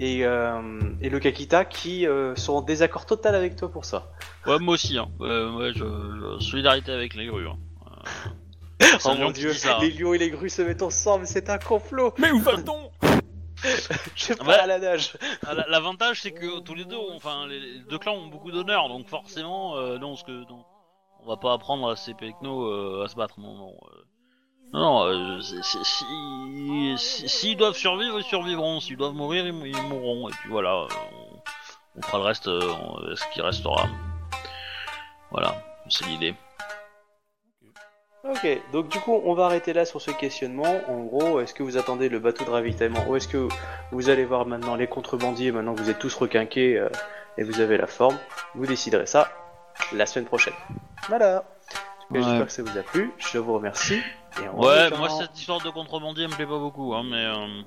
et, 0.00 0.24
euh, 0.26 0.60
et 1.00 1.08
le 1.08 1.20
Kakita 1.20 1.64
qui 1.64 2.04
euh, 2.04 2.34
sont 2.34 2.54
en 2.54 2.62
désaccord 2.62 3.06
total 3.06 3.36
avec 3.36 3.54
toi 3.54 3.70
pour 3.70 3.84
ça. 3.84 4.10
Ouais, 4.44 4.58
moi 4.58 4.74
aussi, 4.74 4.98
hein. 4.98 5.06
Euh, 5.20 5.56
ouais, 5.56 5.70
je, 5.72 5.84
je- 5.84 6.44
solidarité 6.44 6.90
avec 6.90 7.14
les 7.14 7.26
grues. 7.26 7.46
Hein. 7.46 7.58
Oh 9.04 9.14
mon 9.14 9.30
dieu, 9.30 9.52
les 9.80 9.90
lions 9.90 10.14
et 10.14 10.18
les 10.18 10.30
grues 10.30 10.50
se 10.50 10.62
mettent 10.62 10.82
ensemble, 10.82 11.26
c'est 11.26 11.48
un 11.50 11.58
complot 11.58 12.12
Mais 12.18 12.30
où 12.30 12.38
va-t-on? 12.40 12.90
Je 14.14 14.22
sais 14.22 14.36
pas 14.36 14.62
à 14.62 14.66
la 14.66 14.78
nage 14.78 15.16
Ah, 15.46 15.54
la- 15.54 15.66
L'avantage, 15.68 16.20
c'est 16.20 16.32
que 16.32 16.60
tous 16.60 16.74
les 16.74 16.84
deux, 16.84 16.98
enfin, 17.14 17.46
les, 17.46 17.78
deux 17.88 17.98
clans 17.98 18.14
ont 18.14 18.26
beaucoup 18.26 18.50
d'honneur, 18.52 18.88
donc 18.88 19.08
forcément, 19.08 19.76
euh, 19.76 19.96
non, 19.98 20.10
parce 20.10 20.24
que 20.24 20.30
non, 20.50 20.64
on 21.22 21.26
va 21.26 21.36
pas 21.38 21.54
apprendre 21.54 21.88
à 21.90 21.96
ces 21.96 22.12
pecnos 22.14 22.70
euh, 22.70 23.04
à 23.04 23.08
se 23.08 23.16
battre, 23.16 23.40
non, 23.40 23.54
non. 23.54 23.70
euh. 23.70 24.04
non, 24.74 24.80
non, 24.80 25.04
euh, 25.06 25.40
si- 25.40 25.56
si- 26.98 27.28
s'ils 27.28 27.56
doivent 27.56 27.76
survivre, 27.76 28.18
ils 28.20 28.24
survivront. 28.24 28.78
S'ils 28.80 28.98
doivent 28.98 29.14
mourir, 29.14 29.46
ils, 29.46 29.52
mou- 29.54 29.64
ils 29.66 29.82
mourront. 29.82 30.28
Et 30.28 30.32
puis 30.32 30.50
voilà, 30.50 30.76
on, 30.76 30.86
on 31.96 32.02
fera 32.02 32.18
le 32.18 32.24
reste, 32.24 32.48
euh, 32.48 32.60
on- 32.60 33.16
ce 33.16 33.24
qui 33.32 33.40
restera. 33.40 33.88
Voilà, 35.30 35.56
c'est 35.88 36.06
l'idée. 36.06 36.34
Ok, 38.28 38.60
donc 38.72 38.88
du 38.88 38.98
coup, 39.00 39.20
on 39.24 39.34
va 39.34 39.46
arrêter 39.46 39.72
là 39.72 39.84
sur 39.84 40.00
ce 40.00 40.10
questionnement. 40.10 40.80
En 40.88 41.04
gros, 41.04 41.40
est-ce 41.40 41.54
que 41.54 41.62
vous 41.62 41.76
attendez 41.76 42.08
le 42.08 42.18
bateau 42.18 42.44
de 42.44 42.50
ravitaillement 42.50 43.04
ou 43.08 43.16
est-ce 43.16 43.28
que 43.28 43.46
vous 43.92 44.08
allez 44.10 44.24
voir 44.24 44.46
maintenant 44.46 44.74
les 44.74 44.86
contrebandiers 44.88 45.52
maintenant 45.52 45.74
que 45.74 45.80
vous 45.82 45.90
êtes 45.90 45.98
tous 45.98 46.14
requinqués 46.14 46.76
euh, 46.78 46.88
et 47.38 47.44
vous 47.44 47.60
avez 47.60 47.76
la 47.76 47.86
forme? 47.86 48.18
Vous 48.54 48.66
déciderez 48.66 49.06
ça 49.06 49.28
la 49.92 50.06
semaine 50.06 50.24
prochaine. 50.26 50.54
Voilà. 51.08 51.44
Ouais. 52.10 52.22
j'espère 52.22 52.46
que 52.46 52.52
ça 52.52 52.62
vous 52.62 52.78
a 52.78 52.82
plu. 52.82 53.12
Je 53.18 53.38
vous 53.38 53.54
remercie. 53.54 54.00
Et 54.42 54.48
on 54.52 54.60
Ouais, 54.64 54.90
moi 54.90 55.08
en- 55.10 55.20
cette 55.20 55.38
histoire 55.38 55.60
de 55.60 55.70
contrebandier 55.70 56.24
elle 56.24 56.30
me 56.30 56.36
plaît 56.36 56.46
pas 56.46 56.58
beaucoup, 56.58 56.94
hein, 56.94 57.02
mais 57.08 57.24
euh, 57.24 57.62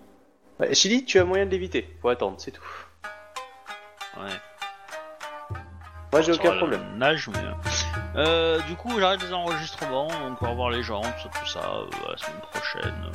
Ouais, 0.59 0.73
Chili, 0.73 1.05
tu 1.05 1.19
as 1.19 1.23
moyen 1.25 1.45
de 1.45 1.51
l'éviter. 1.51 1.87
Faut 2.01 2.09
attendre, 2.09 2.35
c'est 2.39 2.51
tout. 2.51 2.63
ouais. 4.17 4.29
Moi, 6.11 6.21
j'ai 6.21 6.31
aucun 6.31 6.57
problème. 6.57 6.81
Nage, 6.97 7.29
mais 7.29 7.37
euh, 7.37 7.53
euh, 8.15 8.59
du 8.61 8.75
coup 8.75 8.99
j'arrête 8.99 9.21
les 9.21 9.31
enregistrements, 9.31 10.07
donc 10.07 10.41
on 10.41 10.47
va 10.47 10.53
voir 10.53 10.69
les 10.71 10.81
gens, 10.81 11.01
tout 11.01 11.09
ça, 11.23 11.29
tout 11.39 11.47
ça, 11.47 11.59
euh, 11.59 11.85
la 12.09 12.17
semaine 12.17 12.41
prochaine. 12.51 13.11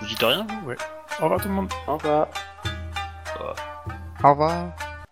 Vous 0.00 0.06
dites 0.06 0.22
rien 0.22 0.46
vous? 0.48 0.72
Au 1.20 1.22
revoir 1.24 1.40
tout 1.40 1.48
le 1.48 1.54
monde. 1.54 1.72
Au 1.86 1.96
revoir. 1.96 2.28
Au 4.24 4.30
revoir. 4.30 4.68